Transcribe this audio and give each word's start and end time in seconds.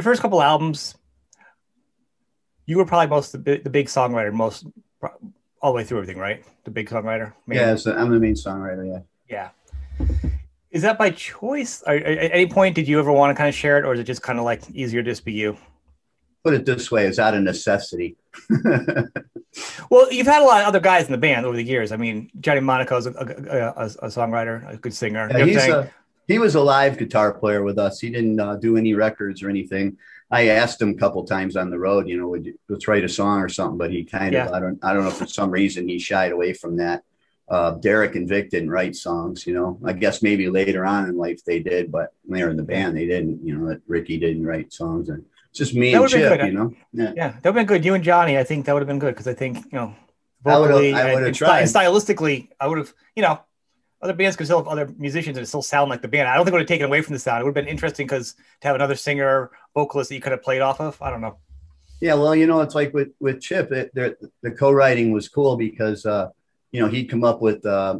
your 0.00 0.12
first 0.12 0.22
couple 0.22 0.40
albums, 0.40 0.94
you 2.66 2.78
were 2.78 2.86
probably 2.86 3.08
most 3.08 3.32
the, 3.32 3.38
big- 3.38 3.64
the 3.64 3.70
big 3.70 3.86
songwriter, 3.86 4.32
most 4.32 4.66
all 5.60 5.72
the 5.72 5.76
way 5.76 5.84
through 5.84 5.98
everything, 5.98 6.18
right? 6.18 6.42
The 6.64 6.70
big 6.70 6.88
songwriter. 6.88 7.34
Main- 7.46 7.58
Yeah, 7.58 7.76
so 7.76 7.94
I'm 7.94 8.10
the 8.10 8.18
main 8.18 8.34
songwriter. 8.34 9.04
Yeah. 9.28 9.48
Yeah. 10.00 10.08
Is 10.70 10.82
that 10.82 10.96
by 10.98 11.10
choice? 11.10 11.82
At 11.86 12.02
any 12.02 12.46
point, 12.46 12.74
did 12.76 12.88
you 12.88 12.98
ever 12.98 13.12
want 13.12 13.30
to 13.30 13.34
kind 13.36 13.48
of 13.48 13.54
share 13.54 13.76
it, 13.78 13.84
or 13.84 13.92
is 13.92 14.00
it 14.00 14.04
just 14.04 14.22
kind 14.22 14.38
of 14.38 14.44
like 14.46 14.62
easier 14.72 15.02
to 15.02 15.10
just 15.10 15.24
be 15.24 15.32
you? 15.32 15.56
Put 16.44 16.54
it 16.54 16.64
this 16.64 16.90
way: 16.90 17.06
it's 17.06 17.18
out 17.18 17.34
of 17.34 17.42
necessity. 17.42 18.16
Well, 19.90 20.12
you've 20.12 20.28
had 20.28 20.42
a 20.42 20.44
lot 20.44 20.60
of 20.62 20.68
other 20.68 20.78
guys 20.78 21.06
in 21.06 21.10
the 21.12 21.18
band 21.18 21.44
over 21.44 21.56
the 21.56 21.64
years. 21.64 21.90
I 21.90 21.96
mean, 21.96 22.30
Johnny 22.38 22.60
Monaco's 22.60 23.06
a, 23.06 23.10
a, 23.10 23.82
a, 23.82 23.84
a 23.84 24.06
songwriter, 24.06 24.72
a 24.72 24.76
good 24.76 24.94
singer. 24.94 25.26
Yeah, 25.28 25.38
You 25.38 25.44
know 25.54 25.60
he's 25.60 25.68
a, 25.68 25.90
he 26.30 26.38
was 26.38 26.54
a 26.54 26.60
live 26.60 26.96
guitar 26.98 27.32
player 27.32 27.62
with 27.62 27.78
us. 27.78 28.00
He 28.00 28.10
didn't 28.10 28.38
uh, 28.38 28.56
do 28.56 28.76
any 28.76 28.94
records 28.94 29.42
or 29.42 29.50
anything. 29.50 29.98
I 30.30 30.48
asked 30.48 30.80
him 30.80 30.90
a 30.90 30.94
couple 30.94 31.24
times 31.24 31.56
on 31.56 31.70
the 31.70 31.78
road, 31.78 32.08
you 32.08 32.16
know, 32.16 32.28
would 32.28 32.46
you, 32.46 32.58
let's 32.68 32.86
write 32.86 33.02
a 33.04 33.08
song 33.08 33.40
or 33.40 33.48
something, 33.48 33.78
but 33.78 33.90
he 33.90 34.04
kind 34.04 34.34
of, 34.36 34.52
I 34.52 34.60
don't, 34.60 34.78
I 34.84 34.92
don't 34.92 35.02
know 35.04 35.10
for 35.10 35.26
some 35.26 35.50
reason 35.50 35.88
he 35.88 35.98
shied 35.98 36.30
away 36.30 36.52
from 36.52 36.76
that. 36.76 37.02
Uh, 37.48 37.72
Derek 37.72 38.14
and 38.14 38.28
Vic 38.28 38.48
didn't 38.48 38.70
write 38.70 38.94
songs, 38.94 39.44
you 39.44 39.52
know. 39.54 39.76
I 39.84 39.92
guess 39.92 40.22
maybe 40.22 40.48
later 40.48 40.86
on 40.86 41.08
in 41.08 41.16
life 41.16 41.44
they 41.44 41.58
did, 41.58 41.90
but 41.90 42.12
when 42.24 42.38
they 42.38 42.44
were 42.44 42.50
in 42.50 42.56
the 42.56 42.62
band, 42.62 42.96
they 42.96 43.06
didn't. 43.06 43.44
You 43.44 43.58
know, 43.58 43.68
that 43.70 43.82
Ricky 43.88 44.18
didn't 44.18 44.46
write 44.46 44.72
songs, 44.72 45.08
and 45.08 45.24
it's 45.48 45.58
just 45.58 45.74
me 45.74 45.92
That 45.92 46.00
and 46.02 46.10
Chip, 46.10 46.44
you 46.44 46.52
know. 46.52 46.72
Yeah. 46.92 47.12
Yeah, 47.16 47.28
that 47.30 47.36
would 47.42 47.44
have 47.46 47.54
been 47.56 47.66
good. 47.66 47.84
You 47.84 47.94
and 47.94 48.04
Johnny, 48.04 48.38
I 48.38 48.44
think 48.44 48.66
that 48.66 48.72
would 48.72 48.82
have 48.82 48.86
been 48.86 49.00
good 49.00 49.14
because 49.14 49.26
I 49.26 49.34
think 49.34 49.56
you 49.56 49.78
know, 49.80 49.96
I 50.46 50.50
vocally 50.50 50.94
I 50.94 51.00
and- 51.06 51.14
would've 51.14 51.26
and 51.26 51.34
tried. 51.36 51.64
sty- 51.66 51.86
stylistically, 51.86 52.50
I 52.60 52.68
would 52.68 52.78
have. 52.78 52.94
You 53.16 53.24
know, 53.24 53.40
other 54.02 54.14
bands 54.14 54.36
could 54.36 54.46
still 54.46 54.58
have 54.58 54.68
other 54.68 54.92
musicians 54.98 55.36
and 55.36 55.46
still 55.46 55.62
sound 55.62 55.90
like 55.90 56.02
the 56.02 56.08
band. 56.08 56.28
I 56.28 56.34
don't 56.34 56.44
think 56.44 56.54
it 56.54 56.56
would 56.56 56.62
have 56.62 56.68
taken 56.68 56.86
away 56.86 57.02
from 57.02 57.12
the 57.12 57.18
sound. 57.18 57.40
It 57.40 57.44
would 57.44 57.56
have 57.56 57.64
been 57.64 57.70
interesting 57.70 58.06
because 58.06 58.34
to 58.60 58.68
have 58.68 58.74
another 58.74 58.94
singer, 58.94 59.50
vocalist 59.74 60.08
that 60.08 60.14
you 60.14 60.20
could 60.20 60.32
have 60.32 60.42
played 60.42 60.62
off 60.62 60.80
of. 60.80 61.00
I 61.02 61.10
don't 61.10 61.20
know. 61.20 61.36
Yeah, 62.00 62.14
well, 62.14 62.34
you 62.34 62.46
know, 62.46 62.60
it's 62.60 62.74
like 62.74 62.94
with 62.94 63.10
with 63.20 63.42
Chip, 63.42 63.72
it, 63.72 63.94
the, 63.94 64.16
the 64.42 64.52
co-writing 64.52 65.12
was 65.12 65.28
cool 65.28 65.56
because 65.56 66.06
uh, 66.06 66.28
you 66.72 66.80
know 66.80 66.88
he'd 66.88 67.10
come 67.10 67.24
up 67.24 67.42
with 67.42 67.64
uh, 67.66 67.98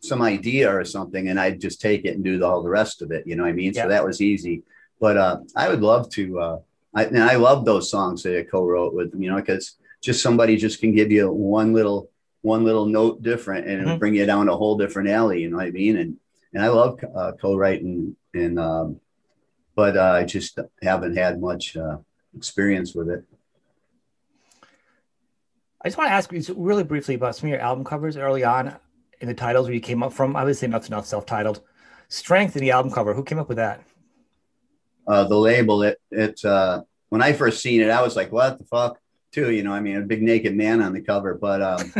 some 0.00 0.22
idea 0.22 0.74
or 0.74 0.84
something, 0.84 1.28
and 1.28 1.38
I'd 1.38 1.60
just 1.60 1.80
take 1.80 2.06
it 2.06 2.14
and 2.14 2.24
do 2.24 2.38
the, 2.38 2.46
all 2.46 2.62
the 2.62 2.70
rest 2.70 3.02
of 3.02 3.10
it. 3.10 3.26
You 3.26 3.36
know 3.36 3.42
what 3.42 3.50
I 3.50 3.52
mean? 3.52 3.74
Yeah. 3.74 3.82
So 3.82 3.88
that 3.90 4.04
was 4.04 4.22
easy. 4.22 4.62
But 4.98 5.18
uh, 5.18 5.40
I 5.54 5.68
would 5.68 5.82
love 5.82 6.08
to. 6.12 6.40
Uh, 6.40 6.58
I, 6.94 7.04
and 7.04 7.22
I 7.22 7.36
love 7.36 7.66
those 7.66 7.90
songs 7.90 8.22
that 8.22 8.38
I 8.38 8.44
co-wrote 8.44 8.94
with. 8.94 9.12
You 9.14 9.30
know, 9.30 9.36
because 9.36 9.76
just 10.00 10.22
somebody 10.22 10.56
just 10.56 10.80
can 10.80 10.94
give 10.94 11.12
you 11.12 11.30
one 11.30 11.74
little 11.74 12.10
one 12.48 12.64
little 12.64 12.86
note 12.86 13.22
different, 13.22 13.66
and 13.68 13.80
it'll 13.82 13.96
Mhm. 13.96 14.00
bring 14.00 14.14
you 14.14 14.26
down 14.26 14.48
a 14.48 14.56
whole 14.56 14.76
different 14.78 15.08
alley. 15.10 15.42
You 15.42 15.50
know 15.50 15.58
what 15.58 15.66
I 15.66 15.70
mean? 15.70 15.96
And 16.02 16.16
and 16.54 16.62
I 16.64 16.68
love 16.68 16.98
uh, 17.20 17.32
co-writing, 17.40 18.16
and 18.34 18.58
um, 18.58 19.00
but 19.76 19.96
uh, 19.96 20.12
I 20.20 20.24
just 20.24 20.58
haven't 20.82 21.14
had 21.16 21.40
much 21.40 21.76
uh, 21.76 21.98
experience 22.34 22.94
with 22.94 23.08
it. 23.10 23.22
I 25.82 25.88
just 25.88 25.98
want 25.98 26.08
to 26.08 26.14
ask 26.14 26.32
you 26.32 26.42
really 26.56 26.84
briefly 26.84 27.14
about 27.14 27.36
some 27.36 27.48
of 27.48 27.52
your 27.52 27.60
album 27.60 27.84
covers 27.84 28.16
early 28.16 28.44
on 28.44 28.74
in 29.20 29.28
the 29.28 29.34
titles 29.34 29.66
where 29.66 29.74
you 29.74 29.80
came 29.80 30.02
up 30.02 30.12
from. 30.12 30.34
Obviously, 30.36 30.68
not 30.68 30.86
enough 30.88 31.06
self-titled. 31.06 31.60
Strength 32.08 32.56
in 32.56 32.62
the 32.62 32.70
album 32.72 32.90
cover. 32.90 33.12
Who 33.14 33.22
came 33.22 33.38
up 33.38 33.48
with 33.48 33.58
that? 33.58 33.82
uh, 35.06 35.24
the 35.24 35.36
label. 35.36 35.82
It 35.82 35.98
it 36.10 36.44
uh, 36.44 36.82
when 37.10 37.22
I 37.22 37.32
first 37.32 37.62
seen 37.62 37.80
it, 37.80 37.90
I 37.90 38.02
was 38.02 38.14
like, 38.16 38.30
"What 38.32 38.58
the 38.58 38.64
fuck?" 38.64 38.98
Too, 39.30 39.50
you 39.52 39.62
know. 39.62 39.72
I 39.72 39.80
mean, 39.80 39.96
a 39.96 40.02
big 40.02 40.22
naked 40.22 40.54
man 40.56 40.80
on 40.80 40.92
the 40.92 41.00
cover. 41.02 41.34
But 41.34 41.60
um, 41.62 41.92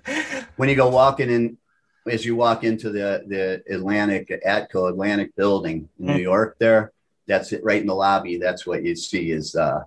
when 0.56 0.68
you 0.68 0.76
go 0.76 0.88
walking 0.88 1.30
in, 1.30 1.58
as 2.06 2.24
you 2.24 2.34
walk 2.36 2.64
into 2.64 2.90
the 2.90 3.22
the 3.26 3.62
Atlantic 3.74 4.30
Atco 4.46 4.88
Atlantic 4.88 5.36
building 5.36 5.88
in 5.98 6.06
New 6.06 6.12
Mhm. 6.14 6.22
York, 6.22 6.56
there, 6.58 6.92
that's 7.26 7.52
it, 7.52 7.62
right 7.62 7.80
in 7.80 7.86
the 7.86 7.94
lobby. 7.94 8.38
That's 8.38 8.66
what 8.66 8.82
you 8.82 8.96
see 8.96 9.30
is 9.30 9.54
uh, 9.54 9.84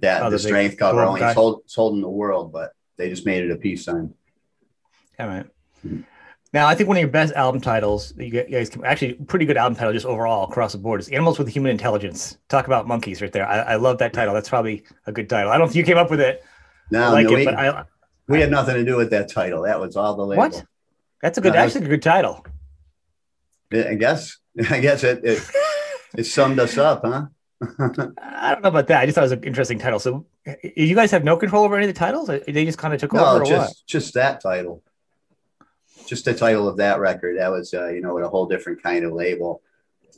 that 0.00 0.22
Oh, 0.22 0.24
the 0.26 0.30
the 0.30 0.38
strength 0.40 0.76
cover. 0.76 1.04
Only 1.04 1.22
it's, 1.22 1.34
hold, 1.34 1.60
it's 1.64 1.74
holding 1.76 2.02
the 2.02 2.08
world, 2.10 2.52
but 2.52 2.72
they 2.96 3.08
just 3.08 3.24
made 3.24 3.44
it 3.44 3.50
a 3.52 3.56
peace 3.56 3.84
sign. 3.84 4.12
All 5.20 5.28
right. 5.28 5.46
Mhm. 5.86 6.04
Now, 6.56 6.66
I 6.66 6.74
think 6.74 6.88
one 6.88 6.96
of 6.96 7.02
your 7.02 7.10
best 7.10 7.34
album 7.34 7.60
titles, 7.60 8.12
that 8.12 8.24
you 8.24 8.30
guys 8.30 8.70
can 8.70 8.82
actually 8.82 9.12
pretty 9.12 9.44
good 9.44 9.58
album 9.58 9.76
title 9.76 9.92
just 9.92 10.06
overall 10.06 10.44
across 10.44 10.72
the 10.72 10.78
board 10.78 11.00
is 11.02 11.08
Animals 11.10 11.38
with 11.38 11.48
Human 11.48 11.70
Intelligence. 11.70 12.38
Talk 12.48 12.66
about 12.66 12.88
monkeys 12.88 13.20
right 13.20 13.30
there. 13.30 13.46
I, 13.46 13.58
I 13.58 13.76
love 13.76 13.98
that 13.98 14.14
title. 14.14 14.32
That's 14.32 14.48
probably 14.48 14.82
a 15.04 15.12
good 15.12 15.28
title. 15.28 15.50
I 15.50 15.58
don't 15.58 15.66
know 15.66 15.70
if 15.70 15.76
you 15.76 15.84
came 15.84 15.98
up 15.98 16.10
with 16.10 16.18
it. 16.18 16.42
No, 16.90 17.02
I 17.02 17.08
like 17.10 17.26
no, 17.26 17.32
it, 17.32 17.36
we, 17.36 17.44
but 17.44 17.54
I 17.56 17.84
we 18.26 18.40
had 18.40 18.50
nothing 18.50 18.74
to 18.76 18.86
do 18.86 18.96
with 18.96 19.10
that 19.10 19.30
title. 19.30 19.64
That 19.64 19.78
was 19.78 19.96
all 19.96 20.16
the 20.16 20.24
label. 20.24 20.44
what? 20.44 20.64
That's 21.20 21.36
a 21.36 21.42
good, 21.42 21.52
No, 21.52 21.58
actually 21.58 21.84
a 21.84 21.88
good 21.90 22.00
title. 22.00 22.46
I 23.70 23.92
guess. 23.92 24.38
I 24.70 24.80
guess 24.80 25.04
it 25.04 25.22
it, 25.24 25.50
it 26.16 26.24
summed 26.24 26.58
us 26.58 26.78
up, 26.78 27.02
huh? 27.04 27.26
I 28.18 28.54
don't 28.54 28.62
know 28.62 28.70
about 28.70 28.86
that. 28.86 29.02
I 29.02 29.04
just 29.04 29.16
thought 29.16 29.24
it 29.24 29.24
was 29.24 29.32
an 29.32 29.44
interesting 29.44 29.78
title. 29.78 29.98
So, 29.98 30.24
you 30.74 30.94
guys 30.94 31.10
have 31.10 31.22
no 31.22 31.36
control 31.36 31.64
over 31.64 31.76
any 31.76 31.86
of 31.86 31.94
the 31.94 31.98
titles? 31.98 32.28
They 32.28 32.64
just 32.64 32.78
kind 32.78 32.94
of 32.94 33.00
took 33.00 33.12
No, 33.12 33.26
over, 33.26 33.40
what? 33.40 33.48
just 33.48 33.86
just 33.86 34.14
that 34.14 34.40
title. 34.40 34.82
Just 36.06 36.24
the 36.24 36.34
title 36.34 36.68
of 36.68 36.76
that 36.78 37.00
record. 37.00 37.38
That 37.38 37.50
was 37.50 37.74
uh, 37.74 37.88
you 37.88 38.00
know 38.00 38.14
with 38.14 38.24
a 38.24 38.28
whole 38.28 38.46
different 38.46 38.82
kind 38.82 39.04
of 39.04 39.12
label. 39.12 39.62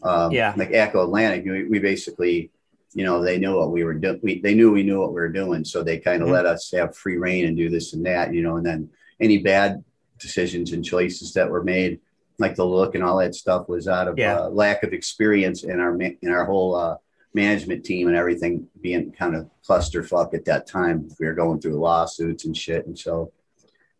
Um, 0.03 0.31
Yeah. 0.32 0.54
Like 0.56 0.71
Atco 0.71 1.03
Atlantic, 1.03 1.44
we, 1.44 1.65
we 1.65 1.78
basically, 1.81 2.50
you 2.94 3.04
know, 3.04 3.21
they 3.21 3.37
knew 3.38 3.56
what 3.56 3.72
we 3.72 3.82
were 3.82 3.94
doing. 3.94 4.21
We, 4.22 4.41
they 4.41 4.54
knew 4.54 4.71
we 4.71 4.84
knew 4.84 5.00
what 5.00 5.09
we 5.10 5.21
were 5.21 5.28
doing, 5.28 5.65
so 5.65 5.82
they 5.82 5.98
kind 5.98 6.22
of 6.22 6.28
Mhm. 6.28 6.32
let 6.32 6.47
us 6.47 6.71
have 6.72 6.97
free 6.97 7.16
reign 7.16 7.47
and 7.47 7.56
do 7.56 7.69
this 7.69 7.94
and 7.94 8.06
that, 8.06 8.32
you 8.32 8.43
know. 8.43 8.56
And 8.59 8.65
then 8.66 8.91
any 9.21 9.38
bad 9.38 9.82
decisions 10.21 10.72
and 10.72 10.84
choices 10.84 11.32
that 11.34 11.50
were 11.50 11.65
made, 11.65 11.98
like 12.38 12.54
the 12.54 12.65
look 12.65 12.94
and 12.94 13.03
all 13.03 13.19
that 13.19 13.34
stuff, 13.34 13.69
was 13.69 13.88
out 13.88 14.06
of 14.09 14.19
Yeah. 14.19 14.38
uh, 14.43 14.48
lack 14.50 14.82
of 14.84 14.93
experience 14.93 15.65
in 15.65 15.81
our 15.81 15.97
in 16.00 16.31
our 16.31 16.44
whole 16.44 16.77
uh, 16.77 16.97
management 17.34 17.84
team 17.84 18.06
and 18.09 18.16
everything 18.16 18.69
being 18.81 19.10
kind 19.12 19.34
of 19.34 19.50
clusterfuck 19.66 20.32
at 20.34 20.44
that 20.44 20.66
time. 20.69 21.09
We 21.19 21.27
were 21.27 21.34
going 21.34 21.60
through 21.60 21.75
lawsuits 21.81 22.44
and 22.44 22.56
shit, 22.56 22.87
and 22.87 22.97
so 22.98 23.32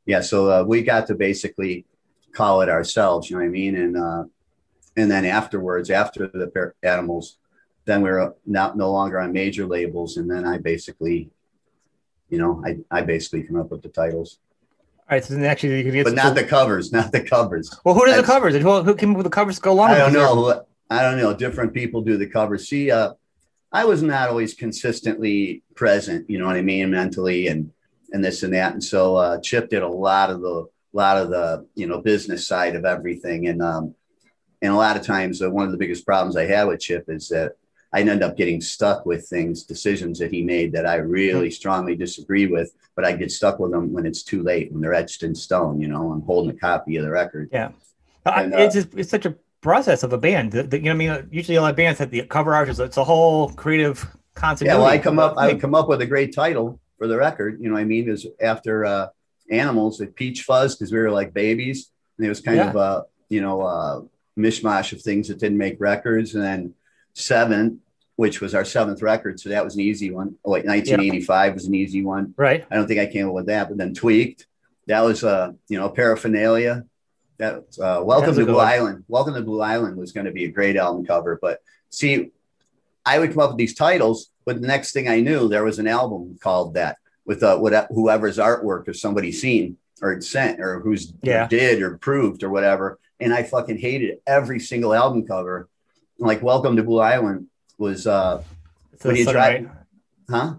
yeah, 0.09 0.23
so 0.23 0.51
uh, 0.51 0.65
we 0.65 0.81
got 0.81 1.07
to 1.09 1.15
basically 1.15 1.85
call 2.33 2.63
it 2.63 2.71
ourselves. 2.71 3.29
You 3.29 3.37
know 3.37 3.43
what 3.43 3.49
I 3.49 3.51
mean? 3.51 3.77
And 3.77 3.97
uh, 3.97 4.25
and 4.97 5.11
then 5.11 5.27
afterwards, 5.27 5.91
after 5.91 6.27
the 6.29 6.73
animals, 6.83 7.37
then 7.85 8.01
we 8.01 8.09
were 8.09 8.35
not 8.47 8.75
no 8.75 8.91
longer 8.91 9.21
on 9.21 9.33
major 9.33 9.67
labels, 9.67 10.17
and 10.17 10.29
then 10.31 10.47
I 10.47 10.57
basically, 10.57 11.29
you 12.31 12.39
know, 12.39 12.65
I 12.65 12.79
I 12.91 13.03
basically 13.03 13.43
come 13.43 13.61
up 13.61 13.71
with 13.71 13.83
the 13.83 13.91
titles, 13.91 14.39
All 15.01 15.05
right. 15.11 15.23
So 15.23 15.35
then 15.35 15.45
actually, 15.45 15.77
you 15.77 15.85
can 15.85 15.93
get 15.93 16.07
the 16.07 16.13
but 16.13 16.17
not 16.17 16.35
the 16.35 16.45
covers, 16.45 16.91
not 16.91 17.13
the 17.13 17.21
covers. 17.21 17.71
Well, 17.85 17.95
who 17.95 18.07
does 18.07 18.17
the 18.17 18.23
covers? 18.23 18.55
Who, 18.55 18.83
who 18.83 18.95
came 18.95 19.11
up 19.11 19.19
with 19.19 19.25
the 19.25 19.31
covers 19.31 19.57
to 19.57 19.61
go 19.61 19.73
along 19.73 19.91
I 19.91 19.99
don't 19.99 20.15
know. 20.15 20.65
I 20.89 21.03
don't 21.03 21.19
know. 21.19 21.35
Different 21.35 21.75
people 21.75 22.01
do 22.01 22.17
the 22.17 22.27
covers. 22.27 22.67
See, 22.67 22.91
uh, 22.91 23.13
I 23.71 23.85
was 23.85 24.03
not 24.03 24.31
always 24.31 24.55
consistently 24.55 25.63
present. 25.75 26.31
You 26.31 26.39
know 26.39 26.47
what 26.47 26.57
I 26.57 26.63
mean, 26.63 26.93
mentally 26.93 27.49
and 27.49 27.73
and 28.13 28.25
this 28.25 28.43
and 28.43 28.55
that. 28.55 28.73
And 28.73 28.83
so 28.83 29.17
uh, 29.17 29.41
Chip 29.41 29.69
did 29.71 29.83
a 29.83 29.89
lot 29.89 30.31
of 30.31 30.41
the 30.41 30.67
lot 30.93 31.19
of 31.19 31.29
the 31.31 31.67
you 31.75 31.87
know 31.87 32.01
business 32.01 32.47
side 32.47 32.75
of 32.77 32.85
everything. 32.85 33.49
And 33.49 33.63
um, 33.63 33.95
and 34.63 34.73
a 34.73 34.77
lot 34.77 34.97
of 34.97 35.03
times, 35.05 35.41
uh, 35.43 35.51
one 35.51 35.67
of 35.67 35.73
the 35.73 35.79
biggest 35.79 36.05
problems 36.07 36.37
I 36.37 36.47
had 36.47 36.65
with 36.67 36.81
Chip 36.81 37.05
is 37.09 37.29
that 37.29 37.53
I 37.93 38.01
end 38.03 38.23
up 38.23 38.37
getting 38.37 38.61
stuck 38.61 39.07
with 39.07 39.27
things, 39.29 39.63
decisions 39.63 40.19
that 40.19 40.33
he 40.33 40.43
made 40.43 40.73
that 40.73 40.85
I 40.87 40.97
really 40.97 41.51
strongly 41.51 41.95
disagree 41.97 42.47
with. 42.47 42.73
But 42.97 43.05
I 43.05 43.13
get 43.13 43.31
stuck 43.31 43.59
with 43.61 43.71
them 43.71 43.93
when 43.93 44.05
it's 44.05 44.23
too 44.23 44.43
late, 44.43 44.73
when 44.73 44.81
they're 44.81 44.95
etched 44.95 45.23
in 45.23 45.35
stone. 45.35 45.81
You 45.81 45.89
know, 45.89 46.11
I'm 46.13 46.23
holding 46.23 46.51
a 46.55 46.59
copy 46.59 46.97
of 46.97 47.05
the 47.05 47.11
record. 47.11 47.49
Yeah, 47.53 47.71
And, 48.27 48.53
uh, 48.53 48.59
it's 48.59 48.75
just, 48.75 48.89
it's 48.95 49.09
such 49.11 49.25
a 49.25 49.37
process 49.61 50.03
of 50.03 50.13
a 50.13 50.19
band. 50.19 50.51
The, 50.53 50.65
the- 50.65 50.79
you 50.79 50.85
know, 50.87 50.91
I 50.91 50.95
mean, 50.95 51.29
usually 51.31 51.57
a 51.57 51.63
lot 51.63 51.71
of 51.71 51.77
bands 51.77 52.01
have 52.01 52.11
the 52.11 52.23
cover 52.23 52.55
art. 52.55 52.69
is- 52.69 52.81
It's 52.81 52.97
a 52.97 53.05
whole 53.05 53.51
creative 53.51 54.05
concept. 54.35 54.67
Yeah, 54.67 54.77
well, 54.79 54.87
I 54.87 54.99
come 54.99 55.19
up, 55.21 55.39
I 55.39 55.55
come 55.55 55.75
up 55.77 55.89
with 55.89 56.01
a 56.03 56.07
great 56.07 56.35
title 56.35 56.81
for 56.99 57.07
the 57.07 57.17
record. 57.17 57.59
You 57.61 57.69
know, 57.69 57.75
what 57.75 57.81
I 57.81 57.85
mean, 57.85 58.09
is 58.11 58.27
after 58.41 58.85
uh, 58.85 59.09
animals, 59.51 60.01
like 60.01 60.15
Peach 60.15 60.43
Fuzz, 60.43 60.75
because 60.77 60.93
we 60.93 60.99
were 60.99 61.11
like 61.11 61.33
babies, 61.33 61.91
and 62.19 62.27
it 62.27 62.29
was 62.29 62.41
kind 62.41 62.59
Yeah. 62.59 62.71
of 62.71 62.77
a 62.77 63.05
you 63.29 63.41
know 63.41 63.63
uh, 63.63 64.01
mishmash 64.39 64.93
of 64.93 65.01
things 65.01 65.29
that 65.29 65.39
didn't 65.39 65.59
make 65.59 65.77
records. 65.81 66.35
And 66.35 66.43
then 66.45 66.75
Seventh, 67.15 67.81
which 68.17 68.41
was 68.41 68.55
our 68.55 68.65
seventh 68.65 69.03
record, 69.03 69.41
so 69.41 69.49
that 69.49 69.65
was 69.65 69.75
an 69.75 69.81
easy 69.81 70.11
one. 70.13 70.37
Oh, 70.45 70.53
wait, 70.53 70.65
1985 70.67 71.55
was 71.55 71.67
an 71.67 71.75
easy 71.75 72.03
one. 72.05 72.35
right. 72.37 72.65
I 72.71 72.77
don't 72.77 72.87
think 72.87 73.01
I 73.01 73.07
came 73.07 73.27
up 73.29 73.35
with 73.35 73.47
that, 73.47 73.69
but 73.69 73.77
then 73.79 73.93
Tweaked, 73.95 74.47
that 74.87 75.01
was 75.01 75.25
uh, 75.25 75.53
you 75.69 75.79
know 75.79 75.89
paraphernalia. 75.89 76.85
That 77.39 77.65
uh, 77.81 78.03
Welcome 78.05 78.35
to 78.37 78.45
Blue 78.45 78.57
one. 78.57 78.67
Island. 78.67 79.05
Welcome 79.09 79.35
to 79.35 79.43
Blue 79.43 79.61
Island 79.63 79.97
was 79.97 80.13
going 80.13 80.27
to 80.27 80.33
be 80.33 80.45
a 80.45 80.49
great 80.49 80.77
album 80.77 81.07
cover, 81.07 81.39
but 81.41 81.61
see, 81.91 82.31
I 83.07 83.19
would 83.19 83.31
come 83.31 83.41
up 83.41 83.51
with 83.51 83.59
these 83.59 83.75
titles, 83.75 84.31
but 84.49 84.63
the 84.63 84.67
next 84.67 84.93
thing 84.93 85.09
I 85.09 85.21
knew, 85.21 85.47
there 85.47 85.63
was 85.63 85.79
an 85.79 85.87
album 85.87 86.39
called 86.43 86.73
that 86.75 86.97
with 87.27 87.43
uh, 87.43 87.59
what 87.59 87.87
whoever's 87.91 88.39
artwork 88.39 88.89
or 88.89 88.95
somebody 88.95 89.31
seen 89.31 89.77
or 90.01 90.19
sent 90.23 90.59
or 90.59 90.81
who's 90.81 91.13
Yeah. 91.23 91.47
did 91.47 91.83
or 91.83 91.99
proved 91.99 92.43
or 92.43 92.49
whatever, 92.49 92.99
and 93.21 93.35
I 93.35 93.43
fucking 93.43 93.77
hated 93.77 94.19
every 94.27 94.59
single 94.59 94.95
album 94.95 95.27
cover. 95.27 95.69
Like 96.19 96.43
Welcome 96.43 96.77
to 96.77 96.83
Blue 96.83 97.01
Island 97.01 97.49
was, 97.77 98.07
uh, 98.07 98.43
When 99.03 99.17
you 99.17 99.25
sun, 99.25 99.35
drive- 99.35 99.65
right? 99.65 99.73
huh? 100.31 100.55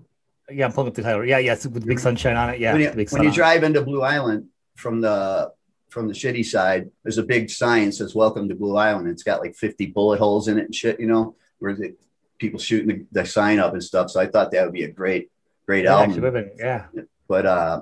Yeah, 0.52 0.66
I'm 0.66 0.72
pulling 0.72 0.90
up 0.90 0.94
the 0.94 1.02
title. 1.02 1.26
Yeah, 1.26 1.40
yeah, 1.40 1.54
it's 1.54 1.66
with 1.66 1.86
big 1.88 2.00
sunshine 2.00 2.36
on 2.38 2.50
it. 2.52 2.60
Yeah, 2.60 2.74
when 2.74 2.82
you, 2.84 3.06
when 3.10 3.24
you 3.24 3.32
drive 3.32 3.64
into 3.64 3.82
Blue 3.82 4.04
Island 4.04 4.46
from 4.76 5.02
the 5.02 5.52
from 5.90 6.08
the 6.08 6.14
shitty 6.14 6.46
side, 6.46 6.92
there's 7.04 7.18
a 7.18 7.24
big 7.24 7.50
sign 7.50 7.86
that 7.88 7.94
says 7.94 8.14
"Welcome 8.14 8.48
to 8.50 8.56
Blue 8.56 8.76
Island." 8.78 9.08
It's 9.08 9.24
got 9.24 9.42
like 9.42 9.56
50 9.56 9.88
bullet 9.88 10.20
holes 10.20 10.48
in 10.48 10.60
it 10.60 10.66
and 10.66 10.76
shit, 10.76 11.00
you 11.00 11.08
know. 11.08 11.36
Where 11.60 11.76
the, 11.76 11.96
people 12.40 12.60
shooting 12.60 12.88
the, 13.12 13.22
the 13.22 13.26
sign 13.28 13.60
up 13.60 13.74
and 13.74 13.84
stuff. 13.84 14.10
So 14.10 14.20
I 14.20 14.26
thought 14.28 14.52
that 14.52 14.64
would 14.64 14.74
be 14.74 14.84
a 14.84 14.92
great, 14.92 15.30
great 15.68 15.84
Yeah, 15.84 15.98
album. 16.00 16.20
been- 16.22 16.52
yeah. 16.58 16.86
but 17.28 17.46
uh, 17.46 17.82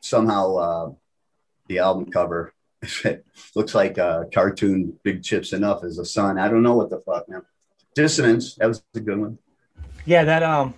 somehow 0.00 0.56
uh, 0.56 0.90
the 1.66 1.78
album 1.80 2.10
cover 2.10 2.52
looks 3.54 3.74
like 3.74 3.98
a 3.98 4.26
cartoon 4.32 4.98
Big 5.02 5.22
Chips 5.22 5.52
Enough 5.52 5.84
as 5.84 5.98
a 5.98 6.04
sun. 6.04 6.38
I 6.38 6.48
don't 6.48 6.62
know 6.62 6.76
what 6.76 6.90
the 6.90 7.00
fuck 7.00 7.28
now. 7.28 7.42
Dissonance, 7.94 8.54
that 8.56 8.66
was 8.68 8.82
a 8.94 9.00
good 9.00 9.18
one. 9.18 9.38
Yeah, 10.06 10.24
that 10.24 10.42
um, 10.44 10.74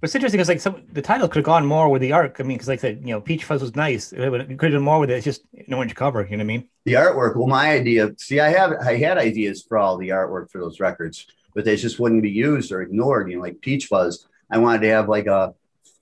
what's 0.00 0.14
interesting 0.14 0.38
is 0.40 0.48
like 0.48 0.60
some 0.60 0.82
the 0.92 1.00
title 1.00 1.26
could 1.26 1.36
have 1.38 1.44
gone 1.46 1.64
more 1.64 1.88
with 1.88 2.02
the 2.02 2.12
art. 2.12 2.36
I 2.38 2.42
mean, 2.42 2.58
because 2.58 2.68
like 2.68 2.80
I 2.80 2.82
said, 2.82 3.00
you 3.00 3.06
know, 3.14 3.20
Peach 3.22 3.44
Fuzz 3.44 3.62
was 3.62 3.74
nice. 3.74 4.12
It 4.12 4.20
it 4.20 4.58
could 4.58 4.72
have 4.72 4.78
done 4.78 4.82
more 4.82 4.98
with 5.00 5.10
it. 5.10 5.14
It's 5.14 5.24
just 5.24 5.42
an 5.66 5.72
orange 5.72 5.94
cover. 5.94 6.20
You 6.24 6.36
know 6.36 6.42
what 6.44 6.52
I 6.52 6.56
mean? 6.58 6.68
The 6.84 6.92
artwork, 6.94 7.36
well, 7.36 7.46
my 7.46 7.70
idea, 7.70 8.10
see, 8.18 8.38
I 8.40 8.50
have 8.50 8.72
I 8.84 8.96
had 8.98 9.16
ideas 9.16 9.64
for 9.66 9.78
all 9.78 9.96
the 9.96 10.10
artwork 10.10 10.50
for 10.50 10.58
those 10.60 10.78
records, 10.78 11.26
but 11.54 11.64
they 11.64 11.76
just 11.76 11.98
wouldn't 11.98 12.22
be 12.22 12.30
used 12.30 12.72
or 12.72 12.82
ignored. 12.82 13.30
You 13.30 13.36
know, 13.36 13.42
like 13.42 13.60
Peach 13.60 13.86
Fuzz, 13.86 14.26
I 14.50 14.58
wanted 14.58 14.82
to 14.82 14.88
have 14.90 15.08
like 15.08 15.26
a 15.26 15.54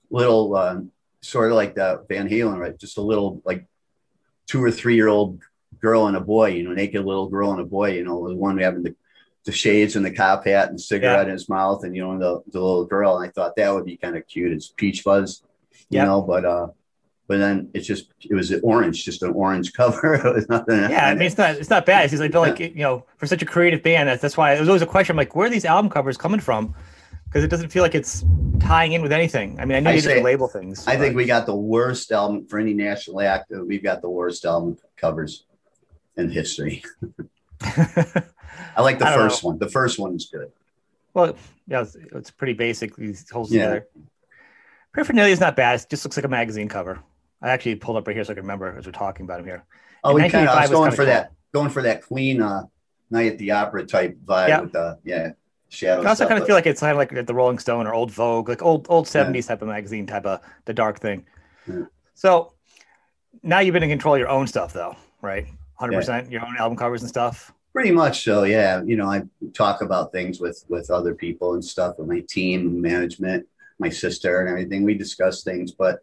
little 0.09 0.55
uh, 0.55 0.81
sort 1.21 1.51
of 1.51 1.55
like 1.57 1.75
the 1.75 2.05
Van 2.07 2.29
Halen, 2.29 2.57
right? 2.57 2.77
Just 2.77 2.97
a 2.97 3.01
little 3.01 3.41
like 3.45 3.65
two 4.47 4.63
or 4.63 4.71
three 4.71 4.95
year 4.95 5.07
old 5.07 5.41
girl 5.79 6.07
and 6.07 6.17
a 6.17 6.21
boy, 6.21 6.49
you 6.49 6.63
know, 6.63 6.73
naked 6.73 7.03
little 7.05 7.29
girl 7.29 7.51
and 7.51 7.61
a 7.61 7.65
boy, 7.65 7.91
you 7.93 8.03
know, 8.03 8.27
the 8.27 8.35
one 8.35 8.57
having 8.57 8.83
the, 8.83 8.95
the 9.45 9.51
shades 9.51 9.95
and 9.95 10.05
the 10.05 10.11
cop 10.11 10.45
hat 10.45 10.69
and 10.69 10.79
cigarette 10.81 11.27
in 11.27 11.33
his 11.33 11.49
mouth 11.49 11.83
and, 11.83 11.95
you 11.95 12.01
know, 12.01 12.17
the, 12.17 12.51
the 12.51 12.59
little 12.59 12.85
girl. 12.85 13.17
And 13.17 13.27
I 13.27 13.31
thought 13.31 13.55
that 13.57 13.73
would 13.73 13.85
be 13.85 13.97
kind 13.97 14.15
of 14.17 14.27
cute 14.27 14.53
as 14.53 14.69
Peach 14.69 15.01
Fuzz, 15.01 15.43
you 15.89 15.97
Yeah. 15.97 16.05
know, 16.05 16.21
but, 16.21 16.45
uh, 16.45 16.67
but 17.27 17.37
then 17.39 17.69
it's 17.73 17.85
just, 17.85 18.11
it 18.21 18.33
was 18.33 18.53
orange, 18.63 19.03
just 19.03 19.21
an 19.23 19.31
orange 19.31 19.73
cover. 19.81 20.13
it 20.15 20.33
was 20.35 20.47
nothing. 20.49 20.77
Yeah, 20.77 21.07
I 21.07 21.13
mean, 21.13 21.23
it's 21.27 21.37
not 21.37 21.55
it's 21.55 21.69
not 21.69 21.85
bad. 21.85 22.05
It's 22.05 22.11
just 22.11 22.23
I 22.23 22.29
feel 22.29 22.41
like 22.41 22.59
you 22.59 22.73
know, 22.75 23.05
for 23.17 23.27
such 23.27 23.41
a 23.41 23.45
creative 23.45 23.83
band, 23.83 24.07
that's 24.09 24.21
that's 24.21 24.37
why 24.37 24.53
it 24.53 24.59
was 24.59 24.69
always 24.69 24.81
a 24.81 24.85
question. 24.87 25.13
I'm 25.13 25.17
like, 25.17 25.35
where 25.35 25.47
are 25.47 25.49
these 25.49 25.65
album 25.65 25.89
covers 25.89 26.17
coming 26.17 26.39
from? 26.39 26.73
Because 27.25 27.43
it 27.43 27.49
doesn't 27.49 27.69
feel 27.69 27.83
like 27.83 27.93
it's 27.95 28.23
tying 28.61 28.93
in 28.93 29.01
with 29.01 29.11
anything. 29.11 29.59
I 29.59 29.65
mean, 29.65 29.75
I 29.75 29.79
know 29.81 29.89
I 29.91 29.95
you 29.95 30.01
say- 30.01 30.23
label 30.23 30.47
things. 30.47 30.87
I 30.87 30.95
think 30.97 31.15
we 31.15 31.25
got 31.25 31.45
the 31.45 31.55
worst 31.55 32.11
album 32.13 32.47
for 32.47 32.57
any 32.59 32.73
national 32.73 33.19
act. 33.21 33.51
We've 33.51 33.83
got 33.83 34.01
the 34.01 34.09
worst 34.09 34.45
album 34.45 34.77
covers 34.95 35.43
in 36.15 36.29
history. 36.29 36.83
I 37.61 38.81
like 38.81 38.99
the 38.99 39.07
I 39.07 39.13
first 39.15 39.43
one. 39.43 39.57
The 39.59 39.69
first 39.69 39.99
one 39.99 40.15
is 40.15 40.25
good. 40.31 40.51
well, 41.13 41.35
yeah, 41.67 41.81
it's, 41.81 41.95
it's 42.13 42.31
pretty 42.31 42.53
basic. 42.53 42.95
These 42.95 43.29
holds 43.29 43.51
Yeah. 43.51 43.65
together. 43.65 43.87
Paraphernalia 44.93 45.33
is 45.33 45.39
not 45.41 45.55
bad. 45.55 45.79
It 45.81 45.87
just 45.89 46.05
looks 46.05 46.17
like 46.17 46.25
a 46.25 46.29
magazine 46.29 46.69
cover. 46.69 46.99
I 47.41 47.49
actually 47.49 47.75
pulled 47.75 47.97
up 47.97 48.07
right 48.07 48.15
here 48.15 48.23
so 48.23 48.31
I 48.31 48.35
can 48.35 48.43
remember 48.43 48.75
as 48.77 48.85
we're 48.85 48.91
talking 48.91 49.25
about 49.25 49.39
him 49.39 49.45
here. 49.45 49.63
Oh, 50.03 50.13
we 50.13 50.21
kind 50.29 50.47
of 50.47 50.55
I 50.55 50.61
was 50.61 50.69
was 50.69 50.77
going 50.77 50.91
for 50.91 50.97
cool. 50.97 51.05
that, 51.07 51.31
going 51.53 51.69
for 51.69 51.81
that 51.83 52.01
clean 52.01 52.41
uh 52.41 52.63
night 53.09 53.31
at 53.33 53.37
the 53.37 53.51
opera 53.51 53.85
type 53.85 54.17
vibe 54.25 54.47
Yeah. 54.49 54.61
with 54.61 54.71
the 54.73 54.97
yeah 55.03 55.31
shadow. 55.69 56.01
I 56.01 56.05
also 56.05 56.15
stuff, 56.15 56.29
kind 56.29 56.37
of 56.37 56.43
but- 56.43 56.47
feel 56.47 56.55
like 56.55 56.65
it's 56.65 56.79
kind 56.79 56.91
of 56.91 56.97
like 56.97 57.25
the 57.25 57.33
Rolling 57.33 57.59
Stone 57.59 57.87
or 57.87 57.93
old 57.93 58.11
Vogue, 58.11 58.49
like 58.49 58.61
old 58.63 58.87
old 58.89 59.05
Yeah. 59.05 59.11
seventies 59.11 59.47
type 59.47 59.61
of 59.61 59.67
magazine, 59.67 60.05
type 60.07 60.25
of 60.25 60.41
the 60.65 60.73
dark 60.73 60.99
thing. 60.99 61.25
Yeah. 61.67 61.85
So 62.15 62.53
now 63.43 63.59
you've 63.59 63.73
been 63.73 63.83
in 63.83 63.89
control 63.89 64.15
of 64.15 64.19
your 64.19 64.29
own 64.29 64.47
stuff, 64.47 64.73
though, 64.73 64.95
right? 65.21 65.45
Hundred 65.75 65.93
percent, 65.97 66.31
your 66.31 66.43
own 66.45 66.55
album 66.57 66.75
covers 66.77 67.01
and 67.03 67.09
stuff. 67.09 67.53
pretty 67.71 67.91
much 67.91 68.23
so. 68.23 68.43
Yeah, 68.43 68.81
you 68.83 68.95
know, 68.97 69.05
I 69.07 69.21
talk 69.53 69.81
about 69.81 70.11
things 70.11 70.39
with 70.39 70.65
with 70.69 70.89
other 70.89 71.13
people 71.13 71.53
and 71.53 71.63
stuff 71.63 71.99
with 71.99 72.07
my 72.07 72.21
team, 72.21 72.81
management, 72.81 73.45
my 73.77 73.89
sister, 73.89 74.39
and 74.39 74.49
everything. 74.49 74.83
We 74.83 74.95
discuss 74.95 75.43
things, 75.43 75.71
but 75.71 75.99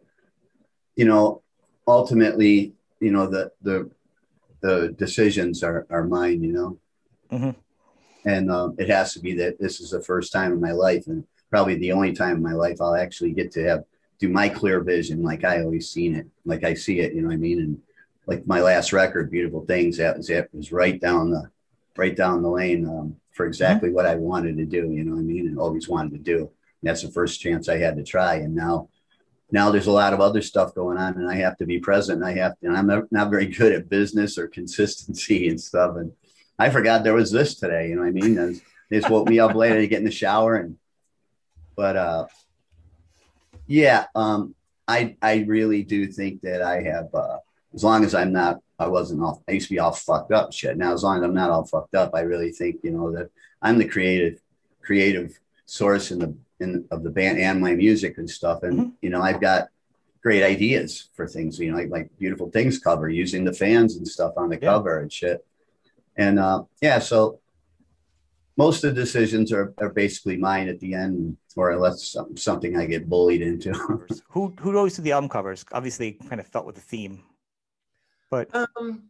you 0.95 1.05
know, 1.05 1.41
ultimately, 1.87 2.73
you 2.99 3.11
know, 3.11 3.27
the 3.27 3.51
the 3.61 3.89
the 4.61 4.95
decisions 4.97 5.63
are 5.63 5.85
are 5.89 6.05
mine. 6.05 6.41
You 6.43 6.53
know, 6.53 6.79
Mhm. 7.31 7.55
and 8.25 8.51
um, 8.51 8.75
it 8.77 8.89
has 8.89 9.13
to 9.13 9.19
be 9.19 9.33
that 9.35 9.59
this 9.59 9.79
is 9.79 9.91
the 9.91 10.01
first 10.01 10.31
time 10.31 10.51
in 10.51 10.61
my 10.61 10.71
life, 10.71 11.07
and 11.07 11.25
probably 11.49 11.75
the 11.75 11.91
only 11.91 12.13
time 12.13 12.37
in 12.37 12.43
my 12.43 12.53
life 12.53 12.81
I'll 12.81 12.95
actually 12.95 13.31
get 13.31 13.51
to 13.53 13.63
have 13.63 13.83
do 14.17 14.29
my 14.29 14.47
clear 14.47 14.79
vision 14.79 15.21
like 15.23 15.43
I 15.43 15.61
always 15.61 15.89
seen 15.89 16.15
it, 16.15 16.25
like 16.45 16.63
I 16.63 16.73
see 16.73 17.01
it. 17.01 17.13
You 17.13 17.21
know 17.21 17.27
what 17.27 17.33
I 17.33 17.37
mean? 17.37 17.59
And 17.59 17.81
like 18.27 18.47
my 18.47 18.61
last 18.61 18.93
record, 18.93 19.29
"Beautiful 19.29 19.65
Things," 19.65 19.97
that 19.97 20.17
was 20.17 20.29
it. 20.29 20.49
Was 20.53 20.71
right 20.71 20.99
down 20.99 21.31
the 21.31 21.49
right 21.97 22.15
down 22.15 22.41
the 22.41 22.49
lane 22.49 22.85
um, 22.87 23.15
for 23.31 23.45
exactly 23.45 23.89
what 23.89 24.05
I 24.05 24.15
wanted 24.15 24.57
to 24.57 24.65
do. 24.65 24.89
You 24.89 25.03
know 25.03 25.13
what 25.15 25.19
I 25.19 25.23
mean? 25.23 25.47
And 25.47 25.59
always 25.59 25.87
wanted 25.89 26.11
to 26.13 26.17
do. 26.17 26.39
And 26.39 26.89
that's 26.89 27.01
the 27.03 27.11
first 27.11 27.39
chance 27.41 27.67
I 27.69 27.77
had 27.77 27.95
to 27.97 28.03
try. 28.03 28.35
And 28.35 28.55
now, 28.55 28.89
now 29.51 29.71
there's 29.71 29.87
a 29.87 29.91
lot 29.91 30.13
of 30.13 30.21
other 30.21 30.41
stuff 30.41 30.73
going 30.73 30.97
on, 30.97 31.15
and 31.15 31.29
I 31.29 31.35
have 31.35 31.57
to 31.57 31.65
be 31.65 31.79
present. 31.79 32.23
I 32.23 32.33
have 32.33 32.59
to. 32.59 32.67
And 32.67 32.77
I'm 32.77 33.07
not, 33.11 33.29
very 33.29 33.47
good 33.47 33.73
at 33.73 33.89
business 33.89 34.37
or 34.37 34.47
consistency 34.47 35.47
and 35.49 35.59
stuff. 35.59 35.97
And 35.97 36.11
I 36.57 36.69
forgot 36.69 37.03
there 37.03 37.13
was 37.13 37.31
this 37.31 37.55
today. 37.55 37.89
You 37.89 37.95
know 37.95 38.01
what 38.01 38.07
I 38.07 38.11
mean? 38.11 38.35
They 38.89 38.99
they 38.99 39.09
woke 39.09 39.29
me 39.29 39.39
up 39.39 39.55
later 39.55 39.79
to 39.79 39.87
get 39.87 39.99
in 39.99 40.05
the 40.05 40.11
shower 40.11 40.55
and. 40.55 40.77
But 41.75 41.97
uh, 41.97 42.27
yeah, 43.67 44.05
um, 44.15 44.55
I 44.87 45.17
I 45.21 45.43
really 45.47 45.83
do 45.83 46.07
think 46.07 46.41
that 46.41 46.61
I 46.61 46.81
have. 46.83 47.13
Uh, 47.13 47.39
as 47.73 47.83
long 47.83 48.05
as 48.05 48.15
I'm 48.15 48.31
not, 48.31 48.61
I 48.79 48.87
wasn't 48.87 49.21
all. 49.21 49.43
I 49.47 49.51
used 49.51 49.67
to 49.67 49.73
be 49.73 49.79
all 49.79 49.91
fucked 49.91 50.31
up 50.31 50.53
shit. 50.53 50.77
Now, 50.77 50.93
as 50.93 51.03
long 51.03 51.17
as 51.17 51.23
I'm 51.23 51.33
not 51.33 51.49
all 51.49 51.65
fucked 51.65 51.95
up, 51.95 52.11
I 52.13 52.21
really 52.21 52.51
think 52.53 52.77
you 52.83 52.91
know 52.91 53.11
that 53.11 53.29
I'm 53.61 53.77
the 53.77 53.87
creative, 53.87 54.39
creative 54.81 55.37
source 55.65 56.11
in 56.11 56.19
the 56.19 56.35
in 56.59 56.85
of 56.91 57.03
the 57.03 57.09
band 57.09 57.39
and 57.39 57.59
my 57.59 57.73
music 57.73 58.17
and 58.17 58.29
stuff. 58.29 58.63
And 58.63 58.79
Mhm. 58.79 58.91
you 59.01 59.09
know, 59.09 59.21
I've 59.21 59.41
got 59.41 59.69
great 60.21 60.43
ideas 60.43 61.09
for 61.13 61.27
things. 61.27 61.59
You 61.59 61.71
know, 61.71 61.77
like, 61.77 61.89
like 61.89 62.17
beautiful 62.17 62.49
things 62.49 62.79
cover 62.79 63.09
using 63.09 63.43
the 63.43 63.53
fans 63.53 63.97
and 63.97 64.07
stuff 64.07 64.33
on 64.37 64.49
the 64.49 64.59
Yeah. 64.61 64.71
cover 64.71 64.99
and 64.99 65.11
shit. 65.11 65.45
And 66.15 66.39
uh, 66.39 66.63
yeah, 66.81 66.99
so 66.99 67.39
most 68.57 68.83
of 68.85 68.95
the 68.95 69.01
decisions 69.01 69.51
are, 69.51 69.73
are 69.79 69.89
basically 69.89 70.37
mine 70.37 70.69
at 70.69 70.79
the 70.79 70.93
end, 70.93 71.35
or 71.57 71.71
unless 71.71 72.07
some, 72.07 72.37
something 72.37 72.77
I 72.77 72.85
get 72.85 73.09
bullied 73.09 73.41
into. 73.41 73.73
who 74.29 74.53
who 74.59 74.77
always 74.77 74.95
did 74.95 75.03
the 75.03 75.11
album 75.11 75.29
covers? 75.29 75.65
Obviously, 75.73 76.13
kind 76.29 76.39
of 76.39 76.47
felt 76.47 76.65
with 76.65 76.75
the 76.75 76.81
theme, 76.81 77.23
but 78.31 78.47
Um, 78.55 79.09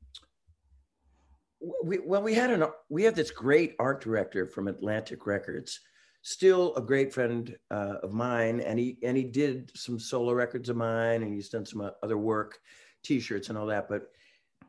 we, 1.84 2.00
well, 2.00 2.22
we 2.22 2.34
had 2.34 2.50
an 2.50 2.66
we 2.90 3.04
have 3.04 3.16
this 3.16 3.32
great 3.32 3.76
art 3.80 4.02
director 4.02 4.48
from 4.48 4.68
Atlantic 4.68 5.26
Records, 5.28 5.80
still 6.26 6.74
a 6.76 6.82
great 6.82 7.14
friend 7.14 7.56
uh, 7.70 7.98
of 8.02 8.12
mine, 8.12 8.60
and 8.60 8.80
he 8.80 8.98
and 9.04 9.16
he 9.16 9.24
did 9.24 9.72
some 9.76 10.00
solo 10.00 10.34
records 10.34 10.70
of 10.70 10.76
mine, 10.76 11.22
and 11.22 11.32
he's 11.32 11.50
done 11.50 11.66
some 11.66 11.82
uh, 11.82 11.92
other 12.02 12.18
work, 12.18 12.58
T-shirts 13.04 13.50
and 13.50 13.58
all 13.58 13.68
that. 13.68 13.88
But 13.88 14.10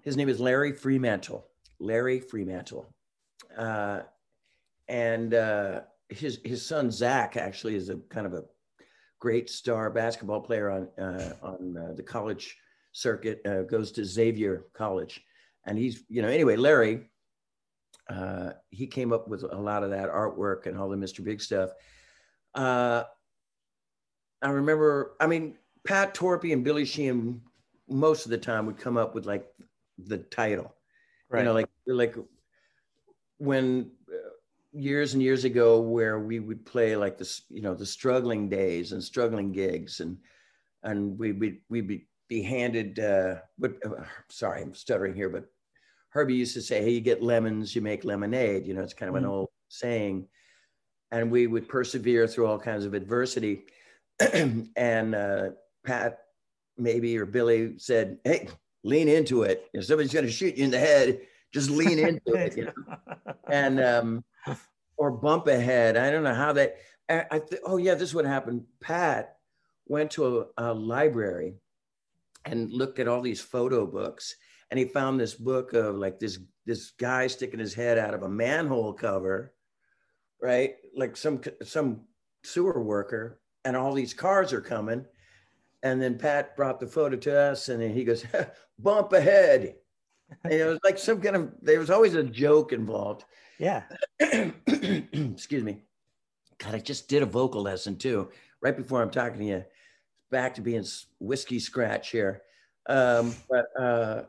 his 0.03 0.17
name 0.19 0.29
is 0.29 0.39
Larry 0.39 0.73
Freemantle. 0.73 1.45
Larry 1.81 2.21
Freemantle, 2.21 2.87
uh, 3.57 4.01
and 4.89 5.33
uh, 5.33 5.81
his 6.11 6.41
his 6.45 6.65
son 6.65 6.91
Zach 6.91 7.37
actually 7.39 7.75
is 7.75 7.89
a 7.89 7.97
kind 8.11 8.27
of 8.27 8.35
a 8.35 8.45
great 9.19 9.49
star 9.49 9.91
basketball 9.91 10.43
player 10.43 10.71
on 10.71 10.89
uh, 11.03 11.33
on 11.43 11.77
uh, 11.77 11.95
the 11.95 12.03
college 12.03 12.55
circuit. 12.93 13.43
Goes 13.69 13.93
to 13.93 14.05
Xavier 14.05 14.67
College, 14.75 15.23
and 15.65 15.79
he's 15.79 16.05
you 16.09 16.21
know 16.21 16.29
anyway. 16.29 16.57
Larry, 16.57 17.09
uh, 18.09 18.53
he 18.71 18.87
came 18.87 19.13
up 19.13 19.29
with 19.29 19.43
a 19.43 19.57
lot 19.57 19.83
of 19.83 19.91
that 19.91 20.11
artwork 20.11 20.67
and 20.67 20.79
all 20.79 20.89
the 20.89 20.97
Mr. 20.97 21.25
Big 21.25 21.41
stuff. 21.41 21.71
Uh, 22.55 23.03
I 24.43 24.51
remember, 24.51 25.17
I 25.21 25.27
mean, 25.27 25.57
Pat 25.87 26.15
Torpey 26.15 26.53
and 26.53 26.65
Billy 26.65 26.85
Sheehan 26.85 27.41
most 27.89 28.25
of 28.25 28.31
the 28.31 28.39
time 28.39 28.67
would 28.67 28.79
come 28.79 28.97
up 28.97 29.15
with 29.15 29.27
like 29.27 29.47
the 29.99 30.19
title 30.19 30.75
right. 31.29 31.41
you 31.41 31.45
know 31.45 31.53
like 31.53 31.69
like 31.87 32.17
when 33.39 33.91
uh, 34.13 34.17
years 34.73 35.15
and 35.15 35.23
years 35.23 35.45
ago 35.45 35.81
where 35.81 36.19
we 36.19 36.39
would 36.39 36.65
play 36.67 36.97
like 36.97 37.17
this 37.19 37.43
you 37.49 37.63
know 37.63 37.75
the 37.75 37.87
struggling 37.87 38.49
days 38.49 38.93
and 38.93 39.03
struggling 39.03 39.53
gigs 39.53 40.01
and 40.01 40.19
and 40.83 41.19
we 41.19 41.33
would 41.33 41.59
we'd 41.69 41.89
be, 41.89 42.07
be 42.29 42.43
handed 42.43 42.99
uh 42.99 43.37
but 43.59 43.75
uh, 43.85 44.03
sorry 44.29 44.63
i'm 44.63 44.75
stuttering 44.75 45.15
here 45.15 45.29
but 45.29 45.47
herbie 46.16 46.35
used 46.35 46.54
to 46.54 46.62
say 46.62 46.82
hey 46.82 46.90
you 46.90 47.00
get 47.00 47.23
lemons 47.23 47.75
you 47.75 47.82
make 47.82 48.04
lemonade 48.04 48.66
you 48.66 48.75
know 48.75 48.82
it's 48.82 48.94
kind 48.94 49.08
of 49.11 49.16
an 49.16 49.26
old 49.26 49.49
saying. 49.68 50.26
And 51.11 51.30
we 51.30 51.46
would 51.46 51.68
persevere 51.68 52.26
through 52.26 52.46
all 52.46 52.58
kinds 52.58 52.85
of 52.85 52.94
adversity. 52.94 53.64
And 54.76 55.14
uh 55.14 55.50
pat 55.85 56.20
maybe 56.78 57.16
or 57.18 57.26
billy 57.26 57.78
said 57.78 58.18
hey 58.25 58.49
lean 58.82 59.08
into 59.08 59.42
it. 59.42 59.68
If 59.73 59.85
somebody's 59.85 60.12
going 60.12 60.26
to 60.26 60.32
shoot 60.32 60.56
you 60.56 60.64
in 60.64 60.70
the 60.70 60.78
head 60.78 61.20
just 61.52 61.70
lean 61.70 61.99
into 61.99 62.35
it 62.35 62.56
you 62.56 62.64
know? 62.64 63.35
and 63.50 63.80
um 63.80 64.25
or 64.96 65.11
bump 65.11 65.46
ahead. 65.46 65.96
I 65.96 66.11
don't 66.11 66.25
know 66.25 66.35
how 66.35 66.52
that 66.54 66.76
i, 67.11 67.25
I 67.30 67.38
th- 67.38 67.62
oh 67.64 67.76
yeah 67.76 67.94
this 67.94 68.08
is 68.08 68.14
what 68.14 68.25
happened. 68.25 68.64
Pat 68.80 69.37
went 69.87 70.11
to 70.12 70.50
a, 70.58 70.70
a 70.70 70.75
library 70.75 71.54
and 72.44 72.73
looked 72.73 72.99
at 72.99 73.08
all 73.08 73.20
these 73.20 73.40
photo 73.40 73.87
books 73.87 74.37
and 74.70 74.78
he 74.78 74.85
found 74.85 75.18
this 75.18 75.35
book 75.35 75.73
of 75.73 75.96
like 75.96 76.18
this 76.18 76.38
this 76.64 76.90
guy 76.92 77.26
sticking 77.26 77.61
his 77.61 77.75
head 77.75 77.99
out 77.99 78.14
of 78.14 78.23
a 78.23 78.28
manhole 78.28 78.92
cover 78.92 79.52
right? 80.40 80.76
Like 80.94 81.16
some 81.16 81.40
some 81.62 82.02
sewer 82.44 82.82
worker 82.82 83.40
and 83.64 83.76
all 83.76 83.92
these 83.92 84.14
cars 84.14 84.52
are 84.52 84.61
coming. 84.61 85.04
And 85.82 86.00
then 86.00 86.18
pat 86.18 86.56
brought 86.56 86.80
the 86.80 86.87
photo 86.87 87.16
to 87.16 87.38
us 87.38 87.68
and 87.68 87.80
then 87.80 87.92
he 87.92 88.04
goes 88.04 88.25
bump 88.78 89.12
ahead. 89.12 89.76
And 90.44 90.52
it 90.52 90.64
was 90.64 90.80
like 90.82 90.99
some 90.99 91.20
kind 91.20 91.37
of 91.37 91.52
there 91.62 91.78
was 91.78 91.90
always 91.90 92.14
a 92.14 92.23
joke 92.23 92.73
involved. 92.73 93.25
Yeah, 93.58 93.85
excuse 94.20 95.62
me. 95.62 95.82
God, 96.58 96.75
I 96.75 96.78
just 96.78 97.08
did 97.08 97.23
a 97.23 97.26
vocal 97.26 97.62
lesson 97.62 97.96
too, 97.96 98.30
right 98.61 98.76
before 98.76 99.02
I'm 99.02 99.11
talking 99.11 99.38
to 99.38 99.44
you. 99.44 99.64
Back 100.30 100.54
to 100.54 100.61
being 100.61 100.85
whiskey 101.20 101.58
scratch 101.58 102.11
here. 102.11 102.42
Um, 102.88 103.35
but, 103.49 103.66
uh, 103.80 104.23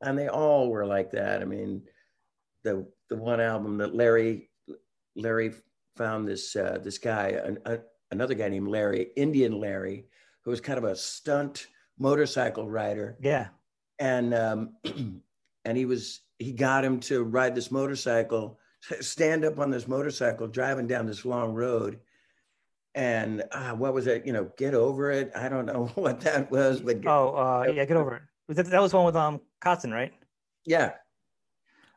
and 0.00 0.18
they 0.18 0.28
all 0.28 0.70
were 0.70 0.86
like 0.86 1.10
that. 1.12 1.42
I 1.42 1.44
mean, 1.44 1.82
the, 2.64 2.86
the 3.08 3.16
one 3.16 3.40
album 3.40 3.78
that 3.78 3.94
Larry, 3.94 4.50
Larry 5.16 5.52
found 5.96 6.28
this, 6.28 6.54
uh, 6.56 6.78
this 6.82 6.98
guy, 6.98 7.40
an, 7.44 7.58
a, 7.64 7.78
another 8.10 8.34
guy 8.34 8.48
named 8.48 8.68
Larry, 8.68 9.08
Indian 9.16 9.58
Larry, 9.58 10.06
who 10.42 10.50
was 10.50 10.60
kind 10.60 10.78
of 10.78 10.84
a 10.84 10.96
stunt 10.96 11.66
motorcycle 11.98 12.68
rider. 12.68 13.16
Yeah. 13.20 13.48
And, 13.98 14.34
um, 14.34 14.76
and 15.64 15.76
he 15.76 15.84
was, 15.84 16.20
he 16.38 16.52
got 16.52 16.84
him 16.84 17.00
to 17.00 17.24
ride 17.24 17.54
this 17.54 17.70
motorcycle 17.70 18.58
stand 19.00 19.44
up 19.44 19.58
on 19.58 19.70
this 19.70 19.88
motorcycle 19.88 20.46
driving 20.46 20.86
down 20.86 21.06
this 21.06 21.24
long 21.24 21.54
road 21.54 21.98
and 22.94 23.42
uh, 23.52 23.72
what 23.72 23.94
was 23.94 24.06
it 24.06 24.26
you 24.26 24.32
know 24.32 24.50
get 24.56 24.74
over 24.74 25.10
it 25.10 25.30
i 25.36 25.48
don't 25.48 25.66
know 25.66 25.86
what 25.94 26.20
that 26.20 26.50
was 26.50 26.80
but 26.80 27.00
get, 27.00 27.10
oh 27.10 27.34
uh, 27.36 27.72
yeah 27.72 27.84
get 27.84 27.96
over 27.96 28.16
it 28.16 28.22
that, 28.54 28.66
that 28.66 28.80
was 28.80 28.92
one 28.92 29.04
with 29.04 29.16
um 29.16 29.40
Kotzen, 29.60 29.92
right? 29.92 30.12
Yeah. 30.64 30.92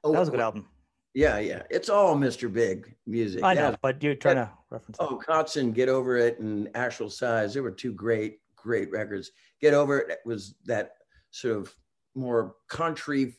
Oh, 0.03 0.11
that 0.11 0.19
was 0.19 0.27
a 0.29 0.31
good 0.31 0.39
album. 0.39 0.67
Yeah 1.13 1.39
yeah. 1.39 1.63
It's 1.69 1.89
all 1.89 2.15
mr 2.15 2.51
big 2.51 2.95
music. 3.05 3.43
I 3.43 3.53
know 3.53 3.69
yeah. 3.71 3.75
but 3.81 4.01
you're 4.01 4.15
trying 4.15 4.37
yeah. 4.37 4.45
to 4.45 4.51
reference 4.69 4.97
oh 4.99 5.21
Kotzen, 5.27 5.73
get 5.73 5.89
over 5.89 6.17
it 6.17 6.39
and 6.39 6.69
actual 6.73 7.09
size. 7.09 7.53
There 7.53 7.63
were 7.63 7.71
two 7.71 7.91
great 7.91 8.39
great 8.55 8.91
records. 8.91 9.31
Get 9.59 9.73
over 9.73 9.99
it 9.99 10.19
was 10.25 10.55
that 10.65 10.93
sort 11.31 11.57
of 11.57 11.75
more 12.15 12.55
country 12.67 13.35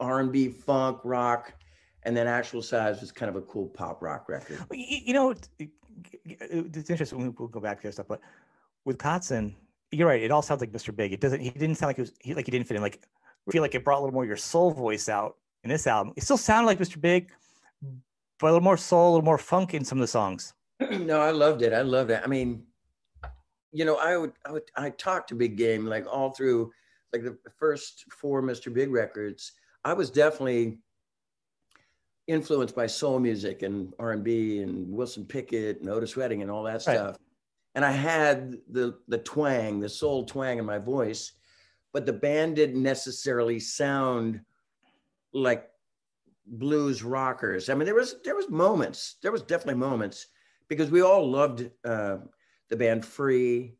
r&b 0.00 0.48
funk 0.48 0.98
rock 1.04 1.52
and 2.04 2.16
then 2.16 2.26
actual 2.26 2.62
size 2.62 3.00
was 3.00 3.12
kind 3.12 3.28
of 3.28 3.36
a 3.36 3.42
cool 3.42 3.68
pop 3.68 4.00
rock 4.02 4.28
record. 4.28 4.58
You 4.72 5.12
know 5.12 5.34
it's 6.24 6.90
interesting 6.90 7.34
we'll 7.38 7.48
go 7.48 7.60
back 7.60 7.80
to 7.82 7.88
this 7.88 7.96
stuff 7.96 8.08
but 8.08 8.20
with 8.86 8.96
Kotzen, 8.96 9.54
you're 9.92 10.08
right 10.08 10.22
it 10.22 10.30
all 10.30 10.40
sounds 10.40 10.62
like 10.62 10.72
mr 10.72 10.96
big. 10.96 11.12
It 11.12 11.20
doesn't 11.20 11.40
he 11.40 11.50
didn't 11.50 11.74
sound 11.74 11.88
like 11.88 11.96
he 11.96 12.02
was 12.02 12.12
he, 12.20 12.34
like 12.34 12.46
he 12.46 12.50
didn't 12.50 12.66
fit 12.66 12.76
in. 12.76 12.82
Like 12.82 13.06
I 13.48 13.52
feel 13.52 13.62
like 13.62 13.74
it 13.74 13.84
brought 13.84 13.98
a 13.98 14.02
little 14.02 14.14
more 14.14 14.24
your 14.24 14.36
soul 14.36 14.70
voice 14.70 15.08
out 15.08 15.36
in 15.64 15.70
this 15.70 15.86
album. 15.86 16.12
It 16.16 16.22
still 16.22 16.36
sounded 16.36 16.66
like 16.66 16.78
mr 16.78 17.00
big 17.00 17.30
but 18.38 18.46
a 18.46 18.52
little 18.52 18.60
more 18.60 18.76
soul 18.76 19.10
a 19.10 19.12
little 19.12 19.24
more 19.24 19.38
funk 19.38 19.74
in 19.74 19.84
some 19.84 19.98
of 19.98 20.00
the 20.00 20.08
songs. 20.08 20.54
No 20.90 21.20
i 21.20 21.30
loved 21.30 21.62
it. 21.62 21.72
I 21.72 21.82
loved 21.82 22.10
it. 22.10 22.20
I 22.24 22.26
mean 22.26 22.64
you 23.72 23.84
know 23.84 23.96
i 23.96 24.16
would 24.16 24.32
i 24.44 24.50
would 24.50 24.64
i 24.76 24.90
talked 24.90 25.28
to 25.28 25.34
big 25.36 25.56
game 25.56 25.86
like 25.86 26.04
all 26.04 26.30
through 26.30 26.72
like 27.12 27.22
the 27.22 27.36
first 27.56 28.04
four 28.12 28.42
mr 28.42 28.72
big 28.72 28.90
records. 28.90 29.52
I 29.84 29.92
was 29.94 30.10
definitely 30.10 30.78
influenced 32.26 32.76
by 32.76 32.86
soul 32.86 33.18
music 33.18 33.62
and 33.62 33.92
R&B 33.98 34.60
and 34.60 34.88
Wilson 34.90 35.24
Pickett 35.24 35.80
and 35.80 35.88
Otis 35.88 36.16
Redding 36.16 36.42
and 36.42 36.50
all 36.50 36.62
that 36.64 36.74
right. 36.86 36.96
stuff. 36.96 37.16
And 37.74 37.84
I 37.84 37.90
had 37.92 38.56
the 38.70 38.98
the 39.08 39.18
twang, 39.18 39.80
the 39.80 39.88
soul 39.88 40.24
twang 40.24 40.58
in 40.58 40.64
my 40.64 40.78
voice, 40.78 41.32
but 41.92 42.06
the 42.06 42.12
band 42.12 42.56
didn't 42.56 42.82
necessarily 42.82 43.58
sound 43.60 44.40
like 45.32 45.68
blues 46.46 47.02
rockers. 47.02 47.68
I 47.68 47.74
mean, 47.74 47.86
there 47.86 47.94
was 47.94 48.16
there 48.24 48.34
was 48.34 48.48
moments, 48.48 49.16
there 49.22 49.32
was 49.32 49.42
definitely 49.42 49.80
moments 49.80 50.26
because 50.68 50.90
we 50.90 51.02
all 51.02 51.28
loved 51.28 51.70
uh, 51.84 52.18
the 52.68 52.76
band 52.76 53.04
Free 53.04 53.74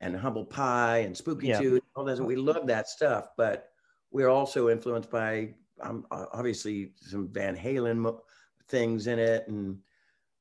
and 0.00 0.16
Humble 0.16 0.44
Pie 0.44 0.98
and 0.98 1.16
Spooky 1.16 1.48
yeah. 1.48 1.60
Tooth, 1.60 1.82
all 1.94 2.04
that. 2.04 2.20
We 2.20 2.36
loved 2.36 2.68
that 2.68 2.88
stuff, 2.88 3.28
but 3.36 3.70
we 4.10 4.22
we're 4.22 4.30
also 4.30 4.68
influenced 4.68 5.10
by 5.10 5.54
I'm 5.80 6.04
obviously 6.10 6.92
some 6.96 7.28
Van 7.28 7.56
Halen 7.56 8.18
things 8.68 9.06
in 9.06 9.18
it 9.18 9.48
and 9.48 9.78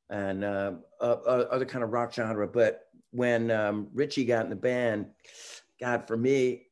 and 0.10 0.44
uh, 0.44 0.74
uh, 1.01 1.06
other 1.06 1.65
kind 1.65 1.84
of 1.84 1.92
rock 1.92 2.13
genre. 2.13 2.48
But 2.48 2.88
when 3.12 3.51
um, 3.51 3.88
Richie 3.94 4.25
got 4.25 4.44
in 4.44 4.50
the 4.50 4.56
band, 4.56 5.08
God, 5.80 6.08
for 6.08 6.18
me, 6.18 6.68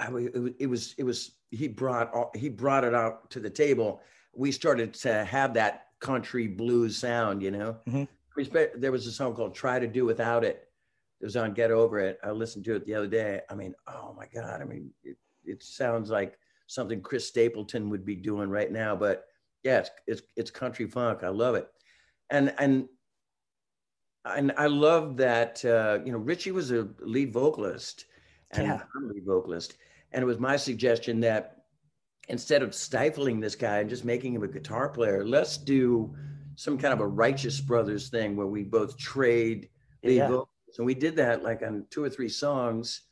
I, 0.00 0.10
it, 0.16 0.54
it 0.60 0.66
was 0.66 0.94
it 0.98 1.04
was 1.04 1.32
he 1.50 1.68
brought 1.68 2.34
he 2.36 2.48
brought 2.48 2.84
it 2.84 2.94
out 2.94 3.30
to 3.30 3.40
the 3.40 3.50
table. 3.50 4.00
We 4.32 4.50
started 4.52 4.94
to 4.94 5.24
have 5.24 5.54
that 5.54 5.86
country 6.00 6.46
blues 6.46 6.96
sound, 6.96 7.42
you 7.42 7.50
know. 7.50 7.76
Mm-hmm. 7.88 8.04
There 8.80 8.92
was 8.92 9.06
a 9.06 9.12
song 9.12 9.34
called 9.34 9.54
"Try 9.54 9.78
to 9.78 9.86
Do 9.86 10.04
Without 10.04 10.44
It." 10.44 10.68
It 11.20 11.24
was 11.24 11.36
on 11.36 11.52
Get 11.52 11.70
Over 11.70 11.98
It. 11.98 12.18
I 12.24 12.30
listened 12.30 12.64
to 12.64 12.76
it 12.76 12.86
the 12.86 12.94
other 12.94 13.06
day. 13.06 13.40
I 13.50 13.54
mean, 13.54 13.74
oh 13.86 14.14
my 14.16 14.26
God! 14.32 14.62
I 14.62 14.64
mean, 14.64 14.90
it, 15.04 15.16
it 15.44 15.62
sounds 15.62 16.10
like 16.10 16.38
something 16.66 17.02
Chris 17.02 17.28
Stapleton 17.28 17.90
would 17.90 18.04
be 18.04 18.14
doing 18.14 18.48
right 18.48 18.72
now. 18.72 18.96
But 18.96 19.26
yeah, 19.62 19.80
it's 19.80 19.90
it's, 20.06 20.22
it's 20.36 20.50
country 20.50 20.86
funk. 20.86 21.22
I 21.22 21.28
love 21.28 21.54
it, 21.54 21.68
and 22.30 22.54
and 22.58 22.88
and 24.24 24.52
I 24.56 24.66
love 24.66 25.16
that 25.18 25.64
uh, 25.64 25.98
you 26.04 26.12
know 26.12 26.18
Richie 26.18 26.52
was 26.52 26.70
a 26.70 26.88
lead 27.00 27.32
vocalist 27.32 28.06
and 28.52 28.66
yeah. 28.66 28.80
lead 29.02 29.24
vocalist, 29.24 29.76
and 30.12 30.22
it 30.22 30.26
was 30.26 30.38
my 30.38 30.56
suggestion 30.56 31.20
that 31.20 31.64
instead 32.28 32.62
of 32.62 32.74
stifling 32.74 33.40
this 33.40 33.54
guy 33.54 33.78
and 33.78 33.90
just 33.90 34.04
making 34.04 34.34
him 34.34 34.42
a 34.42 34.48
guitar 34.48 34.88
player, 34.88 35.24
let's 35.24 35.56
do 35.56 36.14
some 36.56 36.78
kind 36.78 36.92
of 36.92 37.00
a 37.00 37.06
Righteous 37.06 37.60
Brothers 37.60 38.08
thing 38.08 38.36
where 38.36 38.46
we 38.46 38.62
both 38.62 38.96
trade 38.96 39.68
lead 40.04 40.16
yeah. 40.16 40.28
vocals, 40.28 40.78
and 40.78 40.86
we 40.86 40.94
did 40.94 41.16
that 41.16 41.42
like 41.42 41.62
on 41.62 41.86
two 41.90 42.04
or 42.04 42.10
three 42.10 42.28
songs 42.28 43.02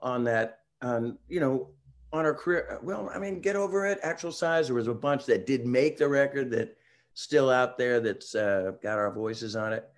on 0.00 0.24
that 0.24 0.60
on 0.82 1.18
you 1.28 1.40
know 1.40 1.70
on 2.12 2.26
our 2.26 2.34
career. 2.34 2.78
Well, 2.82 3.10
I 3.14 3.18
mean, 3.18 3.40
get 3.40 3.56
over 3.56 3.86
it. 3.86 3.98
Actual 4.02 4.32
size. 4.32 4.66
There 4.66 4.76
was 4.76 4.88
a 4.88 4.94
bunch 4.94 5.24
that 5.26 5.46
did 5.46 5.66
make 5.66 5.96
the 5.96 6.08
record 6.08 6.50
that 6.50 6.76
still 7.14 7.50
out 7.50 7.78
there 7.78 8.00
that's 8.00 8.34
uh, 8.34 8.72
got 8.82 8.98
our 8.98 9.12
voices 9.12 9.56
on 9.56 9.72
it. 9.72 9.88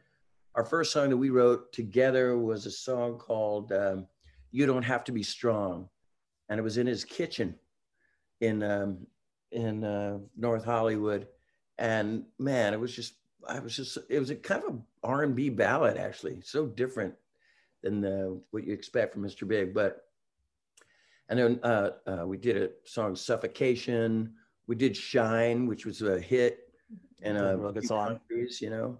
Our 0.54 0.64
first 0.64 0.92
song 0.92 1.10
that 1.10 1.16
we 1.16 1.30
wrote 1.30 1.72
together 1.72 2.38
was 2.38 2.66
a 2.66 2.70
song 2.70 3.18
called 3.18 3.72
um, 3.72 4.06
"You 4.52 4.66
Don't 4.66 4.82
Have 4.82 5.04
to 5.04 5.12
Be 5.12 5.22
Strong," 5.22 5.88
and 6.48 6.58
it 6.58 6.62
was 6.62 6.78
in 6.78 6.86
his 6.86 7.04
kitchen 7.04 7.54
in 8.40 8.62
um, 8.62 9.06
in 9.52 9.84
uh, 9.84 10.18
North 10.36 10.64
Hollywood. 10.64 11.26
And 11.78 12.24
man, 12.38 12.74
it 12.74 12.80
was 12.80 12.94
just 12.94 13.14
I 13.48 13.58
was 13.58 13.76
just 13.76 13.98
it 14.08 14.18
was 14.18 14.30
a 14.30 14.36
kind 14.36 14.62
of 14.64 14.80
R 15.02 15.22
and 15.22 15.34
B 15.34 15.48
ballad 15.48 15.96
actually, 15.96 16.40
so 16.42 16.66
different 16.66 17.14
than 17.82 18.00
the, 18.00 18.40
what 18.50 18.64
you 18.66 18.72
expect 18.72 19.12
from 19.12 19.22
Mr. 19.22 19.46
Big, 19.46 19.74
but 19.74 20.04
and 21.28 21.38
then 21.38 21.60
uh, 21.62 21.90
uh, 22.06 22.26
we 22.26 22.36
did 22.36 22.56
a 22.56 22.70
song 22.84 23.16
"Suffocation." 23.16 24.34
We 24.66 24.76
did 24.76 24.96
"Shine," 24.96 25.66
which 25.66 25.84
was 25.86 26.02
a 26.02 26.20
hit, 26.20 26.70
and 27.22 27.36
a 27.36 27.56
real 27.56 27.72
good 27.72 27.86
song. 27.86 28.20
You 28.30 28.70
know, 28.70 28.98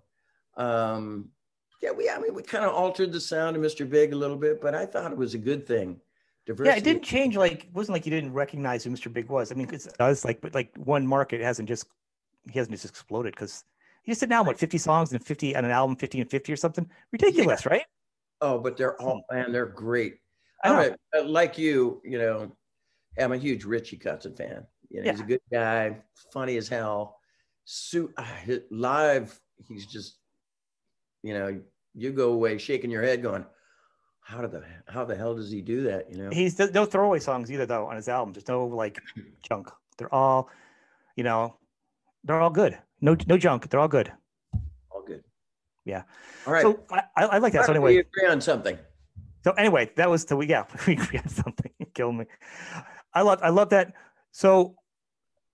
um, 0.57 1.31
yeah, 1.83 1.91
we 1.91 2.09
I 2.09 2.19
mean 2.19 2.35
we 2.35 2.43
kind 2.43 2.65
of 2.65 2.75
altered 2.75 3.13
the 3.13 3.21
sound 3.21 3.57
of 3.57 3.63
Mr. 3.63 3.89
Big 3.89 4.13
a 4.13 4.17
little 4.17 4.37
bit, 4.37 4.61
but 4.61 4.75
I 4.75 4.87
thought 4.87 5.13
it 5.13 5.19
was 5.19 5.35
a 5.35 5.39
good 5.39 5.67
thing. 5.67 6.01
Diversity. 6.47 6.71
Yeah, 6.71 6.77
it 6.77 6.85
didn't 6.85 7.05
change. 7.05 7.37
Like, 7.37 7.65
it 7.65 7.75
wasn't 7.75 7.95
like 7.95 8.05
you 8.05 8.11
didn't 8.11 8.33
recognize 8.33 8.85
who 8.85 8.91
Mr. 8.91 9.13
Big 9.13 9.29
was. 9.29 9.51
I 9.51 9.55
mean, 9.55 9.73
it 9.73 9.87
does 9.99 10.25
like, 10.25 10.41
but 10.41 10.55
like 10.55 10.71
one 10.77 11.07
market 11.07 11.41
hasn't 11.41 11.69
just 11.69 11.87
he 12.51 12.59
hasn't 12.59 12.73
just 12.73 12.85
exploded 12.85 13.35
because 13.35 13.65
he 14.03 14.13
just 14.13 14.21
did 14.21 14.29
now 14.29 14.43
what 14.43 14.59
50 14.59 14.77
songs 14.77 15.13
and 15.13 15.25
50 15.25 15.57
on 15.57 15.65
an 15.65 15.71
album 15.71 15.97
50 15.97 16.21
and 16.21 16.31
50 16.31 16.53
or 16.53 16.57
something 16.57 16.87
ridiculous 17.11 17.65
yeah. 17.65 17.73
right 17.73 17.83
oh 18.43 18.59
but 18.59 18.77
they're 18.77 19.01
all 19.01 19.25
man 19.31 19.51
they're 19.51 19.65
great 19.65 20.19
I 20.65 20.95
uh, 21.17 21.25
like 21.25 21.59
you, 21.59 22.01
you 22.05 22.19
know, 22.19 22.51
I'm 23.19 23.33
a 23.33 23.37
huge 23.37 23.65
Richie 23.65 23.99
Kotzen 23.99 24.37
fan. 24.37 24.67
You 24.91 25.01
know, 25.01 25.07
yeah. 25.07 25.13
he's 25.13 25.21
a 25.21 25.25
good 25.25 25.41
guy, 25.53 25.97
funny 26.33 26.57
as 26.57 26.69
hell. 26.69 27.19
Suit 27.65 28.13
uh, 28.17 28.25
live, 28.71 29.39
he's 29.69 29.87
just, 29.87 30.19
you 31.23 31.35
know, 31.35 31.61
you 31.95 32.13
go 32.13 32.33
away 32.33 32.59
shaking 32.59 32.91
your 32.91 33.03
head, 33.03 33.23
going, 33.23 33.45
"How 34.25 34.41
did 34.41 34.51
the 34.51 34.65
how 34.89 35.05
the 35.05 35.15
hell 35.15 35.35
does 35.35 35.51
he 35.51 35.61
do 35.61 35.83
that?" 35.85 36.11
You 36.11 36.19
know, 36.19 36.31
he's 36.31 36.59
no 36.59 36.85
throwaway 36.85 37.21
songs 37.21 37.53
either, 37.53 37.67
though, 37.67 37.87
on 37.87 37.97
his 37.97 38.09
album. 38.09 38.33
There's 38.33 38.49
no 38.49 38.67
like 38.67 38.99
junk. 39.43 39.71
They're 39.99 40.13
all, 40.13 40.49
you 41.15 41.25
know, 41.25 41.57
they're 42.25 42.41
all 42.41 42.51
good. 42.51 42.79
No 43.01 43.17
no 43.27 43.37
junk. 43.37 43.69
They're 43.69 43.81
all 43.81 43.89
good. 43.89 44.11
All 44.91 45.03
good. 45.07 45.23
Yeah. 45.85 46.03
All 46.47 46.53
right. 46.53 46.63
So 46.63 46.81
I, 46.91 47.03
I 47.17 47.39
like 47.39 47.53
that. 47.53 47.67
So 47.67 47.73
anyway, 47.73 47.95
we 47.95 47.99
agree 48.01 48.29
on 48.29 48.41
something. 48.41 48.79
So 49.45 49.53
anyway, 49.53 49.91
that 49.97 50.09
was 50.09 50.25
the 50.25 50.37
we 50.41 50.47
yeah 50.47 50.65
we, 50.87 50.95
we 50.97 51.19
had 51.19 51.31
something 51.31 51.71
kill 51.95 52.13
me. 52.13 52.25
I 53.13 53.23
love 53.23 53.41
I 53.43 53.51
love 53.51 53.69
that. 53.71 53.93
So 54.33 54.77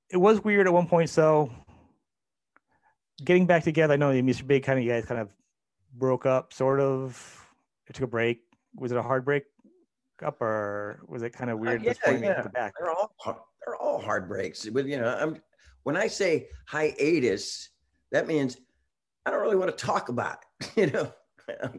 it 0.09 0.17
was 0.17 0.43
weird 0.43 0.67
at 0.67 0.73
one 0.73 0.87
point. 0.87 1.11
So 1.11 1.51
getting 3.25 3.47
back 3.47 3.65
together, 3.65 3.95
I 3.95 3.97
know 3.97 4.13
the 4.13 4.23
Mr. 4.23 4.47
Big 4.47 4.63
kind 4.63 4.79
of 4.79 4.85
you 4.85 4.91
guys 4.91 5.05
kind 5.05 5.21
of 5.21 5.29
broke 5.95 6.27
up, 6.27 6.53
sort 6.53 6.81
of. 6.81 7.37
It 7.87 7.95
took 7.95 8.05
a 8.05 8.07
break. 8.07 8.43
Was 8.75 8.93
it 8.93 8.99
a 8.99 9.03
hard 9.03 9.25
break 9.25 9.45
up, 10.25 10.41
or 10.41 11.03
was 11.09 11.23
it 11.23 11.31
kind 11.31 11.51
of 11.51 11.59
weird? 11.59 11.87
Uh, 11.87 11.93
yeah, 12.05 12.13
yeah. 12.13 12.43
The 12.43 12.73
they're 12.79 12.91
all 12.91 13.13
they're 13.65 13.77
all 13.77 14.01
hard 14.01 14.29
breaks. 14.29 14.67
But 14.67 14.87
you 14.87 14.99
know, 14.99 15.09
I'm 15.09 15.41
when 15.83 15.97
I 15.97 16.07
say 16.07 16.49
hiatus, 16.67 17.71
that 18.13 18.27
means 18.27 18.57
I 19.27 19.31
don't 19.31 19.41
really 19.41 19.57
want 19.57 19.77
to 19.77 19.85
talk 19.85 20.09
about 20.09 20.39
it. 20.39 20.71
You 20.77 20.87
know, 20.87 21.13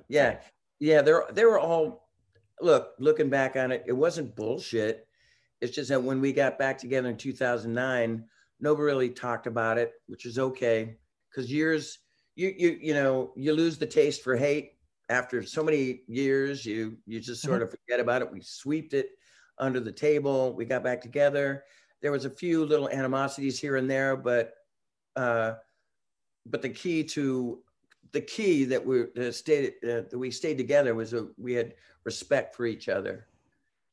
yeah, 0.10 0.40
yeah, 0.80 1.02
they're 1.02 1.26
they 1.32 1.46
were 1.46 1.60
all 1.60 2.10
look, 2.62 2.94
looking 3.00 3.30
back 3.30 3.56
on 3.56 3.72
it, 3.72 3.84
it 3.88 3.94
wasn't 3.94 4.36
bullshit. 4.36 5.08
It's 5.62 5.76
just 5.76 5.90
that 5.90 6.02
when 6.02 6.22
we 6.22 6.34
got 6.34 6.58
back 6.58 6.78
together 6.78 7.10
in 7.10 7.18
2009, 7.18 8.24
nobody 8.60 8.84
really 8.84 9.10
talked 9.10 9.48
about 9.48 9.78
it, 9.78 9.94
which 10.08 10.26
is 10.26 10.40
okay. 10.40 10.98
Because 11.30 11.52
years 11.52 12.00
you 12.36 12.54
you 12.58 12.78
you 12.82 12.94
know 12.94 13.34
you 13.36 13.54
lose 13.54 13.78
the 13.78 13.86
taste 13.86 14.24
for 14.24 14.36
hate 14.36 14.74
after 15.12 15.44
so 15.44 15.62
many 15.62 16.02
years. 16.08 16.66
You 16.66 16.98
you 17.06 17.20
just 17.20 17.42
sort 17.42 17.56
mm-hmm. 17.56 17.64
of 17.64 17.72
forget 17.72 18.00
about 18.00 18.22
it. 18.22 18.32
We 18.32 18.42
swept 18.42 18.94
it 18.94 19.10
under 19.60 19.80
the 19.80 19.92
table. 19.92 20.56
We 20.56 20.66
got 20.66 20.84
back 20.84 21.02
together. 21.02 21.66
There 22.02 22.12
was 22.12 22.26
a 22.26 22.30
few 22.30 22.66
little 22.66 22.90
animosities 22.90 23.60
here 23.60 23.76
and 23.76 23.90
there, 23.90 24.16
but 24.16 24.54
uh, 25.16 25.54
but 26.46 26.62
the 26.62 26.70
key 26.70 27.04
to 27.04 27.62
the 28.14 28.22
key 28.22 28.64
that 28.66 28.84
we 28.84 29.04
uh, 29.20 29.32
stayed 29.32 29.74
uh, 29.84 30.08
that 30.10 30.18
we 30.18 30.32
stayed 30.32 30.58
together 30.58 30.96
was 30.96 31.12
that 31.12 31.30
we 31.38 31.54
had 31.54 31.76
respect 32.06 32.56
for 32.56 32.66
each 32.66 32.90
other. 32.90 33.28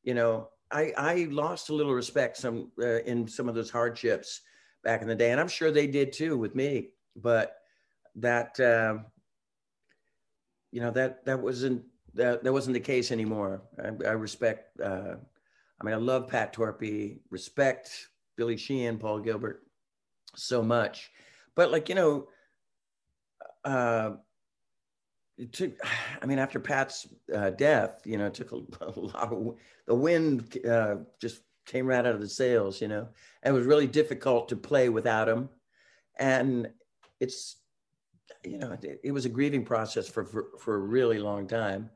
You 0.03 0.13
know, 0.13 0.49
I 0.71 0.93
I 0.97 1.27
lost 1.29 1.69
a 1.69 1.75
little 1.75 1.93
respect 1.93 2.37
some 2.37 2.71
uh, 2.81 3.01
in 3.01 3.27
some 3.27 3.49
of 3.49 3.55
those 3.55 3.69
hardships 3.69 4.41
back 4.83 5.01
in 5.01 5.07
the 5.07 5.15
day, 5.15 5.31
and 5.31 5.39
I'm 5.39 5.49
sure 5.49 5.69
they 5.69 5.87
did 5.87 6.13
too 6.13 6.37
with 6.37 6.55
me. 6.55 6.89
But 7.15 7.57
that 8.15 8.57
uh, 8.59 9.03
you 10.71 10.81
know 10.81 10.91
that 10.91 11.25
that 11.25 11.39
wasn't 11.39 11.83
that 12.13 12.43
that 12.43 12.53
wasn't 12.53 12.73
the 12.73 12.79
case 12.79 13.11
anymore. 13.11 13.61
I, 13.83 13.87
I 14.07 14.11
respect. 14.11 14.79
Uh, 14.79 15.15
I 15.81 15.85
mean, 15.85 15.93
I 15.93 15.97
love 15.97 16.27
Pat 16.27 16.53
Torpey, 16.53 17.19
respect 17.29 18.09
Billy 18.35 18.57
Sheehan, 18.57 18.97
Paul 18.97 19.19
Gilbert, 19.19 19.63
so 20.35 20.61
much. 20.61 21.11
But 21.55 21.71
like 21.71 21.89
you 21.89 21.95
know, 21.95 22.27
uh, 23.65 24.11
it 25.37 25.53
took. 25.53 25.71
I 26.21 26.25
mean, 26.25 26.39
after 26.39 26.59
Pat's 26.59 27.07
uh, 27.33 27.51
death, 27.51 28.01
you 28.05 28.17
know, 28.17 28.27
it 28.27 28.33
took 28.33 28.51
a, 28.51 28.55
a 28.81 28.99
lot 28.99 29.33
of 29.33 29.55
the 29.87 29.95
wind 29.95 30.57
uh, 30.67 30.97
just 31.21 31.41
came 31.65 31.85
right 31.85 32.05
out 32.05 32.15
of 32.15 32.21
the 32.21 32.29
sails. 32.29 32.81
You 32.81 32.89
know, 32.89 33.07
and 33.43 33.55
it 33.55 33.57
was 33.57 33.67
really 33.67 33.87
difficult 33.87 34.49
to 34.49 34.55
play 34.55 34.89
without 34.89 35.29
him. 35.29 35.49
And 36.17 36.69
it's, 37.21 37.55
you 38.43 38.57
know, 38.57 38.71
it, 38.81 38.99
it 39.03 39.11
was 39.11 39.25
a 39.25 39.29
grieving 39.29 39.65
process 39.65 40.07
for, 40.07 40.25
for 40.25 40.47
for 40.59 40.75
a 40.75 40.79
really 40.79 41.19
long 41.19 41.47
time. 41.47 41.89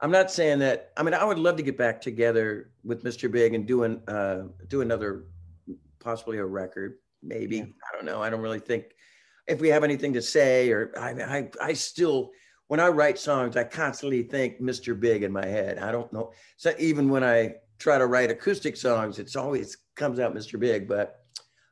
I'm 0.00 0.10
not 0.10 0.30
saying 0.30 0.60
that. 0.60 0.92
I 0.96 1.02
mean, 1.02 1.14
I 1.14 1.24
would 1.24 1.38
love 1.38 1.56
to 1.56 1.62
get 1.62 1.76
back 1.76 2.00
together 2.00 2.70
with 2.84 3.04
Mr. 3.04 3.30
Big 3.30 3.54
and 3.54 3.66
do 3.66 3.84
an 3.84 4.02
uh, 4.08 4.44
do 4.68 4.80
another, 4.80 5.24
possibly 5.98 6.38
a 6.38 6.44
record. 6.44 6.98
Maybe 7.22 7.56
yeah. 7.56 7.64
I 7.64 7.96
don't 7.96 8.06
know. 8.06 8.22
I 8.22 8.30
don't 8.30 8.40
really 8.40 8.60
think 8.60 8.84
if 9.46 9.60
we 9.60 9.68
have 9.68 9.84
anything 9.84 10.12
to 10.14 10.22
say, 10.22 10.70
or 10.70 10.92
I, 10.98 11.10
I, 11.10 11.50
I 11.60 11.72
still 11.72 12.30
when 12.68 12.78
I 12.78 12.86
write 12.88 13.18
songs, 13.18 13.56
I 13.56 13.64
constantly 13.64 14.22
think 14.22 14.60
Mr. 14.60 14.98
Big 14.98 15.22
in 15.22 15.32
my 15.32 15.44
head. 15.44 15.78
I 15.78 15.90
don't 15.90 16.12
know. 16.12 16.32
So 16.56 16.72
even 16.78 17.08
when 17.08 17.24
I 17.24 17.54
try 17.78 17.98
to 17.98 18.06
write 18.06 18.30
acoustic 18.30 18.76
songs, 18.76 19.18
it's 19.18 19.34
always 19.34 19.76
comes 19.96 20.20
out 20.20 20.34
Mr. 20.34 20.58
Big. 20.58 20.86
But 20.86 21.19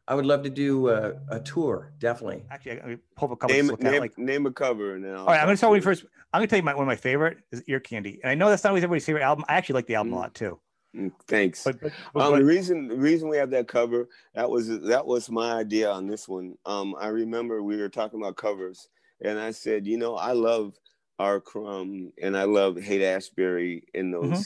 I 0.09 0.15
would 0.15 0.25
love 0.25 0.43
to 0.45 0.51
do 0.51 0.89
a, 0.89 1.13
a 1.29 1.39
tour, 1.39 1.93
definitely. 1.99 2.43
Actually, 2.51 2.81
I 2.81 2.99
pull 3.15 3.27
up 3.27 3.33
a 3.33 3.37
couple. 3.37 3.55
Name, 3.55 3.71
name, 3.79 4.01
like, 4.01 4.17
name 4.17 4.47
a 4.47 4.51
cover 4.51 4.99
now. 4.99 5.19
All 5.19 5.27
right, 5.27 5.39
I'm 5.39 5.47
going 5.47 5.57
to 5.57 5.61
tell 5.61 5.77
you 5.77 5.83
first. 5.83 6.07
I'm 6.33 6.41
going 6.41 6.49
to 6.49 6.51
tell 6.51 6.59
you 6.59 6.63
my, 6.63 6.75
one 6.75 6.85
of 6.85 6.89
my 6.89 6.97
favorite 6.97 7.39
is 7.53 7.63
Ear 7.69 7.79
Candy, 7.79 8.19
and 8.23 8.31
I 8.31 8.35
know 8.35 8.49
that's 8.49 8.65
not 8.65 8.71
always 8.71 8.83
everybody's 8.83 9.05
favorite 9.05 9.23
album. 9.23 9.45
I 9.49 9.57
actually 9.57 9.75
like 9.75 9.87
the 9.87 9.97
album 9.97 10.13
mm. 10.13 10.17
a 10.17 10.19
lot 10.19 10.35
too. 10.35 10.59
Mm, 10.97 11.13
thanks. 11.27 11.63
But, 11.63 11.79
but, 11.83 11.93
but, 12.15 12.23
um, 12.23 12.39
the 12.39 12.45
reason 12.45 12.89
the 12.89 12.97
reason 12.97 13.29
we 13.29 13.37
have 13.37 13.51
that 13.51 13.69
cover 13.69 14.09
that 14.35 14.49
was 14.49 14.81
that 14.81 15.07
was 15.07 15.31
my 15.31 15.53
idea 15.53 15.91
on 15.91 16.07
this 16.07 16.27
one. 16.27 16.55
Um, 16.65 16.95
I 16.99 17.09
remember 17.09 17.63
we 17.63 17.77
were 17.77 17.91
talking 17.91 18.19
about 18.19 18.37
covers, 18.37 18.89
and 19.23 19.39
I 19.39 19.51
said, 19.51 19.87
you 19.87 19.99
know, 19.99 20.17
I 20.17 20.33
love 20.33 20.73
R. 21.19 21.39
Crumb 21.39 22.13
and 22.23 22.37
I 22.37 22.45
love 22.45 22.79
Haight-Ashbury 22.79 23.85
in 23.93 24.11
those 24.11 24.25
mm-hmm. 24.25 24.41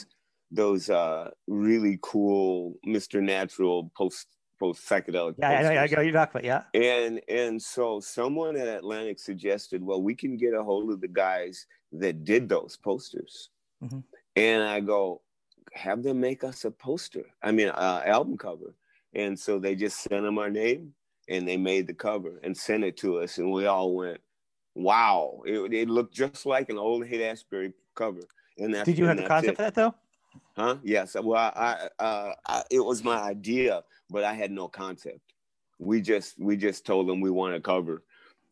those 0.51 0.89
uh, 0.89 1.29
really 1.47 1.99
cool 2.01 2.75
Mr. 2.85 3.21
Natural 3.21 3.89
post 3.95 4.27
post 4.59 4.87
psychedelic. 4.87 5.35
Yeah, 5.37 5.49
I, 5.49 5.75
I, 5.75 5.99
I 5.99 6.01
you 6.01 6.11
talk 6.11 6.31
about 6.31 6.43
yeah. 6.43 6.63
And 6.73 7.21
and 7.27 7.61
so 7.61 7.99
someone 7.99 8.55
at 8.55 8.67
Atlantic 8.67 9.19
suggested, 9.19 9.83
well, 9.83 10.01
we 10.01 10.15
can 10.15 10.37
get 10.37 10.53
a 10.53 10.63
hold 10.63 10.91
of 10.91 11.01
the 11.01 11.07
guys 11.07 11.65
that 11.91 12.23
did 12.23 12.49
those 12.49 12.77
posters, 12.77 13.49
mm-hmm. 13.83 13.99
and 14.35 14.63
I 14.63 14.79
go, 14.79 15.21
have 15.73 16.03
them 16.03 16.19
make 16.19 16.43
us 16.43 16.65
a 16.65 16.71
poster. 16.71 17.25
I 17.41 17.51
mean, 17.51 17.69
uh, 17.69 18.01
album 18.05 18.37
cover. 18.37 18.75
And 19.15 19.37
so 19.37 19.59
they 19.59 19.75
just 19.75 20.01
sent 20.01 20.23
them 20.23 20.39
our 20.39 20.49
name, 20.49 20.93
and 21.29 21.47
they 21.47 21.57
made 21.57 21.85
the 21.85 21.93
cover 21.93 22.39
and 22.43 22.57
sent 22.57 22.83
it 22.83 22.97
to 22.97 23.19
us, 23.19 23.37
and 23.37 23.51
we 23.51 23.67
all 23.67 23.95
went, 23.95 24.19
"Wow!" 24.73 25.41
It, 25.45 25.71
it 25.73 25.89
looked 25.89 26.15
just 26.15 26.45
like 26.45 26.69
an 26.69 26.79
old 26.79 27.05
Haight-Ashbury 27.05 27.73
cover. 27.93 28.21
And 28.57 28.73
did 28.85 28.97
you 28.97 29.05
have 29.05 29.17
the 29.17 29.27
concept 29.27 29.53
it. 29.53 29.55
for 29.57 29.61
that 29.63 29.75
though? 29.75 29.93
Huh? 30.55 30.77
Yes. 30.83 31.15
Well, 31.21 31.51
I, 31.55 31.89
uh, 31.99 32.33
I, 32.45 32.63
it 32.69 32.79
was 32.79 33.03
my 33.03 33.21
idea, 33.21 33.83
but 34.13 34.23
I 34.23 34.33
had 34.33 34.51
no 34.51 34.67
concept. 34.69 35.33
We 35.79 35.99
just 35.99 36.39
we 36.39 36.55
just 36.55 36.85
told 36.85 37.09
them 37.09 37.19
we 37.19 37.31
want 37.31 37.55
a 37.55 37.59
cover, 37.59 38.03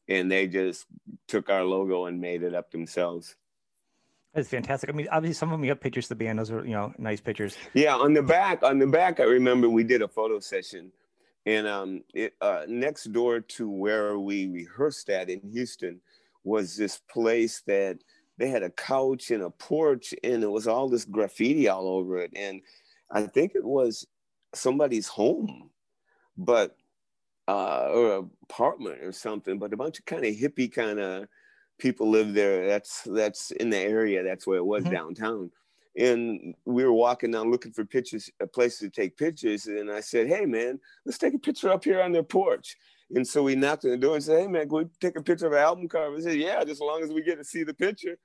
and 0.10 0.30
they 0.30 0.48
just 0.48 0.88
took 1.28 1.50
our 1.50 1.64
logo 1.64 2.08
and 2.08 2.20
made 2.20 2.42
it 2.44 2.56
up 2.56 2.72
themselves. 2.72 3.36
That's 4.34 4.50
fantastic. 4.50 4.90
I 4.90 4.94
mean, 4.94 5.08
obviously, 5.12 5.36
some 5.36 5.50
of 5.50 5.54
them 5.54 5.64
you 5.64 5.70
have 5.70 5.80
pictures 5.80 6.06
of 6.06 6.18
the 6.18 6.26
band. 6.26 6.40
Those 6.40 6.52
are 6.52 6.66
you 6.66 6.74
know 6.74 6.92
nice 6.98 7.22
pictures. 7.22 7.56
Yeah, 7.74 7.96
on 7.96 8.14
the 8.14 8.24
back, 8.24 8.64
on 8.64 8.80
the 8.80 8.88
back, 8.88 9.20
I 9.20 9.24
remember 9.24 9.70
we 9.70 9.84
did 9.84 10.02
a 10.02 10.08
photo 10.08 10.40
session, 10.40 10.92
and 11.46 11.68
um, 11.68 12.04
it, 12.14 12.34
uh, 12.42 12.64
next 12.68 13.06
door 13.14 13.40
to 13.40 13.70
where 13.70 14.18
we 14.18 14.48
rehearsed 14.48 15.10
at 15.12 15.30
in 15.30 15.42
Houston 15.52 16.02
was 16.44 16.76
this 16.76 17.00
place 17.08 17.62
that 17.68 18.00
they 18.40 18.50
had 18.50 18.64
a 18.64 18.72
couch 18.72 19.30
and 19.30 19.44
a 19.44 19.52
porch 19.52 20.16
and 20.24 20.44
it 20.44 20.50
was 20.50 20.68
all 20.68 20.90
this 20.90 21.06
graffiti 21.06 21.68
all 21.68 21.88
over 21.88 22.18
it 22.18 22.32
and 22.36 22.60
i 23.12 23.22
think 23.22 23.52
it 23.54 23.64
was 23.64 24.08
somebody's 24.54 25.08
home 25.08 25.70
but 26.38 26.76
uh, 27.48 27.90
or 27.92 28.30
apartment 28.44 29.02
or 29.02 29.12
something 29.12 29.60
but 29.60 29.74
a 29.74 29.78
bunch 29.78 30.00
of 30.00 30.06
kind 30.06 30.26
of 30.26 30.34
hippie 30.34 30.72
kind 30.72 31.00
of 31.00 31.28
people 31.80 32.10
live 32.10 32.34
there 32.34 32.68
that's 32.68 33.02
that's 33.06 33.52
in 33.52 33.70
the 33.70 33.78
area 33.78 34.24
that's 34.24 34.46
where 34.46 34.58
it 34.58 34.66
was 34.66 34.84
mm-hmm. 34.84 34.94
downtown 34.94 35.52
and 35.98 36.56
we 36.66 36.86
were 36.86 36.94
walking 36.94 37.32
down 37.32 37.52
looking 37.52 37.74
for 37.74 37.84
pictures 37.84 38.30
a 38.40 38.48
place 38.48 38.80
to 38.80 38.90
take 38.90 39.18
pictures 39.18 39.66
and 39.66 39.92
i 39.92 40.00
said 40.00 40.28
hey 40.28 40.46
man 40.46 40.80
let's 41.06 41.18
take 41.18 41.34
a 41.34 41.40
picture 41.40 41.70
up 41.70 41.84
here 41.84 42.02
on 42.02 42.12
their 42.12 42.24
porch 42.24 42.78
and 43.16 43.28
so 43.28 43.44
we 43.44 43.56
knocked 43.56 43.86
on 43.86 43.92
the 43.92 43.98
door 43.98 44.16
and 44.16 44.24
said, 44.24 44.42
Hey 44.42 44.48
man, 44.48 44.70
can 44.70 44.78
we 44.78 44.86
take 45.00 45.18
a 45.18 45.24
picture 45.24 45.48
of 45.48 45.54
an 45.54 45.60
album 45.60 45.88
cover? 45.88 46.16
I 46.16 46.20
said, 46.20 46.38
Yeah, 46.38 46.60
just 46.60 46.74
as 46.74 46.80
long 46.82 47.04
as 47.04 47.12
we 47.12 47.22
get 47.22 47.38
to 47.38 47.44
see 47.44 47.64
the 47.64 47.74
picture. 47.74 48.18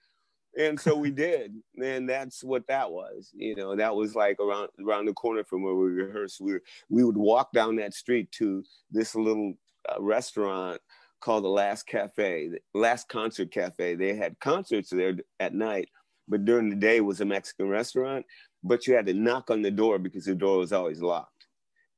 And 0.58 0.78
so 0.78 0.96
we 0.96 1.10
did. 1.26 1.54
And 1.82 2.08
that's 2.08 2.42
what 2.42 2.66
that 2.68 2.90
was. 2.90 3.30
You 3.34 3.56
know, 3.56 3.76
that 3.76 3.94
was 3.94 4.14
like 4.14 4.38
around 4.40 4.68
around 4.84 5.06
the 5.06 5.12
corner 5.12 5.44
from 5.44 5.62
where 5.62 5.74
we 5.74 5.88
rehearsed. 5.88 6.40
We 6.40 6.54
were, 6.54 6.62
we 6.88 7.04
would 7.04 7.16
walk 7.16 7.52
down 7.52 7.76
that 7.76 7.94
street 7.94 8.30
to 8.32 8.64
this 8.90 9.14
little 9.14 9.54
uh, 9.88 10.00
restaurant 10.00 10.80
called 11.20 11.44
the 11.44 11.48
Last 11.48 11.86
Cafe, 11.86 12.48
the 12.48 12.60
Last 12.78 13.08
Concert 13.08 13.50
Cafe. 13.50 13.94
They 13.94 14.14
had 14.14 14.38
concerts 14.40 14.90
there 14.90 15.16
at 15.40 15.54
night, 15.54 15.88
but 16.28 16.44
during 16.44 16.68
the 16.68 16.76
day 16.76 17.00
was 17.00 17.20
a 17.20 17.24
Mexican 17.24 17.68
restaurant. 17.68 18.24
But 18.62 18.86
you 18.86 18.94
had 18.94 19.06
to 19.06 19.14
knock 19.14 19.50
on 19.50 19.62
the 19.62 19.70
door 19.70 19.98
because 19.98 20.24
the 20.24 20.34
door 20.34 20.58
was 20.58 20.72
always 20.72 21.00
locked 21.00 21.35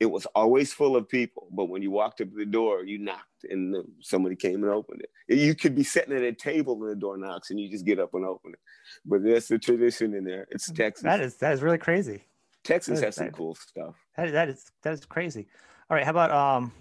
it 0.01 0.07
was 0.07 0.27
always 0.27 0.73
full 0.73 0.97
of 0.97 1.09
people. 1.09 1.49
But 1.51 1.67
when 1.67 1.83
you 1.83 1.91
walked 1.91 2.21
up 2.21 2.31
to 2.31 2.37
the 2.37 2.47
door, 2.47 2.85
you 2.85 2.99
knocked 2.99 3.45
and 3.51 3.85
somebody 4.01 4.37
came 4.37 4.63
and 4.63 4.73
opened 4.73 5.03
it. 5.03 5.37
You 5.37 5.55
could 5.55 5.75
be 5.75 5.83
sitting 5.83 6.17
at 6.17 6.23
a 6.23 6.33
table 6.33 6.81
and 6.83 6.91
the 6.91 6.97
door 6.97 7.17
knocks 7.17 7.51
and 7.51 7.59
you 7.59 7.69
just 7.69 7.85
get 7.85 7.99
up 7.99 8.15
and 8.15 8.25
open 8.25 8.53
it. 8.53 8.61
But 9.05 9.25
that's 9.25 9.49
the 9.49 9.59
tradition 9.59 10.15
in 10.15 10.25
there. 10.25 10.47
It's 10.51 10.71
Texas. 10.71 11.03
That 11.03 11.21
is 11.21 11.37
that 11.39 11.53
is 11.53 11.63
really 11.63 11.79
crazy. 11.79 12.25
Texas 12.65 12.99
is, 12.99 13.05
has 13.05 13.17
some 13.17 13.27
that, 13.27 13.35
cool 13.35 13.55
stuff. 13.55 13.95
That, 14.17 14.33
that 14.33 14.49
is 14.49 14.71
that 14.83 14.93
is 14.93 15.05
crazy. 15.05 15.49
All 15.91 15.97
right, 15.97 16.05
how 16.05 16.11
about 16.11 16.31
um, 16.31 16.73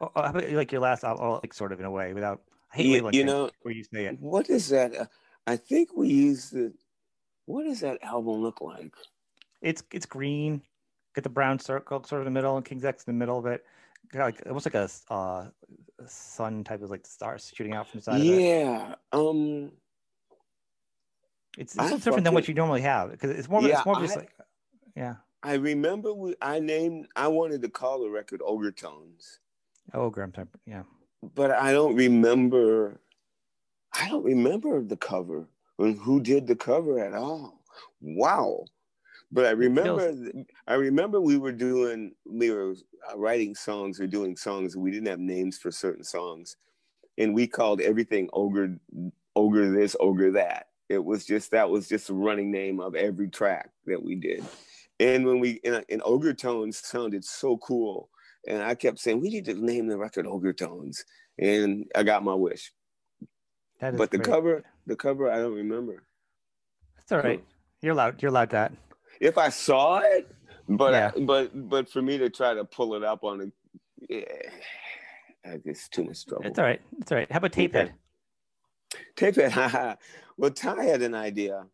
oh, 0.00 0.10
oh, 0.14 0.22
how 0.22 0.30
about 0.30 0.50
like 0.50 0.72
your 0.72 0.80
last 0.80 1.04
album, 1.04 1.40
like 1.42 1.54
sort 1.54 1.72
of 1.72 1.80
in 1.80 1.86
a 1.86 1.90
way, 1.90 2.12
without 2.12 2.42
I 2.72 2.78
hate 2.78 2.86
you, 2.86 3.10
you 3.12 3.24
know 3.24 3.50
where 3.62 3.74
you 3.74 3.84
say 3.84 4.06
it. 4.06 4.18
What 4.20 4.50
is 4.50 4.68
that? 4.68 4.94
Uh, 4.96 5.06
I 5.46 5.56
think 5.56 5.90
we 5.94 6.08
use 6.08 6.50
the. 6.50 6.72
What 7.46 7.64
does 7.64 7.80
that 7.80 8.02
album 8.02 8.42
look 8.42 8.60
like? 8.60 8.92
It's 9.62 9.82
it's 9.92 10.06
green 10.06 10.62
get 11.16 11.24
the 11.24 11.30
brown 11.30 11.58
circle 11.58 12.04
sort 12.04 12.20
of 12.20 12.26
in 12.28 12.32
the 12.32 12.38
middle 12.38 12.56
and 12.56 12.64
King's 12.64 12.84
X 12.84 13.04
in 13.04 13.14
the 13.14 13.18
middle 13.18 13.38
of 13.38 13.46
it. 13.46 13.64
Like 14.14 14.40
almost 14.46 14.66
like 14.66 14.74
a, 14.74 14.88
uh, 15.12 15.46
sun 16.06 16.62
type 16.62 16.82
of 16.82 16.90
like 16.90 17.06
stars 17.06 17.50
shooting 17.52 17.72
out 17.74 17.88
from 17.88 17.98
the 17.98 18.04
side. 18.04 18.22
Yeah. 18.22 18.94
Um. 19.12 19.72
It's, 21.58 21.74
it's 21.74 21.84
different 21.84 22.04
fucking, 22.04 22.24
than 22.24 22.34
what 22.34 22.48
you 22.48 22.54
normally 22.54 22.82
have 22.82 23.10
because 23.10 23.30
it's 23.30 23.48
more. 23.48 23.62
Yeah, 23.62 23.78
it's 23.78 23.86
more 23.86 23.96
I, 23.96 24.00
just 24.02 24.16
like, 24.16 24.30
yeah. 24.94 25.14
I 25.42 25.54
remember 25.54 26.12
we, 26.12 26.34
I 26.40 26.60
named. 26.60 27.08
I 27.16 27.28
wanted 27.28 27.62
to 27.62 27.68
call 27.68 28.02
the 28.02 28.10
record 28.10 28.42
Ogre 28.44 28.72
Tones. 28.72 29.40
Ogre, 29.94 30.22
I'm 30.22 30.32
type, 30.32 30.48
yeah. 30.66 30.82
But 31.34 31.50
I 31.50 31.72
don't 31.72 31.96
remember. 31.96 33.00
I 33.94 34.08
don't 34.08 34.24
remember 34.24 34.82
the 34.82 34.98
cover 34.98 35.48
and 35.78 35.98
who 35.98 36.20
did 36.20 36.46
the 36.46 36.56
cover 36.56 37.00
at 37.00 37.14
all. 37.14 37.62
Wow. 38.00 38.66
But 39.36 39.44
I 39.44 39.50
remember, 39.50 40.14
I 40.66 40.74
remember 40.76 41.20
we 41.20 41.36
were 41.36 41.52
doing, 41.52 42.12
we 42.24 42.50
were 42.50 42.72
uh, 43.06 43.18
writing 43.18 43.54
songs 43.54 44.00
or 44.00 44.06
doing 44.06 44.34
songs. 44.34 44.78
We 44.78 44.90
didn't 44.90 45.08
have 45.08 45.20
names 45.20 45.58
for 45.58 45.70
certain 45.70 46.04
songs, 46.04 46.56
and 47.18 47.34
we 47.34 47.46
called 47.46 47.82
everything 47.82 48.30
ogre, 48.32 48.78
ogre 49.36 49.70
this, 49.70 49.94
ogre 50.00 50.32
that. 50.32 50.68
It 50.88 51.04
was 51.04 51.26
just 51.26 51.50
that 51.50 51.68
was 51.68 51.86
just 51.86 52.08
a 52.08 52.14
running 52.14 52.50
name 52.50 52.80
of 52.80 52.94
every 52.94 53.28
track 53.28 53.68
that 53.84 54.02
we 54.02 54.14
did. 54.14 54.42
And 55.00 55.26
when 55.26 55.38
we 55.38 55.60
and, 55.64 55.84
and 55.90 56.00
ogre 56.06 56.32
tones 56.32 56.78
sounded 56.78 57.22
so 57.22 57.58
cool, 57.58 58.08
and 58.48 58.62
I 58.62 58.74
kept 58.74 58.98
saying 58.98 59.20
we 59.20 59.28
need 59.28 59.44
to 59.44 59.54
name 59.54 59.86
the 59.86 59.98
record 59.98 60.26
ogre 60.26 60.54
tones, 60.54 61.04
and 61.38 61.84
I 61.94 62.04
got 62.04 62.24
my 62.24 62.32
wish. 62.32 62.72
That 63.80 63.92
is 63.92 63.98
but 63.98 64.10
the 64.10 64.16
great. 64.16 64.30
cover, 64.30 64.64
the 64.86 64.96
cover, 64.96 65.30
I 65.30 65.36
don't 65.36 65.56
remember. 65.56 66.04
That's 66.96 67.12
all 67.12 67.18
right. 67.18 67.44
You're 67.82 67.92
allowed. 67.92 68.22
You're 68.22 68.30
allowed 68.30 68.48
that. 68.52 68.72
If 69.20 69.38
I 69.38 69.48
saw 69.48 69.98
it, 69.98 70.30
but 70.68 70.92
Yeah. 70.92 71.24
but 71.24 71.68
but 71.68 71.88
for 71.88 72.02
me 72.02 72.18
to 72.18 72.30
try 72.30 72.54
to 72.54 72.64
pull 72.64 72.94
it 72.94 73.04
up 73.04 73.24
on 73.24 73.40
a, 73.40 73.46
yeah, 74.08 74.24
it's 75.64 75.88
too 75.88 76.04
much 76.04 76.26
trouble. 76.26 76.46
It's 76.46 76.58
all 76.58 76.64
right. 76.64 76.80
It's 77.00 77.12
all 77.12 77.18
right. 77.18 77.30
How 77.30 77.38
about 77.38 77.52
tape 77.52 77.74
head? 77.74 77.94
Tape 79.16 79.38
it. 79.38 79.52
haha. 79.60 79.94
well, 80.36 80.50
Ty 80.50 80.84
had 80.84 81.02
an 81.02 81.14
idea 81.14 81.66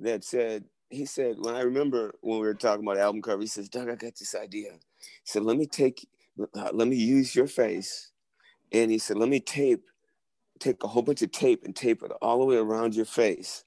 that 0.00 0.24
said, 0.24 0.64
he 0.90 1.04
said, 1.06 1.36
when 1.38 1.54
I 1.54 1.60
remember 1.60 2.14
when 2.20 2.40
we 2.40 2.46
were 2.46 2.54
talking 2.54 2.84
about 2.84 2.98
album 2.98 3.22
cover, 3.22 3.40
he 3.40 3.48
says, 3.48 3.68
Doug, 3.68 3.88
I 3.88 3.94
got 3.94 4.16
this 4.16 4.34
idea. 4.34 4.72
He 4.72 5.08
said, 5.24 5.42
let 5.42 5.56
me 5.56 5.66
take, 5.66 6.06
uh, 6.54 6.70
let 6.72 6.88
me 6.88 6.96
use 6.96 7.34
your 7.34 7.46
face. 7.46 8.12
And 8.72 8.90
he 8.90 8.98
said, 8.98 9.16
let 9.16 9.28
me 9.28 9.40
tape, 9.40 9.84
take 10.58 10.82
a 10.84 10.88
whole 10.88 11.02
bunch 11.02 11.22
of 11.22 11.32
tape 11.32 11.64
and 11.64 11.74
tape 11.74 12.02
it 12.02 12.12
all 12.22 12.38
the 12.38 12.44
way 12.44 12.56
around 12.56 12.94
your 12.94 13.04
face. 13.04 13.64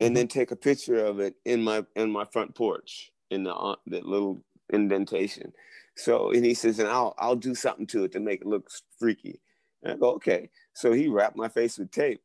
And 0.00 0.16
then 0.16 0.28
take 0.28 0.50
a 0.50 0.56
picture 0.56 1.04
of 1.04 1.20
it 1.20 1.34
in 1.44 1.62
my, 1.62 1.84
in 1.94 2.10
my 2.10 2.24
front 2.24 2.54
porch 2.54 3.10
in 3.30 3.44
the, 3.44 3.54
uh, 3.54 3.76
that 3.88 4.06
little 4.06 4.42
indentation. 4.72 5.52
So, 5.96 6.30
and 6.30 6.44
he 6.44 6.54
says, 6.54 6.78
and 6.78 6.88
I'll, 6.88 7.14
I'll 7.18 7.36
do 7.36 7.54
something 7.54 7.86
to 7.88 8.04
it 8.04 8.12
to 8.12 8.20
make 8.20 8.40
it 8.40 8.46
look 8.46 8.70
freaky. 8.98 9.40
And 9.82 9.92
I 9.92 9.96
go, 9.96 10.12
okay. 10.12 10.48
So 10.72 10.92
he 10.92 11.08
wrapped 11.08 11.36
my 11.36 11.48
face 11.48 11.78
with 11.78 11.90
tape 11.90 12.22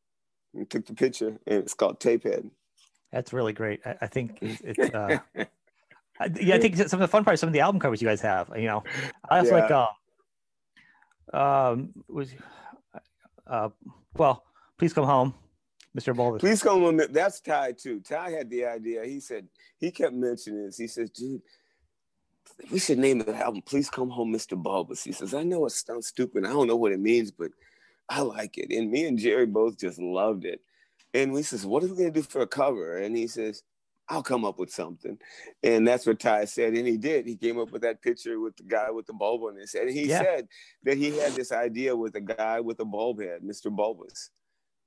and 0.54 0.68
took 0.68 0.86
the 0.86 0.94
picture, 0.94 1.38
and 1.46 1.62
it's 1.62 1.74
called 1.74 2.00
Tape 2.00 2.24
Head. 2.24 2.50
That's 3.12 3.32
really 3.32 3.52
great. 3.52 3.80
I, 3.84 3.96
I 4.02 4.06
think 4.06 4.38
it's, 4.40 4.60
it's 4.62 4.94
uh, 4.94 5.18
I, 6.18 6.30
yeah, 6.40 6.54
I 6.54 6.58
think 6.58 6.76
some 6.76 7.00
of 7.00 7.00
the 7.00 7.08
fun 7.08 7.24
parts, 7.24 7.40
some 7.40 7.48
of 7.48 7.52
the 7.52 7.60
album 7.60 7.80
covers 7.80 8.00
you 8.00 8.08
guys 8.08 8.20
have, 8.22 8.50
you 8.56 8.66
know, 8.66 8.82
I 9.28 9.38
also 9.38 9.52
like, 9.52 9.70
um, 9.70 9.88
um, 11.38 11.92
was, 12.08 12.30
uh, 13.46 13.68
well, 14.16 14.44
please 14.78 14.92
come 14.92 15.04
home, 15.04 15.34
Mr. 15.96 16.14
Bulbous. 16.14 16.40
Please 16.40 16.62
come 16.62 16.84
on. 16.84 17.00
That's 17.10 17.40
Ty 17.40 17.72
too. 17.72 18.00
Ty 18.00 18.30
had 18.30 18.50
the 18.50 18.66
idea. 18.66 19.04
He 19.04 19.18
said 19.18 19.48
he 19.78 19.90
kept 19.90 20.12
mentioning 20.14 20.66
this. 20.66 20.76
He 20.76 20.86
says, 20.86 21.10
"Dude, 21.10 21.40
we 22.70 22.78
should 22.78 22.98
name 22.98 23.18
the 23.18 23.34
album 23.34 23.62
Please 23.62 23.88
Come 23.88 24.10
Home, 24.10 24.32
Mr. 24.32 24.60
Bulbous." 24.60 25.02
He 25.02 25.12
says, 25.12 25.32
"I 25.32 25.42
know 25.42 25.64
it 25.64 25.70
sounds 25.70 26.08
stupid. 26.08 26.44
I 26.44 26.50
don't 26.50 26.66
know 26.66 26.76
what 26.76 26.92
it 26.92 27.00
means, 27.00 27.30
but 27.30 27.50
I 28.08 28.20
like 28.20 28.58
it." 28.58 28.70
And 28.70 28.90
me 28.90 29.06
and 29.06 29.18
Jerry 29.18 29.46
both 29.46 29.78
just 29.78 29.98
loved 29.98 30.44
it. 30.44 30.60
And 31.14 31.32
we 31.32 31.42
says, 31.42 31.64
"What 31.64 31.82
are 31.82 31.88
we 31.88 31.96
gonna 31.96 32.10
do 32.10 32.22
for 32.22 32.42
a 32.42 32.46
cover?" 32.46 32.98
And 32.98 33.16
he 33.16 33.26
says, 33.26 33.62
"I'll 34.08 34.22
come 34.22 34.44
up 34.44 34.58
with 34.58 34.70
something." 34.70 35.18
And 35.62 35.88
that's 35.88 36.04
what 36.04 36.20
Ty 36.20 36.44
said, 36.44 36.74
and 36.74 36.86
he 36.86 36.98
did. 36.98 37.26
He 37.26 37.36
came 37.36 37.58
up 37.58 37.70
with 37.72 37.80
that 37.82 38.02
picture 38.02 38.38
with 38.38 38.56
the 38.56 38.64
guy 38.64 38.90
with 38.90 39.06
the 39.06 39.14
bulb 39.14 39.44
on 39.44 39.56
his 39.56 39.72
head. 39.72 39.86
And 39.86 39.96
he 39.96 40.08
Yeah. 40.08 40.22
said 40.22 40.48
that 40.82 40.98
he 40.98 41.16
had 41.16 41.32
this 41.32 41.52
idea 41.52 41.96
with 41.96 42.14
a 42.16 42.20
guy 42.20 42.60
with 42.60 42.80
a 42.80 42.84
bulb 42.84 43.22
head, 43.22 43.40
Mr. 43.42 43.74
Bulbous. 43.74 44.30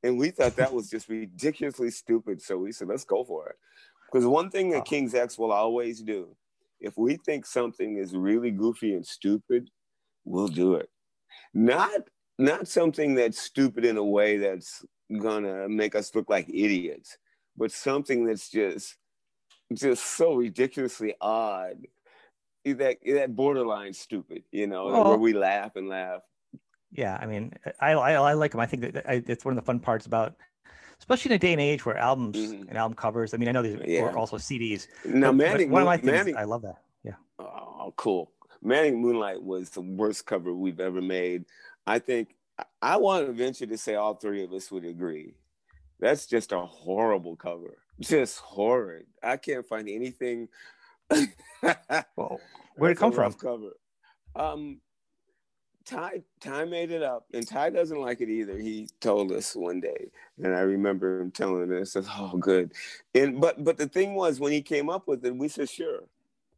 And 0.03 0.17
we 0.17 0.31
thought 0.31 0.55
that 0.55 0.73
was 0.73 0.89
just 0.89 1.09
ridiculously 1.09 1.91
stupid. 1.91 2.41
So 2.41 2.57
we 2.57 2.71
said, 2.71 2.87
let's 2.87 3.03
go 3.03 3.23
for 3.23 3.49
it. 3.49 3.55
Because 4.11 4.25
one 4.25 4.49
thing 4.49 4.69
that. 4.71 4.85
King's 4.85 5.13
X 5.13 5.37
will 5.37 5.51
always 5.51 6.01
do, 6.01 6.35
if 6.79 6.97
we 6.97 7.17
think 7.17 7.45
something 7.45 7.97
is 7.97 8.15
really 8.15 8.51
goofy 8.51 8.93
and 8.93 9.05
stupid, 9.05 9.69
we'll 10.25 10.47
do 10.47 10.75
it. 10.75 10.89
Not 11.53 11.91
not 12.37 12.67
something 12.69 13.15
that's 13.15 13.37
stupid 13.39 13.83
in 13.83 13.97
a 13.97 14.03
way 14.03 14.37
that's 14.37 14.85
gonna 15.21 15.67
make 15.67 15.93
us 15.93 16.15
look 16.15 16.29
like 16.29 16.47
idiots, 16.47 17.17
but 17.57 17.71
something 17.71 18.25
that's 18.25 18.49
just 18.49 18.95
just 19.73 20.03
so 20.05 20.35
ridiculously 20.35 21.13
odd 21.19 21.85
that 22.65 22.97
that 23.05 23.35
borderline 23.35 23.93
stupid, 23.93 24.43
you 24.51 24.67
know, 24.67 24.87
Oh. 24.89 25.09
where 25.09 25.17
we 25.17 25.33
laugh 25.33 25.75
and 25.75 25.89
laugh. 25.89 26.21
Yeah, 26.91 27.17
I 27.21 27.25
mean, 27.25 27.53
I 27.79 27.91
I, 27.91 28.11
I 28.13 28.33
like 28.33 28.51
them. 28.51 28.59
I 28.59 28.65
think 28.65 28.81
that 28.93 29.09
I, 29.09 29.23
it's 29.27 29.45
one 29.45 29.51
of 29.57 29.63
the 29.63 29.65
fun 29.65 29.79
parts 29.79 30.05
about, 30.05 30.35
especially 30.99 31.31
in 31.31 31.35
a 31.35 31.39
day 31.39 31.51
and 31.51 31.61
age 31.61 31.85
where 31.85 31.97
albums 31.97 32.35
Mhm. 32.37 32.67
and 32.67 32.77
album 32.77 32.95
covers. 32.95 33.33
I 33.33 33.37
mean, 33.37 33.47
I 33.49 33.51
know 33.51 33.61
these 33.61 33.79
Yeah. 33.85 34.03
are 34.03 34.17
also 34.17 34.37
CDs. 34.37 34.87
Now, 35.05 35.31
Manic, 35.31 35.69
one 35.69 35.81
of 35.81 35.85
my 35.85 35.97
things, 35.97 36.11
Manic, 36.11 36.35
I 36.35 36.43
love 36.45 36.63
that. 36.63 36.81
Yeah, 37.03 37.13
Oh, 37.39 37.93
cool. 37.95 38.31
Manic 38.61 38.95
Moonlight 38.95 39.41
was 39.41 39.69
the 39.69 39.81
worst 39.81 40.25
cover 40.25 40.53
we've 40.53 40.79
ever 40.79 41.01
made. 41.01 41.45
I 41.87 41.99
think 41.99 42.35
I- 42.81 42.97
want 42.97 43.25
to 43.27 43.31
venture 43.33 43.65
to 43.67 43.77
say 43.77 43.95
all 43.95 44.15
three 44.15 44.43
of 44.43 44.51
us 44.51 44.69
would 44.71 44.83
agree. 44.83 45.35
That's 45.99 46.25
just 46.25 46.51
a 46.51 46.59
horrible 46.59 47.35
cover. 47.37 47.77
Just 47.99 48.39
horrid. 48.39 49.05
I 49.23 49.37
can't 49.37 49.65
find 49.65 49.87
anything. 49.87 50.49
well, 52.15 52.39
where'd 52.75 52.97
it 52.97 52.99
come 52.99 53.11
from? 53.11 53.33
Cover. 53.33 53.71
Um, 54.35 54.81
Ty 55.85 56.21
Ty 56.39 56.65
made 56.65 56.91
it 56.91 57.03
up, 57.03 57.25
and 57.33 57.47
Ty 57.47 57.71
doesn't 57.71 57.99
like 57.99 58.21
it 58.21 58.29
either. 58.29 58.57
He 58.57 58.87
told 58.99 59.31
us 59.31 59.55
one 59.55 59.79
day, 59.79 60.11
and 60.43 60.55
I 60.55 60.59
remember 60.61 61.19
him 61.21 61.31
telling 61.31 61.73
us, 61.73 61.95
"Oh, 61.95 62.37
good." 62.37 62.73
And 63.15 63.41
but 63.41 63.63
but 63.63 63.77
the 63.77 63.87
thing 63.87 64.15
was, 64.15 64.39
when 64.39 64.51
he 64.51 64.61
came 64.61 64.89
up 64.89 65.07
with 65.07 65.25
it, 65.25 65.35
we 65.35 65.47
said, 65.47 65.69
"Sure." 65.69 66.03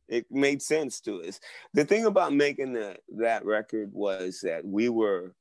It 0.10 0.30
made 0.30 0.62
sense 0.62 1.00
to 1.02 1.24
us. 1.24 1.40
The 1.74 1.86
thing 1.86 2.06
about 2.06 2.34
making 2.34 2.74
the, 2.74 2.98
that 3.16 3.46
record 3.46 3.94
was 3.94 4.42
that 4.42 4.66
we 4.66 4.90
were 4.90 5.34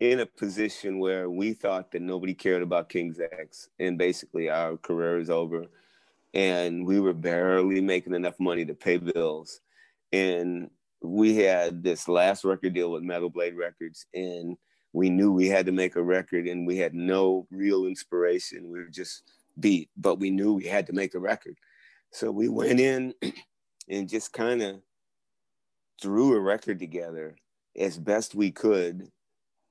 in 0.00 0.18
a 0.18 0.26
position 0.26 0.98
where 0.98 1.30
we 1.30 1.52
thought 1.52 1.92
that 1.92 2.02
nobody 2.02 2.34
cared 2.34 2.62
about 2.62 2.88
King's 2.88 3.20
X, 3.20 3.68
and 3.78 3.96
basically 3.96 4.50
our 4.50 4.76
career 4.78 5.18
is 5.18 5.30
over, 5.30 5.66
and 6.34 6.84
we 6.84 6.98
were 6.98 7.12
barely 7.12 7.80
making 7.80 8.14
enough 8.14 8.40
money 8.40 8.64
to 8.64 8.74
pay 8.74 8.96
bills, 8.96 9.60
and 10.12 10.70
we 11.02 11.36
had 11.36 11.82
this 11.82 12.08
last 12.08 12.44
record 12.44 12.74
deal 12.74 12.90
with 12.90 13.02
Metal 13.02 13.30
Blade 13.30 13.56
Records, 13.56 14.06
and 14.14 14.56
we 14.92 15.08
knew 15.08 15.32
we 15.32 15.48
had 15.48 15.66
to 15.66 15.72
make 15.72 15.96
a 15.96 16.02
record, 16.02 16.46
and 16.46 16.66
we 16.66 16.76
had 16.76 16.94
no 16.94 17.46
real 17.50 17.86
inspiration. 17.86 18.70
We 18.70 18.80
were 18.80 18.90
just 18.90 19.22
beat, 19.58 19.88
but 19.96 20.18
we 20.18 20.30
knew 20.30 20.54
we 20.54 20.64
had 20.64 20.86
to 20.88 20.92
make 20.92 21.14
a 21.14 21.20
record. 21.20 21.56
So 22.12 22.30
we 22.30 22.48
went 22.48 22.80
in 22.80 23.14
and 23.88 24.08
just 24.08 24.32
kind 24.32 24.62
of 24.62 24.80
threw 26.00 26.34
a 26.34 26.40
record 26.40 26.78
together 26.78 27.36
as 27.76 27.98
best 27.98 28.34
we 28.34 28.50
could 28.50 29.10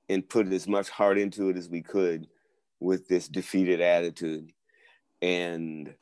and 0.07 0.27
put 0.27 0.51
as 0.51 0.67
much 0.67 0.89
heart 0.89 1.17
into 1.17 1.49
it 1.49 1.57
as 1.57 1.69
we 1.69 1.81
could 1.81 2.27
with 2.79 3.07
this 3.07 3.27
defeated 3.27 3.81
attitude. 3.81 4.51
And 5.21 5.93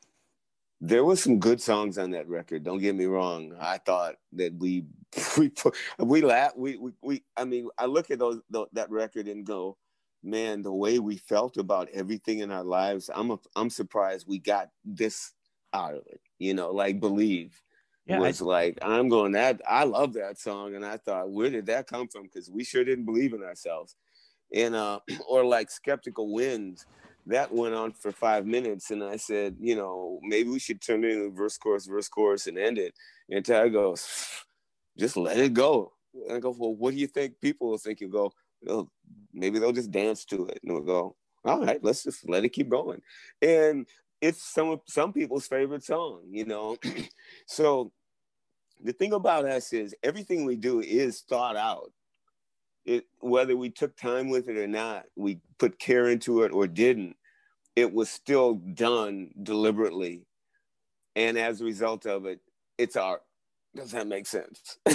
there 0.80 1.04
was 1.04 1.22
some 1.22 1.38
good 1.40 1.60
songs 1.60 1.98
on 1.98 2.10
that 2.12 2.28
record. 2.28 2.62
Don't 2.64 2.78
get 2.78 2.94
me 2.94 3.06
wrong. 3.06 3.56
I 3.58 3.78
thought 3.78 4.16
that 4.32 4.54
we 4.58 4.84
we 5.38 5.48
put, 5.48 5.76
we 5.98 6.22
laugh 6.22 6.52
we, 6.56 6.76
we 6.76 6.92
we 7.02 7.24
I 7.36 7.44
mean 7.44 7.68
I 7.78 7.86
look 7.86 8.10
at 8.10 8.18
those 8.18 8.40
tho- 8.50 8.68
that 8.72 8.90
record 8.90 9.26
and 9.28 9.44
go, 9.44 9.76
man, 10.22 10.62
the 10.62 10.72
way 10.72 10.98
we 10.98 11.16
felt 11.16 11.56
about 11.56 11.88
everything 11.90 12.40
in 12.40 12.50
our 12.50 12.64
lives. 12.64 13.10
I'm 13.12 13.30
a, 13.32 13.38
I'm 13.56 13.70
surprised 13.70 14.26
we 14.28 14.38
got 14.38 14.70
this 14.84 15.32
out 15.72 15.94
of 15.94 16.02
it. 16.06 16.20
You 16.38 16.54
know, 16.54 16.70
like 16.70 17.00
believe 17.00 17.60
Yeah, 18.06 18.22
I- 18.22 18.28
was 18.28 18.40
like 18.40 18.78
I'm 18.82 19.08
going 19.08 19.32
that 19.32 19.60
I 19.68 19.84
love 19.84 20.12
that 20.14 20.38
song 20.38 20.74
and 20.76 20.84
I 20.84 20.96
thought 20.98 21.30
where 21.30 21.50
did 21.50 21.66
that 21.66 21.88
come 21.88 22.08
from 22.08 22.24
because 22.24 22.50
we 22.50 22.64
sure 22.64 22.84
didn't 22.84 23.04
believe 23.04 23.32
in 23.34 23.42
ourselves 23.42 23.96
and 24.54 24.74
uh 24.74 25.00
or 25.28 25.44
like 25.44 25.70
skeptical 25.70 26.32
winds 26.32 26.86
that 27.28 27.52
went 27.52 27.74
on 27.74 27.92
for 27.92 28.12
five 28.12 28.46
minutes 28.46 28.90
and 28.90 29.02
I 29.02 29.16
said 29.16 29.56
you 29.60 29.76
know 29.76 30.18
maybe 30.22 30.48
we 30.50 30.58
should 30.58 30.80
turn 30.80 31.04
it 31.04 31.12
into 31.12 31.30
verse 31.30 31.56
chorus 31.56 31.86
verse 31.86 32.08
chorus 32.08 32.46
and 32.46 32.58
end 32.58 32.78
it. 32.78 32.94
And 33.30 33.44
Ty 33.44 33.68
goes 33.68 34.06
just 34.98 35.16
let 35.16 35.38
it 35.38 35.54
go. 35.54 35.92
And 36.14 36.36
I 36.36 36.40
go 36.40 36.54
well 36.58 36.74
what 36.74 36.94
do 36.94 37.00
you 37.00 37.06
think 37.06 37.40
people 37.40 37.70
will 37.70 37.78
think? 37.78 38.00
You 38.00 38.08
go 38.08 38.32
well, 38.62 38.90
maybe 39.32 39.58
they'll 39.58 39.72
just 39.72 39.92
dance 39.92 40.24
to 40.26 40.46
it. 40.46 40.58
And 40.62 40.72
we'll 40.72 40.82
go 40.82 41.16
all 41.44 41.64
right 41.64 41.82
let's 41.82 42.02
just 42.04 42.28
let 42.28 42.44
it 42.44 42.50
keep 42.50 42.68
going. 42.68 43.00
And 43.40 43.86
it's 44.20 44.42
some 44.42 44.80
some 44.86 45.12
people's 45.12 45.46
favorite 45.46 45.84
song 45.84 46.22
you 46.30 46.44
know? 46.44 46.76
So 47.46 47.92
the 48.82 48.92
thing 48.92 49.12
about 49.12 49.44
us 49.44 49.72
is 49.72 49.94
everything 50.02 50.44
we 50.44 50.56
do 50.56 50.80
is 50.80 51.20
thought 51.20 51.56
out. 51.56 51.92
It 52.84 53.06
whether 53.20 53.56
we 53.56 53.70
took 53.70 53.96
time 53.96 54.30
with 54.30 54.48
it 54.48 54.56
or 54.56 54.66
not, 54.66 55.04
we 55.16 55.40
put 55.58 55.78
care 55.78 56.08
into 56.08 56.42
it 56.42 56.52
or 56.52 56.66
didn't, 56.66 57.16
it 57.78 57.94
was 57.94 58.10
still 58.10 58.54
done 58.54 59.30
deliberately. 59.40 60.26
And 61.14 61.38
as 61.38 61.60
a 61.60 61.64
result 61.64 62.06
of 62.06 62.26
it, 62.26 62.40
it's 62.76 62.96
art. 62.96 63.22
Does 63.76 63.92
that 63.92 64.08
make 64.08 64.26
sense? 64.26 64.78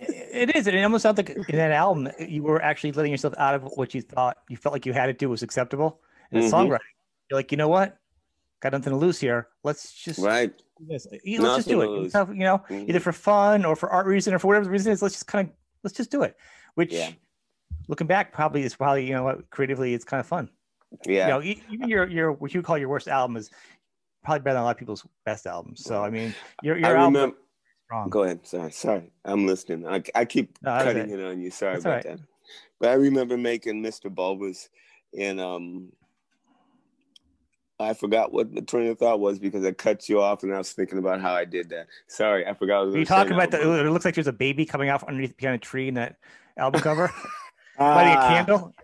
it 0.00 0.56
is. 0.56 0.66
and 0.66 0.74
It 0.74 0.82
almost 0.82 1.02
sounds 1.02 1.18
like 1.18 1.28
in 1.30 1.56
that 1.56 1.72
album 1.72 2.08
you 2.18 2.42
were 2.42 2.62
actually 2.62 2.92
letting 2.92 3.12
yourself 3.12 3.34
out 3.36 3.54
of 3.54 3.64
what 3.76 3.92
you 3.92 4.00
thought 4.00 4.38
you 4.48 4.56
felt 4.56 4.72
like 4.72 4.86
you 4.86 4.94
had 4.94 5.06
to 5.06 5.12
do 5.12 5.28
was 5.28 5.42
acceptable. 5.42 6.00
And 6.32 6.42
Mhm. 6.42 6.50
songwriting, 6.50 6.94
you're 7.28 7.38
like, 7.38 7.52
you 7.52 7.58
know 7.58 7.68
what? 7.68 7.98
Got 8.60 8.72
nothing 8.72 8.92
to 8.92 8.96
lose 8.98 9.18
here. 9.20 9.48
Let's 9.62 9.92
just 9.92 10.18
right. 10.20 10.56
do 10.78 10.86
this. 10.88 11.06
Let's 11.10 11.56
just 11.56 11.68
do 11.68 11.82
it. 11.82 12.14
You 12.14 12.44
know, 12.48 12.58
Mhm. 12.70 12.88
either 12.88 13.00
for 13.00 13.12
fun 13.12 13.66
or 13.66 13.76
for 13.76 13.90
art 13.90 14.06
reason 14.06 14.32
or 14.32 14.38
for 14.38 14.46
whatever 14.46 14.64
the 14.64 14.70
reason 14.70 14.92
is. 14.92 15.02
Let's 15.02 15.16
just 15.16 15.26
kind 15.26 15.46
of 15.48 15.54
let's 15.82 15.94
just 15.96 16.10
do 16.10 16.22
it. 16.22 16.36
Which, 16.74 16.92
Yeah. 16.92 17.10
looking 17.88 18.06
back, 18.06 18.32
probably 18.32 18.62
is 18.62 18.74
probably 18.76 19.06
you 19.06 19.12
know 19.12 19.24
what 19.24 19.50
creatively 19.50 19.92
it's 19.92 20.04
kind 20.04 20.20
of 20.20 20.26
fun. 20.26 20.48
Yeah. 21.06 21.26
You 21.26 21.32
know, 21.32 21.42
even 21.70 21.88
your 21.88 22.08
your 22.08 22.32
what 22.32 22.54
you 22.54 22.62
call 22.62 22.78
your 22.78 22.88
worst 22.88 23.08
album 23.08 23.36
is 23.36 23.50
probably 24.24 24.40
better 24.40 24.54
than 24.54 24.62
a 24.62 24.64
lot 24.64 24.72
of 24.72 24.78
people's 24.78 25.06
best 25.24 25.46
albums. 25.46 25.84
So 25.84 26.02
I 26.02 26.10
mean, 26.10 26.34
your 26.62 26.76
your 26.76 26.86
I 26.88 26.90
album 27.00 27.14
remember. 27.14 27.36
is 27.36 27.42
strong. 27.86 28.08
Go 28.10 28.22
ahead. 28.24 28.46
Sorry. 28.46 28.72
Sorry. 28.72 29.10
I'm 29.24 29.46
listening. 29.46 29.86
I, 29.86 30.02
I 30.14 30.24
keep 30.24 30.58
No, 30.62 30.78
cutting 30.78 31.10
it. 31.10 31.24
on 31.24 31.40
you. 31.40 31.50
Sorry 31.50 31.74
That's 31.74 31.84
about 31.84 31.92
right. 31.94 32.04
that. 32.04 32.20
But 32.80 32.90
I 32.90 32.94
remember 32.94 33.36
making 33.36 33.82
Mr. 33.82 34.12
Bulbous 34.14 34.68
and 35.18 35.40
um 35.40 35.92
I 37.78 37.94
forgot 37.94 38.30
what 38.30 38.54
the 38.54 38.60
train 38.60 38.88
of 38.88 38.98
thought 38.98 39.20
was 39.20 39.38
because 39.38 39.64
I 39.64 39.72
cut 39.72 40.06
you 40.08 40.20
off 40.20 40.42
and 40.42 40.54
I 40.54 40.58
was 40.58 40.72
thinking 40.72 40.98
about 40.98 41.22
how 41.22 41.32
I 41.32 41.46
did 41.46 41.70
that. 41.70 41.86
Sorry, 42.08 42.46
I 42.46 42.52
forgot. 42.52 42.82
Are 42.88 42.98
you 42.98 43.06
talking 43.06 43.32
about 43.32 43.50
the? 43.50 43.60
It 43.86 43.90
looks 43.90 44.04
like 44.04 44.14
there's 44.14 44.26
a 44.26 44.32
baby 44.34 44.66
coming 44.66 44.90
off 44.90 45.02
underneath 45.04 45.34
behind 45.38 45.54
a 45.54 45.58
tree 45.58 45.88
in 45.88 45.94
that 45.94 46.16
album 46.58 46.82
cover, 46.82 47.10
lighting 47.78 48.12
a 48.12 48.16
candle. 48.28 48.74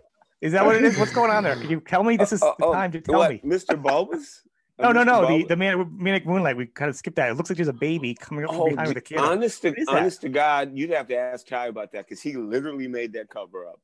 Is 0.41 0.51
that 0.51 0.65
what 0.65 0.75
it 0.75 0.83
is? 0.83 0.97
What's 0.97 1.13
going 1.13 1.31
on 1.31 1.43
there? 1.43 1.55
Can 1.59 1.69
you 1.69 1.79
tell 1.79 2.03
me? 2.03 2.17
This 2.17 2.31
is 2.31 2.41
uh, 2.41 2.53
the 2.59 2.65
oh, 2.65 2.73
time 2.73 2.91
to 2.91 2.99
uh, 2.99 3.01
tell 3.01 3.19
what, 3.19 3.31
me. 3.31 3.41
Mr. 3.43 3.81
Bulbous? 3.81 4.43
no, 4.79 4.91
no, 4.91 5.03
no. 5.03 5.27
The, 5.27 5.45
the 5.45 5.55
man, 5.55 5.89
Manic 5.97 6.25
Moonlight. 6.25 6.57
We 6.57 6.67
kind 6.67 6.89
of 6.89 6.95
skipped 6.95 7.15
that. 7.15 7.29
It 7.29 7.35
looks 7.35 7.49
like 7.49 7.57
there's 7.57 7.67
a 7.67 7.73
baby 7.73 8.13
coming 8.13 8.45
up 8.45 8.51
oh, 8.53 8.69
behind 8.69 8.89
with 8.89 8.97
a 8.97 9.01
candle. 9.01 9.27
Honest 9.27 9.61
to, 9.63 9.73
honest 9.87 10.21
to 10.21 10.29
God, 10.29 10.71
you'd 10.75 10.91
have 10.91 11.07
to 11.07 11.17
ask 11.17 11.47
Ty 11.47 11.67
about 11.67 11.91
that 11.93 12.05
because 12.05 12.21
he 12.21 12.35
literally 12.35 12.87
made 12.87 13.13
that 13.13 13.29
cover 13.29 13.67
up, 13.67 13.79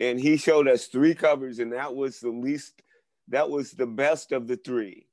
and 0.00 0.20
he 0.20 0.36
showed 0.36 0.68
us 0.68 0.86
three 0.86 1.14
covers, 1.14 1.58
and 1.58 1.72
that 1.72 1.94
was 1.94 2.20
the 2.20 2.30
least 2.30 2.82
that 3.28 3.50
was 3.50 3.72
the 3.72 3.86
best 3.86 4.30
of 4.30 4.46
the 4.46 4.56
three. 4.56 5.06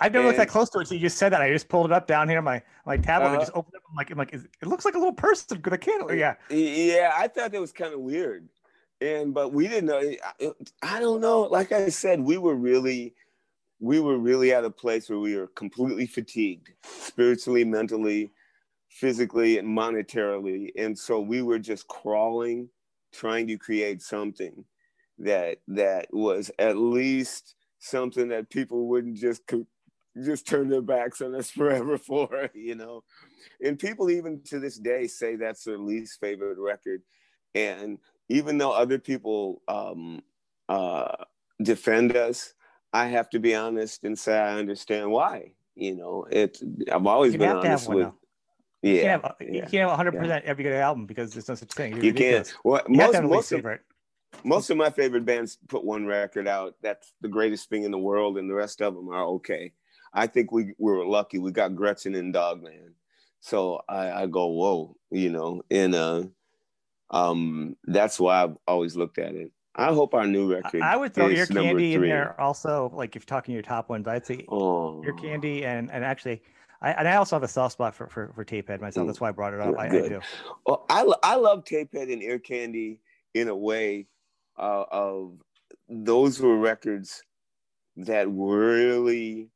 I've 0.00 0.12
never 0.12 0.26
and, 0.26 0.28
looked 0.28 0.38
that 0.38 0.48
close 0.48 0.68
to 0.70 0.80
it. 0.80 0.88
So 0.88 0.94
you 0.94 1.00
just 1.00 1.18
said 1.18 1.32
that. 1.32 1.40
I 1.40 1.52
just 1.52 1.68
pulled 1.68 1.86
it 1.86 1.92
up 1.92 2.08
down 2.08 2.28
here, 2.28 2.42
my 2.42 2.60
my 2.84 2.96
tablet, 2.96 3.26
uh, 3.26 3.28
and 3.28 3.36
uh-huh. 3.36 3.42
just 3.44 3.52
opened 3.54 3.74
it. 3.76 3.82
I'm 3.88 3.94
like, 3.94 4.10
I'm 4.10 4.18
like, 4.18 4.34
it 4.34 4.66
looks 4.66 4.84
like 4.84 4.94
a 4.94 4.98
little 4.98 5.12
person 5.12 5.60
with 5.62 5.72
a 5.72 5.78
candle. 5.78 6.12
Yeah. 6.12 6.34
Yeah, 6.50 7.12
I 7.14 7.28
thought 7.28 7.52
that 7.52 7.60
was 7.60 7.72
kind 7.72 7.94
of 7.94 8.00
weird, 8.00 8.48
and 9.02 9.34
but 9.34 9.52
we 9.52 9.68
didn't 9.68 9.86
know. 9.86 10.54
I, 10.82 11.00
don't 11.00 11.20
know. 11.20 11.42
Like 11.42 11.72
I 11.72 11.88
said, 11.88 12.20
we 12.20 12.38
were 12.38 12.54
really, 12.54 13.14
we 13.80 14.00
were 14.00 14.18
really 14.18 14.52
at 14.52 14.64
a 14.64 14.70
place 14.70 15.10
where 15.10 15.18
we 15.18 15.36
were 15.36 15.48
completely 15.48 16.06
fatigued, 16.06 16.70
spiritually, 16.84 17.64
mentally, 17.64 18.30
physically, 18.88 19.58
and 19.58 19.68
monetarily, 19.68 20.70
and 20.76 20.98
so 20.98 21.20
we 21.20 21.42
were 21.42 21.58
just 21.58 21.88
crawling, 21.88 22.68
trying 23.12 23.46
to 23.48 23.58
create 23.58 24.02
something 24.02 24.64
that 25.18 25.58
that 25.68 26.06
was 26.12 26.50
at 26.58 26.76
least 26.76 27.54
something 27.78 28.28
that 28.28 28.50
people 28.50 28.88
wouldn't 28.88 29.16
just 29.16 29.42
just 30.22 30.46
turn 30.46 30.68
their 30.68 30.82
backs 30.82 31.20
on 31.20 31.34
us 31.34 31.50
forever 31.58 31.98
for, 31.98 32.50
you 32.54 32.74
know. 32.74 33.02
And 33.64 33.78
people 33.78 34.10
even 34.10 34.42
to 34.44 34.60
this 34.60 34.78
day 34.78 35.06
say 35.06 35.36
that's 35.36 35.64
their 35.64 35.78
least 35.78 36.20
favorite 36.20 36.58
record. 36.58 37.02
And 37.54 37.98
even 38.28 38.58
though 38.58 38.72
other 38.72 38.98
people 38.98 39.62
um, 39.68 40.22
uh, 40.68 41.24
defend 41.62 42.16
us, 42.16 42.54
I 42.92 43.06
have 43.06 43.30
to 43.30 43.38
be 43.38 43.54
honest 43.54 44.04
and 44.04 44.18
say 44.18 44.38
I 44.38 44.58
understand 44.58 45.10
why. 45.10 45.52
You 45.74 45.96
know, 45.96 46.26
it. 46.30 46.58
I've 46.90 47.06
always 47.06 47.36
been 47.36 47.48
honest 47.48 47.88
with. 47.88 48.08
Yeah, 48.82 48.92
you 48.92 49.00
can't 49.00 49.22
have, 49.22 49.34
you 49.40 49.60
can't 49.60 49.72
have 49.74 49.88
100 49.90 50.12
percent 50.12 50.44
every 50.44 50.64
good 50.64 50.74
album 50.74 51.06
because 51.06 51.32
there's 51.32 51.48
no 51.48 51.54
such 51.54 51.72
thing. 51.72 51.94
You're 51.94 52.06
you 52.06 52.14
can't. 52.14 52.52
Well, 52.64 52.82
you 52.88 52.96
most, 52.96 53.22
most, 53.22 53.52
of, 53.52 53.64
most 54.44 54.70
of 54.70 54.76
my 54.76 54.90
favorite 54.90 55.24
bands 55.24 55.58
put 55.68 55.84
one 55.84 56.04
record 56.04 56.48
out. 56.48 56.74
That's 56.82 57.12
the 57.20 57.28
greatest 57.28 57.68
thing 57.68 57.84
in 57.84 57.90
the 57.90 57.98
world, 57.98 58.38
and 58.38 58.50
the 58.50 58.54
rest 58.54 58.82
of 58.82 58.94
them 58.94 59.08
are 59.08 59.24
okay. 59.24 59.72
I 60.12 60.26
think 60.26 60.52
we, 60.52 60.74
we 60.78 60.92
were 60.92 61.06
lucky. 61.06 61.38
We 61.38 61.52
got 61.52 61.76
Gretchen 61.76 62.14
and 62.14 62.32
Dogman. 62.32 62.94
So 63.40 63.80
I, 63.88 64.22
I 64.22 64.26
go, 64.26 64.46
whoa, 64.48 64.96
you 65.10 65.30
know, 65.30 65.62
and 65.70 65.94
uh, 65.94 66.24
um, 67.12 67.76
that's 67.84 68.18
why 68.18 68.42
I've 68.42 68.56
always 68.66 68.96
looked 68.96 69.18
at 69.18 69.34
it. 69.34 69.50
I 69.74 69.92
hope 69.92 70.14
our 70.14 70.26
new 70.26 70.52
record. 70.52 70.82
I 70.82 70.96
would 70.96 71.14
throw 71.14 71.28
Ear 71.28 71.46
Candy 71.46 71.94
in 71.94 72.02
there 72.02 72.38
also. 72.40 72.90
Like 72.94 73.16
if 73.16 73.22
you're 73.22 73.26
talking 73.26 73.54
your 73.54 73.62
top 73.62 73.88
ones, 73.88 74.06
I'd 74.06 74.26
say 74.26 74.44
oh. 74.48 75.02
Ear 75.04 75.14
Candy 75.14 75.64
and 75.64 75.90
and 75.90 76.04
actually, 76.04 76.42
I 76.82 76.92
and 76.92 77.08
I 77.08 77.16
also 77.16 77.36
have 77.36 77.42
a 77.42 77.48
soft 77.48 77.74
spot 77.74 77.94
for 77.94 78.06
for, 78.08 78.32
for 78.34 78.44
Tapehead 78.44 78.80
myself. 78.80 79.06
That's 79.06 79.20
why 79.20 79.28
I 79.28 79.32
brought 79.32 79.54
it 79.54 79.60
up. 79.60 79.74
I, 79.78 79.86
I, 79.86 79.88
do. 79.88 80.20
Well, 80.66 80.84
I 80.90 81.10
I 81.22 81.36
love 81.36 81.64
Tapehead 81.64 82.12
and 82.12 82.22
Ear 82.22 82.38
Candy 82.38 82.98
in 83.34 83.48
a 83.48 83.56
way 83.56 84.08
uh, 84.58 84.84
of 84.90 85.38
those 85.88 86.40
were 86.40 86.58
records 86.58 87.22
that 87.96 88.26
really 88.30 89.48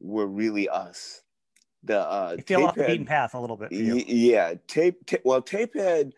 were 0.00 0.26
really 0.26 0.68
us. 0.68 1.22
The 1.82 2.00
uh, 2.00 2.36
you 2.38 2.44
feel 2.44 2.64
off 2.64 2.76
the 2.76 2.84
beaten 2.84 3.04
path 3.04 3.34
a 3.34 3.40
little 3.40 3.58
bit. 3.58 3.72
yeah, 3.72 4.54
tape, 4.66 5.04
tape. 5.04 5.20
Well, 5.22 5.42
Tapehead, 5.42 6.12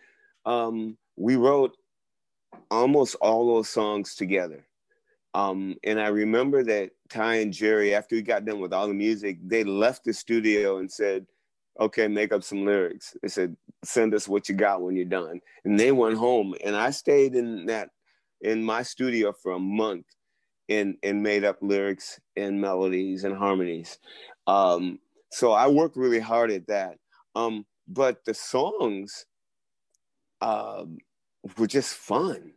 um, 0.47 0.97
we 1.17 1.37
wrote 1.37 1.77
almost 2.71 3.17
all 3.17 3.55
those 3.55 3.69
songs 3.69 4.15
together. 4.15 4.67
Um, 5.35 5.77
and 5.85 6.01
I 6.01 6.09
remember 6.09 6.63
that 6.65 6.93
Ty 7.11 7.37
and 7.37 7.53
Jerry, 7.53 7.95
after 7.95 8.15
we 8.17 8.23
got 8.23 8.47
done 8.47 8.61
with 8.61 8.73
all 8.73 8.89
the 8.89 8.95
music, 8.95 9.39
they 9.45 9.65
left 9.65 10.05
the 10.05 10.15
studio 10.15 10.79
and 10.79 10.91
said, 10.91 11.27
okay, 11.79 12.09
make 12.09 12.33
up 12.33 12.43
some 12.43 12.65
lyrics. 12.65 13.15
They 13.23 13.29
said, 13.29 13.55
send 13.85 14.15
us 14.15 14.29
what 14.29 14.49
you 14.49 14.55
got 14.55 14.81
when 14.81 14.97
you're 14.97 15.05
done. 15.05 15.41
And 15.65 15.79
they 15.79 15.93
went 15.93 16.17
home. 16.17 16.55
And 16.65 16.75
I 16.75 16.91
stayed 16.91 17.35
in 17.35 17.67
that 17.67 17.91
in 18.41 18.63
my 18.63 18.83
studio 18.83 19.33
for 19.33 19.53
a 19.53 19.59
month 19.59 20.07
and 20.69 20.97
and 21.03 21.23
made 21.23 21.45
up 21.45 21.59
lyrics 21.61 22.19
and 22.37 22.61
melodies 22.61 23.25
and 23.25 23.37
harmonies. 23.37 23.99
Um, 24.47 24.99
so 25.31 25.53
I 25.53 25.69
worked 25.69 25.97
really 25.97 26.21
hard 26.21 26.51
at 26.51 26.67
that. 26.69 26.97
Um, 27.35 27.67
but 27.89 28.25
the 28.25 28.35
songs 28.35 29.27
uh, 30.41 30.85
were 31.57 31.67
just 31.67 31.95
fun, 31.95 32.53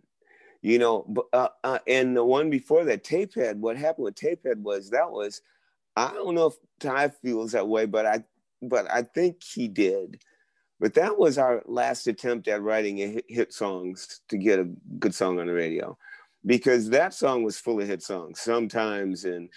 you 0.61 0.79
know. 0.79 1.05
But, 1.07 1.25
uh, 1.33 1.49
uh, 1.63 1.79
and 1.87 2.15
the 2.15 2.23
one 2.23 2.49
before 2.49 2.85
that, 2.85 3.03
Tapehead. 3.03 3.57
What 3.57 3.77
happened 3.77 4.05
with 4.05 4.15
Tapehead 4.15 4.61
was 4.61 4.89
that 4.91 5.11
was 5.11 5.41
I 5.95 6.13
don't 6.13 6.35
know 6.35 6.47
if 6.47 6.55
Ty 6.79 7.09
feels 7.09 7.51
that 7.51 7.67
way, 7.67 7.85
but 7.85 8.05
I 8.05 8.23
but 8.61 8.89
I 8.91 9.03
think 9.03 9.43
he 9.43 9.67
did. 9.67 10.21
But 10.79 10.93
that 10.93 11.17
was 11.17 11.37
our 11.37 11.61
last 11.65 12.07
attempt 12.07 12.47
at 12.47 12.61
writing 12.61 12.97
hit, 12.97 13.25
hit 13.27 13.53
songs 13.53 14.21
to 14.29 14.37
get 14.37 14.59
a 14.59 14.69
good 14.97 15.13
song 15.13 15.39
on 15.39 15.47
the 15.47 15.53
radio, 15.53 15.97
because 16.45 16.89
that 16.89 17.13
song 17.13 17.43
was 17.43 17.59
full 17.59 17.81
of 17.81 17.87
hit 17.87 18.01
songs. 18.01 18.39
Sometimes 18.39 19.25
in 19.25 19.49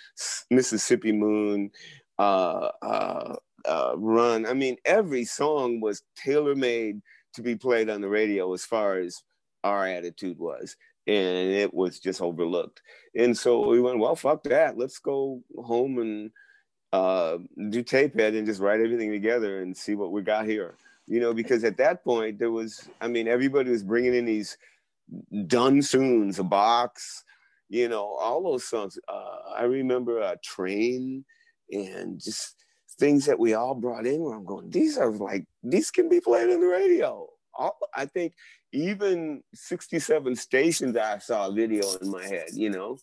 Mississippi 0.50 1.12
Moon, 1.12 1.70
uh, 2.18 2.70
uh, 2.82 3.37
uh, 3.64 3.92
Run. 3.96 4.46
I 4.46 4.54
mean, 4.54 4.76
every 4.85 5.24
song 5.24 5.80
was 5.80 6.02
tailor 6.16 6.56
made 6.56 7.00
to 7.35 7.42
be 7.42 7.57
played 7.57 7.90
on 7.90 8.01
the 8.01 8.09
radio 8.09 8.53
as 8.53 8.64
far 8.64 8.99
as 8.99 9.23
our 9.64 9.87
attitude 9.87 10.38
was 10.38 10.77
and 11.07 11.51
it 11.51 11.73
was 11.75 11.99
just 11.99 12.21
overlooked. 12.21 12.81
And 13.16 13.37
so 13.37 13.68
we 13.68 13.81
went, 13.81 13.99
well, 13.99 14.14
fuck 14.14 14.45
that. 14.45 14.79
Let's 14.79 14.99
go 14.99 15.42
home 15.57 15.99
and 15.99 16.31
uh, 16.92 17.38
do 17.71 17.83
Tapehead 17.83 18.37
and 18.37 18.47
just 18.47 18.61
write 18.61 18.81
everything 18.81 19.11
together 19.11 19.62
and 19.62 19.77
see 19.77 19.95
what 19.95 20.12
we 20.12 20.23
got 20.23 20.47
here 20.47 20.77
you 21.07 21.21
know, 21.21 21.35
because 21.35 21.64
at 21.64 21.77
that 21.79 22.05
point 22.05 22.38
there 22.38 22.51
was, 22.51 22.88
I 23.01 23.09
mean, 23.09 23.29
everybody 23.29 23.71
was 23.71 23.83
bringing 23.83 24.14
in 24.14 24.25
these 24.25 24.57
done 25.47 25.83
soons, 25.83 26.38
a 26.38 26.45
box, 26.45 27.25
you 27.68 27.88
know, 27.88 28.16
all 28.21 28.42
those 28.42 28.64
songs. 28.64 28.99
Uh, 29.09 29.53
I 29.55 29.64
remember 29.64 30.21
a 30.21 30.37
train 30.42 31.25
and 31.71 32.21
just 32.21 32.62
things 32.98 33.26
that 33.26 33.38
we 33.38 33.55
all 33.55 33.74
brought 33.74 34.07
in 34.07 34.20
where 34.20 34.35
I'm 34.35 34.44
going, 34.44 34.70
these 34.70 34.98
are 34.98 35.11
like, 35.11 35.44
these 35.62 35.90
can 35.90 36.09
be 36.09 36.20
played 36.20 36.50
on 36.50 36.61
the 36.61 36.66
radio. 36.66 37.28
All, 37.55 37.78
I 37.94 38.07
think 38.07 38.35
even 38.72 39.42
67 39.55 40.37
stations, 40.37 40.96
I 40.96 41.18
saw 41.18 41.48
a 41.48 41.52
video 41.52 41.85
in 42.00 42.11
my 42.11 42.24
head, 42.24 42.48
you 42.55 42.70
know, 42.70 42.98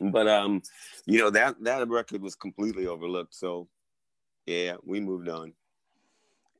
but, 0.00 0.28
um, 0.28 0.62
you 1.06 1.18
know, 1.18 1.30
that, 1.30 1.62
that 1.62 1.88
record 1.88 2.22
was 2.22 2.34
completely 2.34 2.86
overlooked. 2.86 3.34
So 3.34 3.68
yeah, 4.46 4.76
we 4.84 5.00
moved 5.00 5.28
on 5.28 5.52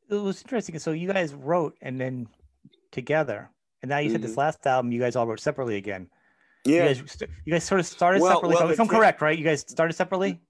it 0.08 0.14
was 0.14 0.42
interesting. 0.42 0.78
So 0.78 0.92
you 0.92 1.12
guys 1.12 1.34
wrote 1.34 1.76
and 1.80 2.00
then 2.00 2.28
together, 2.92 3.50
and 3.82 3.88
now 3.88 3.98
you 3.98 4.06
mm-hmm. 4.06 4.14
said 4.14 4.22
this 4.22 4.32
mm-hmm. 4.32 4.40
last 4.40 4.66
album 4.66 4.92
you 4.92 5.00
guys 5.00 5.16
all 5.16 5.26
wrote 5.26 5.40
separately 5.40 5.76
again. 5.76 6.08
Yeah, 6.64 6.88
you 6.88 6.94
guys, 6.94 7.22
you 7.44 7.52
guys 7.52 7.64
sort 7.64 7.80
of 7.80 7.87
started 7.87 8.22
well, 8.22 8.37
separately. 8.37 8.56
Well, 8.56 8.70
if 8.70 8.80
I'm 8.80 8.88
correct, 8.88 9.20
right? 9.20 9.38
You 9.38 9.44
guys 9.44 9.60
started 9.60 9.92
separately, 9.94 10.40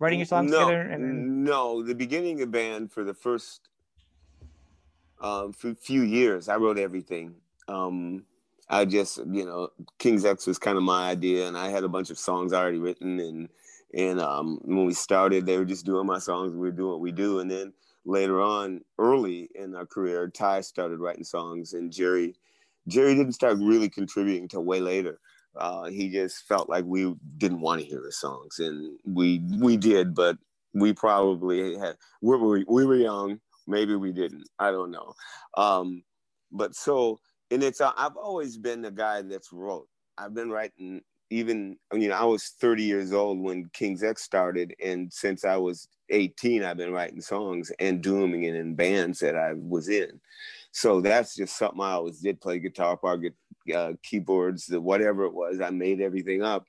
writing 0.00 0.18
your 0.18 0.26
songs 0.26 0.50
no, 0.50 0.66
together. 0.66 0.80
And. 0.80 1.44
No, 1.44 1.84
the 1.84 1.94
beginning 1.94 2.42
of 2.42 2.50
band 2.50 2.90
for 2.90 3.04
the 3.04 3.14
first 3.14 3.68
um, 5.20 5.52
few 5.52 6.02
years, 6.02 6.48
I 6.48 6.56
wrote 6.56 6.78
everything. 6.78 7.36
Um, 7.68 8.24
I 8.68 8.84
just, 8.84 9.18
you 9.18 9.44
know, 9.44 9.68
King's 9.98 10.24
X 10.24 10.46
was 10.46 10.58
kind 10.58 10.76
of 10.76 10.82
my 10.82 11.10
idea, 11.10 11.46
and 11.46 11.56
I 11.56 11.68
had 11.68 11.84
a 11.84 11.88
bunch 11.88 12.10
of 12.10 12.18
songs 12.18 12.52
already 12.52 12.78
written, 12.78 13.20
and 13.20 13.48
and 13.92 14.20
um, 14.20 14.60
when 14.62 14.86
we 14.86 14.94
started, 14.94 15.44
they 15.44 15.58
were 15.58 15.64
just 15.64 15.84
doing 15.84 16.06
my 16.06 16.18
songs. 16.18 16.52
We 16.52 16.60
were 16.60 16.70
doing 16.70 16.92
what 16.92 17.00
we 17.00 17.12
do, 17.12 17.40
and 17.40 17.50
then 17.50 17.72
later 18.04 18.40
on, 18.40 18.82
early 18.98 19.50
in 19.54 19.74
our 19.74 19.86
career, 19.86 20.28
Ty 20.28 20.62
started 20.62 21.00
writing 21.00 21.24
songs, 21.24 21.74
and 21.74 21.92
Jerry, 21.92 22.36
Jerry 22.86 23.14
didn't 23.14 23.32
start 23.32 23.58
really 23.58 23.88
contributing 23.88 24.42
until 24.42 24.64
way 24.64 24.80
later. 24.80 25.18
Uh, 25.56 25.84
he 25.84 26.08
just 26.08 26.46
felt 26.46 26.68
like 26.68 26.84
we 26.84 27.14
didn't 27.38 27.60
want 27.60 27.80
to 27.80 27.86
hear 27.86 28.04
his 28.04 28.18
songs, 28.18 28.58
and 28.58 28.98
we 29.04 29.42
we 29.58 29.76
did, 29.76 30.14
but 30.14 30.36
we 30.74 30.92
probably 30.92 31.76
had 31.76 31.96
we 32.22 32.36
were 32.36 32.62
we 32.68 32.86
were 32.86 32.96
young. 32.96 33.40
Maybe 33.66 33.94
we 33.94 34.12
didn't. 34.12 34.48
I 34.58 34.70
don't 34.70 34.90
know. 34.90 35.14
Um, 35.56 36.02
but 36.52 36.74
so, 36.74 37.18
and 37.50 37.62
it's 37.62 37.80
uh, 37.80 37.92
I've 37.96 38.16
always 38.16 38.56
been 38.56 38.82
the 38.82 38.90
guy 38.90 39.22
that's 39.22 39.52
wrote. 39.52 39.88
I've 40.18 40.34
been 40.34 40.50
writing 40.50 41.02
even 41.30 41.76
I 41.92 41.96
mean 41.96 42.12
I 42.12 42.24
was 42.24 42.54
30 42.60 42.82
years 42.82 43.12
old 43.12 43.40
when 43.40 43.70
King's 43.72 44.02
X 44.02 44.22
started, 44.22 44.74
and 44.84 45.12
since 45.12 45.44
I 45.44 45.56
was 45.56 45.88
18, 46.10 46.62
I've 46.64 46.76
been 46.76 46.92
writing 46.92 47.20
songs 47.20 47.72
and 47.78 48.02
doing 48.02 48.42
it 48.44 48.54
in 48.56 48.74
bands 48.74 49.20
that 49.20 49.36
I 49.36 49.54
was 49.54 49.88
in. 49.88 50.20
So 50.72 51.00
that's 51.00 51.34
just 51.36 51.56
something 51.56 51.80
I 51.80 51.92
always 51.92 52.20
did: 52.20 52.40
play 52.40 52.58
guitar, 52.58 52.96
part, 52.96 53.22
uh, 53.74 53.92
keyboards, 54.02 54.66
the 54.66 54.80
whatever 54.80 55.24
it 55.24 55.34
was. 55.34 55.60
I 55.60 55.70
made 55.70 56.00
everything 56.00 56.42
up, 56.42 56.64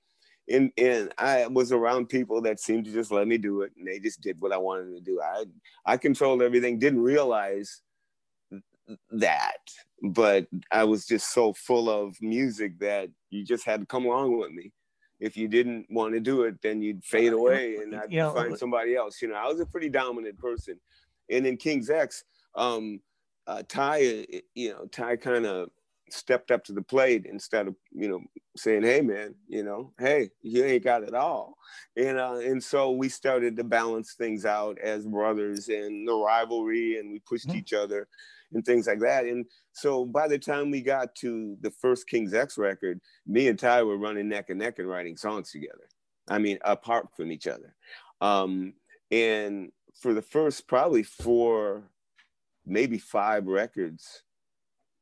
and 0.49 0.71
and 0.77 1.13
I 1.17 1.47
was 1.47 1.71
around 1.71 2.10
people 2.10 2.41
that 2.41 2.60
seemed 2.60 2.86
to 2.86 2.91
just 2.91 3.12
let 3.12 3.27
me 3.27 3.38
do 3.38 3.62
it, 3.62 3.71
and 3.77 3.88
they 3.88 3.99
just 3.99 4.21
did 4.21 4.39
what 4.39 4.51
I 4.51 4.58
wanted 4.58 4.95
to 4.95 5.01
do. 5.01 5.21
I 5.21 5.45
I 5.86 5.97
controlled 5.97 6.41
everything. 6.41 6.80
Didn't 6.80 7.01
realize 7.01 7.82
that, 9.12 9.58
but 10.01 10.47
I 10.71 10.84
was 10.84 11.06
just 11.06 11.34
so 11.34 11.54
full 11.54 11.89
of 11.89 12.15
music 12.21 12.80
that 12.80 13.10
you 13.30 13.45
just 13.45 13.65
had 13.65 13.82
to 13.82 13.86
come 13.86 14.06
along 14.06 14.38
with 14.38 14.51
me. 14.51 14.71
If 15.19 15.38
you 15.38 15.47
didn't 15.47 15.86
want 15.89 16.13
to 16.15 16.19
do 16.19 16.43
it, 16.43 16.56
then 16.63 16.82
you'd 16.82 17.04
fade 17.04 17.34
away, 17.34 17.75
and 17.75 17.95
I'd 17.95 18.12
know, 18.12 18.34
find 18.34 18.58
somebody 18.58 18.95
else. 18.95 19.21
You 19.21 19.27
know, 19.27 19.36
I 19.36 19.47
was 19.47 19.60
a 19.60 19.65
pretty 19.65 19.89
dominant 19.89 20.38
person, 20.39 20.80
and 21.30 21.45
in 21.45 21.58
King's 21.58 21.89
X, 21.91 22.23
um, 22.56 22.99
uh, 23.47 23.63
Ty, 23.67 24.25
you 24.56 24.71
know, 24.71 24.86
Ty 24.86 25.17
kind 25.17 25.45
of 25.45 25.69
stepped 26.13 26.52
up 26.52 26.63
to 26.65 26.74
the 26.74 26.82
plate 26.82 27.26
instead 27.26 27.67
of 27.67 27.76
you 27.91 28.10
know 28.10 28.19
saying 28.56 28.84
hey 28.84 29.02
man 29.02 29.34
you 29.47 29.63
know 29.63 29.93
hey 30.00 30.30
you 30.41 30.63
ain't 30.63 30.84
got 30.84 31.04
it 31.04 31.13
all. 31.13 31.56
And 31.97 32.17
uh, 32.17 32.39
and 32.43 32.63
so 32.63 32.91
we 32.91 33.10
started 33.10 33.56
to 33.58 33.63
balance 33.63 34.13
things 34.13 34.45
out 34.45 34.78
as 34.80 35.06
brothers 35.06 35.67
and 35.69 36.08
the 36.08 36.13
rivalry 36.13 37.00
and 37.00 37.12
we 37.12 37.19
pushed 37.19 37.47
mm-hmm. 37.47 37.58
each 37.58 37.74
other 37.74 38.08
and 38.54 38.65
things 38.65 38.88
like 38.88 39.00
that. 39.00 39.26
And 39.26 39.45
so 39.71 40.06
by 40.06 40.28
the 40.28 40.39
time 40.39 40.71
we 40.71 40.82
got 40.82 41.15
to 41.15 41.58
the 41.62 41.71
first 41.71 42.08
king's 42.08 42.34
x 42.34 42.58
record 42.58 43.00
me 43.26 43.47
and 43.47 43.58
ty 43.58 43.84
were 43.84 43.97
running 43.97 44.30
neck 44.30 44.50
and 44.50 44.60
neck 44.60 44.80
and 44.80 44.89
writing 44.89 45.17
songs 45.17 45.52
together. 45.52 45.88
I 46.30 46.39
mean 46.39 46.60
apart 46.63 47.08
from 47.15 47.32
each 47.32 47.47
other. 47.47 47.76
Um, 48.19 48.74
and 49.12 49.71
for 50.00 50.13
the 50.13 50.21
first 50.21 50.67
probably 50.67 51.04
four 51.04 51.84
maybe 52.65 52.97
five 52.97 53.47
records 53.47 54.24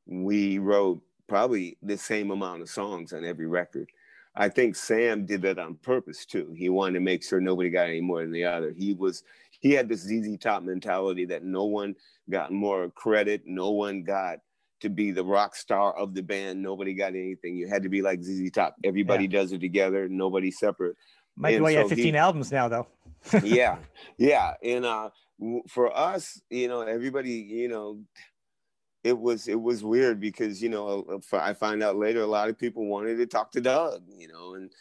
we 0.10 0.58
wrote 0.58 1.02
probably 1.28 1.78
the 1.84 1.98
same 1.98 2.32
amount 2.32 2.62
of 2.62 2.70
songs 2.70 3.14
on 3.14 3.24
every 3.24 3.46
record. 3.46 3.88
I 4.36 4.50
think 4.50 4.76
Sam 4.76 5.26
did 5.26 5.42
that 5.44 5.60
on 5.60 5.76
purpose 5.76 6.26
too. 6.26 6.54
He 6.58 6.70
wanted 6.70 6.94
to 6.94 7.00
make 7.00 7.24
sure 7.24 7.40
nobody 7.40 7.70
got 7.70 7.88
any 7.88 8.02
more 8.02 8.22
than 8.22 8.32
the 8.32 8.46
other. 8.46 8.74
He 8.76 8.94
was 8.94 9.24
he 9.60 9.72
had 9.72 9.90
this 9.90 10.02
ZZ 10.02 10.38
Top 10.40 10.64
mentality 10.64 11.26
that 11.26 11.44
no 11.44 11.66
one 11.66 11.96
got 12.30 12.52
more 12.52 12.90
credit, 12.90 13.44
no 13.46 13.72
one 13.72 14.04
got 14.04 14.40
to 14.82 14.90
be 14.90 15.12
the 15.12 15.24
rock 15.24 15.56
star 15.56 15.96
of 15.98 16.14
the 16.14 16.24
band. 16.24 16.62
Nobody 16.62 16.94
got 16.94 17.10
anything. 17.10 17.58
You 17.58 17.68
had 17.68 17.84
to 17.84 17.90
be 17.90 18.02
like 18.02 18.24
ZZ 18.24 18.50
Top. 18.52 18.76
Everybody 18.84 19.26
yeah. 19.26 19.32
does 19.32 19.52
it 19.52 19.60
together. 19.60 20.08
Nobody 20.08 20.52
separate. 20.52 20.96
Might 21.36 21.56
and 21.56 21.60
be 21.60 21.64
why 21.64 21.70
so 21.70 21.74
you 21.74 21.78
have 21.80 21.90
15 21.90 22.14
he, 22.14 22.18
albums 22.18 22.52
now, 22.52 22.68
though. 22.68 22.88
yeah, 23.44 23.78
yeah. 24.18 24.54
And 24.64 24.86
uh, 24.86 25.10
for 25.68 25.96
us, 25.96 26.42
you 26.50 26.68
know, 26.68 26.82
everybody, 26.82 27.32
you 27.32 27.68
know, 27.68 28.00
it 29.04 29.18
was 29.18 29.48
it 29.48 29.60
was 29.60 29.84
weird 29.84 30.20
because 30.20 30.62
you 30.62 30.70
know 30.70 31.06
uh, 31.34 31.38
I 31.38 31.54
find 31.54 31.82
out 31.82 31.98
later 31.98 32.22
a 32.22 32.28
lot 32.28 32.50
of 32.50 32.58
people 32.58 32.86
wanted 32.86 33.18
to 33.18 33.26
talk 33.26 33.52
to 33.52 33.62
Doug, 33.62 34.04
you 34.08 34.28
know, 34.28 34.56
and 34.56 34.72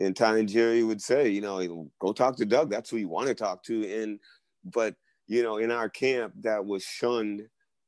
and 0.00 0.14
Ty 0.14 0.38
and 0.38 0.48
Jerry 0.48 0.82
would 0.82 1.00
say, 1.00 1.28
you 1.28 1.40
know, 1.40 1.90
go 1.98 2.12
talk 2.12 2.36
to 2.36 2.44
Doug. 2.46 2.70
That's 2.70 2.90
who 2.90 2.98
you 2.98 3.08
want 3.08 3.28
to 3.28 3.34
talk 3.34 3.62
to. 3.64 4.02
And 4.02 4.18
but 4.64 4.94
you 5.26 5.42
know, 5.42 5.58
in 5.58 5.70
our 5.70 5.88
camp, 5.88 6.34
that 6.40 6.64
was 6.64 6.84
shunned 6.84 7.42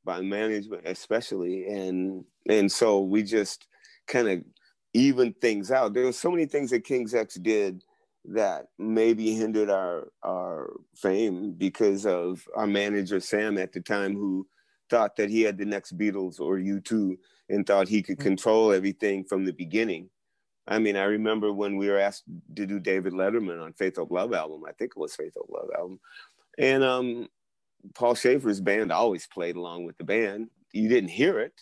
by 0.04 0.20
management, 0.20 0.82
especially, 0.86 1.66
and 1.68 2.24
and 2.48 2.70
so 2.70 3.00
we 3.00 3.22
just 3.22 3.66
kind 4.06 4.28
of 4.28 4.44
even 4.94 5.34
things 5.34 5.70
out. 5.70 5.94
There 5.94 6.04
were 6.04 6.12
so 6.12 6.30
many 6.30 6.46
things 6.46 6.70
that 6.70 6.84
King's 6.84 7.14
X 7.14 7.34
did 7.36 7.82
that 8.26 8.66
maybe 8.78 9.34
hindered 9.34 9.70
our 9.70 10.08
our 10.22 10.74
fame 10.94 11.52
because 11.52 12.04
of 12.04 12.46
our 12.54 12.66
manager 12.66 13.20
Sam 13.20 13.56
at 13.56 13.72
the 13.72 13.80
time 13.80 14.14
who 14.14 14.46
thought 14.88 15.16
that 15.16 15.30
he 15.30 15.42
had 15.42 15.58
the 15.58 15.64
next 15.64 15.96
Beatles 15.96 16.40
or 16.40 16.56
U2 16.56 17.16
and 17.48 17.66
thought 17.66 17.88
he 17.88 18.02
could 18.02 18.18
mm. 18.18 18.22
control 18.22 18.72
everything 18.72 19.24
from 19.24 19.44
the 19.44 19.52
beginning. 19.52 20.10
I 20.66 20.78
mean, 20.78 20.96
I 20.96 21.04
remember 21.04 21.52
when 21.52 21.76
we 21.76 21.88
were 21.88 21.98
asked 21.98 22.24
to 22.56 22.66
do 22.66 22.78
David 22.78 23.14
Letterman 23.14 23.62
on 23.62 23.72
Faith 23.72 23.96
Hope 23.96 24.10
Love 24.10 24.34
album. 24.34 24.64
I 24.68 24.72
think 24.72 24.92
it 24.92 25.00
was 25.00 25.16
Faith 25.16 25.32
Hope 25.36 25.48
Love 25.50 25.70
album. 25.76 25.98
And 26.58 26.84
um, 26.84 27.28
Paul 27.94 28.14
Shaffer's 28.14 28.60
band 28.60 28.92
always 28.92 29.26
played 29.26 29.56
along 29.56 29.86
with 29.86 29.96
the 29.96 30.04
band. 30.04 30.50
You 30.72 30.88
didn't 30.88 31.10
hear 31.10 31.40
it, 31.40 31.54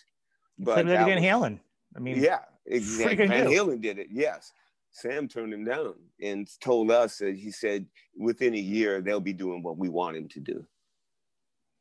but 0.59 0.85
Van 0.85 1.07
Halen. 1.21 1.59
I 1.95 1.99
mean, 1.99 2.21
yeah, 2.21 2.39
exactly. 2.65 3.27
Van 3.27 3.47
Halen 3.47 3.81
did 3.81 3.97
it. 3.97 4.07
Yes. 4.11 4.51
Sam 4.91 5.27
turned 5.27 5.53
him 5.53 5.63
down 5.63 5.93
and 6.21 6.49
told 6.59 6.91
us 6.91 7.19
that 7.19 7.35
he 7.35 7.51
said 7.51 7.85
within 8.17 8.55
a 8.55 8.59
year 8.59 8.99
they'll 8.99 9.19
be 9.19 9.33
doing 9.33 9.61
what 9.61 9.77
we 9.77 9.89
want 9.89 10.17
him 10.17 10.27
to 10.29 10.39
do. 10.39 10.65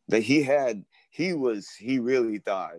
That 0.08 0.22
he 0.22 0.42
had 0.42 0.84
he 1.10 1.32
was 1.32 1.70
he 1.70 1.98
really 1.98 2.38
thought 2.38 2.76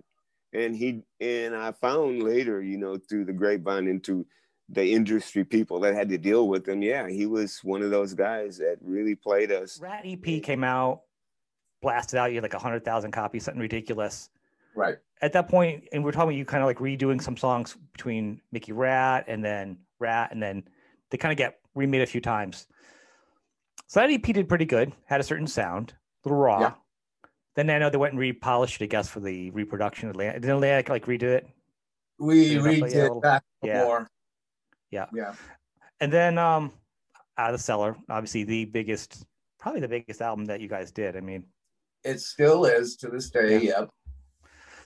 and 0.53 0.75
he 0.75 1.01
and 1.19 1.55
i 1.55 1.71
found 1.71 2.23
later 2.23 2.61
you 2.61 2.77
know 2.77 2.97
through 2.97 3.25
the 3.25 3.33
grapevine 3.33 3.87
into 3.87 4.25
the 4.69 4.93
industry 4.93 5.43
people 5.43 5.79
that 5.79 5.93
had 5.93 6.09
to 6.09 6.17
deal 6.17 6.47
with 6.47 6.67
him. 6.67 6.81
Yeah 6.81 7.07
he 7.07 7.25
was 7.25 7.59
one 7.63 7.81
of 7.81 7.89
those 7.89 8.13
guys 8.13 8.57
that 8.57 8.77
really 8.81 9.15
played 9.15 9.51
us. 9.51 9.79
Ratt 9.79 10.05
ep 10.05 10.43
came 10.43 10.63
out 10.63 11.01
blasted 11.81 12.19
out 12.19 12.31
you 12.31 12.35
had 12.35 12.43
like 12.43 12.53
100000 12.53 13.11
copies 13.11 13.43
something 13.45 13.61
ridiculous. 13.61 14.29
Right. 14.75 14.97
At 15.21 15.33
that 15.33 15.47
point 15.47 15.85
and 15.93 16.03
we're 16.03 16.11
talking 16.11 16.37
you 16.37 16.45
kind 16.45 16.63
of 16.63 16.67
like 16.67 16.79
redoing 16.79 17.21
some 17.21 17.37
songs 17.37 17.77
between 17.93 18.41
mickey 18.51 18.73
ratt 18.73 19.25
and 19.27 19.43
then 19.43 19.77
ratt 19.99 20.31
and 20.31 20.43
then 20.43 20.63
they 21.09 21.17
kind 21.17 21.31
of 21.31 21.37
get 21.37 21.59
remade 21.75 22.01
a 22.01 22.05
few 22.05 22.21
times. 22.21 22.67
So 23.87 24.01
that 24.01 24.11
ep 24.11 24.23
did 24.23 24.49
pretty 24.49 24.65
good 24.65 24.91
had 25.05 25.21
a 25.21 25.23
certain 25.23 25.47
sound 25.47 25.93
a 26.25 26.29
little 26.29 26.43
raw. 26.43 26.59
Yeah. 26.59 26.71
Then 27.57 27.71
I 27.71 27.79
know 27.79 27.89
they 27.89 27.97
went 27.97 28.13
and 28.13 28.19
repolished 28.19 28.79
it, 28.79 28.83
I 28.83 28.87
guess, 28.87 29.09
for 29.09 29.19
the 29.19 29.49
reproduction. 29.49 30.09
Atlantic. 30.09 30.43
Did 30.43 30.51
Atlantic 30.51 30.89
like 30.89 31.07
redo 31.07 31.23
it? 31.23 31.49
We 32.19 32.53
redid 32.53 33.17
it 33.17 33.21
back 33.23 33.41
yeah. 33.63 33.79
before. 33.79 34.07
Yeah. 34.91 35.07
Yeah. 35.11 35.33
And 35.99 36.13
then 36.13 36.37
um 36.37 36.71
out 37.35 37.51
of 37.51 37.59
the 37.59 37.63
cellar, 37.63 37.97
obviously 38.09 38.43
the 38.43 38.65
biggest, 38.65 39.25
probably 39.59 39.81
the 39.81 39.87
biggest 39.87 40.21
album 40.21 40.45
that 40.45 40.61
you 40.61 40.67
guys 40.67 40.91
did. 40.91 41.17
I 41.17 41.19
mean, 41.19 41.45
it 42.03 42.21
still 42.21 42.65
is 42.65 42.95
to 42.97 43.07
this 43.07 43.31
day. 43.31 43.57
Yeah. 43.57 43.79
Yep. 43.79 43.89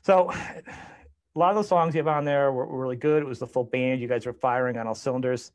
So 0.04 0.32
a 0.32 1.40
lot 1.40 1.50
of 1.50 1.58
the 1.58 1.64
songs 1.64 1.94
you 1.94 2.00
have 2.00 2.08
on 2.08 2.24
there 2.24 2.54
were, 2.54 2.66
were, 2.66 2.80
really 2.80 2.96
good. 2.96 3.22
It 3.22 3.28
was 3.28 3.40
the 3.40 3.48
full 3.48 3.66
band. 3.66 4.00
You 4.00 4.08
guys 4.08 4.26
were 4.26 4.34
firing 4.34 4.78
on 4.78 4.88
all 4.88 4.96
cylinders. 4.96 5.52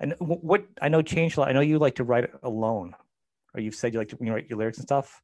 And 0.00 0.14
what 0.18 0.66
I 0.82 0.90
know 0.90 1.00
changed 1.00 1.38
a 1.38 1.40
lot. 1.40 1.48
I 1.48 1.52
know 1.52 1.60
you 1.60 1.78
like 1.78 1.94
to 1.94 2.04
write 2.04 2.28
alone, 2.42 2.94
or 3.54 3.60
you've 3.62 3.74
said 3.74 3.94
you 3.94 3.98
like 3.98 4.10
to 4.10 4.18
you 4.20 4.26
know, 4.26 4.34
write 4.34 4.50
your 4.50 4.58
lyrics 4.58 4.76
and 4.76 4.86
stuff. 4.86 5.22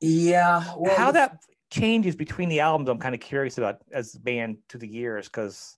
Yeah. 0.00 0.64
Well, 0.76 0.96
How 0.96 1.10
that 1.12 1.38
changes 1.70 2.16
between 2.16 2.48
the 2.48 2.60
albums, 2.60 2.88
I'm 2.88 2.98
kind 2.98 3.14
of 3.14 3.20
curious 3.20 3.58
about 3.58 3.80
as 3.92 4.14
a 4.14 4.20
band 4.20 4.58
to 4.68 4.78
the 4.78 4.88
years 4.88 5.26
because 5.26 5.76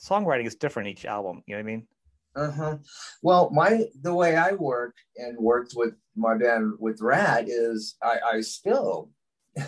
songwriting 0.00 0.46
is 0.46 0.54
different 0.54 0.88
each 0.88 1.04
album. 1.04 1.42
You 1.46 1.54
know 1.54 1.62
what 1.62 1.68
I 1.68 1.72
mean? 1.72 1.86
Uh-huh. 2.34 2.78
Well, 3.22 3.50
my 3.50 3.84
the 4.00 4.14
way 4.14 4.36
I 4.36 4.52
work 4.52 4.94
and 5.16 5.36
worked 5.38 5.74
with 5.76 5.94
my 6.16 6.36
band 6.36 6.72
with 6.78 7.00
Ratt 7.02 7.44
is 7.46 7.96
I, 8.02 8.18
I 8.36 8.40
still, 8.40 9.10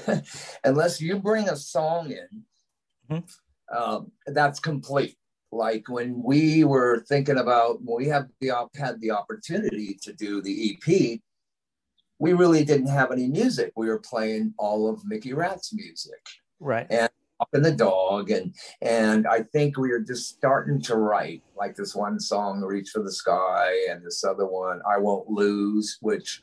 unless 0.64 1.01
you 1.01 1.18
bring 1.18 1.49
a 1.49 1.56
song 1.56 2.11
in, 2.11 2.44
mm-hmm. 3.11 3.77
um, 3.77 4.13
that's 4.27 4.61
complete. 4.61 5.17
Like 5.52 5.88
when 5.88 6.23
we 6.23 6.65
were 6.65 7.04
thinking 7.06 7.38
about 7.38 7.83
when 7.83 7.96
we 7.98 8.09
have 8.09 8.29
the 8.40 8.52
had 8.77 9.00
the 9.00 9.11
opportunity 9.11 9.98
to 10.02 10.13
do 10.15 10.40
the 10.40 10.73
EP, 10.73 11.21
we 12.25 12.33
really 12.33 12.64
didn't 12.64 12.87
have 12.87 13.12
any 13.12 13.29
music. 13.29 13.70
We 13.77 13.88
were 13.88 13.98
playing 13.98 14.54
all 14.56 14.88
of 14.88 15.04
Mickey 15.04 15.35
Ratt's 15.35 15.75
music. 15.75 16.22
Right. 16.58 16.87
And 16.88 17.10
up 17.38 17.50
in 17.52 17.60
the 17.60 17.70
dog 17.70 18.31
and 18.31 18.54
and 18.81 19.27
I 19.27 19.42
think 19.42 19.77
we 19.77 19.90
were 19.90 20.00
just 20.00 20.31
starting 20.31 20.81
to 20.83 20.96
write 20.96 21.42
like 21.54 21.77
this 21.77 21.94
one 21.94 22.18
song 22.18 22.62
Reach 22.62 22.88
for 22.88 23.02
the 23.02 23.12
Sky 23.12 23.75
and 23.90 24.02
this 24.02 24.25
other 24.25 24.46
one 24.46 24.81
I 24.90 24.96
Won't 24.96 25.29
Lose 25.29 25.98
which 26.00 26.42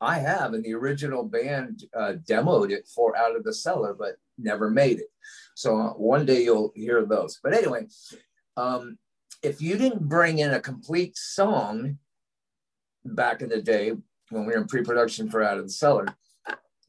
I 0.00 0.18
have 0.18 0.54
and 0.54 0.64
the 0.64 0.72
original 0.72 1.24
band 1.24 1.84
uh, 1.94 2.14
demoed 2.26 2.70
it 2.70 2.88
for 2.88 3.14
Out 3.14 3.36
of 3.36 3.44
the 3.44 3.52
Cellar 3.52 3.92
but 3.92 4.14
never 4.38 4.70
made 4.70 4.98
it. 5.00 5.10
So 5.54 5.78
uh, 5.78 5.90
one 5.90 6.24
day 6.24 6.44
you'll 6.44 6.72
hear 6.74 7.04
those. 7.04 7.38
But 7.42 7.52
anyway, 7.52 7.86
um, 8.56 8.96
if 9.42 9.60
you 9.60 9.76
didn't 9.76 10.08
bring 10.08 10.38
in 10.38 10.54
a 10.54 10.60
complete 10.60 11.18
song 11.18 11.98
back 13.04 13.42
in 13.42 13.50
the 13.50 13.60
day, 13.60 13.92
when 14.32 14.46
we 14.46 14.52
were 14.52 14.60
in 14.60 14.66
pre-production 14.66 15.30
for 15.30 15.42
Out 15.42 15.58
of 15.58 15.64
the 15.64 15.70
Cellar, 15.70 16.06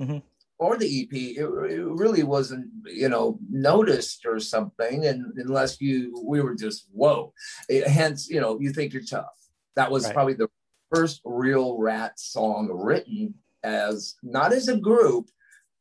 mm-hmm. 0.01 0.17
or 0.57 0.77
the 0.77 1.01
EP, 1.01 1.13
it, 1.13 1.43
it, 1.43 1.85
really 1.85 2.23
wasn't, 2.23 2.67
you 2.85 3.09
know, 3.09 3.39
noticed 3.49 4.25
or 4.25 4.39
something, 4.39 5.05
and 5.05 5.33
unless 5.37 5.81
you, 5.81 6.23
we 6.25 6.41
were 6.41 6.55
just 6.55 6.87
whoa. 6.91 7.33
It, 7.69 7.87
hence, 7.87 8.29
you 8.29 8.41
know, 8.41 8.59
you 8.59 8.71
think 8.71 8.93
you're 8.93 9.03
tough. 9.03 9.37
That 9.75 9.91
was 9.91 10.05
right. 10.05 10.13
probably 10.13 10.33
the 10.35 10.49
first 10.93 11.21
real 11.25 11.77
Ratt 11.77 12.19
song 12.19 12.69
written 12.71 13.35
as 13.63 14.15
not 14.23 14.53
as 14.53 14.67
a 14.67 14.77
group, 14.77 15.29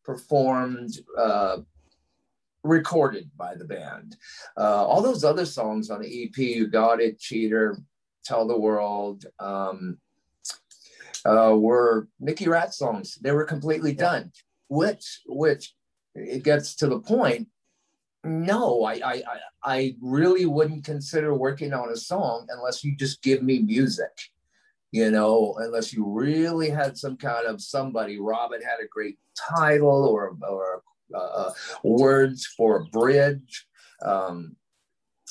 performed. 0.04 0.92
Uh, 1.16 1.58
recorded 2.64 3.30
by 3.36 3.54
the 3.54 3.64
band. 3.64 4.16
Uh, 4.56 4.86
all 4.86 5.02
those 5.02 5.24
other 5.24 5.44
songs 5.44 5.90
on 5.90 6.00
the 6.00 6.24
EP, 6.24 6.36
You 6.38 6.68
Got 6.68 7.00
It, 7.00 7.18
Cheater, 7.18 7.76
Tell 8.24 8.46
the 8.46 8.58
World, 8.58 9.26
um, 9.40 9.98
uh, 11.24 11.54
were 11.56 12.08
Mickey 12.20 12.48
Ratt 12.48 12.74
songs. 12.74 13.18
They 13.20 13.32
were 13.32 13.44
completely 13.44 13.92
done, 13.92 14.32
which 14.68 15.20
which 15.26 15.74
it 16.14 16.42
gets 16.42 16.74
to 16.76 16.86
the 16.86 17.00
point 17.00 17.48
no, 18.24 18.84
I, 18.84 19.00
I 19.04 19.22
I 19.64 19.96
really 20.00 20.46
wouldn't 20.46 20.84
consider 20.84 21.34
working 21.34 21.72
on 21.72 21.90
a 21.90 21.96
song 21.96 22.46
unless 22.50 22.84
you 22.84 22.96
just 22.96 23.22
give 23.22 23.42
me 23.42 23.60
music. 23.60 24.12
You 24.92 25.10
know, 25.10 25.54
unless 25.58 25.92
you 25.92 26.06
really 26.06 26.68
had 26.68 26.98
some 26.98 27.16
kind 27.16 27.46
of 27.46 27.62
somebody. 27.62 28.20
Robin 28.20 28.60
had 28.60 28.78
a 28.82 28.88
great 28.88 29.18
title 29.36 30.06
or 30.06 30.36
or 30.48 30.82
uh, 31.14 31.50
words 31.82 32.46
for 32.46 32.76
a 32.76 32.84
bridge. 32.84 33.66
Um, 34.04 34.56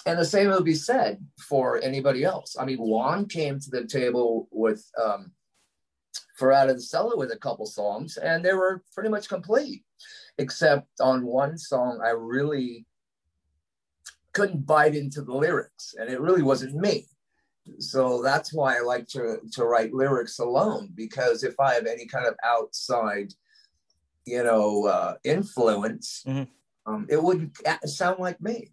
and 0.08 0.18
the 0.18 0.26
same 0.26 0.50
would 0.50 0.66
be 0.66 0.74
said 0.74 1.24
for 1.48 1.80
anybody 1.84 2.24
else. 2.24 2.56
I 2.60 2.66
mean, 2.66 2.80
Juan 2.80 3.28
came 3.28 3.60
to 3.60 3.70
the 3.70 3.86
table 3.86 4.48
with 4.52 4.84
um, 5.02 5.32
for 6.42 6.52
Out 6.52 6.72
of 6.72 6.76
the 6.78 6.82
Cellar 6.82 7.16
with 7.16 7.32
a 7.32 7.38
couple 7.38 7.68
songs, 7.68 8.18
and 8.18 8.44
they 8.44 8.54
were 8.54 8.82
pretty 8.96 9.10
much 9.10 9.30
complete, 9.30 9.84
except 10.40 10.88
on 11.00 11.24
one 11.24 11.56
song 11.56 12.02
I 12.04 12.10
really 12.10 12.88
couldn't 14.34 14.66
bite 14.66 14.96
into 14.96 15.22
the 15.22 15.36
lyrics, 15.36 15.94
and 16.00 16.10
it 16.10 16.20
really 16.20 16.42
wasn't 16.42 16.74
me. 16.74 17.06
So 17.78 18.24
that's 18.24 18.52
why 18.52 18.78
I 18.78 18.80
like 18.80 19.08
to 19.10 19.38
to 19.52 19.66
write 19.66 19.94
lyrics 19.94 20.40
alone 20.40 20.90
because 20.96 21.44
if 21.44 21.60
I 21.60 21.76
have 21.76 21.86
any 21.86 22.08
kind 22.08 22.26
of 22.26 22.34
outside, 22.44 23.36
you 24.26 24.44
know, 24.44 24.88
uh, 24.88 25.14
influence, 25.24 26.24
mm-hmm. 26.26 26.92
um, 26.92 27.06
it 27.08 27.22
wouldn't 27.22 27.56
sound 27.86 28.18
like 28.18 28.42
me 28.42 28.72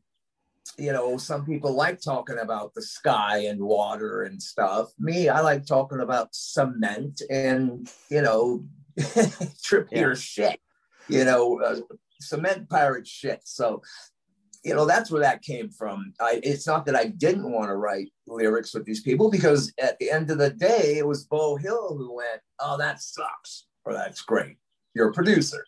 you 0.78 0.92
know, 0.92 1.16
some 1.16 1.44
people 1.44 1.72
like 1.72 2.00
talking 2.00 2.38
about 2.38 2.72
the 2.74 2.82
sky 2.82 3.38
and 3.46 3.60
water 3.60 4.22
and 4.22 4.40
stuff. 4.40 4.92
Me, 4.98 5.28
I 5.28 5.40
like 5.40 5.66
talking 5.66 6.00
about 6.00 6.34
cement 6.34 7.20
and, 7.28 7.90
you 8.10 8.22
know, 8.22 8.64
trippier 8.98 9.90
yeah. 9.90 10.14
shit, 10.14 10.60
you 11.08 11.24
know, 11.24 11.60
uh, 11.60 11.80
cement 12.20 12.70
pirate 12.70 13.08
shit. 13.08 13.40
So, 13.44 13.82
you 14.64 14.74
know, 14.74 14.86
that's 14.86 15.10
where 15.10 15.22
that 15.22 15.42
came 15.42 15.68
from. 15.68 16.12
I, 16.20 16.40
it's 16.44 16.66
not 16.66 16.86
that 16.86 16.96
I 16.96 17.06
didn't 17.06 17.50
want 17.50 17.70
to 17.70 17.76
write 17.76 18.12
lyrics 18.28 18.72
with 18.72 18.84
these 18.84 19.02
people 19.02 19.30
because 19.30 19.72
at 19.82 19.98
the 19.98 20.10
end 20.10 20.30
of 20.30 20.38
the 20.38 20.50
day, 20.50 20.98
it 20.98 21.06
was 21.06 21.24
Beau 21.24 21.56
Hill 21.56 21.96
who 21.96 22.14
went, 22.14 22.40
Oh, 22.60 22.76
that 22.78 23.00
sucks, 23.02 23.66
or 23.84 23.92
that's 23.92 24.22
great. 24.22 24.56
You're 24.94 25.10
a 25.10 25.12
producer. 25.12 25.64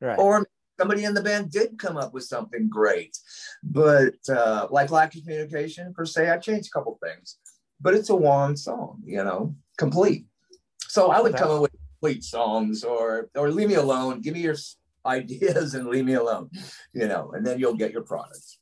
Right. 0.00 0.18
Or 0.18 0.46
somebody 0.78 1.04
in 1.04 1.14
the 1.14 1.22
band 1.22 1.50
did 1.50 1.78
come 1.78 1.96
up 1.96 2.12
with 2.12 2.24
something 2.24 2.68
great. 2.68 3.16
But 3.62 4.14
uh, 4.28 4.68
like 4.70 4.90
lack 4.90 5.14
of 5.14 5.22
communication 5.22 5.92
per 5.94 6.04
se, 6.04 6.30
I 6.30 6.38
changed 6.38 6.68
a 6.68 6.78
couple 6.78 6.98
things. 7.02 7.38
But 7.80 7.94
it's 7.94 8.10
a 8.10 8.16
Juan 8.16 8.56
song, 8.56 9.02
you 9.04 9.22
know, 9.24 9.54
complete. 9.76 10.26
So 10.88 11.10
I 11.10 11.20
would 11.20 11.34
come 11.34 11.50
up 11.50 11.62
with 11.62 11.72
complete 12.00 12.22
songs 12.22 12.84
or 12.84 13.30
or 13.36 13.50
leave 13.50 13.68
me 13.68 13.74
alone. 13.74 14.20
Give 14.20 14.34
me 14.34 14.40
your 14.40 14.56
ideas 15.04 15.74
and 15.74 15.88
leave 15.88 16.04
me 16.04 16.14
alone, 16.14 16.50
you 16.92 17.08
know, 17.08 17.32
and 17.32 17.46
then 17.46 17.58
you'll 17.58 17.74
get 17.74 17.92
your 17.92 18.02
product. 18.02 18.58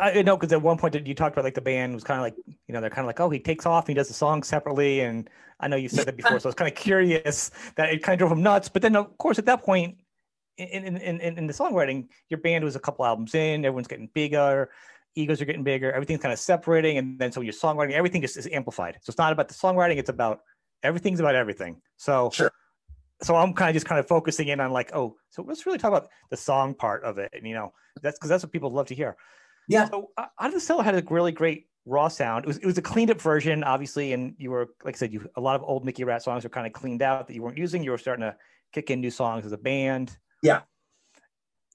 I 0.00 0.22
know 0.22 0.36
because 0.36 0.52
at 0.52 0.62
one 0.62 0.76
point 0.76 1.06
you 1.06 1.14
talked 1.14 1.34
about 1.34 1.44
like 1.44 1.54
the 1.54 1.60
band 1.60 1.94
was 1.94 2.04
kind 2.04 2.18
of 2.18 2.24
like 2.24 2.36
you 2.46 2.74
know 2.74 2.80
they're 2.80 2.90
kind 2.90 3.04
of 3.04 3.06
like 3.06 3.20
oh 3.20 3.30
he 3.30 3.38
takes 3.38 3.66
off 3.66 3.84
and 3.84 3.88
he 3.88 3.94
does 3.94 4.08
the 4.08 4.14
song 4.14 4.42
separately 4.42 5.00
and 5.00 5.30
I 5.58 5.68
know 5.68 5.76
you 5.76 5.88
said 5.88 6.06
that 6.06 6.16
before 6.16 6.38
so 6.38 6.46
I 6.46 6.48
was 6.48 6.54
kind 6.54 6.70
of 6.70 6.76
curious 6.76 7.50
that 7.76 7.90
it 7.90 8.02
kind 8.02 8.14
of 8.14 8.18
drove 8.18 8.32
him 8.32 8.42
nuts 8.42 8.68
but 8.68 8.82
then 8.82 8.96
of 8.96 9.16
course 9.18 9.38
at 9.38 9.46
that 9.46 9.62
point 9.62 9.96
in, 10.58 10.96
in, 10.96 10.96
in, 10.96 11.38
in 11.38 11.46
the 11.46 11.52
songwriting, 11.52 12.08
your 12.28 12.40
band 12.40 12.64
was 12.64 12.76
a 12.76 12.80
couple 12.80 13.04
albums 13.04 13.34
in, 13.34 13.64
everyone's 13.64 13.88
getting 13.88 14.08
bigger, 14.14 14.70
egos 15.14 15.40
are 15.40 15.44
getting 15.44 15.64
bigger, 15.64 15.92
everything's 15.92 16.20
kind 16.20 16.32
of 16.32 16.38
separating. 16.38 16.98
And 16.98 17.18
then 17.18 17.32
so 17.32 17.40
your 17.40 17.52
songwriting, 17.52 17.92
everything 17.92 18.20
just 18.20 18.36
is 18.36 18.48
amplified. 18.52 18.98
So 19.02 19.10
it's 19.10 19.18
not 19.18 19.32
about 19.32 19.48
the 19.48 19.54
songwriting, 19.54 19.96
it's 19.96 20.08
about 20.08 20.40
everything's 20.82 21.20
about 21.20 21.34
everything. 21.34 21.80
So 21.96 22.30
sure. 22.32 22.50
so 23.22 23.36
I'm 23.36 23.52
kind 23.52 23.70
of 23.70 23.74
just 23.74 23.86
kind 23.86 23.98
of 23.98 24.06
focusing 24.06 24.48
in 24.48 24.60
on 24.60 24.70
like, 24.70 24.94
oh, 24.94 25.16
so 25.30 25.42
let's 25.42 25.66
really 25.66 25.78
talk 25.78 25.90
about 25.90 26.08
the 26.30 26.36
song 26.36 26.74
part 26.74 27.02
of 27.04 27.18
it. 27.18 27.30
And 27.32 27.46
you 27.46 27.54
know, 27.54 27.72
that's 28.02 28.18
because 28.18 28.30
that's 28.30 28.44
what 28.44 28.52
people 28.52 28.70
love 28.70 28.86
to 28.88 28.94
hear. 28.94 29.16
Yeah. 29.68 29.88
So 29.88 30.10
uh, 30.16 30.26
Out 30.38 30.48
of 30.48 30.54
the 30.54 30.60
Cellar 30.60 30.84
had 30.84 30.94
a 30.94 31.02
really 31.10 31.32
great 31.32 31.66
raw 31.86 32.08
sound. 32.08 32.44
It 32.44 32.48
was 32.48 32.58
it 32.58 32.66
was 32.66 32.78
a 32.78 32.82
cleaned 32.82 33.10
up 33.10 33.20
version, 33.20 33.64
obviously, 33.64 34.12
and 34.12 34.34
you 34.38 34.50
were 34.50 34.68
like 34.84 34.96
I 34.96 34.98
said, 34.98 35.12
you 35.12 35.28
a 35.36 35.40
lot 35.40 35.56
of 35.56 35.62
old 35.62 35.84
Mickey 35.84 36.04
Rat 36.04 36.22
songs 36.22 36.44
were 36.44 36.50
kind 36.50 36.66
of 36.66 36.72
cleaned 36.72 37.02
out 37.02 37.26
that 37.26 37.34
you 37.34 37.42
weren't 37.42 37.58
using. 37.58 37.82
You 37.82 37.90
were 37.90 37.98
starting 37.98 38.22
to 38.22 38.36
kick 38.72 38.90
in 38.90 39.00
new 39.00 39.10
songs 39.10 39.46
as 39.46 39.52
a 39.52 39.58
band. 39.58 40.16
Yeah. 40.42 40.60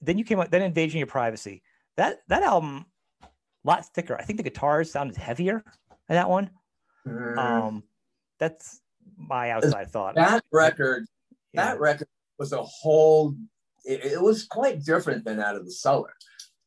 Then 0.00 0.18
you 0.18 0.24
came 0.24 0.40
out, 0.40 0.50
then 0.50 0.62
Invasion 0.62 0.98
Your 0.98 1.06
Privacy. 1.06 1.62
That 1.96 2.20
that 2.28 2.42
album, 2.42 2.86
a 3.22 3.28
lot 3.64 3.84
thicker. 3.94 4.16
I 4.18 4.22
think 4.22 4.38
the 4.38 4.42
guitars 4.42 4.90
sounded 4.90 5.16
heavier 5.16 5.62
in 6.08 6.14
that 6.14 6.28
one. 6.28 6.50
Mm. 7.06 7.36
Um, 7.38 7.82
that's 8.38 8.80
my 9.16 9.50
outside 9.50 9.90
thought. 9.90 10.14
That 10.14 10.42
record, 10.52 11.06
yeah. 11.52 11.66
that 11.66 11.80
record 11.80 12.08
was 12.38 12.52
a 12.52 12.62
whole. 12.62 13.36
It, 13.84 14.04
it 14.04 14.20
was 14.20 14.44
quite 14.44 14.84
different 14.84 15.24
than 15.24 15.40
out 15.40 15.56
of 15.56 15.64
the 15.64 15.72
cellar. 15.72 16.14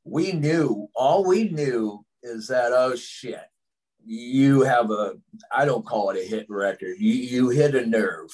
We 0.03 0.31
knew 0.31 0.87
all 0.95 1.25
we 1.25 1.49
knew 1.49 2.05
is 2.23 2.47
that 2.47 2.71
oh 2.71 2.95
shit, 2.95 3.41
you 4.05 4.61
have 4.61 4.91
a 4.91 5.15
I 5.51 5.65
don't 5.65 5.85
call 5.85 6.11
it 6.11 6.17
a 6.17 6.27
hit 6.27 6.45
record. 6.49 6.95
You 6.99 7.13
you 7.13 7.49
hit 7.49 7.75
a 7.75 7.85
nerve, 7.85 8.29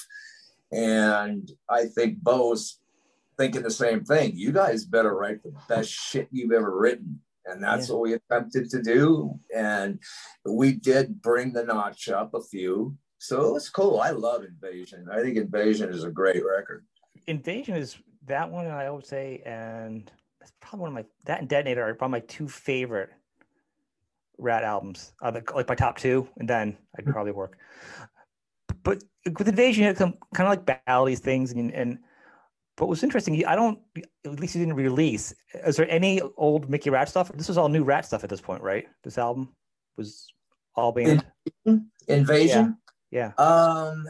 and 0.70 1.50
I 1.68 1.86
think 1.86 2.22
Beau's 2.22 2.78
thinking 3.38 3.62
the 3.62 3.70
same 3.70 4.04
thing. 4.04 4.32
You 4.34 4.52
guys 4.52 4.84
better 4.84 5.14
write 5.14 5.42
the 5.42 5.52
best 5.68 5.90
shit 5.90 6.28
you've 6.30 6.52
ever 6.52 6.76
written. 6.78 7.20
And 7.46 7.62
that's 7.62 7.88
yeah. 7.88 7.94
what 7.94 8.02
we 8.02 8.12
attempted 8.14 8.70
to 8.70 8.82
do. 8.82 9.38
And 9.54 9.98
we 10.44 10.72
did 10.74 11.20
bring 11.22 11.52
the 11.52 11.64
notch 11.64 12.08
up 12.08 12.34
a 12.34 12.42
few. 12.42 12.96
So 13.18 13.48
it 13.48 13.52
was 13.52 13.68
cool. 13.68 14.00
I 14.00 14.10
love 14.10 14.44
Invasion. 14.44 15.06
I 15.12 15.20
think 15.20 15.36
Invasion 15.36 15.90
is 15.90 16.04
a 16.04 16.10
great 16.10 16.42
record. 16.44 16.84
Invasion 17.26 17.76
is 17.76 17.96
that 18.26 18.50
one 18.50 18.66
I 18.66 18.90
would 18.90 19.06
say, 19.06 19.42
and 19.46 20.10
that's 20.40 20.52
probably 20.60 20.80
one 20.80 20.88
of 20.88 20.94
my 20.94 21.04
that 21.24 21.40
and 21.40 21.48
Detonator 21.48 21.88
are 21.88 21.94
probably 21.94 22.20
my 22.20 22.26
two 22.26 22.48
favorite 22.48 23.10
Ratt 24.38 24.64
albums. 24.64 25.12
Uh, 25.22 25.40
like 25.54 25.68
my 25.68 25.74
top 25.74 25.98
two, 25.98 26.28
and 26.38 26.48
then 26.48 26.76
I'd 26.98 27.04
mm-hmm. 27.04 27.12
probably 27.12 27.32
work. 27.32 27.58
But 28.82 29.04
with 29.38 29.46
Invasion, 29.46 29.84
it's 29.84 30.00
kind 30.00 30.14
of 30.38 30.48
like 30.48 30.66
ballady 30.86 31.16
things, 31.16 31.52
and, 31.52 31.70
and 31.72 31.98
but 32.82 32.88
what's 32.88 33.04
interesting, 33.04 33.46
I 33.46 33.54
don't, 33.54 33.78
at 34.24 34.40
least 34.40 34.56
you 34.56 34.60
didn't 34.60 34.74
release. 34.74 35.32
Is 35.64 35.76
there 35.76 35.88
any 35.88 36.20
old 36.36 36.68
Mickey 36.68 36.90
Ratt 36.90 37.08
stuff? 37.08 37.30
This 37.32 37.46
was 37.46 37.56
all 37.56 37.68
new 37.68 37.84
Ratt 37.84 38.04
stuff 38.04 38.24
at 38.24 38.28
this 38.28 38.40
point, 38.40 38.60
right? 38.60 38.88
This 39.04 39.18
album 39.18 39.50
was 39.96 40.26
all 40.74 40.90
band. 40.90 41.24
Invasion? 42.08 42.76
Yeah. 43.12 43.30
yeah. 43.38 43.44
Um, 43.44 44.04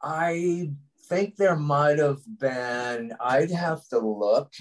I 0.00 0.70
think 1.04 1.36
there 1.36 1.54
might 1.54 1.98
have 1.98 2.22
been, 2.38 3.12
I'd 3.20 3.50
have 3.50 3.86
to 3.88 3.98
look, 3.98 4.54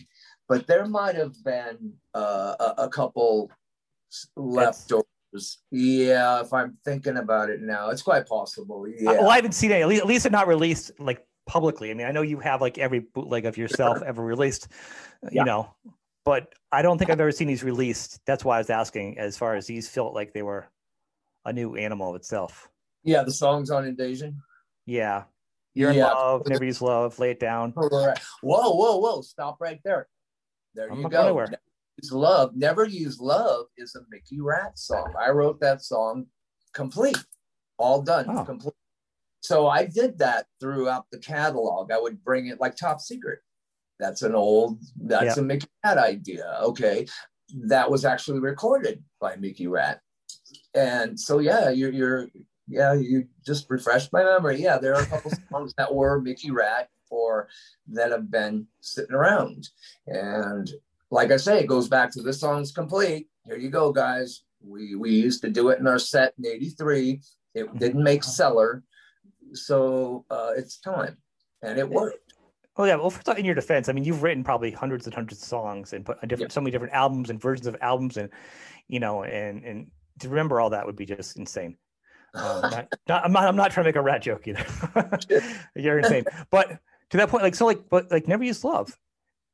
but 0.49 0.67
there 0.67 0.85
might 0.85 1.15
have 1.15 1.41
been 1.41 1.93
uh, 2.13 2.55
a, 2.59 2.73
a, 2.79 2.89
couple 2.89 3.49
leftovers. 4.35 5.05
Yeah, 5.71 6.41
if 6.41 6.51
I'm 6.51 6.77
thinking 6.83 7.15
about 7.15 7.49
it 7.49 7.61
now, 7.61 7.91
it's 7.91 8.01
quite 8.01 8.27
possible. 8.27 8.85
Yeah. 8.89 9.11
Well, 9.11 9.29
I 9.29 9.37
haven't 9.37 9.53
seen 9.53 9.71
it. 9.71 9.83
At 9.83 9.87
least, 9.87 10.01
at 10.01 10.07
least 10.09 10.29
not 10.29 10.49
released 10.49 10.91
like 10.99 11.25
publicly. 11.45 11.91
I 11.91 11.93
mean, 11.93 12.07
I 12.07 12.11
know 12.11 12.21
you 12.21 12.39
have 12.39 12.61
like 12.61 12.77
every 12.77 12.99
bootleg 12.99 13.45
of 13.45 13.57
yourself 13.57 14.01
ever 14.05 14.23
released, 14.23 14.67
uh, 15.23 15.29
yeah. 15.31 15.41
you 15.41 15.45
know, 15.45 15.73
but 16.23 16.53
I 16.71 16.81
don't 16.81 16.97
think 16.97 17.09
I've 17.09 17.19
ever 17.19 17.31
seen 17.31 17.47
these 17.47 17.63
released. 17.63 18.19
That's 18.25 18.45
why 18.45 18.55
I 18.55 18.59
was 18.59 18.69
asking 18.69 19.17
as 19.17 19.37
far 19.37 19.55
as 19.55 19.67
these 19.67 19.89
felt 19.89 20.13
like 20.13 20.33
they 20.33 20.43
were 20.43 20.67
a 21.45 21.53
new 21.53 21.75
animal 21.75 22.15
itself. 22.15 22.69
Yeah, 23.03 23.23
the 23.23 23.31
songs 23.31 23.71
on 23.71 23.85
Invasion. 23.85 24.41
Yeah. 24.85 25.23
You're 25.73 25.91
yeah. 25.91 26.09
in 26.09 26.13
love, 26.13 26.47
never 26.47 26.65
use 26.65 26.81
love, 26.81 27.17
lay 27.17 27.31
it 27.31 27.39
down. 27.39 27.71
Whoa, 27.71 28.13
whoa, 28.41 28.97
whoa. 28.97 29.21
Stop 29.21 29.57
right 29.61 29.79
there. 29.83 30.07
There 30.75 30.91
I'm 30.91 31.01
you 31.01 31.09
go. 31.09 31.27
Never 31.27 31.57
use 32.01 32.11
love. 32.11 32.55
Never 32.55 32.85
use 32.85 33.19
love 33.19 33.67
is 33.77 33.95
a 33.95 34.01
Mickey 34.09 34.41
Ratt 34.41 34.77
song. 34.77 35.13
I 35.19 35.29
wrote 35.29 35.59
that 35.61 35.81
song 35.81 36.25
complete, 36.73 37.17
all 37.77 38.01
done, 38.01 38.25
oh. 38.29 38.43
complete. 38.43 38.73
So 39.41 39.67
I 39.67 39.85
did 39.85 40.19
that 40.19 40.45
throughout 40.59 41.05
the 41.11 41.17
catalog. 41.17 41.91
I 41.91 41.99
would 41.99 42.23
bring 42.23 42.47
it 42.47 42.59
like 42.59 42.75
Top 42.75 43.01
Secret. 43.01 43.39
That's 43.99 44.21
an 44.21 44.35
old, 44.35 44.79
that's 44.99 45.37
yeah. 45.37 45.41
a 45.41 45.45
Mickey 45.45 45.67
Ratt 45.83 45.97
idea. 45.97 46.59
Okay. 46.61 47.07
That 47.65 47.89
was 47.91 48.05
actually 48.05 48.39
recorded 48.39 49.03
by 49.19 49.35
Mickey 49.35 49.67
Ratt. 49.67 49.99
And 50.73 51.19
so, 51.19 51.39
yeah, 51.39 51.69
you're, 51.69 51.91
you're, 51.91 52.27
yeah, 52.67 52.93
you 52.93 53.27
just 53.45 53.69
refreshed 53.69 54.13
my 54.13 54.23
memory. 54.23 54.61
Yeah, 54.61 54.77
there 54.77 54.95
are 54.95 55.01
a 55.01 55.07
couple 55.07 55.31
songs 55.51 55.73
that 55.77 55.93
were 55.93 56.21
Mickey 56.21 56.51
Ratt 56.51 56.89
or 57.11 57.49
that 57.89 58.11
have 58.11 58.31
been 58.31 58.65
sitting 58.79 59.13
around. 59.13 59.69
And 60.07 60.71
like 61.11 61.31
I 61.31 61.37
say, 61.37 61.59
it 61.59 61.67
goes 61.67 61.87
back 61.87 62.11
to 62.11 62.21
this 62.21 62.39
song's 62.39 62.71
complete. 62.71 63.27
Here 63.45 63.57
you 63.57 63.69
go, 63.69 63.91
guys. 63.91 64.43
We 64.63 64.95
we 64.95 65.11
used 65.11 65.41
to 65.41 65.49
do 65.49 65.69
it 65.69 65.79
in 65.79 65.87
our 65.87 65.99
set 65.99 66.33
in 66.37 66.45
'83. 66.45 67.21
It 67.53 67.67
mm-hmm. 67.67 67.77
didn't 67.77 68.03
make 68.03 68.23
Cellar, 68.23 68.83
so 69.53 70.25
uh, 70.29 70.51
it's 70.55 70.77
time, 70.79 71.17
and 71.61 71.77
it 71.77 71.89
worked. 71.89 72.33
Oh 72.77 72.85
yeah, 72.85 72.95
well, 72.95 73.09
first 73.09 73.27
in 73.37 73.45
your 73.45 73.55
defense, 73.55 73.89
I 73.89 73.93
mean, 73.93 74.03
you've 74.03 74.23
written 74.23 74.43
probably 74.43 74.71
hundreds 74.71 75.05
and 75.05 75.13
hundreds 75.13 75.41
of 75.41 75.47
songs 75.47 75.93
and 75.93 76.05
put 76.05 76.21
different, 76.21 76.51
yeah. 76.51 76.53
so 76.53 76.61
many 76.61 76.71
different 76.71 76.93
albums 76.93 77.29
and 77.29 77.41
versions 77.41 77.67
of 77.67 77.75
albums, 77.81 78.17
and 78.17 78.29
you 78.87 78.99
know, 78.99 79.23
and 79.23 79.63
and 79.63 79.91
to 80.19 80.29
remember 80.29 80.59
all 80.59 80.69
that 80.69 80.85
would 80.85 80.95
be 80.95 81.05
just 81.05 81.37
insane. 81.37 81.77
Um, 82.33 82.61
not, 82.61 82.87
not, 83.07 83.25
I'm 83.25 83.31
not, 83.31 83.43
I'm 83.43 83.55
not 83.55 83.71
trying 83.71 83.83
to 83.83 83.89
make 83.89 83.97
a 83.97 84.01
rat 84.01 84.21
joke 84.21 84.47
either. 84.47 84.65
You're 85.75 85.99
insane, 85.99 86.23
but 86.49 86.79
to 87.09 87.17
that 87.17 87.29
point, 87.29 87.43
like 87.43 87.55
so, 87.55 87.65
like, 87.65 87.89
but 87.89 88.09
like, 88.09 88.27
never 88.27 88.43
use 88.43 88.63
love. 88.63 88.97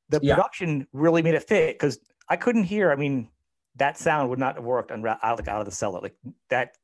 the 0.09 0.19
Yeah. 0.21 0.35
production 0.35 0.87
really 0.93 1.21
made 1.21 1.33
it 1.33 1.43
fit 1.47 1.73
because 1.75 1.99
I 2.29 2.35
couldn't 2.35 2.63
hear. 2.63 2.91
I 2.91 2.95
mean, 2.95 3.29
that 3.77 3.97
sound 3.97 4.29
would 4.29 4.39
not 4.39 4.55
have 4.55 4.63
worked 4.63 4.91
on 4.91 5.05
out 5.05 5.37
like 5.37 5.47
out 5.47 5.59
of 5.59 5.65
the 5.65 5.71
cellar 5.71 5.99
like 6.01 6.15
that. 6.49 6.75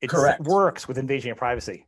It 0.00 0.08
Correct. 0.08 0.40
works 0.42 0.88
with 0.88 0.98
Invasion 0.98 1.30
of 1.30 1.36
Privacy. 1.36 1.86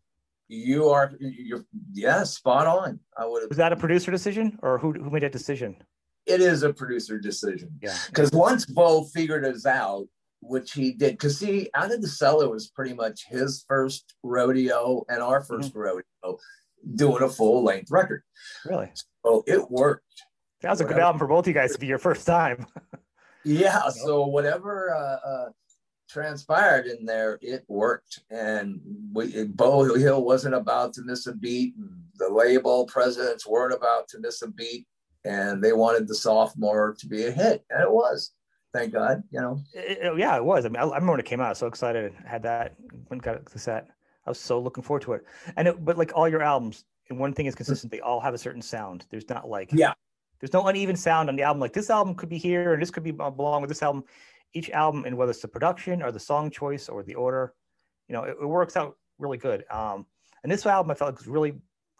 You 0.53 0.91
are 0.91 1.13
you're 1.19 1.65
yeah, 1.93 2.25
spot 2.25 2.67
on. 2.67 3.01
I 3.17 3.27
would 3.27 3.43
have 3.43 3.49
Was 3.49 3.59
that 3.59 3.73
a 3.73 3.77
producer 3.77 4.11
decision 4.11 4.59
or 4.63 4.79
who 4.79 4.93
who 4.93 5.11
made 5.11 5.23
that 5.23 5.33
decision? 5.33 5.77
it 6.27 6.41
is 6.41 6.63
a 6.63 6.73
producer 6.73 7.19
decision. 7.19 7.71
Yeah. 7.83 7.97
Because 8.07 8.31
once 8.31 8.65
Beau 8.67 9.05
figured 9.05 9.45
us 9.45 9.67
out, 9.67 10.07
which 10.41 10.73
he 10.73 10.93
did, 10.93 11.13
because 11.13 11.39
see, 11.39 11.69
Out 11.75 11.93
of 11.93 12.03
the 12.03 12.09
Cellar 12.09 12.49
was 12.49 12.69
pretty 12.69 12.95
much 12.95 13.27
his 13.29 13.65
first 13.67 14.15
rodeo 14.23 15.05
and 15.09 15.23
our 15.23 15.43
1st 15.43 15.73
rodeo 15.75 16.39
doing 16.95 17.23
a 17.23 17.29
full 17.29 17.65
length 17.65 17.91
record. 17.91 18.23
Really? 18.65 18.91
So 19.25 19.45
it 19.47 19.71
worked. 19.71 20.05
That 20.63 20.71
was 20.71 20.81
a 20.81 20.85
good 20.85 20.99
album 20.99 21.19
for 21.19 21.27
both 21.27 21.47
you 21.49 21.55
guys 21.55 21.73
to 21.73 21.79
be 21.79 21.87
your 21.87 21.99
first 21.99 22.27
time. 22.27 22.67
Yeah. 23.45 23.89
So 23.89 24.25
whatever 24.27 24.95
uh, 24.95 25.29
uh, 25.29 25.49
transpired 26.13 26.87
in 26.87 27.05
there, 27.05 27.39
it 27.43 27.65
worked. 27.69 28.21
And 28.31 28.81
we, 29.13 29.45
Beau 29.47 29.83
Hill 29.95 30.25
wasn't 30.25 30.55
about 30.55 30.93
to 30.95 31.03
miss 31.03 31.27
a 31.27 31.35
beat. 31.35 31.75
The 32.19 32.29
label 32.29 32.87
presidents 32.87 33.47
weren't 33.47 33.73
about 33.75 34.09
to 34.09 34.21
miss 34.21 34.43
a 34.43 34.49
beat. 34.49 34.87
And 35.25 35.63
they 35.63 35.73
wanted 35.73 36.09
the 36.09 36.15
sophomore 36.15 36.95
to 36.99 37.07
be 37.07 37.25
a 37.25 37.31
hit. 37.31 37.65
And 37.71 37.83
it 37.83 37.91
was. 37.91 38.33
Thank 38.75 38.93
God, 38.93 39.23
you 39.31 39.41
know. 39.41 39.61
It- 39.75 39.99
it- 40.03 40.19
yeah, 40.19 40.37
it 40.37 40.45
was. 40.45 40.65
I 40.65 40.69
mean, 40.69 40.77
I, 40.77 40.83
I 40.83 40.95
remember 40.95 41.13
when 41.13 41.21
it 41.21 41.27
came 41.27 41.41
out. 41.41 41.47
I 41.47 41.51
was 41.51 41.59
so 41.59 41.67
excited. 41.67 42.13
I 42.25 42.29
Had 42.29 42.43
that 42.45 42.75
when 43.09 43.19
got 43.19 43.45
the 43.45 43.59
set. 43.59 43.89
I 44.27 44.31
was 44.31 44.39
so 44.39 44.59
looking 44.61 44.83
forward 44.83 45.03
to 45.03 45.13
it. 45.15 45.25
And 45.57 45.69
it, 45.69 45.85
but 45.85 45.99
like 45.99 46.13
all 46.15 46.29
your 46.29 46.43
albums, 46.43 46.85
and 47.11 47.19
one 47.19 47.33
thing 47.35 47.47
is 47.47 47.55
consistent. 47.55 47.91
They 47.93 48.01
all 48.01 48.21
have 48.21 48.35
a 48.35 48.39
certain 48.39 48.63
sound. 48.63 49.05
There's 49.11 49.29
not 49.29 49.49
like 49.49 49.71
Yeah. 49.73 49.93
There's 50.41 50.53
no 50.53 50.67
uneven 50.67 50.97
sound 50.97 51.29
on 51.29 51.37
the 51.37 51.43
album. 51.43 51.61
Like 51.61 51.73
this 51.73 51.89
album 51.91 52.15
could 52.17 52.29
be 52.29 52.39
here, 52.39 52.73
and 52.73 52.83
this 52.83 52.91
could 52.91 53.05
be 53.05 53.15
uh, 53.21 53.31
belong 53.31 53.61
with 53.63 53.69
this 53.69 53.81
album. 53.83 54.03
Each 54.55 54.71
album, 54.71 55.05
and 55.05 55.17
whether 55.17 55.31
it's 55.31 55.41
the 55.41 55.49
production 55.49 56.03
or 56.03 56.13
the 56.13 56.21
song 56.21 56.51
choice 56.51 56.89
or 56.89 57.03
the 57.03 57.15
order, 57.15 57.55
you 58.09 58.13
know, 58.15 58.25
it, 58.25 58.37
it 58.41 58.47
works 58.47 58.77
out 58.77 58.97
really 59.19 59.39
good. 59.39 59.65
Um, 59.71 60.07
and 60.43 60.53
this 60.53 60.67
album 60.67 60.91
I 60.91 60.95
felt 60.95 61.13
like 61.13 61.19
was 61.19 61.29
really 61.29 61.55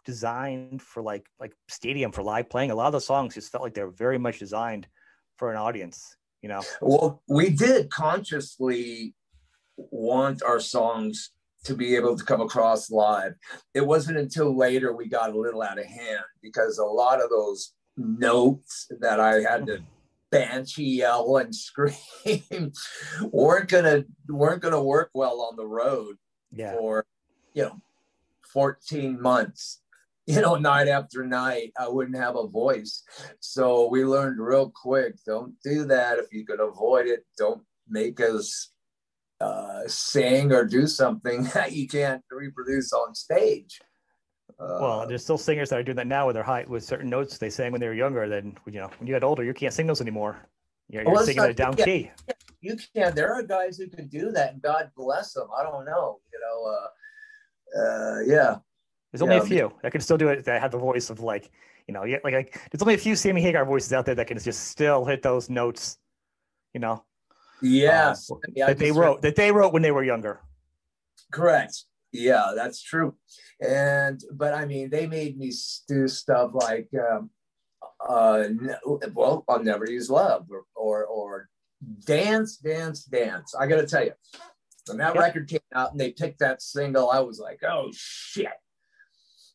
designed 0.05 0.81
for 0.81 1.01
like 1.01 1.25
like 1.39 1.53
stadium 1.69 2.11
for 2.11 2.23
live 2.23 2.49
playing. 2.49 2.71
A 2.71 2.75
lot 2.75 2.87
of 2.87 2.93
the 2.93 3.01
songs 3.01 3.35
just 3.35 3.51
felt 3.51 3.63
like 3.63 3.73
they 3.73 3.83
were 3.83 3.91
very 3.91 4.17
much 4.17 4.39
designed 4.39 4.87
for 5.37 5.51
an 5.51 5.57
audience. 5.57 6.15
You 6.41 6.49
know. 6.49 6.61
Well, 6.81 7.23
we 7.27 7.49
did 7.49 7.89
consciously 7.89 9.15
want 9.77 10.43
our 10.43 10.59
songs 10.59 11.31
to 11.63 11.73
be 11.73 11.95
able 11.95 12.17
to 12.17 12.23
come 12.23 12.41
across 12.41 12.91
live. 12.91 13.33
It 13.73 13.85
wasn't 13.85 14.17
until 14.17 14.55
later 14.55 14.93
we 14.93 15.07
got 15.07 15.33
a 15.33 15.39
little 15.39 15.61
out 15.61 15.79
of 15.79 15.85
hand 15.85 16.23
because 16.41 16.77
a 16.77 16.83
lot 16.83 17.23
of 17.23 17.29
those 17.29 17.73
notes 17.95 18.87
that 18.99 19.19
I 19.19 19.41
had 19.41 19.65
to 19.67 19.81
banshee 20.33 20.83
yell 20.97 21.37
and 21.37 21.55
scream 21.67 22.71
weren't 23.31 23.69
gonna 23.69 24.03
weren't 24.27 24.61
gonna 24.61 24.83
work 24.83 25.09
well 25.13 25.41
on 25.41 25.55
the 25.55 25.65
road 25.65 26.15
Yeah. 26.51 26.73
for 26.77 27.05
you 27.53 27.63
know 27.63 27.81
14 28.53 29.21
months. 29.21 29.79
You 30.25 30.39
know 30.41 30.55
night 30.55 30.87
after 30.87 31.25
night 31.25 31.73
i 31.77 31.87
wouldn't 31.87 32.17
have 32.17 32.35
a 32.37 32.47
voice. 32.47 33.03
So 33.39 33.89
we 33.89 34.05
learned 34.05 34.39
real 34.39 34.71
quick 34.73 35.15
don't 35.25 35.53
do 35.63 35.85
that. 35.85 36.17
If 36.19 36.27
you 36.31 36.45
can 36.45 36.59
avoid 36.59 37.07
it 37.07 37.25
don't 37.37 37.63
make 37.89 38.19
us 38.21 38.69
uh, 39.41 39.81
sing 39.87 40.53
or 40.53 40.63
do 40.65 40.87
something 40.87 41.43
that 41.53 41.73
you 41.73 41.87
can't 41.87 42.23
reproduce 42.31 42.93
on 42.93 43.13
stage 43.13 43.81
uh, 44.59 44.77
Well, 44.81 45.07
there's 45.07 45.23
still 45.23 45.37
singers 45.37 45.69
that 45.69 45.79
are 45.79 45.83
doing 45.83 45.97
that 45.97 46.07
now 46.07 46.27
with 46.27 46.35
their 46.35 46.43
height, 46.43 46.69
with 46.69 46.83
certain 46.83 47.09
notes 47.09 47.37
they 47.37 47.49
sang 47.49 47.71
when 47.71 47.81
they 47.81 47.87
were 47.87 47.93
younger. 47.93 48.27
Then 48.27 48.55
you 48.65 48.79
know, 48.79 48.89
when 48.99 49.07
you 49.07 49.13
get 49.13 49.23
older, 49.23 49.43
you 49.43 49.53
can't 49.53 49.73
sing 49.73 49.87
those 49.87 50.01
anymore. 50.01 50.37
You're, 50.89 51.03
you're 51.03 51.13
Well, 51.13 51.25
singing 51.25 51.43
at 51.43 51.49
a 51.49 51.53
down 51.53 51.75
yeah. 51.77 51.85
key. 51.85 52.11
you 52.61 52.77
can 52.95 53.13
there 53.15 53.33
are 53.33 53.43
guys 53.43 53.77
who 53.77 53.87
can 53.87 54.07
do 54.07 54.31
that 54.31 54.53
and 54.53 54.61
god 54.61 54.89
bless 54.95 55.33
them 55.33 55.47
i 55.57 55.63
don't 55.63 55.85
know 55.85 56.19
you 56.31 56.39
know 56.43 56.57
uh, 56.75 57.79
uh, 57.81 58.19
yeah 58.21 58.55
There's 59.11 59.21
only 59.21 59.35
Yeah, 59.35 59.41
a 59.43 59.45
few 59.45 59.73
that 59.81 59.91
can 59.91 60.01
still 60.01 60.17
do 60.17 60.29
it. 60.29 60.45
That 60.45 60.61
have 60.61 60.71
the 60.71 60.77
voice 60.77 61.09
of 61.09 61.19
like, 61.19 61.51
you 61.87 61.93
know, 61.93 62.03
yeah, 62.05 62.17
like, 62.23 62.33
like 62.33 62.59
there's 62.71 62.81
only 62.81 62.93
a 62.95 62.97
few 62.97 63.15
Sammy 63.15 63.41
Hagar 63.41 63.65
voices 63.65 63.91
out 63.93 64.05
there 64.05 64.15
that 64.15 64.27
can 64.27 64.39
just 64.39 64.67
still 64.69 65.03
hit 65.05 65.21
those 65.21 65.49
notes. 65.49 65.97
You 66.73 66.79
know, 66.79 67.03
yes 67.61 68.31
uh, 68.31 68.35
Yeah, 68.55 68.67
that 68.67 68.77
they 68.79 68.91
wrote 68.91 69.21
that 69.23 69.35
they 69.35 69.51
wrote 69.51 69.73
when 69.73 69.81
they 69.81 69.91
were 69.91 70.03
younger. 70.03 70.41
Correct. 71.31 71.85
Yeah, 72.13 72.51
that's 72.55 72.81
true. 72.81 73.15
And 73.59 74.21
but 74.31 74.53
I 74.53 74.65
mean, 74.65 74.89
they 74.91 75.07
made 75.07 75.37
me 75.37 75.51
do 75.87 76.07
stuff 76.07 76.51
like, 76.53 76.89
um, 76.93 77.31
uh, 78.07 78.43
well, 79.13 79.43
I'll 79.49 79.63
never 79.63 79.89
use 79.89 80.09
love 80.09 80.45
or 80.49 80.63
or, 80.75 81.05
or 81.05 81.49
dance, 82.05 82.57
dance, 82.57 83.03
dance. 83.03 83.55
I 83.59 83.65
got 83.65 83.77
to 83.77 83.87
tell 83.87 84.05
you, 84.05 84.13
when 84.87 84.97
that 84.99 85.15
Yep. 85.15 85.23
record 85.23 85.47
came 85.49 85.59
out 85.73 85.91
and 85.91 85.99
they 85.99 86.11
picked 86.11 86.39
that 86.39 86.61
single, 86.61 87.09
I 87.09 87.19
was 87.19 87.39
like, 87.39 87.63
oh 87.63 87.89
shit. 87.93 88.47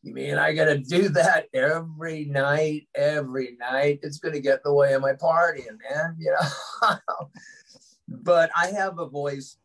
You 0.02 0.14
mean 0.14 0.36
I 0.36 0.52
got 0.52 0.66
to 0.66 0.78
do 0.78 1.08
that 1.10 1.46
every 1.52 2.24
night, 2.24 2.88
every 2.94 3.56
night? 3.58 4.00
It's 4.02 4.18
going 4.18 4.34
to 4.34 4.40
get 4.40 4.54
in 4.54 4.60
the 4.64 4.74
way 4.74 4.94
of 4.94 5.02
my 5.02 5.12
partying, 5.12 5.78
man. 5.90 6.16
You 6.18 6.34
know. 6.40 6.96
but 8.08 8.50
I 8.56 8.68
have 8.68 8.98
a 8.98 9.08
voice 9.08 9.58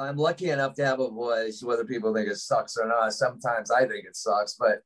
I'm 0.00 0.16
lucky 0.16 0.50
enough 0.50 0.74
to 0.74 0.84
have 0.84 1.00
a 1.00 1.10
voice, 1.10 1.62
whether 1.62 1.84
people 1.84 2.14
think 2.14 2.28
it 2.28 2.36
sucks 2.36 2.76
or 2.76 2.86
not. 2.86 3.12
Sometimes 3.12 3.70
I 3.70 3.80
think 3.80 4.06
it 4.06 4.16
sucks, 4.16 4.54
but 4.58 4.82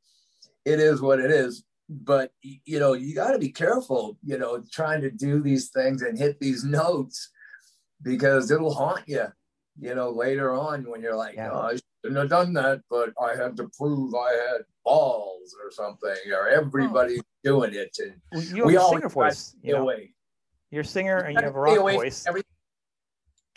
it 0.64 0.80
is 0.80 1.00
what 1.00 1.20
it 1.20 1.30
is. 1.30 1.64
But 1.88 2.32
you 2.42 2.80
know, 2.80 2.94
you 2.94 3.14
got 3.14 3.32
to 3.32 3.38
be 3.38 3.50
careful, 3.50 4.18
you 4.24 4.38
know, 4.38 4.62
trying 4.72 5.02
to 5.02 5.10
do 5.10 5.40
these 5.40 5.68
things 5.68 6.02
and 6.02 6.18
hit 6.18 6.40
these 6.40 6.64
notes 6.64 7.30
because 8.02 8.50
it'll 8.50 8.74
haunt 8.74 9.02
you, 9.06 9.26
you 9.78 9.94
know, 9.94 10.10
later 10.10 10.54
on 10.54 10.88
when 10.90 11.02
you're 11.02 11.16
like, 11.16 11.36
Yeah. 11.36 11.50
oh, 11.52 11.60
I 11.60 11.78
shouldn't 12.02 12.20
have 12.20 12.30
done 12.30 12.54
that, 12.54 12.80
but 12.88 13.12
I 13.22 13.36
had 13.36 13.56
to 13.58 13.68
prove 13.78 14.14
I 14.14 14.32
had 14.32 14.62
balls 14.84 15.54
or 15.62 15.70
something, 15.70 16.32
or 16.32 16.48
everybody's 16.48 17.20
oh. 17.20 17.24
doing 17.44 17.74
it. 17.74 17.96
And 17.98 18.14
Well, 18.32 18.66
we 18.66 18.76
a 18.76 18.80
all 18.80 18.92
singer 18.92 19.08
voice. 19.10 19.54
You 19.62 19.74
know, 19.74 19.82
away. 19.82 20.14
you're 20.70 20.82
a 20.82 20.86
singer 20.86 21.18
and 21.18 21.36
you 21.36 21.44
have 21.44 21.54
a 21.54 21.60
rock 21.60 21.78
voice. 21.78 22.24
everything. 22.26 22.50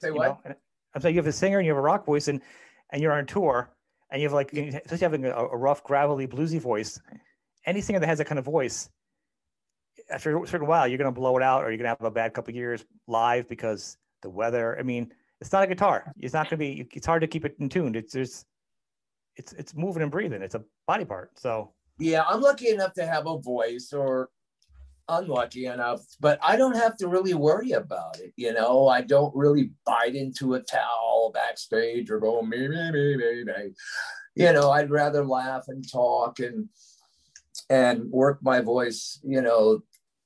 Say 0.01 0.09
you 0.09 0.15
what? 0.15 0.45
know? 0.45 0.55
I'm 0.97 1.01
saying 1.01 1.13
you 1.13 1.19
have 1.19 1.27
a 1.27 1.31
singer 1.31 1.59
and 1.59 1.65
you 1.67 1.71
have 1.71 1.77
a 1.77 1.81
rock 1.81 2.07
voice, 2.07 2.27
and 2.27 2.41
and 2.89 3.03
you're 3.03 3.13
on 3.13 3.27
tour, 3.27 3.69
and 4.09 4.19
you 4.19 4.27
have 4.27 4.33
like 4.33 4.51
especially 4.51 4.97
having 4.97 5.25
a, 5.25 5.31
a 5.31 5.55
rough, 5.55 5.83
gravelly, 5.83 6.25
bluesy 6.27 6.59
voice. 6.59 6.99
Any 7.67 7.81
singer 7.81 7.99
that 7.99 8.07
has 8.07 8.17
that 8.17 8.25
kind 8.25 8.39
of 8.39 8.45
voice, 8.45 8.89
after 10.09 10.41
a 10.41 10.47
certain 10.47 10.65
while, 10.65 10.87
you're 10.87 10.97
gonna 10.97 11.11
blow 11.11 11.37
it 11.37 11.43
out, 11.43 11.63
or 11.63 11.69
you're 11.69 11.77
gonna 11.77 11.89
have 11.89 12.01
a 12.01 12.09
bad 12.09 12.33
couple 12.33 12.49
of 12.49 12.55
years 12.55 12.83
live 13.05 13.47
because 13.47 13.97
the 14.23 14.29
weather. 14.29 14.75
I 14.79 14.81
mean, 14.81 15.13
it's 15.39 15.51
not 15.51 15.63
a 15.63 15.67
guitar. 15.67 16.11
It's 16.17 16.33
not 16.33 16.49
gonna 16.49 16.57
be. 16.57 16.87
It's 16.91 17.05
hard 17.05 17.21
to 17.21 17.27
keep 17.27 17.45
it 17.45 17.55
in 17.59 17.69
tune. 17.69 17.93
It's 17.93 18.13
there's, 18.13 18.43
it's 19.35 19.53
it's 19.53 19.75
moving 19.75 20.01
and 20.01 20.11
breathing. 20.11 20.41
It's 20.41 20.55
a 20.55 20.63
body 20.87 21.05
part. 21.05 21.37
So 21.37 21.73
Yeah, 21.99 22.23
I'm 22.27 22.41
lucky 22.41 22.69
enough 22.69 22.93
to 22.93 23.05
have 23.05 23.27
a 23.27 23.37
voice 23.37 23.93
or 23.93 24.29
unlucky 25.09 25.65
enough, 25.65 26.01
but 26.19 26.39
I 26.43 26.55
don't 26.55 26.75
have 26.75 26.97
to 26.97 27.07
really 27.07 27.33
worry 27.33 27.71
about 27.71 28.19
it. 28.19 28.33
You 28.35 28.53
know, 28.53 28.87
I 28.87 29.01
don't 29.01 29.35
really 29.35 29.71
bite 29.85 30.15
into 30.15 30.55
a 30.55 30.61
towel 30.61 31.31
backstage 31.33 32.09
or 32.09 32.19
go 32.19 32.41
me, 32.41 32.67
me, 32.67 32.91
me, 32.91 33.17
me, 33.17 33.43
me. 33.43 33.73
You 34.35 34.53
know, 34.53 34.71
I'd 34.71 34.91
rather 34.91 35.25
laugh 35.25 35.65
and 35.67 35.89
talk 35.89 36.39
and 36.39 36.69
and 37.69 38.09
work 38.11 38.39
my 38.41 38.61
voice, 38.61 39.19
you 39.23 39.41
know, 39.41 39.81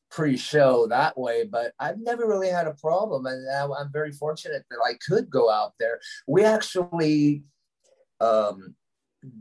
pre-show 0.10 0.88
that 0.88 1.18
way. 1.18 1.46
But 1.46 1.74
I've 1.80 2.00
never 2.00 2.28
really 2.28 2.50
had 2.50 2.68
a 2.68 2.74
problem, 2.74 3.26
and 3.26 3.48
I'm 3.50 3.92
very 3.92 4.12
fortunate 4.12 4.66
that 4.70 4.80
I 4.86 4.94
could 5.08 5.30
go 5.30 5.50
out 5.50 5.74
there. 5.80 6.00
We 6.28 6.44
actually 6.44 7.44
um, 8.20 8.76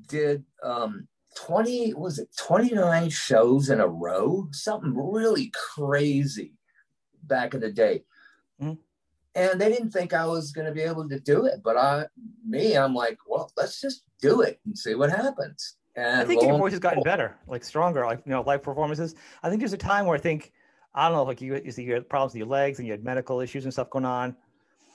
did 0.09 0.45
um, 0.63 1.09
20 1.37 1.95
was 1.95 2.19
it 2.19 2.29
29 2.37 3.09
shows 3.11 3.71
in 3.71 3.81
a 3.81 3.87
row 3.87 4.49
something 4.53 4.93
really 4.97 5.53
crazy 5.55 6.53
back 7.25 7.55
in 7.55 7.61
the 7.61 7.71
day 7.71 8.03
Mhm. 8.61 8.79
and 9.35 9.61
they 9.61 9.69
didn't 9.69 9.91
think 9.91 10.13
i 10.13 10.27
was 10.27 10.51
going 10.53 10.67
to 10.67 10.73
be 10.73 10.81
able 10.83 11.09
to 11.09 11.21
do 11.21 11.47
it 11.47 11.63
but 11.63 11.77
i 11.77 12.05
me 12.47 12.75
i'm 12.77 12.95
like 12.95 13.19
well 13.29 13.51
let's 13.57 13.81
just 13.81 14.03
do 14.21 14.41
it 14.43 14.61
and 14.67 14.77
see 14.77 14.95
what 14.95 15.11
happens 15.11 15.77
and 15.97 16.21
I 16.21 16.25
think 16.25 16.43
your 16.43 16.57
voice 16.57 16.71
has 16.71 16.79
gotten 16.79 17.03
better, 17.03 17.37
like 17.49 17.65
stronger, 17.65 18.07
like 18.07 18.23
you 18.25 18.31
know, 18.31 18.43
live 18.43 18.63
performances. 18.63 19.17
I 19.43 19.49
think 19.49 19.61
there's 19.61 19.73
a 19.73 19.77
time 19.77 20.07
where 20.07 20.17
I 20.17 20.21
think 20.21 20.53
I 20.95 21.09
don't 21.09 21.17
know, 21.17 21.25
like 21.25 21.41
you 21.41 21.61
you 21.65 21.73
see 21.73 21.83
you 21.83 21.95
had 21.95 22.09
problems 22.09 22.33
with 22.33 22.39
your 22.39 22.47
legs 22.47 22.79
and 22.79 22.87
you 22.87 22.93
had 22.93 23.03
medical 23.03 23.41
issues 23.41 23.65
and 23.65 23.73
stuff 23.73 23.91
going 23.91 24.05
on, 24.05 24.37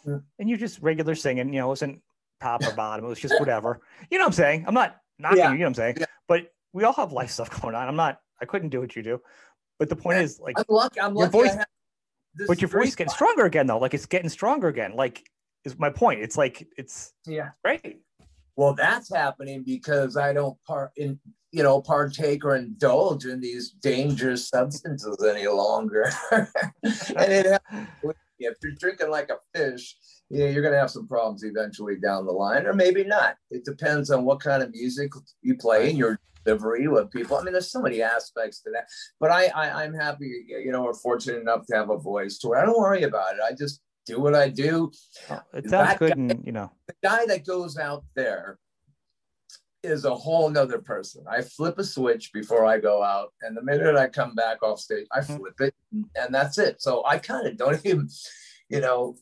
Mm. 0.07 0.23
and 0.39 0.49
you're 0.49 0.57
just 0.57 0.79
regular 0.81 1.13
singing. 1.13 1.53
You 1.53 1.59
know, 1.59 1.65
it 1.65 1.67
wasn't 1.67 2.01
top 2.39 2.63
or 2.65 2.71
bottom. 2.75 3.03
It 3.05 3.09
was 3.09 3.19
just 3.19 3.37
whatever. 3.41 3.81
You 4.09 4.17
know 4.19 4.23
what 4.23 4.29
I'm 4.29 4.33
saying? 4.33 4.63
I'm 4.67 4.73
not 4.73 5.01
knocking 5.19 5.37
Yeah. 5.39 5.47
you. 5.49 5.53
You 5.55 5.59
know 5.59 5.65
what 5.65 5.69
I'm 5.71 5.73
saying? 5.75 5.95
Yeah. 5.99 6.05
But 6.27 6.51
we 6.73 6.83
all 6.83 6.93
have 6.93 7.11
life 7.11 7.29
stuff 7.31 7.49
going 7.61 7.75
on. 7.75 7.87
I'm 7.87 7.95
not. 7.95 8.19
I 8.41 8.45
couldn't 8.45 8.69
do 8.69 8.79
what 8.81 8.95
you 8.95 9.03
do. 9.03 9.21
But 9.79 9.89
the 9.89 9.95
point 9.95 10.17
Yeah. 10.17 10.23
is, 10.23 10.39
like, 10.39 10.57
i'm 10.57 10.65
lucky 10.69 10.99
i'm 11.01 11.15
Your 11.15 11.25
lucky 11.27 11.31
voice- 11.49 11.57
but 12.47 12.61
your 12.61 12.67
voice 12.69 12.81
great- 12.87 12.95
getting 12.97 13.11
stronger 13.13 13.45
again, 13.45 13.65
though. 13.67 13.77
Like 13.79 13.93
it's 13.93 14.05
getting 14.05 14.29
stronger 14.29 14.67
again. 14.67 14.93
Like 14.95 15.23
is 15.63 15.79
my 15.79 15.89
point. 15.89 16.19
It's 16.21 16.37
like 16.37 16.67
it's 16.77 17.13
yeah 17.25 17.49
great. 17.63 18.01
Well, 18.57 18.73
that's 18.73 19.13
happening 19.13 19.63
because 19.63 20.15
I 20.17 20.31
don't 20.33 20.57
part 20.65 20.91
in, 20.97 21.19
you 21.51 21.63
know, 21.63 21.81
partake 21.81 22.43
or 22.45 22.55
indulge 22.55 23.25
in 23.25 23.39
these 23.41 23.71
dangerous 23.71 24.47
substances 24.49 25.21
any 25.23 25.47
longer. 25.47 26.09
and 26.31 26.47
it 27.17 27.61
if 28.39 28.55
you're 28.61 28.73
drinking 28.73 29.09
like 29.09 29.29
a 29.29 29.37
fish, 29.57 29.95
you 30.29 30.39
know, 30.39 30.45
you're 30.47 30.61
going 30.61 30.73
to 30.73 30.79
have 30.79 30.91
some 30.91 31.07
problems 31.07 31.43
eventually 31.43 31.97
down 31.97 32.25
the 32.25 32.31
line, 32.31 32.65
or 32.65 32.73
maybe 32.73 33.03
not. 33.03 33.35
It 33.51 33.65
depends 33.65 34.09
on 34.09 34.25
what 34.25 34.39
kind 34.39 34.63
of 34.63 34.71
music 34.71 35.11
you 35.41 35.55
play 35.55 35.89
and 35.89 35.97
your 35.97 36.19
delivery 36.43 36.87
with 36.87 37.11
people. 37.11 37.37
I 37.37 37.43
mean, 37.43 37.53
there's 37.53 37.71
so 37.71 37.81
many 37.81 38.01
aspects 38.01 38.61
to 38.61 38.71
that. 38.71 38.87
But 39.19 39.31
I, 39.31 39.47
I 39.47 39.83
I'm 39.83 39.93
happy, 39.93 40.45
you 40.47 40.71
know, 40.71 40.83
we're 40.83 40.93
fortunate 40.93 41.41
enough 41.41 41.65
to 41.67 41.75
have 41.75 41.89
a 41.89 41.97
voice 41.97 42.37
to 42.39 42.49
where 42.49 42.59
I 42.59 42.65
don't 42.65 42.79
worry 42.79 43.03
about 43.03 43.35
it. 43.35 43.41
I 43.47 43.53
just 43.53 43.81
do 44.05 44.19
what 44.19 44.35
I 44.35 44.49
do. 44.49 44.91
It 45.53 45.69
sounds 45.69 45.71
that 45.71 45.99
good, 45.99 46.15
guy, 46.15 46.21
and 46.21 46.43
you 46.45 46.51
know, 46.51 46.71
the 46.87 46.95
guy 47.03 47.25
that 47.25 47.45
goes 47.45 47.77
out 47.77 48.03
there 48.15 48.59
is 49.85 50.05
a 50.05 50.15
whole 50.15 50.49
nother 50.49 50.79
person. 50.79 51.23
I 51.29 51.41
flip 51.41 51.77
a 51.79 51.83
switch 51.83 52.31
before 52.33 52.65
I 52.65 52.79
go 52.79 53.03
out, 53.03 53.33
and 53.41 53.55
the 53.55 53.63
minute 53.63 53.95
I 53.95 54.07
come 54.07 54.35
back 54.35 54.61
off 54.63 54.79
stage, 54.79 55.07
I 55.11 55.19
mm-hmm. 55.19 55.37
flip 55.37 55.61
it, 55.61 55.75
and 56.15 56.33
that's 56.33 56.57
it. 56.57 56.81
So 56.81 57.03
I 57.05 57.17
kind 57.17 57.47
of 57.47 57.57
don't 57.57 57.79
even, 57.85 58.09
you 58.69 58.81
know, 58.81 59.15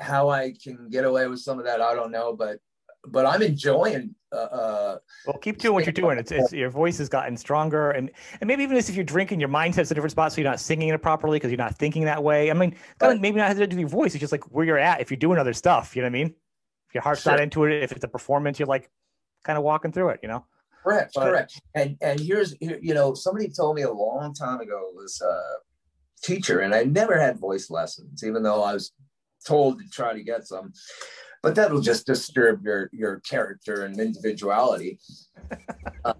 how 0.00 0.28
I 0.28 0.54
can 0.62 0.88
get 0.88 1.04
away 1.04 1.26
with 1.26 1.40
some 1.40 1.58
of 1.58 1.64
that. 1.66 1.80
I 1.80 1.94
don't 1.94 2.10
know, 2.10 2.34
but 2.34 2.58
but 3.06 3.26
I'm 3.26 3.42
enjoying. 3.42 4.14
Uh, 4.32 4.36
uh, 4.36 4.98
well, 5.26 5.38
keep 5.38 5.58
doing 5.58 5.74
what 5.74 5.86
you're 5.86 5.92
doing. 5.92 6.18
It's, 6.18 6.32
it's, 6.32 6.52
your 6.52 6.70
voice 6.70 6.98
has 6.98 7.08
gotten 7.08 7.36
stronger, 7.36 7.92
and 7.92 8.10
and 8.40 8.48
maybe 8.48 8.62
even 8.62 8.76
if 8.76 8.90
you're 8.90 9.04
drinking, 9.04 9.40
your 9.40 9.48
mindset's 9.48 9.90
a 9.90 9.94
different 9.94 10.12
spot, 10.12 10.32
so 10.32 10.40
you're 10.40 10.50
not 10.50 10.60
singing 10.60 10.88
it 10.88 11.02
properly 11.02 11.36
because 11.36 11.50
you're 11.50 11.58
not 11.58 11.76
thinking 11.76 12.04
that 12.04 12.22
way. 12.22 12.50
I 12.50 12.54
mean, 12.54 12.74
kind 12.98 13.12
of 13.12 13.20
maybe 13.20 13.38
not 13.38 13.48
have 13.48 13.58
to 13.58 13.66
do 13.66 13.76
with 13.76 13.80
your 13.80 13.88
voice. 13.88 14.14
It's 14.14 14.20
just 14.20 14.32
like 14.32 14.44
where 14.44 14.64
you're 14.64 14.78
at. 14.78 15.00
If 15.00 15.10
you're 15.10 15.18
doing 15.18 15.38
other 15.38 15.52
stuff, 15.52 15.94
you 15.94 16.02
know 16.02 16.06
what 16.06 16.16
I 16.16 16.24
mean. 16.24 16.34
If 16.88 16.94
your 16.94 17.02
heart's 17.02 17.22
sure. 17.22 17.32
not 17.32 17.40
into 17.40 17.64
it, 17.64 17.82
if 17.82 17.92
it's 17.92 18.04
a 18.04 18.08
performance, 18.08 18.58
you're 18.58 18.68
like 18.68 18.90
kind 19.44 19.56
of 19.58 19.64
walking 19.64 19.92
through 19.92 20.10
it, 20.10 20.20
you 20.22 20.28
know. 20.28 20.44
Correct, 20.82 21.12
but, 21.14 21.24
correct. 21.24 21.60
And 21.74 21.96
and 22.00 22.20
here's 22.20 22.54
you 22.60 22.94
know 22.94 23.14
somebody 23.14 23.48
told 23.48 23.76
me 23.76 23.82
a 23.82 23.92
long 23.92 24.34
time 24.34 24.60
ago 24.60 24.90
this 25.00 25.22
uh, 25.22 25.54
teacher, 26.22 26.60
and 26.60 26.74
I 26.74 26.84
never 26.84 27.18
had 27.18 27.38
voice 27.38 27.70
lessons, 27.70 28.24
even 28.24 28.42
though 28.42 28.62
I 28.62 28.74
was 28.74 28.92
told 29.46 29.78
to 29.78 29.88
try 29.90 30.12
to 30.12 30.22
get 30.22 30.46
some 30.46 30.72
but 31.44 31.54
that'll 31.54 31.82
just 31.82 32.06
disturb 32.06 32.64
your 32.64 32.88
your 32.90 33.20
character 33.20 33.84
and 33.84 34.00
individuality. 34.00 34.98
uh, 36.06 36.14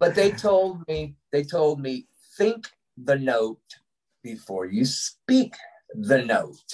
but 0.00 0.16
they 0.16 0.32
told 0.32 0.82
me 0.88 1.14
they 1.30 1.44
told 1.44 1.80
me 1.80 2.08
think 2.36 2.66
the 2.96 3.16
note 3.16 3.62
before 4.24 4.66
you 4.66 4.84
speak 4.84 5.54
the 5.94 6.24
note, 6.24 6.70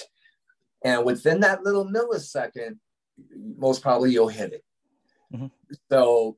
and 0.83 1.05
within 1.05 1.41
that 1.41 1.61
little 1.61 1.85
millisecond, 1.85 2.79
most 3.55 3.83
probably 3.83 4.11
you'll 4.11 4.29
hit 4.29 4.51
it. 4.51 4.64
Mm-hmm. 5.35 5.75
So, 5.91 6.37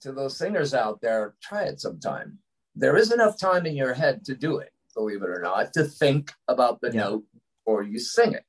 to 0.00 0.12
those 0.12 0.36
singers 0.36 0.74
out 0.74 1.00
there, 1.00 1.34
try 1.42 1.64
it 1.64 1.80
sometime. 1.80 2.38
There 2.74 2.96
is 2.96 3.12
enough 3.12 3.38
time 3.38 3.66
in 3.66 3.74
your 3.74 3.94
head 3.94 4.24
to 4.26 4.34
do 4.34 4.58
it, 4.58 4.72
believe 4.94 5.22
it 5.22 5.30
or 5.30 5.40
not, 5.40 5.72
to 5.74 5.84
think 5.84 6.32
about 6.48 6.80
the 6.80 6.92
yeah. 6.92 7.00
note 7.00 7.24
before 7.64 7.82
you 7.82 7.98
sing 7.98 8.32
it. 8.32 8.44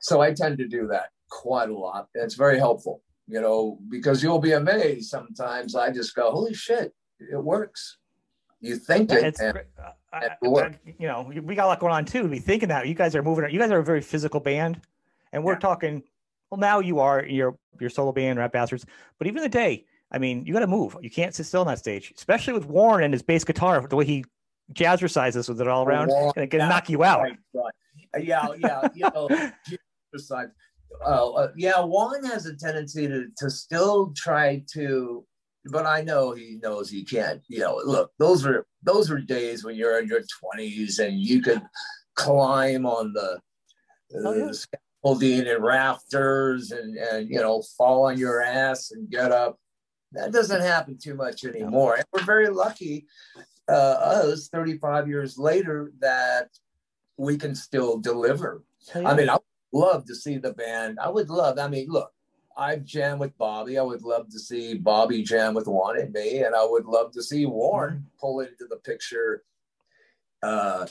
So 0.00 0.20
I 0.20 0.32
tend 0.32 0.58
to 0.58 0.68
do 0.68 0.86
that 0.88 1.10
quite 1.28 1.68
a 1.68 1.76
lot. 1.76 2.08
And 2.14 2.24
it's 2.24 2.34
very 2.34 2.58
helpful, 2.58 3.02
you 3.26 3.40
know, 3.40 3.78
because 3.88 4.22
you'll 4.22 4.38
be 4.38 4.52
amazed 4.52 5.10
sometimes. 5.10 5.74
I 5.74 5.90
just 5.90 6.14
go, 6.14 6.30
holy 6.30 6.54
shit, 6.54 6.94
it 7.18 7.42
works. 7.42 7.98
You 8.60 8.76
think 8.76 9.10
it. 9.10 9.24
It's 9.24 9.40
and, 9.40 9.58
I, 10.12 10.18
I, 10.18 10.36
you 10.98 11.08
know, 11.08 11.32
we 11.42 11.56
got 11.56 11.64
a 11.64 11.66
lot 11.66 11.80
going 11.80 11.92
on 11.92 12.04
too. 12.04 12.22
To 12.22 12.28
be 12.28 12.38
thinking 12.38 12.68
that 12.68 12.86
you 12.86 12.94
guys 12.94 13.16
are 13.16 13.22
moving. 13.22 13.50
You 13.50 13.58
guys 13.58 13.72
are 13.72 13.80
a 13.80 13.84
very 13.84 14.00
physical 14.00 14.38
band, 14.38 14.80
and 15.32 15.42
we're 15.42 15.54
yeah. 15.54 15.58
talking. 15.58 16.02
Well, 16.52 16.60
now 16.60 16.80
you 16.80 17.00
are 17.00 17.24
your 17.24 17.56
your 17.80 17.88
solo 17.88 18.12
band, 18.12 18.38
Rat 18.38 18.52
Bastards. 18.52 18.84
But 19.16 19.26
even 19.26 19.42
the 19.42 19.48
day, 19.48 19.86
I 20.10 20.18
mean, 20.18 20.44
you 20.44 20.52
got 20.52 20.60
to 20.60 20.66
move. 20.66 20.94
You 21.00 21.08
can't 21.08 21.34
sit 21.34 21.46
still 21.46 21.62
on 21.62 21.66
that 21.68 21.78
stage, 21.78 22.12
especially 22.14 22.52
with 22.52 22.66
Warren 22.66 23.04
and 23.04 23.14
his 23.14 23.22
bass 23.22 23.42
guitar. 23.42 23.86
The 23.88 23.96
way 23.96 24.04
he 24.04 24.26
jazzercises 24.74 25.48
with 25.48 25.62
it 25.62 25.66
all 25.66 25.86
around, 25.86 26.10
oh, 26.12 26.30
and 26.36 26.44
it 26.44 26.48
can 26.48 26.60
yeah, 26.60 26.68
knock 26.68 26.90
you 26.90 27.04
out. 27.04 27.22
Right, 27.22 27.38
right. 27.54 27.72
Yeah, 28.22 28.48
yeah, 28.58 28.86
you 28.94 29.08
know, 29.14 29.30
uh, 31.06 31.32
uh, 31.32 31.48
yeah, 31.56 31.80
Juan 31.80 32.22
has 32.26 32.44
a 32.44 32.54
tendency 32.54 33.08
to 33.08 33.28
to 33.38 33.48
still 33.48 34.12
try 34.14 34.62
to, 34.74 35.24
but 35.70 35.86
I 35.86 36.02
know 36.02 36.32
he 36.32 36.58
knows 36.62 36.90
he 36.90 37.02
can't. 37.02 37.40
You 37.48 37.60
know, 37.60 37.80
look, 37.82 38.12
those 38.18 38.44
were 38.44 38.66
those 38.82 39.08
were 39.08 39.20
days 39.20 39.64
when 39.64 39.74
you're 39.74 39.98
in 39.98 40.06
your 40.06 40.20
twenties 40.38 40.98
and 40.98 41.18
you 41.18 41.40
could 41.40 41.62
climb 42.14 42.84
on 42.84 43.14
the, 43.14 43.40
oh, 44.16 44.34
yeah. 44.34 44.52
Scaffolding 45.02 45.46
and 45.46 45.62
rafters 45.62 46.70
and 46.70 46.96
and 46.96 47.28
you 47.28 47.40
know 47.40 47.62
fall 47.76 48.06
on 48.06 48.18
your 48.18 48.42
ass 48.42 48.90
and 48.90 49.10
get 49.10 49.32
up. 49.32 49.58
That 50.12 50.32
doesn't 50.32 50.60
happen 50.60 50.98
too 50.98 51.14
much 51.14 51.44
anymore, 51.44 51.96
and 51.96 52.04
we're 52.12 52.24
very 52.24 52.48
lucky. 52.48 53.06
Uh, 53.68 54.24
us 54.24 54.48
35 54.48 55.08
years 55.08 55.38
later 55.38 55.92
that 56.00 56.48
we 57.16 57.38
can 57.38 57.54
still 57.54 57.98
deliver. 57.98 58.62
Yeah. 58.94 59.08
I 59.08 59.14
mean, 59.14 59.30
I 59.30 59.34
would 59.34 59.42
love 59.72 60.04
to 60.06 60.14
see 60.16 60.36
the 60.36 60.52
band. 60.52 60.98
I 61.00 61.08
would 61.08 61.30
love, 61.30 61.60
I 61.60 61.68
mean, 61.68 61.86
look, 61.88 62.12
I've 62.56 62.84
jammed 62.84 63.20
with 63.20 63.38
Bobby. 63.38 63.78
I 63.78 63.82
would 63.82 64.02
love 64.02 64.28
to 64.30 64.38
see 64.40 64.74
Bobby 64.74 65.22
jam 65.22 65.54
with 65.54 65.68
Juan 65.68 66.00
and 66.00 66.12
me, 66.12 66.42
and 66.42 66.56
I 66.56 66.66
would 66.66 66.86
love 66.86 67.12
to 67.12 67.22
see 67.22 67.46
Warren 67.46 67.94
mm-hmm. 67.94 68.18
pull 68.20 68.40
into 68.40 68.66
the 68.68 68.76
picture. 68.76 69.44
Uh, 70.42 70.86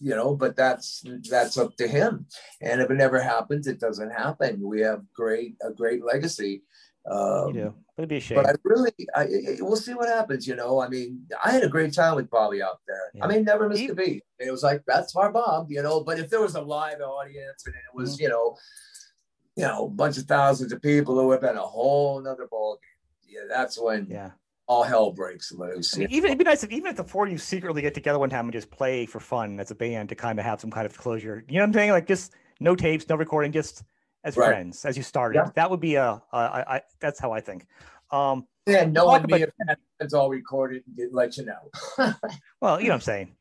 you 0.00 0.14
know, 0.14 0.34
but 0.34 0.56
that's 0.56 1.04
that's 1.30 1.56
up 1.58 1.76
to 1.76 1.88
him. 1.88 2.26
And 2.60 2.80
if 2.80 2.90
it 2.90 2.94
never 2.94 3.20
happens, 3.20 3.66
it 3.66 3.80
doesn't 3.80 4.10
happen. 4.10 4.60
We 4.62 4.80
have 4.80 5.02
great 5.14 5.56
a 5.62 5.72
great 5.72 6.04
legacy. 6.04 6.62
Um, 7.10 7.48
you 7.48 7.52
do. 7.54 7.74
It'd 7.98 8.08
be 8.08 8.16
a 8.16 8.20
shame. 8.20 8.36
But 8.36 8.46
I 8.46 8.52
really, 8.62 8.92
I, 9.14 9.26
we'll 9.60 9.76
see 9.76 9.94
what 9.94 10.08
happens. 10.08 10.46
You 10.46 10.54
know, 10.54 10.80
I 10.80 10.88
mean, 10.88 11.26
I 11.42 11.50
had 11.50 11.62
a 11.62 11.68
great 11.68 11.94
time 11.94 12.16
with 12.16 12.28
Bobby 12.28 12.62
out 12.62 12.80
there. 12.86 13.00
Yeah. 13.14 13.24
I 13.24 13.28
mean, 13.28 13.44
never 13.44 13.68
missed 13.68 13.80
he, 13.80 13.88
a 13.88 13.94
beat. 13.94 14.22
It 14.38 14.50
was 14.50 14.62
like 14.62 14.82
that's 14.86 15.16
our 15.16 15.32
Bob, 15.32 15.70
you 15.70 15.82
know. 15.82 16.02
But 16.02 16.18
if 16.18 16.28
there 16.28 16.42
was 16.42 16.56
a 16.56 16.60
live 16.60 17.00
audience 17.00 17.64
and 17.64 17.74
it 17.74 17.94
was, 17.94 18.14
mm-hmm. 18.14 18.24
you 18.24 18.28
know, 18.28 18.56
you 19.56 19.64
know, 19.64 19.86
a 19.86 19.90
bunch 19.90 20.18
of 20.18 20.24
thousands 20.24 20.72
of 20.72 20.82
people, 20.82 21.18
it 21.18 21.24
would 21.24 21.34
have 21.34 21.40
been 21.40 21.56
a 21.56 21.66
whole 21.66 22.20
nother 22.20 22.46
ball 22.50 22.78
game. 22.82 23.34
Yeah, 23.34 23.48
that's 23.48 23.80
when 23.80 24.08
yeah. 24.10 24.32
All 24.68 24.82
hell 24.82 25.12
breaks 25.12 25.52
loose. 25.52 25.96
I 25.96 26.00
mean, 26.00 26.08
even 26.10 26.26
it'd 26.26 26.38
be 26.38 26.44
nice 26.44 26.64
if 26.64 26.72
even 26.72 26.90
if 26.90 26.96
the 26.96 27.04
four 27.04 27.26
of 27.26 27.32
you 27.32 27.38
secretly 27.38 27.82
get 27.82 27.94
together 27.94 28.18
one 28.18 28.30
time 28.30 28.46
and 28.46 28.52
just 28.52 28.70
play 28.70 29.06
for 29.06 29.20
fun 29.20 29.60
as 29.60 29.70
a 29.70 29.74
band 29.74 30.08
to 30.08 30.14
kind 30.14 30.38
of 30.38 30.44
have 30.44 30.60
some 30.60 30.70
kind 30.70 30.86
of 30.86 30.96
closure. 30.98 31.44
You 31.48 31.54
know 31.54 31.60
what 31.60 31.68
I'm 31.68 31.72
saying? 31.74 31.90
Like 31.90 32.08
just 32.08 32.32
no 32.58 32.74
tapes, 32.74 33.08
no 33.08 33.14
recording, 33.14 33.52
just 33.52 33.84
as 34.24 34.36
right. 34.36 34.48
friends 34.48 34.84
as 34.84 34.96
you 34.96 35.02
started. 35.02 35.38
Yeah. 35.38 35.50
That 35.54 35.70
would 35.70 35.80
be 35.80 35.94
a, 35.94 36.20
that's 37.00 37.20
how 37.20 37.32
I 37.32 37.40
think. 37.40 37.66
Um, 38.10 38.46
yeah, 38.66 38.84
no 38.84 39.06
one 39.06 39.22
me 39.22 39.42
about, 39.42 39.78
if 40.00 40.14
all 40.14 40.28
recorded 40.28 40.82
didn't 40.96 41.14
let 41.14 41.36
you 41.36 41.44
know. 41.44 41.70
well, 42.60 42.80
you 42.80 42.88
know 42.88 42.94
what 42.94 42.96
I'm 42.96 43.00
saying. 43.00 43.36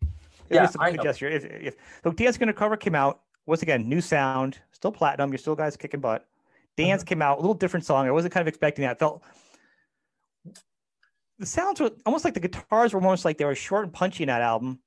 yeah, 0.49 0.69
I 0.79 0.91
know. 0.91 1.03
Gesture. 1.03 1.29
If, 1.29 1.45
if 1.45 1.75
so, 2.03 2.11
Dancing 2.11 2.43
Undercover 2.43 2.77
came 2.77 2.95
out. 2.95 3.21
Once 3.47 3.61
again, 3.61 3.87
new 3.87 4.01
sound, 4.01 4.57
still 4.71 4.91
platinum. 4.91 5.31
You're 5.31 5.37
still 5.37 5.55
guys 5.55 5.77
kicking 5.77 5.99
butt. 5.99 6.25
Dance 6.77 7.01
uh-huh. 7.01 7.07
came 7.07 7.21
out, 7.21 7.37
a 7.37 7.41
little 7.41 7.53
different 7.53 7.85
song. 7.85 8.07
I 8.07 8.11
wasn't 8.11 8.33
kind 8.33 8.41
of 8.41 8.47
expecting 8.47 8.83
that. 8.83 8.91
I 8.91 8.95
felt 8.95 9.23
the 11.39 11.45
sounds 11.45 11.79
were 11.79 11.91
almost 12.05 12.25
like 12.25 12.33
the 12.33 12.39
guitars 12.39 12.93
were 12.93 13.01
almost 13.01 13.25
like 13.25 13.37
they 13.37 13.45
were 13.45 13.55
short 13.55 13.83
and 13.83 13.93
punchy 13.93 14.23
in 14.23 14.27
that 14.27 14.41
album. 14.41 14.79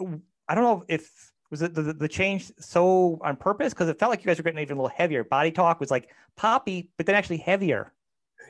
I 0.00 0.54
don't 0.54 0.64
know 0.64 0.84
if 0.88 1.32
was 1.50 1.62
it 1.62 1.74
the, 1.74 1.92
the 1.92 2.08
change 2.08 2.50
so 2.58 3.18
on 3.22 3.36
purpose 3.36 3.72
because 3.72 3.88
it 3.88 3.98
felt 3.98 4.10
like 4.10 4.20
you 4.20 4.26
guys 4.26 4.38
were 4.38 4.42
getting 4.42 4.60
even 4.60 4.76
a 4.76 4.80
little 4.80 4.96
heavier. 4.96 5.24
Body 5.24 5.50
talk 5.50 5.80
was 5.80 5.90
like 5.90 6.08
poppy, 6.36 6.90
but 6.96 7.06
then 7.06 7.14
actually 7.14 7.38
heavier. 7.38 7.92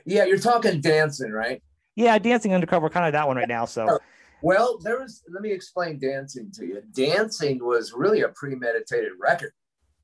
Yeah, 0.05 0.25
you're 0.25 0.39
talking 0.39 0.81
dancing, 0.81 1.31
right? 1.31 1.61
Yeah, 1.95 2.17
dancing 2.17 2.53
undercover, 2.53 2.89
kind 2.89 3.05
of 3.05 3.13
that 3.13 3.27
one 3.27 3.37
right 3.37 3.47
now. 3.47 3.65
So, 3.65 3.87
oh, 3.89 3.99
well, 4.41 4.77
there 4.79 4.99
was. 4.99 5.23
Let 5.31 5.41
me 5.41 5.51
explain 5.51 5.99
dancing 5.99 6.51
to 6.55 6.65
you. 6.65 6.81
Dancing 6.93 7.63
was 7.63 7.93
really 7.93 8.21
a 8.21 8.29
premeditated 8.29 9.11
record. 9.19 9.51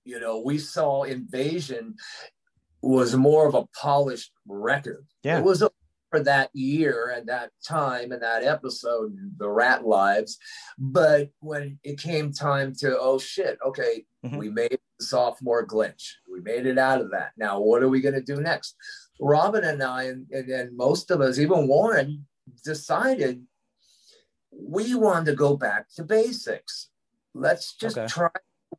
You 0.05 0.19
know, 0.19 0.39
we 0.39 0.57
saw 0.57 1.03
Invasion 1.03 1.95
was 2.81 3.15
more 3.15 3.47
of 3.47 3.55
a 3.55 3.65
polished 3.79 4.31
record. 4.47 5.05
Yeah, 5.23 5.39
it 5.39 5.43
was 5.43 5.61
a 5.61 5.69
for 6.11 6.19
that 6.19 6.49
year 6.53 7.13
and 7.15 7.27
that 7.27 7.51
time 7.65 8.11
and 8.11 8.21
that 8.21 8.43
episode, 8.43 9.17
the 9.37 9.49
rat 9.49 9.85
lives. 9.85 10.37
But 10.77 11.29
when 11.39 11.79
it 11.83 11.99
came 11.99 12.31
time 12.31 12.75
to, 12.75 12.99
oh 12.99 13.17
shit, 13.17 13.57
okay, 13.65 14.05
mm-hmm. 14.23 14.37
we 14.37 14.49
made 14.49 14.77
the 14.99 15.05
sophomore 15.05 15.65
glitch. 15.65 16.11
We 16.31 16.41
made 16.41 16.65
it 16.67 16.77
out 16.77 17.01
of 17.01 17.09
that. 17.11 17.31
Now, 17.37 17.59
what 17.59 17.81
are 17.81 17.89
we 17.89 18.01
going 18.01 18.13
to 18.15 18.21
do 18.21 18.41
next? 18.41 18.75
Robin 19.19 19.63
and 19.63 19.81
I, 19.81 20.03
and, 20.03 20.27
and, 20.31 20.49
and 20.49 20.77
most 20.77 21.09
of 21.09 21.21
us, 21.21 21.39
even 21.39 21.67
Warren, 21.67 22.27
decided 22.63 23.41
we 24.51 24.93
wanted 24.93 25.31
to 25.31 25.35
go 25.35 25.55
back 25.55 25.87
to 25.95 26.03
basics. 26.03 26.89
Let's 27.33 27.73
just 27.75 27.97
okay. 27.97 28.07
try 28.07 28.29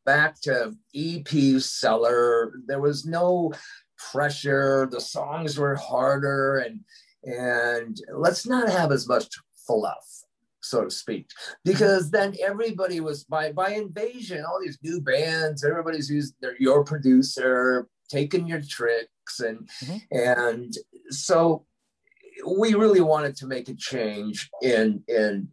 back 0.05 0.41
to 0.43 0.75
EP 0.95 1.61
Cellar. 1.61 2.53
There 2.67 2.81
was 2.81 3.07
no 3.07 3.53
pressure. 4.11 4.89
The 4.91 5.01
songs 5.01 5.59
were 5.59 5.77
harder 5.77 6.59
and 6.59 6.81
and 7.25 7.99
let's 8.15 8.47
not 8.47 8.69
have 8.69 8.93
as 8.93 9.07
much 9.09 9.29
fluff 9.67 10.07
so 10.61 10.85
to 10.85 10.91
speak 10.91 11.29
because 11.65 12.11
then 12.11 12.35
everybody 12.41 13.01
was 13.01 13.25
by 13.25 13.53
by 13.53 13.71
invasion 13.71 14.45
all 14.45 14.61
these 14.61 14.79
new 14.83 15.01
bands 15.01 15.65
everybody's 15.65 16.11
used 16.11 16.35
their 16.41 16.57
your 16.61 16.85
producer 16.85 17.89
taking 18.09 18.47
your 18.47 18.61
tricks 18.61 19.41
and 19.41 19.69
mm-hmm. 19.85 19.97
and 20.11 20.75
so 21.11 21.65
we 22.47 22.75
really 22.75 23.01
wanted 23.01 23.37
to 23.37 23.47
make 23.47 23.69
a 23.69 23.75
change 23.75 24.51
in 24.63 25.03
in 25.09 25.49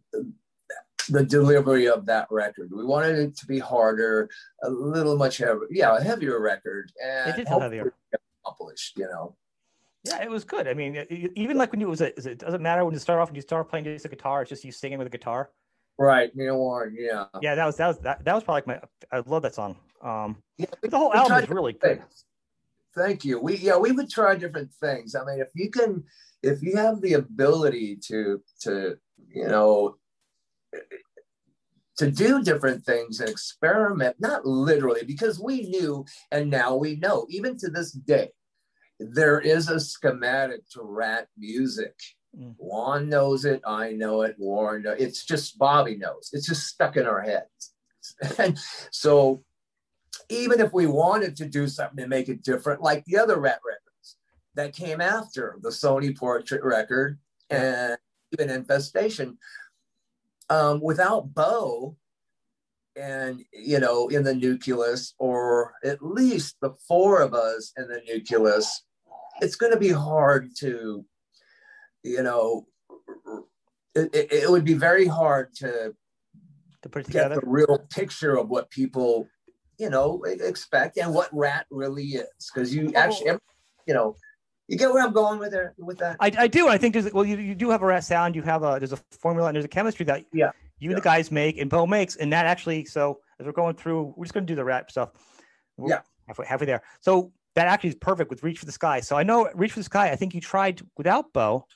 the 1.10 1.24
delivery 1.24 1.88
of 1.88 2.06
that 2.06 2.28
record. 2.30 2.70
We 2.72 2.84
wanted 2.84 3.18
it 3.18 3.36
to 3.38 3.46
be 3.46 3.58
harder, 3.58 4.28
a 4.62 4.70
little 4.70 5.16
much 5.16 5.38
heavier, 5.38 5.66
yeah, 5.70 5.96
a 5.96 6.02
heavier 6.02 6.40
record, 6.40 6.92
and 7.02 7.30
It 7.30 7.36
did 7.36 7.48
feel 7.48 7.60
heavier. 7.60 7.92
accomplished. 8.44 8.96
You 8.96 9.06
know, 9.06 9.36
Yeah, 10.04 10.22
it 10.22 10.30
was 10.30 10.44
good. 10.44 10.66
I 10.66 10.74
mean, 10.74 11.04
even 11.36 11.58
like 11.58 11.72
when 11.72 11.80
you 11.80 11.88
was 11.88 12.00
a, 12.00 12.06
it 12.28 12.38
doesn't 12.38 12.62
matter 12.62 12.84
when 12.84 12.94
you 12.94 13.00
start 13.00 13.20
off 13.20 13.28
and 13.28 13.36
you 13.36 13.42
start 13.42 13.68
playing 13.68 13.84
just 13.84 14.04
a 14.04 14.08
guitar, 14.08 14.42
it's 14.42 14.48
just 14.48 14.64
you 14.64 14.72
singing 14.72 14.98
with 14.98 15.06
a 15.06 15.10
guitar. 15.10 15.50
right? 15.98 16.34
Neil 16.34 16.56
Warren, 16.56 16.96
yeah. 16.98 17.26
Yeah, 17.42 17.54
that 17.54 17.66
was 17.66 17.76
that 17.76 17.88
was 17.88 17.98
that, 17.98 18.24
that 18.24 18.34
was 18.34 18.42
probably 18.42 18.62
like 18.62 18.66
my 18.66 19.18
I 19.18 19.22
love 19.26 19.42
that 19.42 19.54
song. 19.54 19.76
Um, 20.02 20.42
yeah 20.56 20.66
but 20.80 20.90
the 20.90 20.96
whole 20.98 21.12
album 21.12 21.42
is 21.42 21.50
really 21.50 21.74
good. 21.74 21.98
things. 21.98 22.24
Thank 22.96 23.24
you. 23.24 23.38
We 23.38 23.56
yeah, 23.56 23.76
we 23.76 23.92
would 23.92 24.10
try 24.10 24.34
different 24.36 24.72
things. 24.80 25.14
I 25.14 25.24
mean, 25.24 25.40
if 25.40 25.48
you 25.54 25.70
can, 25.70 26.04
if 26.42 26.62
you 26.62 26.76
have 26.76 27.02
the 27.02 27.14
ability 27.14 27.96
to 28.08 28.42
to 28.62 28.96
you 29.28 29.46
know 29.46 29.96
to 31.98 32.10
do 32.10 32.42
different 32.42 32.82
things 32.86 33.20
and 33.20 33.28
experiment, 33.28 34.16
not 34.18 34.46
literally, 34.46 35.02
because 35.06 35.38
we 35.38 35.68
knew 35.68 36.02
and 36.32 36.48
now 36.48 36.74
we 36.74 36.96
know, 36.96 37.26
even 37.28 37.58
to 37.58 37.68
this 37.68 37.92
day, 37.92 38.30
there 39.00 39.40
is 39.40 39.68
a 39.68 39.80
schematic 39.80 40.68
to 40.70 40.82
Ratt 40.82 41.28
music. 41.36 41.94
Mm. 42.38 42.54
Juan 42.58 43.08
knows 43.08 43.44
it, 43.44 43.62
I 43.66 43.92
know 43.92 44.22
it, 44.22 44.36
Warren 44.38 44.82
knows 44.82 45.00
it's 45.00 45.24
just 45.24 45.58
Bobby 45.58 45.96
knows. 45.96 46.30
It's 46.32 46.46
just 46.46 46.66
stuck 46.66 46.96
in 46.96 47.06
our 47.06 47.22
heads. 47.22 47.72
and 48.38 48.58
so 48.90 49.42
even 50.28 50.60
if 50.60 50.72
we 50.72 50.86
wanted 50.86 51.36
to 51.36 51.46
do 51.46 51.66
something 51.66 51.96
to 51.96 52.08
make 52.08 52.28
it 52.28 52.42
different, 52.42 52.82
like 52.82 53.04
the 53.06 53.18
other 53.18 53.40
Ratt 53.40 53.60
records 53.66 54.16
that 54.54 54.74
came 54.74 55.00
after 55.00 55.56
the 55.62 55.70
Sony 55.70 56.16
Portrait 56.16 56.62
record 56.62 57.18
and 57.48 57.96
even 58.32 58.50
Infestation, 58.50 59.38
um, 60.50 60.80
without 60.80 61.32
Beau 61.34 61.96
and 62.96 63.44
you 63.52 63.78
know 63.78 64.08
in 64.08 64.24
the 64.24 64.34
nucleus, 64.34 65.14
or 65.18 65.72
at 65.84 66.02
least 66.02 66.56
the 66.60 66.74
four 66.86 67.20
of 67.20 67.34
us 67.34 67.72
in 67.76 67.88
the 67.88 68.02
nucleus, 68.06 68.82
it's 69.40 69.56
going 69.56 69.72
to 69.72 69.78
be 69.78 69.90
hard 69.90 70.50
to, 70.58 71.04
you 72.02 72.22
know, 72.22 72.66
it, 73.94 74.14
it, 74.14 74.32
it 74.32 74.50
would 74.50 74.64
be 74.64 74.74
very 74.74 75.06
hard 75.06 75.54
to 75.56 75.94
To 76.82 76.88
put 76.88 77.00
it 77.02 77.10
get 77.10 77.24
together. 77.24 77.40
the 77.40 77.46
real 77.46 77.78
picture 77.90 78.36
of 78.36 78.48
what 78.48 78.70
people, 78.70 79.26
you 79.78 79.90
know, 79.90 80.22
expect 80.24 80.96
and 80.98 81.12
what 81.14 81.28
Ratt 81.32 81.66
really 81.70 82.04
is. 82.04 82.26
Because 82.52 82.74
you 82.74 82.92
actually, 82.94 83.32
you 83.86 83.94
know, 83.94 84.16
you 84.68 84.78
get 84.78 84.92
where 84.92 85.02
I'm 85.04 85.12
going 85.12 85.38
with 85.40 85.50
there 85.50 85.74
with 85.78 85.98
that. 85.98 86.16
I, 86.20 86.30
I 86.38 86.46
do. 86.46 86.68
I 86.68 86.78
think 86.78 86.92
there's 86.94 87.12
well, 87.12 87.24
you, 87.24 87.36
you 87.38 87.54
do 87.54 87.70
have 87.70 87.82
a 87.82 87.86
Ratt 87.86 88.04
sound. 88.04 88.36
You 88.36 88.42
have 88.42 88.62
a 88.62 88.76
there's 88.78 88.92
a 88.92 88.98
formula 89.10 89.48
and 89.48 89.56
there's 89.56 89.64
a 89.64 89.68
chemistry 89.68 90.04
that 90.06 90.24
Yeah. 90.32 90.50
you 90.78 90.90
Yeah. 90.90 90.96
the 90.96 91.02
guys 91.02 91.30
make 91.32 91.58
and 91.58 91.68
Beau 91.68 91.86
makes, 91.86 92.14
and 92.16 92.32
that 92.32 92.46
actually. 92.46 92.84
So 92.84 93.20
as 93.40 93.46
we're 93.46 93.52
going 93.52 93.74
through, 93.74 94.14
we're 94.16 94.24
just 94.26 94.34
going 94.34 94.46
to 94.46 94.50
do 94.50 94.54
the 94.54 94.64
Ratt 94.64 94.88
stuff. 94.90 95.10
We're 95.76 95.90
Yeah. 95.90 96.00
halfway, 96.28 96.46
halfway 96.46 96.66
there. 96.66 96.82
So 97.00 97.32
that 97.54 97.66
actually 97.66 97.90
is 97.90 97.96
perfect 97.96 98.30
with 98.30 98.42
Reach 98.42 98.58
for 98.58 98.66
the 98.66 98.72
Sky. 98.72 99.00
So 99.00 99.16
I 99.16 99.22
know 99.22 99.50
Reach 99.54 99.72
for 99.72 99.80
the 99.80 99.84
Sky. 99.84 100.10
I 100.10 100.16
think 100.16 100.34
you 100.34 100.40
tried 100.40 100.80
without 100.96 101.32
Beau, 101.32 101.66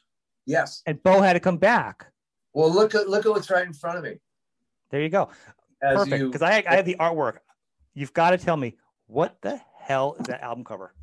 yes. 0.47 0.83
and 0.87 1.03
Beau 1.03 1.21
had 1.21 1.35
to 1.35 1.41
come 1.41 1.59
back. 1.59 2.07
Well, 2.53 2.73
look 2.73 2.95
at 2.95 3.09
look 3.09 3.27
at 3.27 3.33
what's 3.33 3.51
right 3.51 3.67
in 3.67 3.73
front 3.73 3.99
of 3.99 4.05
me. 4.05 4.17
There 4.91 5.01
you 5.01 5.09
go. 5.09 5.31
As 5.83 5.97
Perfect. 5.97 6.25
Because 6.27 6.43
I 6.43 6.63
I 6.69 6.77
have 6.77 6.87
the 6.87 6.97
artwork. 7.01 7.39
You've 7.95 8.13
got 8.13 8.31
to 8.31 8.39
tell 8.39 8.57
me 8.57 8.77
what 9.07 9.37
the 9.43 9.61
hell 9.79 10.17
is 10.19 10.27
that 10.27 10.41
album 10.41 10.65
cover? 10.65 10.95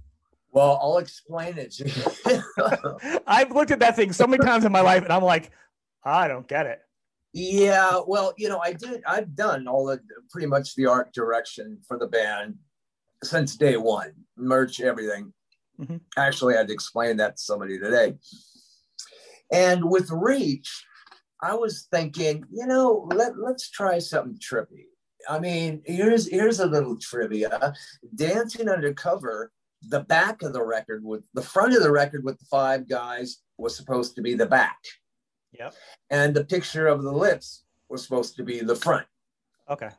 well, 0.51 0.77
I'll 0.81 0.97
explain 0.97 1.57
it. 1.57 1.75
I've 3.27 3.51
looked 3.51 3.71
at 3.71 3.79
that 3.79 3.95
thing 3.95 4.11
so 4.11 4.27
many 4.27 4.43
times 4.43 4.65
in 4.65 4.71
my 4.71 4.81
life, 4.81 5.03
and 5.03 5.11
I'm 5.11 5.23
like, 5.23 5.51
I 6.03 6.27
don't 6.27 6.47
get 6.47 6.65
it. 6.65 6.81
yeah. 7.33 8.01
Well, 8.05 8.33
you 8.37 8.49
know, 8.49 8.59
I 8.59 8.73
did. 8.73 9.01
I've 9.07 9.33
done 9.35 9.67
all 9.67 9.85
the 9.85 10.01
pretty 10.29 10.47
much 10.47 10.75
the 10.75 10.87
art 10.87 11.13
direction 11.13 11.79
for 11.87 11.97
the 11.97 12.07
band 12.07 12.55
since 13.23 13.55
day 13.55 13.77
one. 13.77 14.13
Merch, 14.37 14.81
everything. 14.81 15.33
Mhm. 15.79 16.01
Actually, 16.17 16.55
I 16.55 16.59
had 16.59 16.67
to 16.67 16.73
explain 16.73 17.17
that 17.17 17.37
to 17.37 17.41
somebody 17.41 17.79
today. 17.79 18.17
And 19.51 19.89
with 19.89 20.09
Reach, 20.11 20.85
I 21.41 21.55
was 21.55 21.87
thinking, 21.91 22.45
you 22.51 22.67
know, 22.67 23.07
let, 23.13 23.37
let's 23.37 23.69
try 23.69 23.99
something 23.99 24.39
trippy. 24.39 24.85
I 25.29 25.39
mean, 25.39 25.81
here's 25.85 26.27
here's 26.27 26.59
a 26.59 26.65
little 26.65 26.97
trivia. 26.97 27.73
Dancing 28.15 28.69
Undercover, 28.69 29.51
the 29.81 30.01
back 30.01 30.41
of 30.41 30.53
the 30.53 30.63
record 30.63 31.03
with 31.03 31.27
the 31.33 31.41
front 31.41 31.75
of 31.75 31.83
the 31.83 31.91
record 31.91 32.23
with 32.23 32.39
the 32.39 32.45
five 32.45 32.87
guys 32.87 33.41
was 33.57 33.75
supposed 33.75 34.15
to 34.15 34.21
be 34.21 34.33
the 34.33 34.45
back. 34.45 34.79
Yep. 35.53 35.75
And 36.09 36.35
the 36.35 36.45
picture 36.45 36.87
of 36.87 37.03
the 37.03 37.11
lips 37.11 37.63
was 37.89 38.03
supposed 38.03 38.35
to 38.37 38.43
be 38.43 38.61
the 38.61 38.75
front. 38.75 39.05
Okay. 39.69 39.89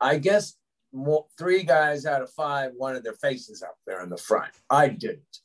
I 0.00 0.18
guess 0.18 0.56
more, 0.92 1.26
three 1.38 1.62
guys 1.62 2.06
out 2.06 2.22
of 2.22 2.30
five 2.30 2.72
wanted 2.76 3.04
their 3.04 3.14
faces 3.14 3.62
up 3.62 3.76
there 3.86 4.02
in 4.02 4.10
the 4.10 4.16
front. 4.16 4.52
I 4.70 4.88
didn't, 4.88 5.38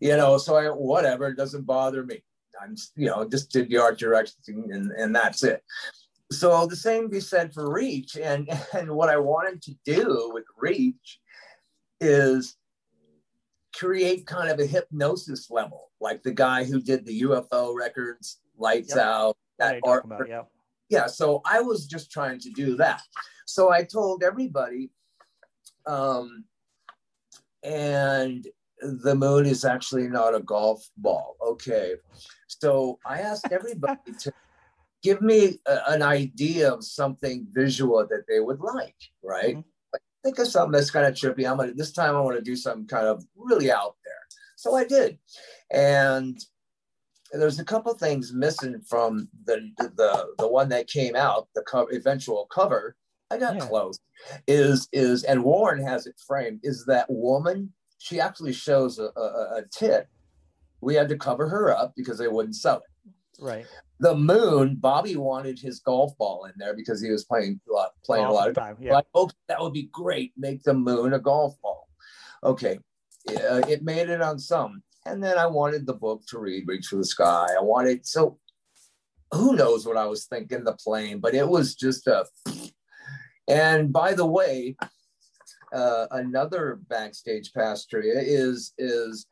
you 0.00 0.16
know. 0.16 0.38
So 0.38 0.56
I 0.56 0.66
whatever, 0.68 1.28
it 1.28 1.36
doesn't 1.36 1.66
bother 1.66 2.04
me. 2.04 2.22
I'm 2.60 2.76
you 2.96 3.06
know 3.06 3.28
just 3.28 3.50
did 3.50 3.68
the 3.68 3.78
art 3.78 3.98
direction 3.98 4.42
and, 4.48 4.90
and 4.92 5.14
that's 5.14 5.42
it. 5.42 5.62
So 6.32 6.66
the 6.66 6.76
same 6.76 7.08
be 7.08 7.20
said 7.20 7.52
for 7.52 7.72
Reach, 7.72 8.16
and 8.16 8.48
and 8.74 8.90
what 8.90 9.08
I 9.08 9.16
wanted 9.16 9.62
to 9.62 9.74
do 9.84 10.30
with 10.32 10.44
Reach 10.58 11.20
is 12.00 12.56
create 13.74 14.26
kind 14.26 14.50
of 14.50 14.58
a 14.58 14.66
hypnosis 14.66 15.50
level, 15.50 15.90
like 16.00 16.22
the 16.22 16.32
guy 16.32 16.64
who 16.64 16.80
did 16.80 17.06
the 17.06 17.22
UFO 17.22 17.74
records, 17.74 18.40
Lights 18.58 18.94
Yep. 18.94 19.04
Out, 19.04 19.36
that 19.58 19.80
art 19.84 20.04
about? 20.04 20.28
Yeah. 20.28 20.42
Yeah 20.90 21.06
so 21.06 21.40
i 21.46 21.60
was 21.60 21.86
just 21.86 22.10
trying 22.10 22.38
to 22.38 22.50
do 22.50 22.76
that. 22.76 23.02
So 23.46 23.70
i 23.72 23.82
told 23.84 24.22
everybody 24.22 24.90
um 25.86 26.44
and 27.62 28.46
the 28.82 29.14
moon 29.14 29.44
is 29.46 29.64
actually 29.64 30.08
not 30.08 30.34
a 30.34 30.40
golf 30.40 30.88
ball. 30.96 31.36
Okay. 31.46 31.94
So 32.48 32.98
i 33.06 33.20
asked 33.20 33.48
everybody 33.50 34.12
to 34.20 34.32
give 35.02 35.20
me 35.22 35.58
a, 35.66 35.78
an 35.88 36.02
idea 36.02 36.72
of 36.72 36.84
something 36.84 37.46
visual 37.50 38.06
that 38.10 38.24
they 38.28 38.40
would 38.40 38.60
like 38.60 38.96
right? 39.22 39.56
Mhm. 39.56 39.64
like, 39.92 40.02
think 40.24 40.38
of 40.38 40.48
something 40.48 40.72
that's 40.72 40.90
kind 40.90 41.06
of 41.06 41.14
trippy. 41.14 41.48
I'm 41.48 41.56
gonna 41.56 41.74
this 41.74 41.92
time 41.92 42.14
i 42.16 42.20
want 42.20 42.36
to 42.36 42.42
do 42.42 42.56
something 42.56 42.86
kind 42.86 43.06
of 43.06 43.24
really 43.36 43.70
out 43.70 43.96
there. 44.04 44.22
So 44.56 44.74
i 44.76 44.84
did. 44.84 45.18
And 45.70 46.38
there's 47.32 47.58
a 47.58 47.64
couple 47.64 47.92
things 47.94 48.32
missing 48.32 48.80
from 48.80 49.28
the 49.44 49.70
the 49.78 50.26
the 50.38 50.48
one 50.48 50.68
that 50.70 50.88
came 50.88 51.14
out, 51.16 51.48
the 51.54 51.62
cover, 51.62 51.90
eventual 51.92 52.46
cover. 52.52 52.96
I 53.30 53.38
got 53.38 53.54
Yeah. 53.56 53.66
close. 53.66 53.98
Is 54.46 54.88
is 54.92 55.24
and 55.24 55.42
Warren 55.44 55.82
has 55.86 56.06
it 56.06 56.20
framed. 56.26 56.60
Is 56.62 56.84
that 56.86 57.06
woman? 57.08 57.72
She 57.98 58.18
actually 58.20 58.52
shows 58.52 58.98
a, 58.98 59.10
a, 59.16 59.56
a 59.58 59.62
tit. 59.70 60.08
We 60.80 60.94
had 60.94 61.08
to 61.10 61.16
cover 61.18 61.48
her 61.48 61.76
up 61.76 61.92
because 61.96 62.18
they 62.18 62.28
wouldn't 62.28 62.56
sell 62.56 62.78
it. 62.78 63.12
Right. 63.42 63.66
The 64.00 64.14
moon. 64.14 64.76
Bobby 64.76 65.16
wanted 65.16 65.58
his 65.58 65.80
golf 65.80 66.16
ball 66.18 66.46
in 66.46 66.52
there 66.56 66.74
because 66.74 67.00
he 67.02 67.10
was 67.10 67.24
playing 67.24 67.60
a 67.68 67.72
lot, 67.72 67.90
playing 68.04 68.24
a 68.24 68.32
lot 68.32 68.48
of 68.48 68.54
time. 68.54 68.76
Yeah. 68.80 68.94
like, 68.94 69.06
oh, 69.14 69.30
that 69.48 69.60
would 69.60 69.74
be 69.74 69.88
great. 69.92 70.32
Make 70.36 70.62
the 70.62 70.74
moon 70.74 71.12
a 71.12 71.18
golf 71.18 71.60
ball. 71.62 71.88
Okay. 72.42 72.78
Uh, 73.28 73.60
it 73.68 73.82
made 73.82 74.08
it 74.08 74.22
on 74.22 74.38
some. 74.38 74.82
And 75.06 75.22
then 75.22 75.38
I 75.38 75.46
wanted 75.46 75.86
the 75.86 75.94
book 75.94 76.22
to 76.28 76.38
read, 76.38 76.68
Reach 76.68 76.88
for 76.88 76.96
the 76.96 77.04
Sky. 77.04 77.46
I 77.58 77.62
wanted, 77.62 78.06
so 78.06 78.38
who 79.32 79.56
knows 79.56 79.86
what 79.86 79.96
I 79.96 80.06
was 80.06 80.26
thinking, 80.26 80.64
the 80.64 80.74
plane, 80.74 81.20
but 81.20 81.34
it 81.34 81.48
was 81.48 81.74
just 81.74 82.06
a. 82.06 82.26
And 83.48 83.92
by 83.92 84.14
the 84.14 84.26
way, 84.26 84.76
uh, 85.72 86.06
another 86.10 86.80
backstage 86.88 87.52
pass 87.52 87.86
is 87.92 88.72
is 88.76 89.26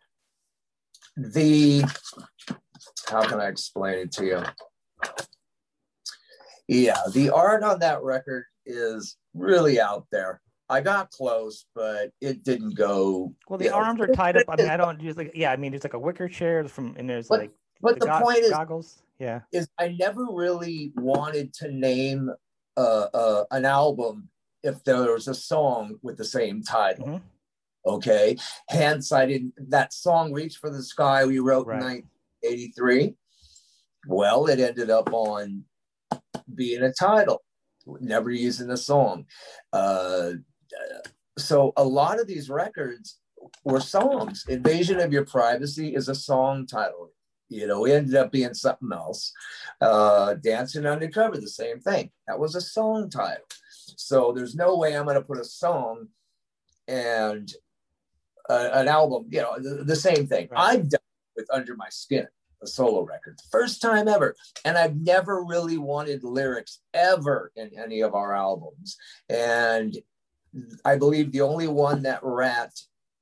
the 1.16 1.82
how 3.08 3.22
can 3.22 3.40
I 3.40 3.48
explain 3.48 3.98
it 3.98 4.12
to 4.12 4.24
you? 4.24 4.42
Yeah, 6.68 7.00
the 7.12 7.30
art 7.30 7.62
on 7.62 7.80
that 7.80 8.02
record 8.02 8.44
is 8.66 9.16
really 9.34 9.80
out 9.80 10.06
there. 10.12 10.40
I 10.70 10.80
got 10.80 11.10
close, 11.10 11.64
but 11.74 12.12
it 12.20 12.44
didn't 12.44 12.74
go. 12.74 13.34
Well, 13.48 13.58
the 13.58 13.66
you 13.66 13.70
know. 13.70 13.76
arms 13.76 14.00
are 14.00 14.06
tied 14.08 14.36
up. 14.36 14.44
I 14.48 14.56
mean, 14.56 14.68
I 14.68 14.76
don't 14.76 15.00
just 15.00 15.16
like. 15.16 15.32
Yeah, 15.34 15.50
I 15.52 15.56
mean, 15.56 15.72
it's 15.74 15.84
like 15.84 15.94
a 15.94 15.98
wicker 15.98 16.28
chair 16.28 16.64
from, 16.68 16.94
and 16.98 17.08
there's 17.08 17.28
But- 17.28 17.40
like 17.40 17.50
But 17.80 18.00
the, 18.00 18.06
go- 18.06 18.20
point 18.20 18.38
is, 18.38 18.50
goggles. 18.50 19.02
Yeah. 19.18 19.40
is 19.52 19.68
I 19.78 19.96
never 19.98 20.26
really 20.30 20.92
wanted 20.96 21.52
to 21.54 21.70
name 21.72 22.30
uh, 22.76 22.80
uh, 23.12 23.44
an 23.50 23.64
album 23.64 24.28
if 24.62 24.84
there 24.84 25.12
was 25.12 25.26
a 25.26 25.34
song 25.34 25.98
with 26.02 26.16
the 26.18 26.24
same 26.24 26.62
title. 26.62 27.06
Mhm. 27.06 27.22
Okay, 27.86 28.36
hence 28.68 29.10
I 29.12 29.24
didn't. 29.26 29.54
That 29.70 29.92
song 29.92 30.32
"Reach 30.32 30.56
for 30.58 30.68
the 30.70 30.82
Sky" 30.82 31.24
we 31.24 31.38
wrote 31.38 31.66
Right. 31.66 31.80
in 31.80 31.86
1983. 32.42 33.14
Well, 34.06 34.46
it 34.46 34.60
ended 34.60 34.90
up 34.90 35.12
on 35.12 35.64
being 36.54 36.82
a 36.82 36.92
title, 36.92 37.42
never 38.00 38.30
using 38.30 38.68
the 38.68 38.76
song. 38.76 39.26
Uh, 39.72 40.32
so 41.38 41.72
a 41.76 41.84
lot 41.84 42.20
of 42.20 42.26
these 42.26 42.50
records 42.50 43.18
were 43.64 43.80
songs. 43.80 44.44
Invasion 44.48 45.00
of 45.00 45.12
Your 45.12 45.24
Privacy 45.24 45.94
is 45.94 46.08
a 46.08 46.14
song 46.14 46.66
title. 46.66 47.12
You 47.48 47.66
know, 47.66 47.80
we 47.80 47.92
ended 47.92 48.14
up 48.14 48.30
being 48.30 48.52
something 48.52 48.90
else. 48.92 49.32
Uh, 49.80 50.34
Dancing 50.34 50.84
Undercover, 50.84 51.38
the 51.38 51.48
same 51.48 51.80
thing. 51.80 52.10
That 52.26 52.38
was 52.38 52.54
a 52.54 52.60
song 52.60 53.08
title. 53.08 53.44
So 53.96 54.32
there's 54.32 54.54
no 54.54 54.76
way 54.76 54.96
I'm 54.96 55.04
going 55.04 55.14
to 55.14 55.22
put 55.22 55.38
a 55.38 55.44
song 55.44 56.08
and 56.86 57.50
uh, 58.50 58.70
an 58.72 58.88
album, 58.88 59.26
you 59.30 59.40
know, 59.40 59.56
the, 59.58 59.84
the 59.84 59.96
same 59.96 60.26
thing. 60.26 60.48
Right. 60.50 60.74
I've 60.74 60.88
done 60.88 61.00
with 61.36 61.48
Under 61.52 61.74
My 61.74 61.88
Skin, 61.88 62.26
a 62.62 62.66
solo 62.66 63.02
record, 63.02 63.38
first 63.50 63.80
time 63.80 64.08
ever. 64.08 64.34
And 64.64 64.76
I've 64.76 64.96
never 64.96 65.44
really 65.44 65.78
wanted 65.78 66.24
lyrics 66.24 66.80
ever 66.92 67.52
in 67.56 67.70
any 67.78 68.02
of 68.02 68.14
our 68.14 68.34
albums. 68.34 68.96
And 69.30 69.96
I 70.84 70.96
believe 70.96 71.32
the 71.32 71.40
only 71.40 71.68
one 71.68 72.02
that 72.02 72.20
rat 72.22 72.72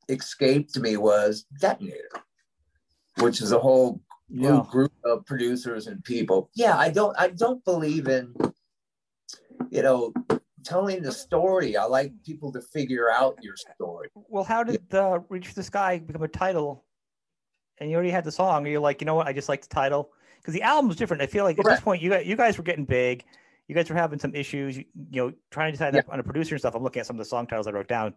escaped 0.09 0.79
me 0.79 0.97
was 0.97 1.45
Detonator, 1.61 2.11
which 3.19 3.41
is 3.41 3.53
a 3.53 3.59
whole 3.59 4.01
yeah. 4.29 4.65
group 4.71 4.93
of 5.05 5.25
producers 5.27 5.87
and 5.87 6.03
people. 6.05 6.51
Yeah, 6.55 6.77
I 6.77 6.91
don't 6.91 7.19
I 7.19 7.29
don't 7.29 7.65
believe 7.65 8.09
in 8.09 8.35
you 9.71 9.83
know 9.83 10.13
telling 10.65 11.03
the 11.03 11.13
story. 11.13 11.77
I 11.77 11.85
like 11.85 12.13
people 12.25 12.53
to 12.53 12.61
figure 12.61 13.11
out 13.11 13.39
your 13.43 13.55
story. 13.57 14.09
Well, 14.15 14.45
how 14.45 14.65
did 14.65 14.83
the 14.91 15.23
Reach 15.29 15.55
the 15.55 15.63
Sky 15.63 15.99
become 15.99 16.23
a 16.23 16.29
title? 16.29 16.85
And 17.79 17.91
you 17.91 17.97
already 17.97 18.11
had 18.11 18.25
the 18.25 18.33
song. 18.33 18.65
You're 18.65 18.73
you 18.73 18.81
like, 18.81 19.01
you 19.01 19.05
know 19.05 19.15
what? 19.15 19.27
I 19.27 19.33
just 19.33 19.49
like 19.49 19.63
the 19.63 19.69
title 19.69 20.11
because 20.41 20.55
the 20.55 20.63
album 20.63 20.89
was 20.89 20.97
different. 20.97 21.23
I 21.23 21.27
feel 21.27 21.45
like 21.45 21.57
Correct. 21.57 21.69
at 21.69 21.75
this 21.77 21.85
point, 21.85 22.03
you 22.03 22.11
guys, 22.11 22.27
you 22.27 22.37
guys 22.37 22.57
were 22.57 22.65
getting 22.65 22.85
big. 22.85 23.25
You 23.69 23.75
guys 23.75 23.91
were 23.91 23.97
having 23.97 24.19
some 24.19 24.35
issues. 24.35 24.77
You, 24.77 24.85
you 25.11 25.23
know, 25.23 25.33
trying 25.51 25.69
to 25.69 25.73
decide 25.73 25.95
yeah. 25.95 26.03
on 26.09 26.21
a 26.21 26.23
producer 26.23 26.55
and 26.55 26.61
stuff. 26.61 26.75
I'm 26.75 26.83
looking 26.83 27.01
at 27.01 27.07
some 27.07 27.17
of 27.17 27.19
the 27.19 27.25
song 27.25 27.47
titles 27.47 27.67
I 27.67 27.73
wrote 27.73 27.89
down. 27.89 28.15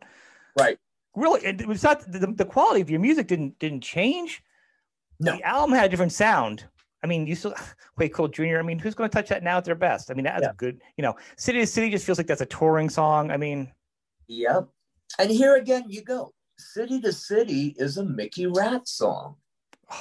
Right. 0.57 0.77
Really, 1.15 1.43
it 1.43 1.67
was 1.67 1.83
not 1.83 2.01
the, 2.11 2.27
the 2.27 2.45
quality 2.45 2.81
of 2.81 2.89
your 2.89 2.99
music 2.99 3.27
didn't 3.27 3.57
didn't 3.59 3.81
change. 3.81 4.43
No. 5.19 5.35
The 5.35 5.43
album 5.43 5.75
had 5.75 5.85
a 5.85 5.89
different 5.89 6.13
sound. 6.13 6.65
I 7.03 7.07
mean, 7.07 7.27
you 7.27 7.35
still 7.35 7.55
wait, 7.97 8.13
Cole 8.13 8.27
Jr. 8.27 8.57
I 8.57 8.61
mean, 8.61 8.79
who's 8.79 8.95
going 8.95 9.09
to 9.09 9.13
touch 9.13 9.29
that 9.29 9.43
now 9.43 9.57
at 9.57 9.65
their 9.65 9.75
best? 9.75 10.11
I 10.11 10.13
mean, 10.13 10.25
that's 10.25 10.43
yeah. 10.43 10.51
good. 10.57 10.81
You 10.97 11.01
know, 11.01 11.15
City 11.37 11.59
to 11.59 11.67
City 11.67 11.89
just 11.89 12.05
feels 12.05 12.17
like 12.17 12.27
that's 12.27 12.41
a 12.41 12.45
touring 12.45 12.89
song. 12.89 13.31
I 13.31 13.37
mean, 13.37 13.71
yep. 14.27 14.67
And 15.17 15.31
here 15.31 15.55
again, 15.55 15.85
you 15.87 16.03
go. 16.03 16.31
City 16.57 16.99
to 17.01 17.13
City 17.13 17.73
is 17.77 17.97
a 17.97 18.03
Mickey 18.03 18.45
Ratt 18.45 18.87
song. 18.87 19.35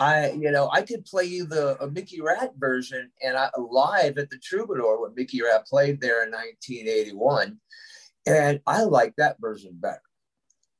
I, 0.01 0.33
you 0.33 0.51
know, 0.51 0.71
I 0.73 0.83
could 0.83 1.05
play 1.05 1.25
you 1.25 1.47
the 1.47 1.83
a 1.83 1.91
Mickey 1.91 2.21
Ratt 2.21 2.53
version 2.57 3.11
and 3.23 3.37
I 3.37 3.51
live 3.57 4.19
at 4.19 4.31
the 4.31 4.39
Troubadour 4.39 5.01
when 5.01 5.15
Mickey 5.15 5.43
Ratt 5.43 5.67
played 5.67 6.01
there 6.01 6.25
in 6.25 6.31
1981, 6.31 7.59
and 8.27 8.61
I 8.67 8.83
like 8.83 9.15
that 9.17 9.37
version 9.41 9.73
better 9.75 10.03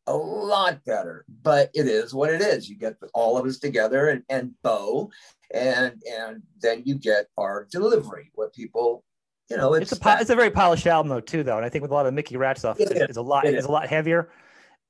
a 0.09 0.17
lot 0.17 0.85
better, 0.85 1.25
but 1.43 1.71
it 1.75 1.87
is 1.87 2.15
what 2.15 2.31
it 2.31 2.41
is. 2.41 2.69
You 2.69 2.77
get 2.77 2.97
all 3.15 3.37
of 3.37 3.47
us 3.47 3.59
together 3.59 4.09
and, 4.09 4.23
and 4.29 4.53
Beau, 4.63 5.11
and 5.53 6.03
and 6.11 6.43
then 6.61 6.83
you 6.85 6.97
get 6.97 7.27
our 7.37 7.69
delivery, 7.71 8.31
what 8.35 8.55
people, 8.55 9.05
you 9.51 9.57
know, 9.57 9.75
it's, 9.75 9.93
it's 9.93 10.05
a 10.05 10.19
it's 10.21 10.31
a 10.31 10.35
very 10.35 10.51
polished 10.51 10.87
album 10.87 11.11
though 11.11 11.21
too, 11.21 11.43
though, 11.43 11.57
and 11.57 11.65
I 11.65 11.69
think 11.69 11.83
with 11.83 11.91
a 11.91 11.95
lot 11.95 12.07
of 12.07 12.15
Mickey 12.15 12.37
Ratt 12.37 12.59
stuff, 12.59 12.81
it 12.81 12.91
it's, 12.91 13.19
a 13.19 13.23
lot 13.23 13.45
it 13.45 13.55
it's 13.55 13.67
a 13.67 13.71
lot 13.71 13.87
heavier. 13.87 14.31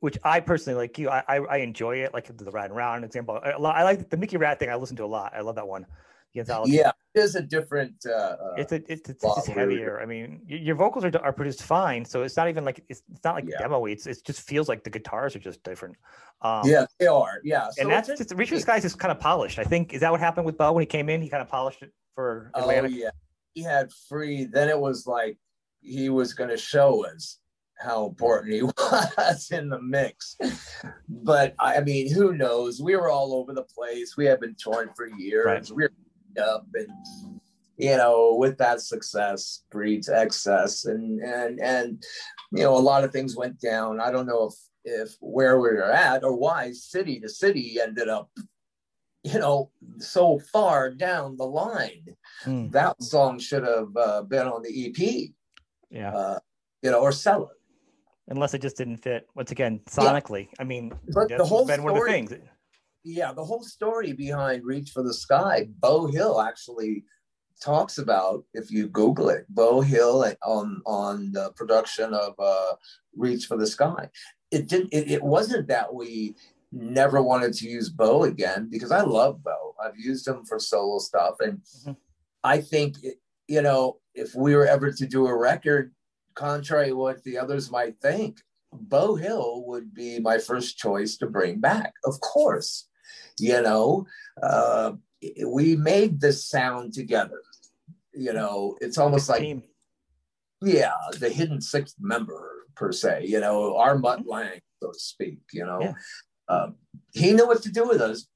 Which 0.01 0.17
I 0.23 0.41
personally 0.41 0.77
like 0.77 0.97
you, 0.99 1.11
I, 1.11 1.23
I 1.27 1.57
enjoy 1.57 1.97
it. 1.97 2.15
Like 2.15 2.35
the 2.37 2.51
Ride 2.51 2.71
Around 2.71 3.03
example, 3.03 3.41
I, 3.43 3.51
I 3.51 3.83
like 3.83 4.11
the 4.11 4.17
Mickey 4.17 4.37
Ratt 4.37 4.61
thing. 4.61 4.71
I 4.71 4.77
listen 4.77 4.97
to 4.97 5.05
a 5.05 5.07
lot. 5.07 5.33
I 5.35 5.41
love 5.41 5.57
that 5.57 5.67
one. 5.67 5.87
Yeah, 6.35 6.93
it 7.15 7.21
is 7.21 7.35
a 7.35 7.43
different. 7.43 7.95
Uh, 8.07 8.13
uh 8.13 8.55
it's 8.57 8.73
a, 8.73 8.93
it's, 8.93 9.09
it's 9.09 9.23
just 9.23 9.49
heavier. 9.49 10.01
I 10.01 10.07
mean, 10.07 10.43
your 10.47 10.77
vocals 10.77 11.05
are, 11.05 11.19
are 11.23 11.33
produced 11.33 11.63
fine, 11.63 12.05
so 12.05 12.23
it's 12.23 12.37
not 12.37 12.49
even 12.49 12.65
like 12.65 12.85
it's, 12.89 13.03
it's 13.11 13.25
not 13.25 13.35
like 13.35 13.49
yeah. 13.49 13.59
demo. 13.59 13.87
It's 13.87 14.07
it 14.07 14.23
just 14.25 14.43
feels 14.43 14.69
like 14.69 14.85
the 14.85 14.91
guitars 14.91 15.35
are 15.35 15.41
just 15.41 15.63
different. 15.63 15.97
Um, 16.43 16.63
yeah, 16.65 16.87
they 16.99 17.07
are. 17.07 17.41
Yeah, 17.43 17.71
so 17.71 17.83
and 17.83 17.91
that's 17.91 18.09
just 18.09 18.29
the 18.29 18.59
Skies 18.61 18.85
is 18.85 18.95
kind 18.95 19.11
of 19.11 19.19
polished. 19.19 19.59
I 19.59 19.65
think 19.65 19.95
is 19.95 20.01
that 20.01 20.11
what 20.11 20.21
happened 20.21 20.47
with 20.47 20.59
Beau 20.59 20.73
when 20.73 20.83
he 20.83 20.87
came 20.87 21.09
in? 21.09 21.23
He 21.23 21.29
kind 21.29 21.43
of 21.43 21.49
polished 21.49 21.83
it 21.83 21.93
for 22.15 22.51
Atlantic. 22.55 22.93
Oh 22.95 22.99
yeah, 22.99 23.11
he 23.55 23.63
had 23.63 23.91
free. 24.09 24.45
Then 24.45 24.69
it 24.69 24.79
was 24.79 25.07
like 25.07 25.39
he 25.81 26.11
was 26.11 26.35
going 26.35 26.51
to 26.51 26.59
show 26.59 27.07
us 27.07 27.39
how 27.81 28.07
important 28.07 28.55
he 28.55 28.62
was 28.62 29.51
in 29.51 29.68
the 29.68 29.81
mix. 29.81 30.37
But 31.09 31.55
I 31.59 31.81
mean, 31.81 32.12
who 32.12 32.35
knows? 32.35 32.83
We 32.83 32.97
were 32.97 33.11
all 33.11 33.35
over 33.35 33.53
the 33.53 33.62
place. 33.62 34.16
We 34.16 34.26
had 34.26 34.41
been 34.41 34.57
touring 34.59 34.91
for 34.97 35.07
years. 35.07 35.47
Right. 35.47 35.70
We 35.70 35.85
were 35.85 35.93
up 36.39 36.66
and 36.74 36.89
you 37.79 37.97
know 37.97 38.35
with 38.39 38.59
that 38.59 38.81
success 38.81 39.64
breeds 39.70 40.09
excess 40.09 40.85
and 40.85 41.20
and 41.20 41.61
and 41.61 42.03
you 42.53 42.62
know 42.62 42.76
a 42.76 42.79
lot 42.79 43.05
of 43.05 43.12
things 43.12 43.37
went 43.37 43.59
down 43.61 44.01
i 44.01 44.11
don't 44.11 44.26
know 44.26 44.47
if 44.47 44.55
if 44.85 45.16
where 45.20 45.59
we 45.59 45.68
were 45.68 45.91
at 45.91 46.24
or 46.24 46.37
why 46.37 46.70
city 46.72 47.18
to 47.18 47.29
city 47.29 47.79
ended 47.81 48.09
up 48.09 48.31
you 49.22 49.39
know 49.39 49.70
so 49.99 50.39
far 50.53 50.91
down 50.91 51.37
the 51.37 51.47
line 51.47 52.05
mm. 52.45 52.70
that 52.70 53.01
song 53.03 53.39
should 53.39 53.64
have 53.64 53.97
uh, 53.97 54.22
been 54.22 54.47
on 54.47 54.62
the 54.62 54.87
ep 54.87 55.31
yeah 55.91 56.12
uh, 56.12 56.39
you 56.83 56.91
know 56.91 57.01
or 57.01 57.12
sell 57.12 57.45
it 57.45 57.58
unless 58.29 58.55
it 58.55 58.62
just 58.62 58.76
didn't 58.76 58.99
fit 58.99 59.29
once 59.35 59.51
again 59.51 59.81
sonically 59.87 60.45
yeah. 60.47 60.61
i 60.61 60.64
mean 60.64 60.93
but 61.14 61.29
the 61.29 61.45
whole 61.45 61.66
been 61.66 61.81
story, 61.81 61.93
one 61.93 62.01
of 62.01 62.07
the 62.07 62.12
things 62.12 62.35
yeah, 63.09 63.33
the 63.33 63.45
whole 63.45 63.62
story 63.62 64.12
behind 64.12 64.64
Reach 64.64 64.91
for 64.91 65.03
the 65.03 65.14
Sky, 65.14 65.68
Beau 65.81 66.07
Hill 66.07 66.41
actually 66.41 67.05
talks 67.61 67.99
about 67.99 68.45
if 68.55 68.70
you 68.70 68.87
Google 68.87 69.31
it, 69.31 69.47
Beau 69.49 69.81
Hill 69.81 70.24
on 70.45 70.83
on 70.85 71.33
the 71.33 71.53
production 71.57 72.12
of 72.12 72.35
uh, 72.39 72.74
Reach 73.16 73.47
for 73.47 73.57
the 73.57 73.66
Sky. 73.66 74.11
It 74.51 74.68
didn't. 74.68 74.93
It, 74.93 75.11
it 75.11 75.22
wasn't 75.22 75.68
that 75.68 75.95
we 75.95 76.37
never 76.70 77.22
wanted 77.22 77.55
to 77.55 77.68
use 77.68 77.89
Beau 77.89 78.24
again 78.24 78.68
because 78.70 78.91
I 78.91 79.01
love 79.01 79.43
Beau. 79.43 79.74
I've 79.83 79.99
used 79.99 80.26
him 80.26 80.45
for 80.45 80.59
solo 80.59 80.99
stuff, 80.99 81.37
and 81.41 81.61
mm-hmm. 81.61 81.93
I 82.45 82.61
think 82.61 82.97
you 83.47 83.62
know 83.62 84.01
if 84.14 84.35
we 84.35 84.55
were 84.55 84.66
ever 84.66 84.93
to 84.93 85.07
do 85.07 85.26
a 85.29 85.37
record, 85.37 85.95
contrary 86.39 86.89
to 86.89 86.97
what 86.97 87.22
the 87.24 87.36
others 87.36 87.70
might 87.70 88.01
think, 88.01 88.41
Beau 88.72 89.16
Hill 89.16 89.64
would 89.66 89.93
be 89.93 90.20
my 90.20 90.39
first 90.39 90.78
choice 90.78 91.16
to 91.18 91.26
bring 91.26 91.59
back. 91.59 91.93
Of 92.05 92.20
course, 92.20 92.89
you 93.39 93.61
know, 93.61 94.07
uh, 94.43 94.93
we 95.47 95.76
made 95.76 96.20
this 96.20 96.47
sound 96.47 96.95
together. 96.95 97.43
You 98.14 98.32
know, 98.32 98.76
it's 98.80 98.99
almost 98.99 99.28
like, 99.28 99.41
team. 99.41 99.62
yeah, 100.62 100.93
the 101.18 101.28
hidden 101.28 101.61
sixth 101.61 101.97
member 101.99 102.66
per 102.74 102.93
se. 102.93 103.26
You 103.26 103.41
know, 103.41 103.76
our 103.76 103.99
Mutt 103.99 104.24
mm-hmm. 104.24 104.59
So 104.80 104.93
to 104.93 104.99
speak. 104.99 105.41
You 105.53 105.66
know, 105.66 105.80
yeah. 105.80 105.95
um, 106.49 106.76
he 107.12 107.32
knew 107.32 107.47
what 107.47 107.62
to 107.62 107.72
do 107.72 107.89
with 107.89 108.01
us, 108.01 108.28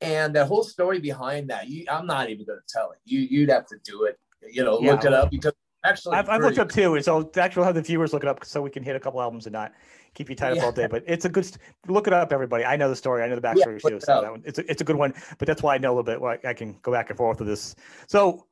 and 0.00 0.34
the 0.34 0.46
whole 0.46 0.64
story 0.64 1.00
behind 1.00 1.50
that. 1.50 1.68
You, 1.68 1.84
I'm 1.90 2.06
not 2.06 2.30
even 2.30 2.46
going 2.46 2.60
to 2.60 2.72
tell 2.72 2.92
it. 2.92 2.98
You, 3.04 3.20
you'd 3.20 3.50
have 3.50 3.66
to 3.66 3.76
do 3.84 4.04
it. 4.04 4.18
You 4.50 4.64
know, 4.64 4.80
yeah, 4.80 4.92
look 4.92 5.04
it 5.04 5.12
up 5.12 5.30
because 5.30 5.52
actually, 5.84 6.16
I've, 6.16 6.28
I've 6.28 6.42
looked 6.42 6.58
up 6.58 6.70
too. 6.70 7.00
So 7.02 7.30
actually, 7.36 7.60
we'll 7.60 7.66
have 7.66 7.74
the 7.74 7.82
viewers 7.82 8.12
look 8.12 8.22
it 8.22 8.28
up 8.28 8.44
so 8.44 8.62
we 8.62 8.70
can 8.70 8.82
hit 8.82 8.96
a 8.96 9.00
couple 9.00 9.20
albums 9.20 9.46
and 9.46 9.52
not 9.52 9.72
keep 10.14 10.28
you 10.28 10.36
tied 10.36 10.56
up 10.56 10.64
all 10.64 10.72
day. 10.72 10.86
But 10.86 11.04
it's 11.06 11.24
a 11.24 11.28
good 11.28 11.44
st- 11.44 11.58
look 11.88 12.06
it 12.06 12.12
up, 12.12 12.32
everybody. 12.32 12.64
I 12.64 12.76
know 12.76 12.88
the 12.88 12.96
story. 12.96 13.22
I 13.22 13.28
know 13.28 13.36
the 13.36 13.42
backstory 13.42 13.80
yeah, 13.82 13.90
too. 13.90 14.00
So 14.00 14.20
that 14.20 14.30
one, 14.30 14.42
it's 14.44 14.58
a, 14.58 14.70
it's 14.70 14.80
a 14.80 14.84
good 14.84 14.96
one. 14.96 15.14
But 15.38 15.46
that's 15.46 15.62
why 15.62 15.74
I 15.74 15.78
know 15.78 15.88
a 15.88 15.94
little 15.94 16.02
bit. 16.02 16.20
Well, 16.20 16.36
I 16.44 16.54
can 16.54 16.78
go 16.82 16.92
back 16.92 17.10
and 17.10 17.16
forth 17.16 17.38
with 17.38 17.48
this. 17.48 17.74
So 18.06 18.46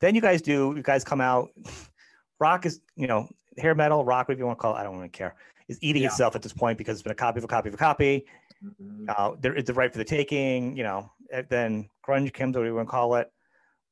then 0.00 0.14
you 0.14 0.20
guys 0.20 0.42
do. 0.42 0.72
You 0.76 0.82
guys 0.82 1.04
come 1.04 1.20
out. 1.20 1.50
Rock 2.40 2.66
is 2.66 2.80
you 2.96 3.06
know 3.06 3.28
hair 3.58 3.74
metal, 3.74 4.04
rock, 4.04 4.28
whatever 4.28 4.40
you 4.40 4.46
want 4.46 4.58
to 4.58 4.62
call 4.62 4.74
it. 4.74 4.78
I 4.80 4.82
don't 4.82 4.96
really 4.96 5.08
care. 5.08 5.36
Is 5.68 5.78
eating 5.80 6.02
yeah. 6.02 6.08
itself 6.08 6.34
at 6.34 6.42
this 6.42 6.52
point 6.52 6.76
because 6.76 6.96
it's 6.96 7.02
been 7.02 7.12
a 7.12 7.14
copy 7.14 7.38
of 7.38 7.44
a 7.44 7.48
copy 7.48 7.68
of 7.68 7.74
a 7.74 7.78
copy. 7.78 8.26
Mm-hmm. 8.64 9.04
Uh, 9.08 9.36
there 9.40 9.54
is 9.54 9.64
the 9.64 9.74
right 9.74 9.92
for 9.92 9.98
the 9.98 10.04
taking. 10.04 10.76
You 10.76 10.82
know, 10.82 11.10
then 11.48 11.88
grunge 12.06 12.32
comes, 12.32 12.56
whatever 12.56 12.66
you 12.66 12.74
want 12.74 12.88
to 12.88 12.90
call 12.90 13.14
it. 13.16 13.30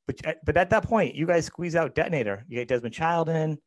But 0.07 0.26
uh, 0.26 0.34
but 0.44 0.57
at 0.57 0.70
that 0.70 0.82
point, 0.82 1.14
you 1.14 1.26
guys 1.26 1.46
squeeze 1.46 1.76
out 1.76 1.94
detonator. 1.94 2.44
You 2.48 2.57
get 2.57 2.68
Desmond 2.68 2.94
Child 2.94 3.28
in. 3.28 3.59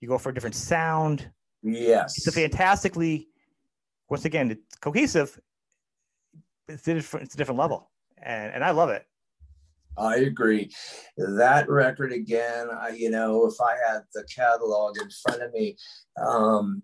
You 0.00 0.08
go 0.08 0.18
for 0.18 0.30
a 0.30 0.34
different 0.34 0.56
sound. 0.56 1.30
Yes. 1.62 2.18
It's 2.18 2.26
a 2.26 2.32
fantastically, 2.32 3.28
once 4.10 4.24
again, 4.24 4.50
it's 4.50 4.76
cohesive. 4.80 5.38
It's 6.68 6.86
a 6.88 6.94
different, 6.94 7.26
it's 7.26 7.34
a 7.34 7.38
different 7.38 7.60
level. 7.60 7.90
And, 8.20 8.52
and 8.52 8.64
I 8.64 8.70
love 8.70 8.90
it. 8.90 9.06
I 9.96 10.16
agree. 10.16 10.72
That 11.16 11.68
record 11.68 12.12
again, 12.12 12.68
I, 12.70 12.90
you 12.90 13.10
know, 13.10 13.46
if 13.46 13.54
I 13.60 13.74
had 13.86 14.02
the 14.14 14.24
catalog 14.24 14.96
in 15.00 15.08
front 15.24 15.42
of 15.42 15.52
me, 15.52 15.76
um, 16.20 16.82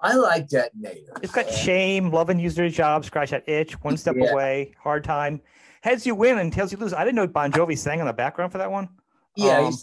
I 0.00 0.14
like 0.14 0.48
Detonator. 0.48 1.12
It's 1.22 1.32
got 1.32 1.50
shame, 1.50 2.04
love 2.04 2.14
loving 2.14 2.40
user 2.40 2.68
job, 2.68 3.04
scratch 3.04 3.30
that 3.30 3.48
itch, 3.48 3.72
one 3.82 3.96
step 3.96 4.16
yeah. 4.18 4.30
away, 4.30 4.74
hard 4.82 5.04
time. 5.04 5.40
Heads 5.82 6.06
you 6.06 6.14
win 6.14 6.38
and 6.38 6.52
tails 6.52 6.72
you 6.72 6.78
lose. 6.78 6.92
I 6.92 7.04
didn't 7.04 7.16
know 7.16 7.26
Bon 7.26 7.52
Jovi 7.52 7.76
sang 7.76 8.00
on 8.00 8.06
the 8.06 8.12
background 8.12 8.52
for 8.52 8.58
that 8.58 8.70
one. 8.70 8.88
Yeah, 9.36 9.58
um, 9.58 9.74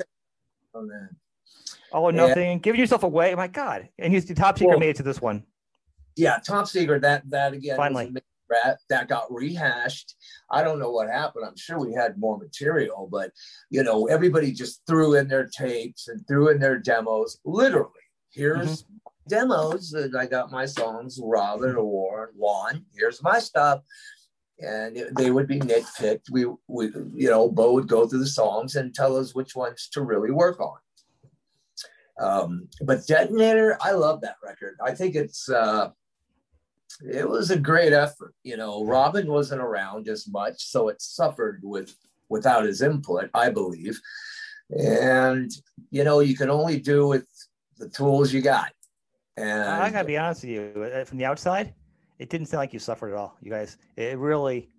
on 0.74 0.88
that 0.88 1.10
all 1.92 2.04
or 2.04 2.12
nothing, 2.12 2.52
yeah. 2.52 2.58
giving 2.58 2.80
yourself 2.80 3.04
away. 3.04 3.34
My 3.36 3.48
God! 3.48 3.90
And 3.98 4.14
he's 4.14 4.26
the 4.26 4.36
top 4.36 4.58
secret 4.58 4.70
well, 4.70 4.80
made 4.80 4.90
it 4.90 4.96
to 4.98 5.04
this 5.04 5.22
one. 5.22 5.44
Yeah, 6.16 6.40
top 6.46 6.68
secret. 6.68 7.02
That 7.02 7.30
that 7.30 7.54
again. 7.54 7.78
Finally, 7.78 8.14
that 8.90 9.08
got 9.08 9.32
rehashed. 9.32 10.16
I 10.50 10.64
don't 10.64 10.80
know 10.80 10.92
what 10.92 11.10
happened. 11.10 11.46
I'm 11.46 11.58
sure 11.58 11.80
we 11.80 11.94
had 11.94 12.18
more 12.18 12.38
material, 12.38 13.08
but 13.12 13.32
you 13.70 13.84
know, 13.84 14.08
everybody 14.08 14.52
just 14.52 14.82
threw 14.88 15.16
in 15.16 15.28
their 15.28 15.48
tapes 15.48 16.08
and 16.08 16.26
threw 16.28 16.50
in 16.50 16.60
their 16.60 16.78
demos. 16.78 17.40
Literally, 17.46 17.92
here's 18.32 18.84
mm-hmm. 18.84 18.98
demos 19.28 19.92
that 19.92 20.16
I 20.16 20.26
got 20.26 20.52
my 20.52 20.66
songs. 20.66 21.20
Robin 21.22 21.76
Warren, 21.76 22.30
Juan. 22.36 22.86
Here's 22.96 23.22
my 23.24 23.40
stuff. 23.40 23.82
And 24.62 25.02
they 25.18 25.32
would 25.32 25.48
be 25.48 25.60
nitpicked. 25.60 26.30
We, 26.30 26.46
we, 26.68 26.92
you 27.14 27.30
know, 27.30 27.50
Beau 27.50 27.74
would 27.74 27.88
go 27.88 28.08
through 28.08 28.20
the 28.20 28.28
songs 28.28 28.76
and 28.76 28.94
tell 28.94 29.16
us 29.16 29.34
which 29.34 29.56
ones 29.56 29.88
to 29.94 30.02
really 30.02 30.32
work 30.32 30.60
on. 30.60 30.78
Um, 32.20 32.68
but 32.82 33.08
Detonator, 33.08 33.78
I 33.82 33.92
love 33.92 34.22
that 34.22 34.36
record. 34.44 34.78
I 34.84 34.94
think 34.94 35.16
it's 35.16 35.48
uh, 35.50 35.92
it 37.02 37.28
was 37.28 37.50
a 37.52 37.58
great 37.58 37.94
effort. 37.94 38.34
You 38.44 38.58
know, 38.58 38.84
Robin 38.84 39.28
wasn't 39.28 39.62
around 39.62 40.10
as 40.10 40.28
much, 40.28 40.62
so 40.62 40.90
it 40.90 41.02
suffered 41.02 41.62
with 41.64 41.96
without 42.28 42.66
his 42.66 42.82
input, 42.82 43.30
I 43.34 43.50
believe. 43.50 44.00
And 44.78 45.50
you 45.92 46.04
know, 46.04 46.20
you 46.20 46.36
can 46.36 46.50
only 46.50 46.80
do 46.80 47.08
with 47.08 47.26
the 47.78 47.88
tools 47.88 48.34
you 48.34 48.42
got. 48.42 48.72
And 49.38 49.64
I 49.64 49.90
gotta 49.90 50.06
be 50.06 50.18
honest 50.18 50.44
with 50.44 50.52
you, 50.52 50.84
uh, 50.84 51.06
from 51.06 51.18
the 51.18 51.26
outside, 51.26 51.74
it 52.20 52.30
didn't 52.30 52.48
sound 52.48 52.60
like 52.60 52.74
you 52.74 52.80
suffered 52.80 53.14
at 53.14 53.18
all. 53.18 53.38
You 53.42 53.50
guys, 53.50 53.78
it 53.96 54.18
really, 54.18 54.70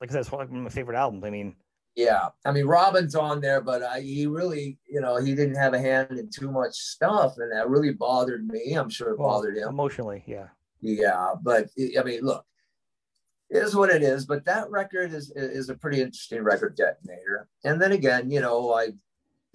like 0.00 0.10
I 0.10 0.14
said, 0.14 0.20
it's 0.20 0.32
one 0.32 0.42
of 0.42 0.50
my 0.50 0.70
favorite 0.70 0.96
albums. 0.96 1.24
I 1.24 1.30
mean, 1.30 1.54
yeah, 1.94 2.28
I 2.44 2.52
mean 2.52 2.66
Robin's 2.66 3.14
on 3.14 3.40
there, 3.40 3.60
but 3.60 3.82
I, 3.82 4.00
he 4.00 4.26
really, 4.26 4.78
you 4.88 5.00
know, 5.00 5.16
he 5.16 5.34
didn't 5.34 5.56
have 5.56 5.74
a 5.74 5.78
hand 5.78 6.18
in 6.18 6.30
too 6.30 6.50
much 6.50 6.74
stuff, 6.74 7.34
and 7.38 7.52
that 7.52 7.68
really 7.68 7.92
bothered 7.92 8.46
me. 8.46 8.74
I'm 8.74 8.90
sure 8.90 9.10
it 9.10 9.18
well, 9.18 9.28
bothered 9.28 9.56
him 9.56 9.68
emotionally. 9.68 10.24
Yeah, 10.26 10.48
yeah, 10.80 11.34
but 11.42 11.68
I 11.98 12.02
mean, 12.02 12.22
look, 12.22 12.44
it 13.48 13.62
is 13.62 13.74
what 13.74 13.90
it 13.90 14.02
is. 14.02 14.26
But 14.26 14.44
that 14.46 14.70
record 14.70 15.12
is 15.12 15.30
is 15.36 15.68
a 15.68 15.74
pretty 15.74 16.00
interesting 16.00 16.42
record, 16.42 16.76
Detonator. 16.76 17.48
And 17.64 17.80
then 17.80 17.92
again, 17.92 18.30
you 18.30 18.40
know, 18.40 18.74
I, 18.74 18.88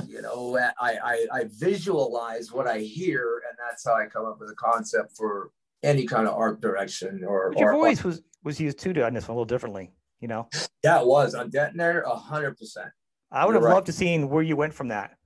you 0.07 0.21
know, 0.23 0.57
I 0.79 0.97
I, 1.03 1.27
I 1.31 1.43
visualize 1.51 2.51
what 2.51 2.67
I 2.67 2.79
hear, 2.79 3.43
and 3.49 3.57
that's 3.59 3.85
how 3.85 3.93
I 3.93 4.07
come 4.07 4.25
up 4.25 4.39
with 4.39 4.49
a 4.49 4.55
concept 4.55 5.15
for 5.15 5.51
any 5.83 6.05
kind 6.05 6.27
of 6.27 6.35
art 6.35 6.61
direction 6.61 7.23
or. 7.25 7.51
But 7.51 7.59
your 7.59 7.73
or, 7.73 7.81
voice 7.81 8.03
was 8.03 8.21
was 8.43 8.59
used 8.59 8.79
too 8.79 8.91
on 9.03 9.13
this 9.13 9.27
one 9.27 9.35
a 9.35 9.39
little 9.39 9.45
differently. 9.45 9.91
You 10.19 10.27
know. 10.27 10.47
Yeah, 10.83 11.01
it 11.01 11.07
was 11.07 11.35
on 11.35 11.49
Detonator, 11.49 12.03
hundred 12.07 12.57
percent. 12.57 12.89
I 13.31 13.45
would 13.45 13.53
You're 13.53 13.61
have 13.61 13.63
right. 13.63 13.73
loved 13.75 13.85
to 13.87 13.93
seen 13.93 14.29
where 14.29 14.43
you 14.43 14.55
went 14.55 14.73
from 14.73 14.89
that, 14.89 15.17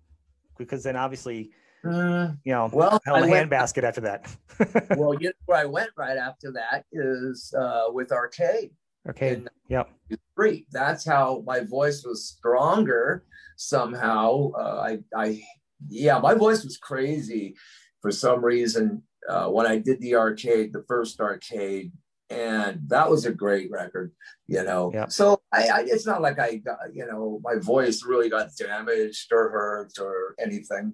because 0.58 0.84
then 0.84 0.96
obviously 0.96 1.52
Mm, 1.86 2.40
you 2.44 2.52
know, 2.52 2.70
well, 2.74 3.00
held 3.06 3.24
a 3.24 3.28
handbasket 3.28 3.84
after 3.84 4.02
that. 4.02 4.36
well, 4.98 5.14
you 5.20 5.28
know 5.28 5.34
where 5.46 5.60
I 5.60 5.66
went 5.66 5.92
right 5.96 6.18
after 6.18 6.52
that 6.54 6.86
is 6.92 7.54
uh, 7.58 7.86
with 7.90 8.12
Arcade. 8.12 8.72
Arcade. 9.06 9.48
Yep. 9.70 9.90
Three. 10.36 10.66
That's 10.72 11.06
how 11.06 11.44
my 11.46 11.60
voice 11.60 12.04
was 12.04 12.28
stronger 12.28 13.24
somehow. 13.56 14.52
Uh, 14.54 14.88
I, 14.90 15.00
I, 15.16 15.44
yeah, 15.88 16.18
my 16.18 16.34
voice 16.34 16.64
was 16.64 16.78
crazy 16.78 17.56
for 18.02 18.12
some 18.12 18.44
reason 18.44 19.04
uh, 19.30 19.48
when 19.48 19.66
I 19.66 19.78
did 19.78 20.00
the 20.02 20.16
arcade, 20.16 20.74
the 20.74 20.84
first 20.88 21.20
arcade, 21.20 21.92
and 22.30 22.82
that 22.88 23.10
was 23.10 23.26
a 23.26 23.32
great 23.32 23.70
record, 23.72 24.12
you 24.48 24.64
know. 24.64 24.92
Yep. 24.94 25.12
So 25.12 25.42
I, 25.52 25.68
I, 25.68 25.80
it's 25.86 26.06
not 26.06 26.22
like 26.22 26.40
I 26.40 26.56
got, 26.56 26.78
you 26.94 27.06
know, 27.06 27.40
my 27.44 27.56
voice 27.60 28.04
really 28.04 28.30
got 28.30 28.56
damaged 28.58 29.32
or 29.32 29.50
hurt 29.50 29.94
or 30.00 30.36
anything 30.40 30.94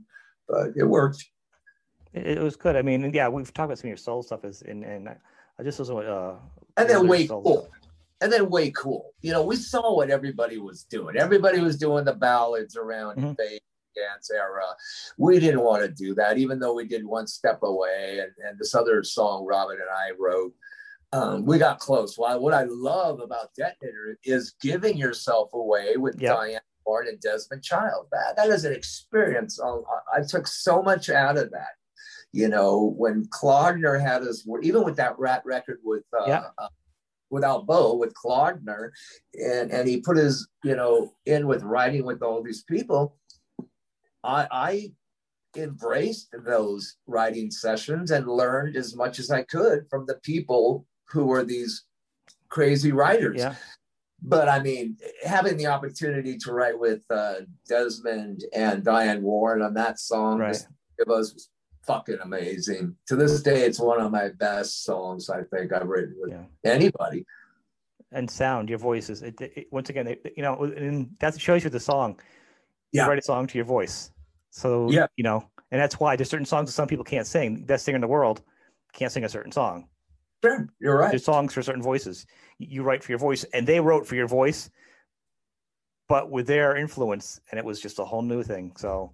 but 0.52 0.72
it 0.76 0.84
worked. 0.84 1.26
It, 2.14 2.38
it 2.38 2.42
was 2.42 2.56
good. 2.56 2.76
I 2.76 2.82
mean, 2.82 3.12
yeah, 3.14 3.30
we've 3.30 3.52
talked 3.54 3.66
about 3.66 3.80
some 3.80 3.88
of 3.88 3.92
your 3.92 3.98
soul 3.98 4.22
stuff, 4.22 4.44
is 4.44 4.62
and 4.62 4.84
and 4.84 5.10
I 5.10 5.64
just 5.64 5.80
wasn't. 5.80 6.06
uh. 6.06 6.34
And 6.78 6.90
then 6.90 7.08
way 7.08 7.28
cool. 7.28 7.62
Stuff. 7.64 7.80
And 8.22 8.32
then 8.32 8.50
way 8.50 8.70
cool. 8.72 9.14
You 9.22 9.32
know, 9.32 9.44
we 9.44 9.56
saw 9.56 9.96
what 9.96 10.12
everybody 10.12 10.60
was 10.60 10.84
doing. 10.84 11.18
Everybody 11.18 11.60
was 11.60 11.78
doing 11.78 12.06
the 12.06 12.14
ballads 12.14 12.76
around 12.76 13.18
mm-hmm. 13.18 13.34
Dance 13.96 14.32
era. 14.32 14.64
We 15.18 15.40
didn't 15.40 15.62
want 15.62 15.84
to 15.84 15.90
do 15.90 16.14
that, 16.16 16.38
even 16.38 16.60
though 16.60 16.74
we 16.74 16.88
did 16.88 17.06
one 17.06 17.28
step 17.28 17.60
away. 17.64 18.20
And, 18.20 18.32
and 18.48 18.60
this 18.60 18.76
other 18.76 19.04
song 19.04 19.46
Robin 19.46 19.78
and 19.78 19.90
I 19.90 20.12
wrote, 20.20 20.54
um, 21.14 21.46
we 21.46 21.58
got 21.58 21.80
close. 21.80 22.18
Well, 22.18 22.40
what 22.40 22.54
I 22.54 22.64
love 22.64 23.20
about 23.20 23.54
Detonator 23.58 24.18
is 24.24 24.56
giving 24.62 24.98
yourself 24.98 25.50
away 25.54 25.98
with 25.98 26.22
yep. 26.22 26.38
Diane 26.38 26.62
Warren 26.86 27.10
and 27.10 27.20
Desmond 27.20 27.64
Child. 27.64 28.08
That, 28.12 28.36
that 28.38 28.48
is 28.48 28.66
an 28.66 28.74
experience. 28.74 29.60
I 30.14 30.22
took 30.22 30.48
so 30.48 30.82
much 30.82 31.10
out 31.10 31.38
of 31.38 31.52
that. 31.52 31.76
You 32.32 32.48
know, 32.48 32.94
when 32.98 33.26
Claudner 33.26 34.02
had 34.02 34.22
his, 34.22 34.48
even 34.64 34.86
with 34.86 34.96
that 34.96 35.20
ratt 35.20 35.42
record 35.46 35.80
with, 35.84 36.06
uh, 36.18 36.26
yeah. 36.28 36.44
uh, 36.58 36.70
without 37.30 37.68
Beau, 37.68 37.96
with 37.96 38.14
Claudner, 38.14 38.92
and, 39.34 39.70
and 39.70 39.88
he 39.88 40.00
put 40.00 40.18
his, 40.18 40.48
you 40.64 40.76
know, 40.76 41.14
in 41.26 41.46
with 41.46 41.64
writing 41.64 42.06
with 42.06 42.22
all 42.22 42.42
these 42.42 42.64
people, 42.64 43.18
I, 44.24 44.48
I 44.52 44.92
embraced 45.56 46.34
those 46.46 46.98
writing 47.08 47.52
sessions 47.52 48.12
and 48.12 48.28
learned 48.28 48.76
as 48.76 48.96
much 48.96 49.20
as 49.20 49.32
I 49.32 49.44
could 49.44 49.86
from 49.90 50.06
the 50.06 50.20
people 50.24 50.86
who 51.10 51.26
were 51.26 51.44
these 51.44 51.84
crazy 52.50 52.92
writers. 52.92 53.38
Yeah 53.38 53.56
but 54.22 54.48
I 54.48 54.62
mean, 54.62 54.98
having 55.24 55.58
the 55.58 55.68
opportunity 55.68 56.38
to 56.38 56.54
write 56.54 56.78
with 56.78 57.02
uh, 57.10 57.42
Desmond 57.68 58.44
and 58.54 58.84
Diane 58.84 59.24
Warren 59.24 59.62
on 59.62 59.74
that 59.74 60.00
song 60.00 60.40
right. 60.40 60.68
it 61.00 61.08
was 61.08 61.50
fucking 61.86 62.20
amazing. 62.24 62.96
To 63.08 63.16
this 63.16 63.42
day, 63.42 63.64
it's 63.64 63.80
one 63.80 64.00
of 64.00 64.12
my 64.12 64.30
best 64.30 64.84
songs 64.84 65.30
I 65.30 65.44
think 65.44 65.74
I've 65.74 65.88
written 65.88 66.16
with 66.20 66.32
yeah. 66.32 66.44
anybody. 66.64 67.26
And 68.12 68.30
sound, 68.30 68.70
your 68.70 68.78
voice 68.78 69.10
is 69.10 69.24
it, 69.24 69.40
it, 69.42 69.68
once 69.72 69.90
again, 69.90 70.06
it, 70.06 70.34
you 70.36 70.44
know, 70.44 70.64
and 70.64 71.10
that 71.20 71.40
shows 71.40 71.64
you 71.64 71.70
the 71.70 71.80
song. 71.80 72.20
Yeah. 72.92 73.08
Write 73.08 73.20
a 73.20 73.22
song 73.22 73.48
to 73.48 73.58
your 73.58 73.66
voice. 73.66 74.12
So, 74.50 74.90
yeah. 74.90 75.08
you 75.16 75.24
know, 75.24 75.48
and 75.72 75.80
that's 75.80 76.00
why 76.00 76.16
there's 76.16 76.30
certain 76.30 76.46
songs 76.46 76.70
that 76.70 76.74
some 76.74 76.88
people 76.88 77.06
can't 77.06 77.26
sing. 77.26 77.64
Best 77.64 77.86
singer 77.86 77.96
in 77.96 78.02
the 78.02 78.08
world 78.08 78.42
can't 78.94 79.12
sing 79.12 79.24
a 79.24 79.30
certain 79.30 79.52
song. 79.52 79.88
Sure, 80.44 80.68
you're 80.80 80.98
right. 80.98 81.12
There's 81.12 81.24
songs 81.24 81.54
for 81.54 81.62
certain 81.62 81.82
voices. 81.82 82.26
You 82.58 82.84
write 82.84 83.04
for 83.04 83.12
your 83.12 83.20
voice, 83.20 83.44
and 83.54 83.66
they 83.66 83.80
wrote 83.80 84.08
for 84.08 84.16
your 84.16 84.28
voice, 84.28 84.70
but 86.10 86.32
with 86.32 86.48
their 86.48 86.76
influence, 86.76 87.40
and 87.52 87.60
it 87.60 87.66
was 87.66 87.80
just 87.80 88.00
a 88.00 88.04
whole 88.04 88.24
new 88.24 88.44
thing. 88.44 88.74
So, 88.76 89.14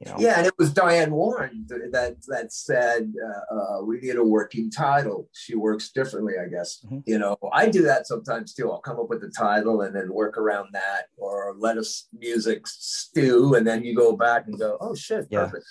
you 0.00 0.10
know. 0.10 0.16
Yeah, 0.18 0.38
and 0.38 0.46
it 0.46 0.54
was 0.58 0.72
Diane 0.72 1.10
Warren 1.10 1.66
that 1.68 2.16
that 2.28 2.52
said 2.52 3.12
uh, 3.22 3.54
uh, 3.54 3.84
we 3.84 4.00
need 4.00 4.16
a 4.16 4.24
working 4.24 4.70
title. 4.70 5.28
She 5.32 5.54
works 5.54 5.90
differently, 5.90 6.34
I 6.42 6.48
guess. 6.48 6.82
Mm-hmm. 6.86 7.00
You 7.04 7.18
know, 7.18 7.36
I 7.52 7.68
do 7.68 7.82
that 7.82 8.06
sometimes 8.06 8.54
too. 8.54 8.70
I'll 8.70 8.80
come 8.80 8.98
up 8.98 9.10
with 9.10 9.20
the 9.20 9.28
title 9.30 9.82
and 9.82 9.94
then 9.94 10.12
work 10.12 10.38
around 10.38 10.68
that, 10.72 11.08
or 11.18 11.54
let 11.58 11.76
us 11.76 12.08
music 12.18 12.66
stew, 12.66 13.54
and 13.54 13.66
then 13.66 13.84
you 13.84 13.94
go 13.94 14.16
back 14.16 14.46
and 14.46 14.58
go, 14.58 14.78
oh 14.80 14.94
shit, 14.94 15.26
yeah. 15.30 15.44
perfect. 15.44 15.66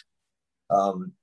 Um, 0.70 1.14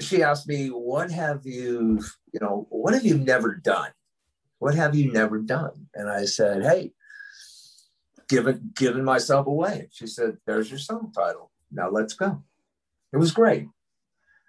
she 0.00 0.22
asked 0.22 0.48
me, 0.48 0.68
"What 0.68 1.10
have 1.10 1.44
you, 1.44 2.00
you 2.32 2.40
know, 2.40 2.66
what 2.70 2.94
have 2.94 3.04
you 3.04 3.18
never 3.18 3.54
done? 3.54 3.90
What 4.58 4.74
have 4.74 4.94
you 4.94 5.12
never 5.12 5.38
done?" 5.38 5.88
And 5.94 6.08
I 6.08 6.24
said, 6.24 6.62
"Hey, 6.62 6.92
given 8.30 8.72
given 8.74 9.04
myself 9.04 9.46
away." 9.46 9.88
She 9.92 10.06
said, 10.06 10.38
"There's 10.46 10.70
your 10.70 10.78
song 10.78 11.12
title. 11.14 11.51
Now 11.72 11.90
let's 11.90 12.14
go." 12.14 12.42
It 13.12 13.18
was 13.18 13.32
great. 13.32 13.68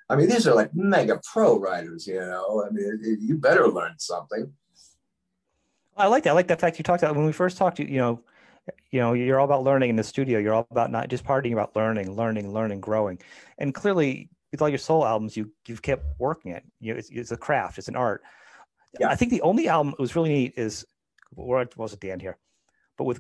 I 0.10 0.16
mean, 0.16 0.30
these 0.30 0.48
are 0.48 0.54
like 0.54 0.76
mega 0.76 1.20
pro 1.32 1.58
writers, 1.58 2.08
you 2.08 2.20
know. 2.20 2.66
I 2.66 2.70
mean, 2.72 3.18
you 3.22 3.38
better 3.38 3.68
learn 3.68 3.96
something. 3.98 4.54
I 5.98 6.08
like 6.08 6.24
that. 6.24 6.32
I 6.32 6.34
like 6.34 6.48
the 6.48 6.56
fact 6.56 6.78
you 6.78 6.84
talked 6.84 7.04
about 7.04 7.16
when 7.16 7.26
we 7.26 7.32
first 7.32 7.58
talked. 7.58 7.80
You 7.80 7.98
know, 7.98 8.22
you 8.92 9.00
know, 9.00 9.14
you're 9.14 9.40
all 9.40 9.46
about 9.46 9.64
learning 9.64 9.90
in 9.90 9.96
the 9.96 10.04
studio. 10.04 10.40
You're 10.40 10.54
all 10.54 10.68
about 10.72 10.92
not 10.92 11.10
just 11.10 11.24
partying, 11.24 11.54
about 11.54 11.76
learning, 11.76 12.16
learning, 12.16 12.54
learning, 12.54 12.82
growing. 12.82 13.20
And 13.58 13.74
clearly, 13.74 14.30
with 14.52 14.62
all 14.62 14.70
your 14.70 14.78
soul 14.78 15.06
albums, 15.06 15.36
you 15.36 15.52
you've 15.68 15.82
kept 15.82 16.06
working 16.20 16.52
it. 16.52 16.64
You 16.80 16.94
know, 16.94 17.00
it's, 17.00 17.10
it's 17.10 17.32
a 17.32 17.38
craft, 17.38 17.78
it's 17.78 17.88
an 17.88 17.96
art. 17.96 18.24
Yeah. 19.00 19.10
I 19.10 19.16
think 19.16 19.32
the 19.32 19.42
only 19.42 19.68
album 19.68 19.92
that 19.92 20.00
was 20.00 20.16
really 20.16 20.30
neat 20.30 20.54
is 20.56 20.86
we're 21.36 21.66
almost 21.76 21.94
at 21.94 22.02
the 22.02 22.12
end 22.12 22.22
here, 22.22 22.38
but 22.98 23.06
with 23.06 23.20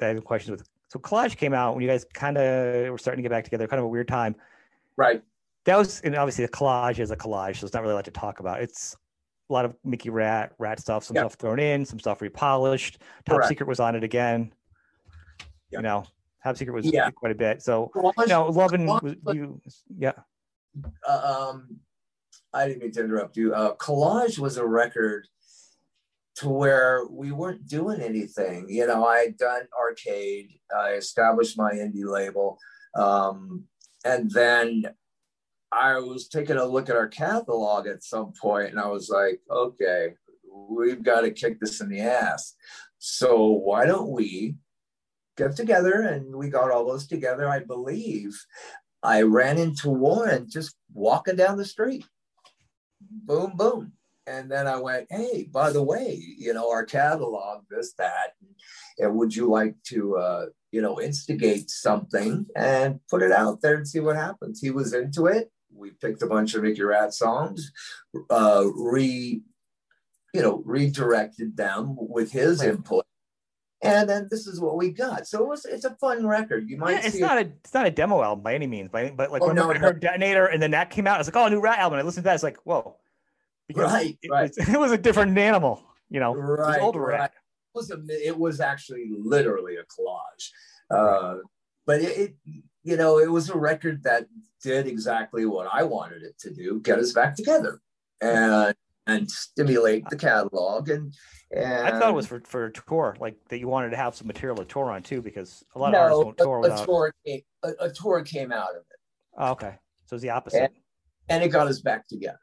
have 0.00 0.24
questions 0.24 0.50
with 0.50 0.68
so 0.94 1.00
collage 1.00 1.36
came 1.36 1.52
out 1.52 1.74
when 1.74 1.82
you 1.82 1.88
guys 1.88 2.06
kind 2.14 2.38
of 2.38 2.88
were 2.88 2.98
starting 2.98 3.20
to 3.20 3.28
get 3.28 3.34
back 3.34 3.42
together, 3.42 3.66
kind 3.66 3.80
of 3.80 3.84
a 3.84 3.88
weird 3.88 4.06
time. 4.06 4.36
Right. 4.96 5.24
That 5.64 5.76
was 5.76 6.00
and 6.02 6.14
obviously 6.14 6.46
the 6.46 6.52
collage 6.52 7.00
is 7.00 7.10
a 7.10 7.16
collage, 7.16 7.56
so 7.56 7.66
it's 7.66 7.74
not 7.74 7.82
really 7.82 7.94
a 7.94 7.96
lot 7.96 8.04
to 8.04 8.12
talk 8.12 8.38
about. 8.38 8.62
It's 8.62 8.96
a 9.50 9.52
lot 9.52 9.64
of 9.64 9.74
Mickey 9.84 10.08
Ratt, 10.08 10.52
Ratt 10.58 10.78
stuff, 10.78 11.02
some 11.02 11.16
yeah. 11.16 11.22
stuff 11.22 11.34
thrown 11.34 11.58
in, 11.58 11.84
some 11.84 11.98
stuff 11.98 12.22
repolished. 12.22 13.00
Top 13.26 13.36
Correct. 13.36 13.48
Secret 13.48 13.66
was 13.66 13.80
on 13.80 13.96
it 13.96 14.04
again. 14.04 14.52
Yeah. 15.70 15.80
You 15.80 15.82
know, 15.82 16.04
Top 16.44 16.56
Secret 16.56 16.74
was 16.74 16.86
yeah. 16.86 17.10
quite 17.10 17.32
a 17.32 17.34
bit. 17.34 17.60
So 17.60 17.90
collage, 17.92 18.12
you 18.18 18.26
know, 18.28 18.46
loving 18.46 18.86
was, 18.86 19.16
you, 19.32 19.60
yeah. 19.98 20.12
Uh, 21.08 21.50
um, 21.50 21.80
I 22.52 22.68
didn't 22.68 22.82
mean 22.82 22.92
to 22.92 23.00
interrupt 23.00 23.36
you. 23.36 23.52
Uh, 23.52 23.74
Collage 23.74 24.38
was 24.38 24.58
a 24.58 24.64
record 24.64 25.26
to 26.36 26.48
where 26.48 27.06
we 27.10 27.32
weren't 27.32 27.66
doing 27.66 28.00
anything. 28.00 28.66
You 28.68 28.86
know, 28.86 29.06
I 29.06 29.18
had 29.18 29.36
done 29.36 29.62
arcade, 29.78 30.58
I 30.76 30.92
established 30.94 31.56
my 31.56 31.72
indie 31.72 32.04
label, 32.04 32.58
um, 32.96 33.64
and 34.04 34.30
then 34.30 34.84
I 35.70 35.98
was 35.98 36.28
taking 36.28 36.56
a 36.56 36.64
look 36.64 36.88
at 36.88 36.96
our 36.96 37.08
catalog 37.08 37.86
at 37.86 38.04
some 38.04 38.32
point, 38.40 38.70
and 38.70 38.80
I 38.80 38.86
was 38.86 39.08
like, 39.08 39.40
okay, 39.50 40.14
we've 40.52 41.02
got 41.02 41.22
to 41.22 41.30
kick 41.30 41.60
this 41.60 41.80
in 41.80 41.88
the 41.88 42.00
ass. 42.00 42.54
So 42.98 43.46
why 43.46 43.86
don't 43.86 44.10
we 44.10 44.54
get 45.36 45.56
together? 45.56 46.02
And 46.02 46.34
we 46.34 46.48
got 46.48 46.70
all 46.70 46.86
those 46.86 47.06
together, 47.06 47.48
I 47.48 47.58
believe. 47.60 48.38
I 49.02 49.22
ran 49.22 49.58
into 49.58 49.90
Warren 49.90 50.48
just 50.48 50.76
walking 50.92 51.36
down 51.36 51.58
the 51.58 51.64
street. 51.64 52.04
Boom, 53.00 53.52
boom. 53.56 53.92
And 54.26 54.50
then 54.50 54.66
I 54.66 54.78
went, 54.78 55.06
hey, 55.10 55.48
by 55.52 55.70
the 55.70 55.82
way, 55.82 56.18
you 56.38 56.54
know, 56.54 56.70
our 56.70 56.84
catalog, 56.84 57.64
this, 57.68 57.92
that, 57.98 58.32
and 58.98 59.14
would 59.16 59.34
you 59.36 59.50
like 59.50 59.74
to, 59.88 60.16
uh, 60.16 60.46
you 60.72 60.80
know, 60.80 61.00
instigate 61.00 61.70
something 61.70 62.46
and 62.56 63.00
put 63.10 63.22
it 63.22 63.32
out 63.32 63.60
there 63.60 63.74
and 63.76 63.86
see 63.86 64.00
what 64.00 64.16
happens? 64.16 64.60
He 64.60 64.70
was 64.70 64.94
into 64.94 65.26
it. 65.26 65.50
We 65.72 65.90
picked 65.90 66.22
a 66.22 66.26
bunch 66.26 66.54
of 66.54 66.62
Mickey 66.62 66.82
Ratt 66.82 67.12
songs, 67.12 67.70
uh, 68.30 68.64
re, 68.74 69.42
you 70.32 70.42
know, 70.42 70.62
redirected 70.64 71.56
them 71.56 71.94
with 71.98 72.32
his 72.32 72.60
Right. 72.60 72.70
input. 72.70 73.04
And 73.82 74.08
then 74.08 74.28
this 74.30 74.46
is 74.46 74.58
what 74.60 74.78
we 74.78 74.90
got. 74.90 75.26
So 75.26 75.42
it 75.42 75.48
was, 75.48 75.66
it's 75.66 75.84
a 75.84 75.94
fun 75.96 76.26
record. 76.26 76.70
You 76.70 76.78
might 76.78 76.92
Yeah, 76.92 77.00
it's 77.04 77.16
see 77.16 77.20
not 77.20 77.36
a 77.36 77.40
it's 77.40 77.74
not 77.74 77.86
a 77.86 77.90
demo 77.90 78.22
album 78.22 78.42
by 78.42 78.54
any 78.54 78.66
means, 78.66 78.88
but 78.90 79.14
but 79.14 79.30
like 79.30 79.42
Oh, 79.42 79.48
when 79.48 79.56
no, 79.56 79.70
I 79.70 79.74
no. 79.74 79.80
heard 79.80 80.00
Detonator 80.00 80.46
and 80.46 80.62
then 80.62 80.70
that 80.70 80.88
came 80.88 81.06
out, 81.06 81.16
I 81.16 81.18
was 81.18 81.26
like, 81.26 81.36
oh, 81.36 81.44
a 81.44 81.50
new 81.50 81.60
ratt 81.60 81.78
album. 81.80 81.98
I 81.98 82.02
listened 82.02 82.22
to 82.24 82.28
that, 82.28 82.34
it's 82.34 82.42
like, 82.42 82.56
whoa, 82.64 82.96
because 83.68 83.92
Right, 83.92 84.18
it, 84.22 84.30
right. 84.30 84.52
Was, 84.56 84.68
it 84.74 84.78
was 84.78 84.92
a 84.92 84.98
different 84.98 85.36
animal, 85.38 85.82
you 86.10 86.20
know, 86.20 86.34
it 86.34 86.38
was 86.40 86.58
Right, 86.58 86.80
older 86.80 87.00
right. 87.00 87.18
ratt. 87.20 87.32
it 87.74 87.78
was 87.78 87.90
a, 87.90 87.98
it 88.08 88.38
was 88.38 88.60
actually 88.60 89.10
literally 89.10 89.76
a 89.76 89.84
collage. 89.84 90.48
Uh, 90.90 91.38
but 91.86 92.00
it, 92.00 92.18
it, 92.18 92.34
you 92.82 92.96
know, 92.96 93.18
it 93.18 93.30
was 93.30 93.50
a 93.50 93.56
record 93.56 94.02
that 94.04 94.26
did 94.62 94.86
exactly 94.86 95.46
what 95.46 95.66
I 95.72 95.82
wanted 95.82 96.22
it 96.22 96.38
to 96.40 96.50
do: 96.52 96.80
get 96.80 96.98
us 96.98 97.12
back 97.12 97.36
together 97.36 97.80
and 98.20 98.74
and 99.06 99.30
stimulate 99.30 100.08
the 100.08 100.16
catalog. 100.16 100.88
And 100.88 101.14
and 101.54 101.88
I 101.88 101.98
thought 101.98 102.10
it 102.10 102.14
was 102.14 102.26
for 102.26 102.40
for 102.46 102.66
a 102.66 102.72
tour, 102.72 103.16
like 103.20 103.36
that 103.48 103.58
you 103.58 103.68
wanted 103.68 103.90
to 103.90 103.96
have 103.96 104.14
some 104.14 104.26
material 104.26 104.56
to 104.56 104.64
tour 104.64 104.90
on 104.90 105.02
too, 105.02 105.20
because 105.22 105.64
a 105.74 105.78
lot 105.78 105.94
of 105.94 106.00
artists 106.00 106.20
no, 106.20 106.24
won't 106.26 106.38
tour 106.38 106.60
a, 106.64 106.82
a 106.82 106.86
tour 106.86 107.14
came, 107.26 107.40
a, 107.62 107.70
a 107.80 107.90
tour 107.90 108.22
came 108.22 108.52
out 108.52 108.70
of 108.70 108.82
it, 108.90 108.98
Oh, 109.36 109.50
okay, 109.52 109.74
so 110.06 110.16
it's 110.16 110.22
the 110.22 110.30
opposite. 110.30 110.72
and 111.28 111.42
it 111.42 111.48
got 111.48 111.66
us 111.66 111.80
back 111.80 112.06
together. 112.08 112.38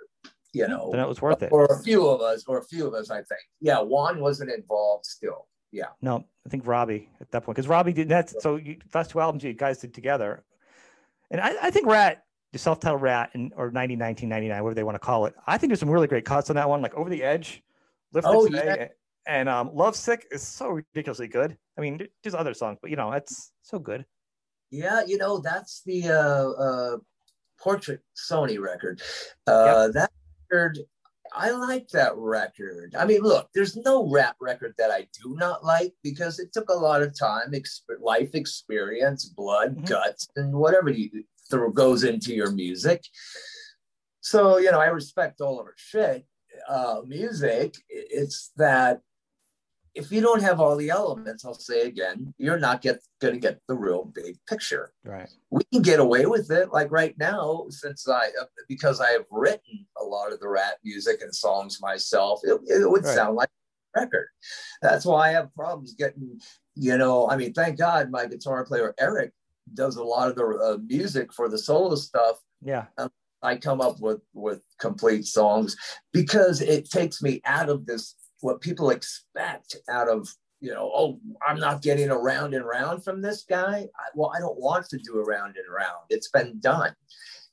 You 0.54 0.68
know, 0.68 0.90
then 0.92 1.00
it 1.00 1.08
was 1.08 1.22
worth 1.22 1.42
it. 1.44 1.52
or 1.52 1.66
a 1.66 1.82
few 1.82 2.08
of 2.08 2.20
us, 2.22 2.44
or 2.48 2.58
a 2.58 2.64
few 2.64 2.86
of 2.88 2.94
us, 2.94 3.10
I 3.10 3.18
think. 3.18 3.42
Yeah, 3.62 3.80
Juan 3.80 4.20
wasn't 4.20 4.52
involved 4.52 5.06
still. 5.06 5.48
Yeah. 5.72 5.86
No, 6.02 6.26
I 6.46 6.50
think 6.50 6.68
Robbie 6.68 7.10
at 7.22 7.32
that 7.32 7.44
point 7.44 7.56
because 7.56 7.70
Robbie 7.70 7.94
did 7.94 8.10
that. 8.10 8.30
So 8.42 8.58
you, 8.58 8.78
last 8.94 9.12
two 9.12 9.22
albums 9.22 9.44
you 9.44 9.54
guys 9.54 9.78
did 9.78 9.94
together, 9.94 10.44
and 11.30 11.40
I, 11.40 11.54
I 11.68 11.72
think 11.72 11.88
Ratt, 11.88 12.26
the 12.52 12.60
self-titled 12.60 13.02
Ratt, 13.02 13.30
and 13.34 13.54
or 13.56 13.72
90, 13.72 13.96
1999, 13.96 14.64
whatever 14.64 14.76
they 14.76 14.84
want 14.84 14.96
to 14.96 15.00
call 15.00 15.26
it. 15.26 15.34
I 15.48 15.58
think 15.58 15.70
there's 15.70 15.80
some 15.80 15.90
really 15.90 16.08
great 16.08 16.26
cuts 16.26 16.50
on 16.50 16.58
that 16.58 16.68
one, 16.68 16.82
like 16.82 16.96
Over 16.96 17.10
the 17.10 17.24
Edge, 17.24 17.64
Lifted 18.12 18.30
Oh, 18.30 18.46
Today, 18.48 18.90
and 19.26 19.48
um, 19.48 19.70
Love 19.74 19.96
Sick 19.96 20.28
is 20.32 20.42
so 20.42 20.68
ridiculously 20.68 21.30
good. 21.30 21.58
I 21.78 21.82
mean, 21.82 22.06
there's 22.22 22.36
other 22.36 22.54
songs, 22.54 22.78
but 22.82 22.92
you 22.92 22.98
know, 22.98 23.14
it's 23.14 23.54
so 23.62 23.80
good. 23.80 24.06
Yeah, 24.70 25.04
you 25.08 25.18
know, 25.18 25.40
that's 25.40 25.82
the 25.86 26.10
uh, 26.10 26.50
uh, 26.52 26.98
Portrait 27.58 28.02
Sony 28.18 28.60
record. 28.60 29.02
Uh, 29.48 29.88
That 29.90 30.12
record, 30.52 30.80
I 31.34 31.52
like 31.52 31.88
that 31.90 32.16
record. 32.16 32.94
I 32.98 33.06
mean, 33.06 33.22
look, 33.22 33.50
there's 33.54 33.78
no 33.78 34.10
ratt 34.10 34.36
record 34.42 34.74
that 34.78 34.92
I 34.92 35.08
do 35.24 35.36
not 35.38 35.64
like 35.64 35.94
because 36.04 36.40
it 36.40 36.52
took 36.52 36.70
a 36.70 36.74
lot 36.74 37.02
of 37.02 37.18
time, 37.18 37.52
exp- 37.54 37.82
life 38.02 38.36
experience, 38.36 39.26
blood, 39.26 39.78
Mhm. 39.78 39.88
guts, 39.88 40.28
and 40.36 40.54
whatever 40.54 40.90
you 40.90 41.24
throw 41.50 41.70
goes 41.72 42.04
into 42.04 42.34
your 42.34 42.52
music. 42.52 43.04
So, 44.20 44.58
you 44.58 44.72
know, 44.72 44.80
I 44.80 44.88
respect 44.88 45.42
all 45.42 45.60
of 45.60 45.66
her 45.66 45.74
shit. 45.78 46.26
Uh, 46.68 47.02
music, 47.08 47.76
it's 47.90 48.52
that 48.58 49.02
if 49.94 50.12
you 50.12 50.22
don't 50.22 50.42
have 50.42 50.60
all 50.60 50.76
the 50.78 50.90
elements, 50.90 51.44
I'll 51.44 51.54
say 51.54 51.82
again, 51.82 52.34
you're 52.38 52.60
not 52.60 52.82
get 52.82 53.02
going 53.20 53.34
to 53.34 53.40
get 53.40 53.60
the 53.68 53.76
real 53.76 54.06
big 54.06 54.38
picture. 54.48 54.94
Right. 55.04 55.30
We 55.50 55.64
can 55.72 55.82
get 55.82 56.00
away 56.00 56.26
with 56.26 56.50
it, 56.52 56.72
like 56.72 56.92
right 56.92 57.16
now, 57.18 57.66
since 57.70 58.08
I 58.08 58.28
uh, 58.40 58.46
because 58.70 59.02
I 59.02 59.10
have 59.12 59.26
written 59.32 59.86
a 60.00 60.04
lot 60.04 60.32
of 60.32 60.40
the 60.40 60.48
ratt 60.48 60.76
music 60.84 61.22
and 61.22 61.36
songs 61.36 61.80
myself. 61.82 62.42
It, 62.44 62.60
it 62.68 62.90
would 62.90 63.04
Right. 63.04 63.16
sound 63.16 63.36
like 63.36 63.50
a 63.96 64.02
record. 64.02 64.28
That's 64.82 65.06
why 65.06 65.30
I 65.30 65.32
have 65.32 65.54
problems 65.54 65.94
getting, 65.94 66.40
you 66.76 66.98
know. 66.98 67.30
I 67.30 67.36
mean, 67.36 67.54
thank 67.54 67.78
God 67.78 68.10
my 68.12 68.26
guitar 68.28 68.66
player 68.66 68.94
Eric 69.00 69.32
does 69.74 69.98
a 69.98 70.04
lot 70.04 70.30
of 70.30 70.36
the 70.36 70.46
uh, 70.46 70.78
music 70.86 71.34
for 71.34 71.50
the 71.50 71.58
solo 71.58 71.96
stuff. 71.96 72.38
Yeah. 72.62 72.86
I 73.44 73.56
come 73.56 73.82
up 73.82 74.00
with 74.00 74.22
with 74.34 74.62
complete 74.80 75.26
songs 75.26 75.76
because 76.14 76.62
it 76.62 76.90
takes 76.90 77.22
me 77.22 77.42
out 77.46 77.70
of 77.70 77.86
this 77.86 78.16
what 78.42 78.62
people 78.62 78.90
expect 78.90 79.78
out 79.90 80.08
of 80.10 80.28
you 80.60 80.74
know 80.74 80.92
oh 80.94 81.20
I'm 81.48 81.60
not 81.60 81.82
getting 81.82 82.10
a 82.10 82.18
round 82.18 82.54
and 82.54 82.66
round 82.66 83.04
from 83.04 83.22
this 83.22 83.44
guy 83.44 83.88
I, 83.98 84.04
well 84.16 84.32
I 84.36 84.40
don't 84.40 84.60
want 84.60 84.88
to 84.90 84.98
do 84.98 85.18
a 85.18 85.24
round 85.24 85.56
and 85.58 85.74
round 85.74 86.06
it's 86.10 86.30
been 86.30 86.60
done 86.60 86.96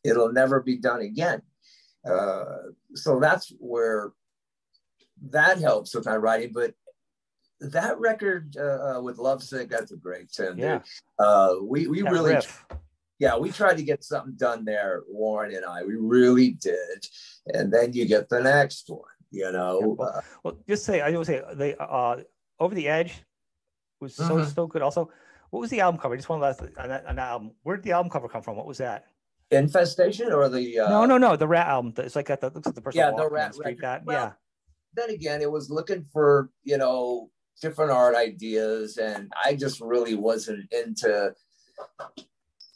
it'll 0.05 0.33
never 0.33 0.61
be 0.61 0.77
done 0.77 1.01
again 1.01 1.43
uh, 2.09 2.45
so 2.95 3.19
that's 3.21 3.53
where 3.59 4.13
that 5.31 5.59
helps 5.59 5.95
with 5.95 6.07
my 6.07 6.17
writing 6.17 6.53
but 6.53 6.75
that 7.61 7.99
record 7.99 8.57
uh, 8.59 8.99
uh, 8.99 9.01
with 9.01 9.19
Lovesick 9.19 9.69
that's 9.69 9.91
a 9.93 9.97
great 9.97 10.31
tune. 10.31 10.59
Yeah. 10.59 10.81
uh, 11.19 11.55
we 11.61 11.87
we 11.89 12.03
That 12.03 12.13
really 12.13 12.35
riff. 12.35 12.65
yeah, 13.19 13.37
we 13.37 13.51
tried 13.51 13.79
to 13.79 13.83
get 13.83 14.05
something 14.05 14.35
done 14.37 14.65
there, 14.65 15.03
Warren 15.09 15.55
and 15.55 15.65
I. 15.65 15.83
We 15.83 15.97
really 15.97 16.51
did. 16.51 17.07
And 17.53 17.73
then 17.73 17.93
you 17.93 18.05
get 18.07 18.29
the 18.29 18.41
next 18.41 18.89
one, 18.89 19.01
you 19.31 19.51
know. 19.53 19.81
Yeah, 19.81 19.87
well, 19.87 20.09
Uh, 20.17 20.21
Well, 20.43 20.59
just 20.69 20.85
say 20.85 21.01
I 21.01 21.11
would 21.11 21.27
say 21.27 21.43
they 21.55 21.75
uh 21.79 22.23
over 22.59 22.75
the 22.75 22.89
edge 22.89 23.23
was 24.01 24.15
so 24.15 24.37
Mhm. 24.37 24.55
so 24.55 24.67
good. 24.67 24.83
Also, 24.83 25.11
what 25.51 25.61
was 25.61 25.71
the 25.71 25.81
album 25.81 26.01
cover? 26.01 26.17
Just 26.17 26.29
one 26.29 26.41
last 26.41 26.61
on 26.61 26.89
that, 26.89 27.07
on 27.07 27.17
that 27.17 27.29
album. 27.29 27.53
Where 27.63 27.77
did 27.77 27.85
the 27.85 27.93
album 27.93 28.11
cover 28.11 28.29
come 28.29 28.43
from? 28.43 28.57
What 28.57 28.67
was 28.67 28.79
that? 28.79 29.07
Infestation 29.51 30.33
or 30.33 30.49
the 30.49 30.81
uh, 30.81 30.89
no, 30.91 31.07
no, 31.07 31.17
no. 31.19 31.37
The 31.37 31.49
Ratt 31.49 31.67
album. 31.69 31.95
It's 31.97 32.15
like 32.17 32.27
that. 32.27 32.41
That 32.41 32.55
looks 32.55 32.67
like 32.67 32.75
the 32.75 32.83
person 32.83 32.99
Yeah, 32.99 33.13
the 33.13 33.29
Ratt 33.29 33.53
the 33.53 33.55
street. 33.57 33.81
That 33.81 34.05
Well, 34.05 34.17
yeah. 34.17 34.33
Then 34.95 35.11
again, 35.11 35.43
it 35.43 35.51
was 35.51 35.71
looking 35.71 36.05
for 36.13 36.51
you 36.65 36.77
know 36.77 37.31
different 37.61 37.91
art 37.91 38.15
ideas, 38.15 38.99
and 38.99 39.33
I 39.45 39.55
just 39.55 39.81
really 39.81 40.15
wasn't 40.15 40.71
into 40.73 41.35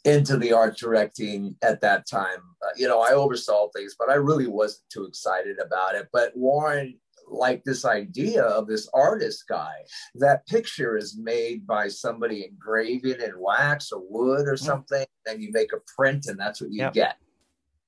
into 0.05 0.37
the 0.37 0.51
art 0.51 0.77
directing 0.77 1.55
at 1.61 1.81
that 1.81 2.07
time. 2.07 2.39
Uh, 2.61 2.69
you 2.75 2.87
know, 2.87 3.01
I 3.01 3.11
oversaw 3.11 3.69
things, 3.69 3.95
but 3.97 4.09
I 4.09 4.15
really 4.15 4.47
wasn't 4.47 4.83
too 4.91 5.05
excited 5.05 5.59
about 5.59 5.95
it. 5.95 6.07
But 6.11 6.35
Warren 6.35 6.99
liked 7.29 7.63
this 7.65 7.85
idea 7.85 8.43
of 8.43 8.67
this 8.67 8.89
artist 8.93 9.45
guy. 9.47 9.73
That 10.15 10.45
picture 10.47 10.97
is 10.97 11.17
made 11.17 11.65
by 11.65 11.87
somebody 11.87 12.45
engraving 12.45 13.21
in 13.21 13.39
wax 13.39 13.91
or 13.91 14.01
wood 14.09 14.47
or 14.47 14.55
Mm. 14.55 14.59
something, 14.65 15.05
and 15.25 15.41
you 15.41 15.51
make 15.51 15.71
a 15.71 15.79
print, 15.95 16.27
and 16.27 16.37
that's 16.37 16.59
what 16.59 16.71
you 16.71 16.81
Yep. 16.83 16.93
get. 16.93 17.15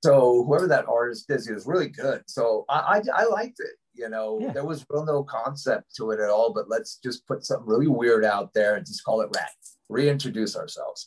So 0.03 0.43
whoever 0.45 0.67
that 0.67 0.87
artist 0.87 1.29
is, 1.29 1.45
he 1.47 1.53
was 1.53 1.65
really 1.65 1.89
good. 1.89 2.23
So 2.27 2.63
I, 2.69 3.01
I, 3.13 3.21
I 3.21 3.25
liked 3.25 3.59
it. 3.59 3.75
You 3.93 4.07
know, 4.09 4.39
Yeah. 4.39 4.53
there 4.53 4.65
was 4.65 4.85
real 4.89 5.05
no 5.05 5.23
concept 5.23 5.95
to 5.95 6.11
it 6.11 6.19
at 6.19 6.29
all. 6.29 6.53
But 6.53 6.69
let's 6.69 6.97
just 6.97 7.25
put 7.27 7.43
something 7.43 7.67
really 7.67 7.87
weird 7.87 8.23
out 8.23 8.53
there 8.53 8.75
and 8.75 8.85
just 8.85 9.03
call 9.03 9.21
it 9.21 9.29
Ratt. 9.35 9.51
Reintroduce 9.89 10.55
ourselves, 10.55 11.05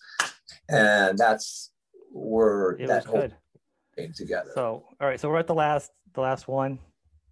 and 0.68 1.18
that's 1.18 1.72
where 2.12 2.72
It 2.72 2.86
that 2.88 3.04
whole 3.04 3.20
good. 3.20 3.34
came 3.96 4.12
together. 4.12 4.50
So 4.54 4.86
all 5.00 5.06
right, 5.08 5.20
so 5.20 5.28
we're 5.28 5.38
at 5.38 5.46
the 5.46 5.54
last 5.54 5.90
the 6.14 6.20
last 6.20 6.48
one. 6.48 6.78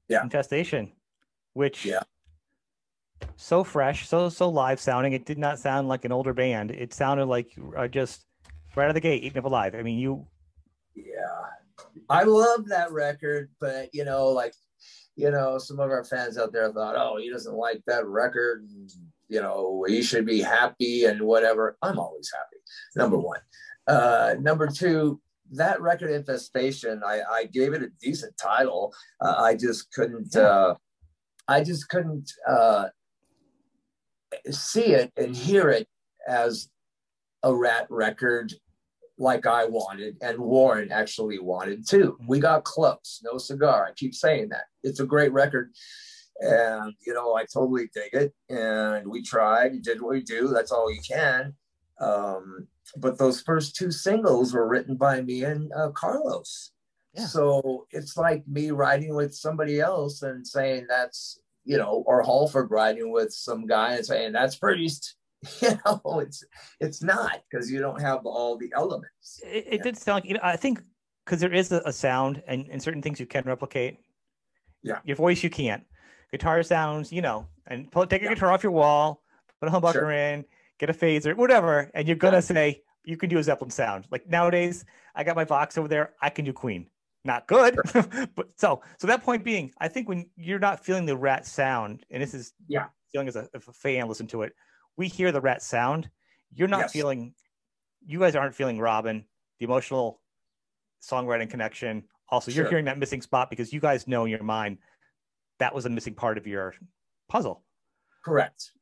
Yeah. 0.08 0.22
Infestation, 0.22 0.92
which 1.54 1.84
Yeah. 1.84 2.02
so 3.36 3.64
fresh, 3.64 4.06
so 4.08 4.28
so 4.28 4.48
live 4.48 4.78
sounding. 4.80 5.12
It 5.12 5.24
did 5.26 5.38
not 5.38 5.58
sound 5.58 5.88
like 5.88 6.04
an 6.04 6.12
older 6.12 6.32
band. 6.32 6.70
It 6.70 6.92
sounded 6.94 7.26
like 7.26 7.52
are 7.74 7.88
just 7.88 8.24
right 8.76 8.84
out 8.84 8.90
of 8.90 8.94
the 8.94 9.00
gate, 9.00 9.24
eating 9.24 9.38
up 9.38 9.44
alive. 9.44 9.74
I 9.74 9.82
mean, 9.82 9.98
you 9.98 10.26
Yeah. 10.94 11.50
I 12.08 12.22
love 12.24 12.68
that 12.68 12.92
record, 12.92 13.50
but 13.60 13.88
you 13.92 14.04
know, 14.04 14.28
like, 14.28 14.54
you 15.16 15.30
know, 15.30 15.58
some 15.58 15.80
of 15.80 15.90
our 15.90 16.04
fans 16.04 16.38
out 16.38 16.52
there 16.52 16.70
thought, 16.72 16.94
oh, 16.96 17.16
he 17.16 17.30
doesn't 17.30 17.54
like 17.54 17.82
that 17.86 18.06
record. 18.06 18.62
And, 18.68 18.90
you 19.28 19.40
know, 19.40 19.84
he 19.88 20.02
should 20.02 20.26
be 20.26 20.40
happy 20.40 21.06
and 21.06 21.20
whatever. 21.22 21.76
I'm 21.82 21.98
always 21.98 22.30
happy. 22.32 22.55
Number 22.94 23.18
one. 23.18 23.40
Uh, 23.86 24.34
number 24.40 24.66
two, 24.66 25.20
that 25.52 25.80
record 25.80 26.10
infestation, 26.10 27.02
I, 27.06 27.20
I 27.30 27.44
gave 27.44 27.72
it 27.72 27.82
a 27.82 27.88
decent 28.00 28.36
title. 28.36 28.92
Uh, 29.20 29.34
I 29.38 29.54
just 29.54 29.92
couldn't, 29.92 30.34
uh, 30.34 30.74
I 31.46 31.62
just 31.62 31.88
couldn't 31.88 32.32
uh, 32.48 32.86
see 34.50 34.86
it 34.86 35.12
and 35.16 35.36
hear 35.36 35.70
it 35.70 35.88
as 36.26 36.68
a 37.42 37.54
ratt 37.54 37.86
record 37.90 38.52
like 39.18 39.46
I 39.46 39.64
wanted, 39.64 40.16
and 40.20 40.38
Warren 40.38 40.92
actually 40.92 41.38
wanted 41.38 41.88
too. 41.88 42.18
We 42.26 42.38
got 42.38 42.64
close. 42.64 43.22
No 43.24 43.38
cigar. 43.38 43.86
I 43.86 43.92
keep 43.92 44.14
saying 44.14 44.50
that. 44.50 44.64
It's 44.82 45.00
a 45.00 45.06
great 45.06 45.32
record. 45.32 45.72
And, 46.40 46.92
you 47.06 47.14
know, 47.14 47.34
I 47.34 47.44
totally 47.44 47.88
dig 47.94 48.12
it. 48.12 48.34
And 48.50 49.08
we 49.08 49.22
tried, 49.22 49.80
did 49.82 50.02
what 50.02 50.12
we 50.12 50.22
do. 50.22 50.48
That's 50.48 50.70
all 50.70 50.92
you 50.92 51.00
can. 51.00 51.54
Um, 52.00 52.68
but 52.96 53.18
those 53.18 53.40
first 53.40 53.74
two 53.74 53.90
singles 53.90 54.52
were 54.52 54.68
written 54.68 54.96
by 54.96 55.22
me 55.22 55.44
and 55.44 55.72
uh, 55.72 55.90
Carlos. 55.90 56.72
Yeah. 57.14 57.26
So 57.26 57.86
it's 57.90 58.16
like 58.16 58.46
me 58.46 58.70
writing 58.70 59.14
with 59.14 59.34
somebody 59.34 59.80
else 59.80 60.22
and 60.22 60.46
saying 60.46 60.86
that's, 60.88 61.40
you 61.64 61.78
know, 61.78 62.04
or 62.06 62.22
Halford 62.22 62.70
riding 62.70 63.10
with 63.10 63.32
some 63.32 63.66
guy 63.66 63.94
and 63.94 64.06
saying 64.06 64.32
that's 64.32 64.56
Priest. 64.56 65.14
You 65.60 65.78
know, 65.84 66.20
it's 66.20 66.42
it's 66.80 67.02
not 67.04 67.40
because 67.48 67.70
you 67.70 67.78
don't 67.78 68.00
have 68.00 68.24
all 68.24 68.56
the 68.56 68.72
elements. 68.74 69.38
it, 69.44 69.66
it 69.68 69.82
did 69.82 69.96
sound 69.96 70.16
like 70.16 70.24
you 70.24 70.34
know, 70.34 70.40
I 70.42 70.56
think 70.56 70.80
because 71.24 71.40
there 71.40 71.52
is 71.52 71.70
a, 71.72 71.82
a 71.84 71.92
sound 71.92 72.42
and, 72.46 72.66
and 72.70 72.82
certain 72.82 73.02
things 73.02 73.20
you 73.20 73.26
can 73.26 73.44
replicate. 73.44 73.98
Yeah. 74.82 75.00
Your 75.04 75.16
voice, 75.16 75.42
you 75.42 75.50
can't. 75.50 75.84
Guitar 76.30 76.62
sounds, 76.62 77.12
you 77.12 77.20
know, 77.20 77.46
and 77.66 77.90
pull, 77.90 78.06
take 78.06 78.22
a 78.22 78.24
yeah. 78.24 78.34
guitar 78.34 78.52
off 78.52 78.62
your 78.62 78.72
wall, 78.72 79.22
put 79.60 79.68
a 79.68 79.72
humbucker 79.72 79.92
sure. 79.92 80.10
in, 80.10 80.44
get 80.78 80.90
a 80.90 80.92
phaser, 80.92 81.36
whatever, 81.36 81.90
and 81.94 82.06
you're 82.06 82.16
gonna 82.16 82.42
say 82.42 82.82
you 83.04 83.16
can 83.16 83.28
do 83.28 83.38
a 83.38 83.42
Zeppelin 83.42 83.70
sound. 83.70 84.06
Like 84.10 84.28
nowadays, 84.28 84.84
I 85.14 85.24
got 85.24 85.36
my 85.36 85.44
Vox 85.44 85.78
over 85.78 85.88
there. 85.88 86.14
I 86.20 86.30
can 86.30 86.44
do 86.44 86.52
Queen. 86.52 86.88
Not 87.24 87.48
good, 87.48 87.76
but 88.36 88.48
so 88.56 88.82
so 88.98 89.06
that 89.06 89.22
point 89.22 89.44
being, 89.44 89.72
I 89.80 89.88
think 89.88 90.08
when 90.08 90.30
you're 90.36 90.60
not 90.60 90.84
feeling 90.84 91.06
the 91.06 91.16
ratt 91.16 91.46
sound, 91.46 92.04
and 92.10 92.22
this 92.22 92.34
is 92.34 92.52
yeah, 92.68 92.86
feeling 93.10 93.28
as 93.28 93.36
a, 93.36 93.48
a 93.54 93.60
fan 93.60 94.08
listen 94.08 94.26
to 94.28 94.42
it, 94.42 94.52
we 94.96 95.08
hear 95.08 95.32
the 95.32 95.40
ratt 95.40 95.62
sound. 95.62 96.08
You're 96.52 96.68
not 96.68 96.80
yes. 96.80 96.92
feeling. 96.92 97.34
You 98.06 98.20
guys 98.20 98.36
aren't 98.36 98.54
feeling 98.54 98.78
Robin, 98.78 99.24
the 99.58 99.64
emotional 99.64 100.20
songwriting 101.02 101.50
connection. 101.50 102.04
Also, 102.28 102.50
sure. 102.50 102.62
you're 102.62 102.70
hearing 102.70 102.84
that 102.84 102.98
missing 102.98 103.22
spot 103.22 103.50
because 103.50 103.72
you 103.72 103.80
guys 103.80 104.06
know 104.06 104.24
in 104.24 104.30
your 104.30 104.42
mind 104.42 104.78
that 105.58 105.74
was 105.74 105.86
a 105.86 105.90
missing 105.90 106.14
part 106.14 106.38
of 106.38 106.46
your 106.46 106.74
puzzle. 107.28 107.62
Correct. 108.24 108.72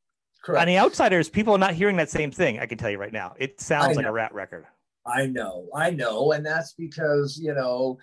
Correct. 0.44 0.60
On 0.60 0.66
the 0.66 0.78
outsiders, 0.78 1.30
people 1.30 1.54
are 1.54 1.58
not 1.58 1.72
hearing 1.72 1.96
that 1.96 2.10
same 2.10 2.30
thing. 2.30 2.60
I 2.60 2.66
can 2.66 2.76
tell 2.76 2.90
you 2.90 2.98
right 2.98 3.12
now. 3.12 3.34
It 3.38 3.60
sounds 3.60 3.96
like 3.96 4.04
a 4.04 4.12
ratt 4.12 4.34
record. 4.34 4.66
I 5.06 5.26
know, 5.26 5.68
I 5.74 5.90
know, 5.90 6.32
and 6.32 6.44
that's 6.44 6.74
because 6.74 7.38
you 7.38 7.54
know, 7.54 7.98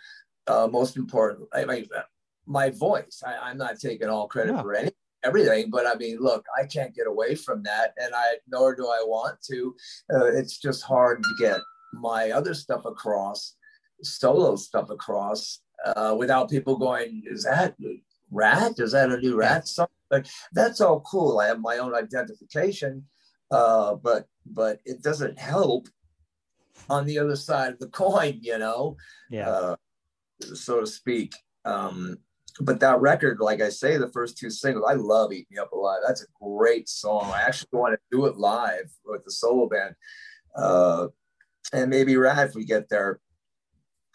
uh, 0.48 0.68
most 0.72 0.98
important. 0.98 1.48
I 1.54 1.66
mean, 1.66 1.88
my 2.48 2.72
voice. 2.72 3.22
I, 3.26 3.52
am 3.52 3.58
not 3.58 3.80
taking 3.80 4.10
all 4.10 4.28
credit 4.28 4.54
no. 4.54 4.62
for 4.64 4.74
any 4.74 4.92
everything, 5.24 5.70
but 5.70 5.86
I 5.86 5.94
mean, 5.96 6.18
look, 6.20 6.44
I 6.60 6.66
can't 6.66 6.96
get 6.96 7.06
away 7.06 7.36
from 7.36 7.62
that, 7.64 7.94
and 7.98 8.14
I 8.16 8.36
nor 8.48 8.76
do 8.76 8.88
I 8.88 9.04
want 9.06 9.42
to. 9.52 9.76
Uh, 10.12 10.26
it's 10.26 10.58
just 10.58 10.84
hard 10.84 11.22
to 11.24 11.30
get 11.40 11.60
my 11.94 12.32
other 12.32 12.56
stuff 12.56 12.86
across, 12.86 13.56
solo 14.02 14.56
stuff 14.56 14.90
across, 14.90 15.60
uh, 15.86 16.16
without 16.18 16.50
people 16.50 16.76
going, 16.78 17.24
"Is 17.26 17.44
that 17.44 17.76
Ratt? 18.32 18.80
Is 18.80 18.94
that 18.94 19.12
a 19.12 19.18
new 19.18 19.36
ratt 19.36 19.68
song?" 19.68 19.88
But 20.10 20.30
that's 20.52 20.82
all 20.82 21.02
cool. 21.02 21.40
I 21.40 21.48
have 21.48 21.60
my 21.60 21.78
own 21.78 21.94
identification, 21.94 23.06
uh, 23.52 23.96
but 23.96 24.28
but 24.46 24.80
it 24.86 25.02
doesn't 25.02 25.40
help 25.40 25.88
on 26.90 27.06
the 27.06 27.20
other 27.20 27.36
side 27.36 27.74
of 27.74 27.80
the 27.80 27.88
coin, 28.04 28.40
you 28.42 28.58
know, 28.58 28.98
yeah, 29.30 29.50
uh, 29.50 29.76
so 30.54 30.80
to 30.80 30.88
speak. 30.88 31.34
Um, 31.66 32.18
but 32.60 32.80
that 32.82 33.00
record, 33.00 33.40
like 33.40 33.62
I 33.62 33.70
say, 33.70 33.98
the 33.98 34.12
first 34.12 34.38
two 34.38 34.50
singles, 34.50 34.86
I 34.88 34.94
love 34.94 35.32
"Eat 35.32 35.48
Me 35.50 35.58
Up 35.58 35.72
Alive." 35.72 36.02
That's 36.06 36.24
a 36.24 36.44
great 36.44 36.90
song. 36.90 37.32
I 37.34 37.42
actually 37.42 37.70
want 37.72 37.94
to 37.94 38.00
do 38.16 38.26
it 38.26 38.38
live 38.38 38.92
with 39.06 39.24
the 39.24 39.32
solo 39.32 39.68
band, 39.68 39.96
uh, 40.56 41.08
and 41.74 41.90
maybe 41.90 42.18
Ratt 42.18 42.50
if 42.50 42.56
we 42.56 42.66
get 42.66 42.90
there. 42.90 43.20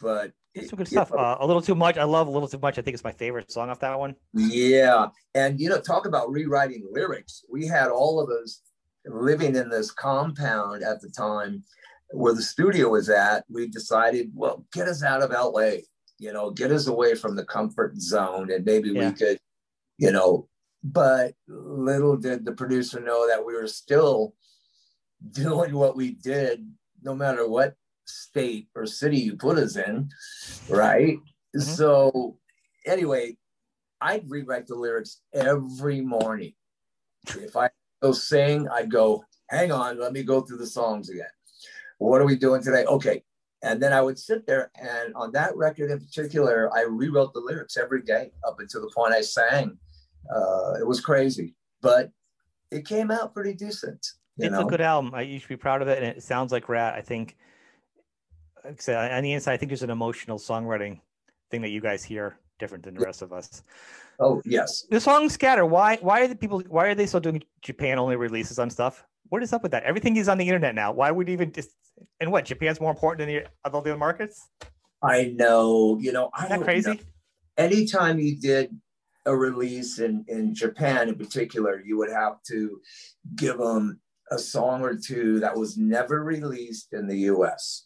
But 0.00 0.32
some 0.64 0.76
good 0.76 0.88
stuff. 0.88 1.12
Uh, 1.12 1.36
a 1.40 1.46
little 1.46 1.62
too 1.62 1.74
much. 1.74 1.96
I 1.96 2.04
love 2.04 2.26
a 2.26 2.30
little 2.30 2.48
too 2.48 2.58
much. 2.58 2.78
I 2.78 2.82
think 2.82 2.94
it's 2.94 3.04
my 3.04 3.12
favorite 3.12 3.50
song 3.50 3.70
off 3.70 3.80
that 3.80 3.98
one. 3.98 4.14
Yeah, 4.32 5.08
and 5.34 5.60
you 5.60 5.68
know, 5.68 5.80
talk 5.80 6.06
about 6.06 6.30
rewriting 6.30 6.86
lyrics. 6.90 7.44
We 7.50 7.66
had 7.66 7.88
all 7.88 8.20
of 8.20 8.30
us 8.30 8.62
living 9.04 9.56
in 9.56 9.68
this 9.68 9.90
compound 9.90 10.82
at 10.82 11.00
the 11.00 11.08
time 11.10 11.64
where 12.10 12.34
the 12.34 12.42
studio 12.42 12.90
was 12.90 13.08
at. 13.08 13.44
We 13.48 13.68
decided, 13.68 14.30
well, 14.34 14.64
get 14.72 14.88
us 14.88 15.02
out 15.02 15.22
of 15.22 15.30
LA. 15.30 15.82
You 16.18 16.32
know, 16.32 16.50
get 16.50 16.72
us 16.72 16.86
away 16.86 17.14
from 17.14 17.36
the 17.36 17.44
comfort 17.44 17.98
zone, 17.98 18.50
and 18.50 18.64
maybe 18.64 18.90
yeah. 18.90 19.08
we 19.08 19.14
could, 19.14 19.38
you 19.98 20.12
know. 20.12 20.48
But 20.82 21.34
little 21.48 22.16
did 22.16 22.44
the 22.44 22.52
producer 22.52 23.00
know 23.00 23.26
that 23.28 23.44
we 23.44 23.54
were 23.54 23.66
still 23.66 24.34
doing 25.30 25.74
what 25.74 25.96
we 25.96 26.12
did, 26.12 26.70
no 27.02 27.14
matter 27.14 27.48
what 27.48 27.74
state 28.06 28.68
or 28.74 28.86
city 28.86 29.18
you 29.18 29.36
put 29.36 29.58
us 29.58 29.76
in, 29.76 30.08
right? 30.68 31.18
Mm-hmm. 31.56 31.60
So, 31.60 32.38
anyway, 32.86 33.36
I'd 34.00 34.30
rewrite 34.30 34.66
the 34.66 34.74
lyrics 34.74 35.20
every 35.32 36.00
morning. 36.00 36.52
If 37.28 37.56
I 37.56 37.70
go 38.02 38.12
sing, 38.12 38.68
I'd 38.68 38.90
go, 38.90 39.24
hang 39.48 39.72
on, 39.72 39.98
let 39.98 40.12
me 40.12 40.22
go 40.22 40.40
through 40.40 40.58
the 40.58 40.66
songs 40.66 41.08
again. 41.08 41.26
What 41.98 42.20
are 42.20 42.26
we 42.26 42.36
doing 42.36 42.62
today? 42.62 42.84
Okay. 42.84 43.22
And 43.62 43.82
then 43.82 43.92
I 43.92 44.02
would 44.02 44.18
sit 44.18 44.46
there, 44.46 44.70
and 44.80 45.14
on 45.14 45.32
that 45.32 45.56
record 45.56 45.90
in 45.90 45.98
particular, 45.98 46.70
I 46.76 46.82
rewrote 46.82 47.32
the 47.32 47.40
lyrics 47.40 47.76
every 47.76 48.02
day 48.02 48.30
up 48.46 48.60
until 48.60 48.82
the 48.82 48.90
point 48.94 49.14
I 49.14 49.22
sang. 49.22 49.78
Uh, 50.32 50.74
it 50.78 50.86
was 50.86 51.00
crazy, 51.00 51.54
but 51.80 52.10
it 52.70 52.86
came 52.86 53.10
out 53.10 53.32
pretty 53.32 53.54
decent. 53.54 54.06
it's 54.38 54.52
know? 54.52 54.66
a 54.66 54.70
good 54.70 54.82
album. 54.82 55.14
I, 55.14 55.22
you 55.22 55.38
should 55.38 55.48
be 55.48 55.56
proud 55.56 55.80
of 55.80 55.88
it, 55.88 55.98
and 55.98 56.06
it 56.06 56.22
sounds 56.22 56.52
like 56.52 56.68
Ratt. 56.68 56.94
I 56.94 57.00
think 57.00 57.36
like 58.66 58.88
uh, 58.88 59.14
on 59.14 59.22
the 59.22 59.32
inside, 59.32 59.52
I 59.52 59.56
think 59.56 59.70
there's 59.70 59.82
an 59.82 59.90
emotional 59.90 60.38
songwriting 60.38 61.00
thing 61.50 61.62
that 61.62 61.70
you 61.70 61.80
guys 61.80 62.02
hear 62.02 62.38
different 62.58 62.84
than 62.84 62.94
the 62.94 63.00
rest 63.00 63.22
of 63.22 63.32
us. 63.32 63.62
Oh 64.18 64.42
yes. 64.44 64.86
The 64.90 65.00
song 65.00 65.28
Scatter. 65.28 65.66
Why? 65.66 65.98
Why 66.00 66.22
are 66.22 66.28
the 66.28 66.36
people? 66.36 66.62
Why 66.68 66.86
are 66.86 66.94
they 66.94 67.06
still 67.06 67.20
doing 67.20 67.42
Japan 67.62 67.98
only 67.98 68.16
releases 68.16 68.58
on 68.58 68.70
stuff? 68.70 69.04
What 69.28 69.42
is 69.42 69.52
up 69.52 69.62
with 69.62 69.72
that? 69.72 69.82
Everything 69.84 70.16
is 70.16 70.28
on 70.28 70.38
the 70.38 70.46
internet 70.46 70.74
now. 70.74 70.92
Why 70.92 71.10
would 71.10 71.28
even 71.28 71.52
just? 71.52 71.70
And 72.20 72.32
what? 72.32 72.44
Japan's 72.44 72.80
more 72.80 72.90
important 72.90 73.26
than 73.26 73.28
the 73.28 73.46
other 73.64 73.96
markets? 73.96 74.48
I 75.02 75.34
know. 75.36 75.98
You 76.00 76.12
know, 76.12 76.30
Is 76.42 76.50
I 76.50 76.58
crazy. 76.58 76.92
Know. 76.92 76.98
Anytime 77.58 78.18
you 78.18 78.38
did 78.38 78.74
a 79.26 79.36
release 79.36 79.98
in 79.98 80.24
in 80.28 80.54
Japan, 80.54 81.08
in 81.08 81.16
particular, 81.16 81.82
you 81.84 81.98
would 81.98 82.10
have 82.10 82.42
to 82.48 82.80
give 83.34 83.58
them 83.58 84.00
a 84.30 84.38
song 84.38 84.82
or 84.82 84.96
two 84.96 85.38
that 85.40 85.56
was 85.56 85.76
never 85.76 86.24
released 86.24 86.92
in 86.92 87.06
the 87.06 87.16
U.S 87.18 87.85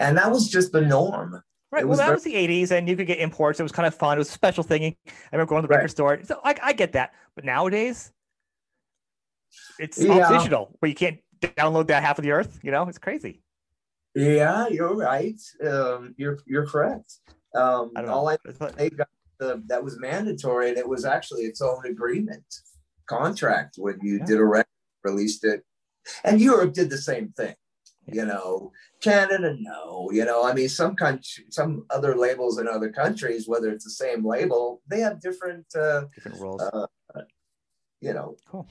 and 0.00 0.16
that 0.16 0.30
was 0.30 0.48
just 0.48 0.72
the 0.72 0.80
norm. 0.80 1.42
Right. 1.70 1.86
well, 1.88 1.96
that 1.96 2.04
very- 2.04 2.16
was 2.16 2.24
the 2.24 2.34
'80s, 2.34 2.70
and 2.70 2.88
you 2.88 2.96
could 2.96 3.06
get 3.06 3.18
imports. 3.18 3.58
It 3.58 3.62
was 3.62 3.72
kind 3.72 3.86
of 3.86 3.94
fun. 3.94 4.18
It 4.18 4.20
was 4.20 4.28
a 4.28 4.32
special 4.32 4.62
thing. 4.62 4.84
I 4.84 5.12
remember 5.32 5.48
going 5.48 5.62
to 5.62 5.68
the 5.68 5.74
record 5.74 5.90
store. 5.90 6.20
So 6.24 6.38
I, 6.44 6.54
I 6.62 6.72
get 6.74 6.92
that, 6.92 7.14
but 7.34 7.44
nowadays, 7.44 8.12
it's 9.78 9.98
yeah. 9.98 10.28
all 10.28 10.38
digital, 10.38 10.76
where 10.80 10.88
you 10.90 10.94
can't 10.94 11.18
download 11.40 11.86
that 11.86 12.02
half 12.02 12.18
of 12.18 12.24
the 12.24 12.32
earth. 12.32 12.60
You 12.62 12.72
know, 12.72 12.86
it's 12.88 12.98
crazy. 12.98 13.42
Yeah, 14.14 14.68
you're 14.68 14.94
right. 14.94 15.40
Um, 15.66 16.14
you're 16.18 16.38
you're 16.46 16.66
correct. 16.66 17.14
Um, 17.54 17.92
I 17.96 18.04
all 18.04 18.28
I 18.28 18.36
they 18.76 18.90
got 18.90 19.08
the, 19.38 19.62
that 19.66 19.82
was 19.82 19.98
mandatory, 19.98 20.68
and 20.68 20.78
it 20.78 20.86
was 20.86 21.06
actually 21.06 21.42
its 21.42 21.62
own 21.62 21.86
agreement 21.86 22.44
contract 23.06 23.76
when 23.78 23.98
you 24.02 24.18
yeah. 24.18 24.26
did 24.26 24.38
a 24.38 24.44
record, 24.44 24.68
released 25.04 25.44
it, 25.44 25.64
and 26.24 26.38
Europe 26.38 26.74
did 26.74 26.90
the 26.90 26.98
same 26.98 27.32
thing 27.34 27.54
you 28.06 28.24
know 28.24 28.72
canada 29.00 29.54
no 29.60 30.08
you 30.12 30.24
know 30.24 30.44
i 30.44 30.52
mean 30.52 30.68
some 30.68 30.96
country 30.96 31.44
some 31.50 31.84
other 31.90 32.16
labels 32.16 32.58
in 32.58 32.66
other 32.66 32.90
countries 32.90 33.46
whether 33.46 33.70
it's 33.70 33.84
the 33.84 33.90
same 33.90 34.26
label 34.26 34.82
they 34.88 35.00
have 35.00 35.20
different 35.20 35.66
uh 35.76 36.02
different 36.14 36.40
roles 36.40 36.60
uh, 36.60 36.86
you 38.02 38.12
know. 38.12 38.36
Cool 38.50 38.66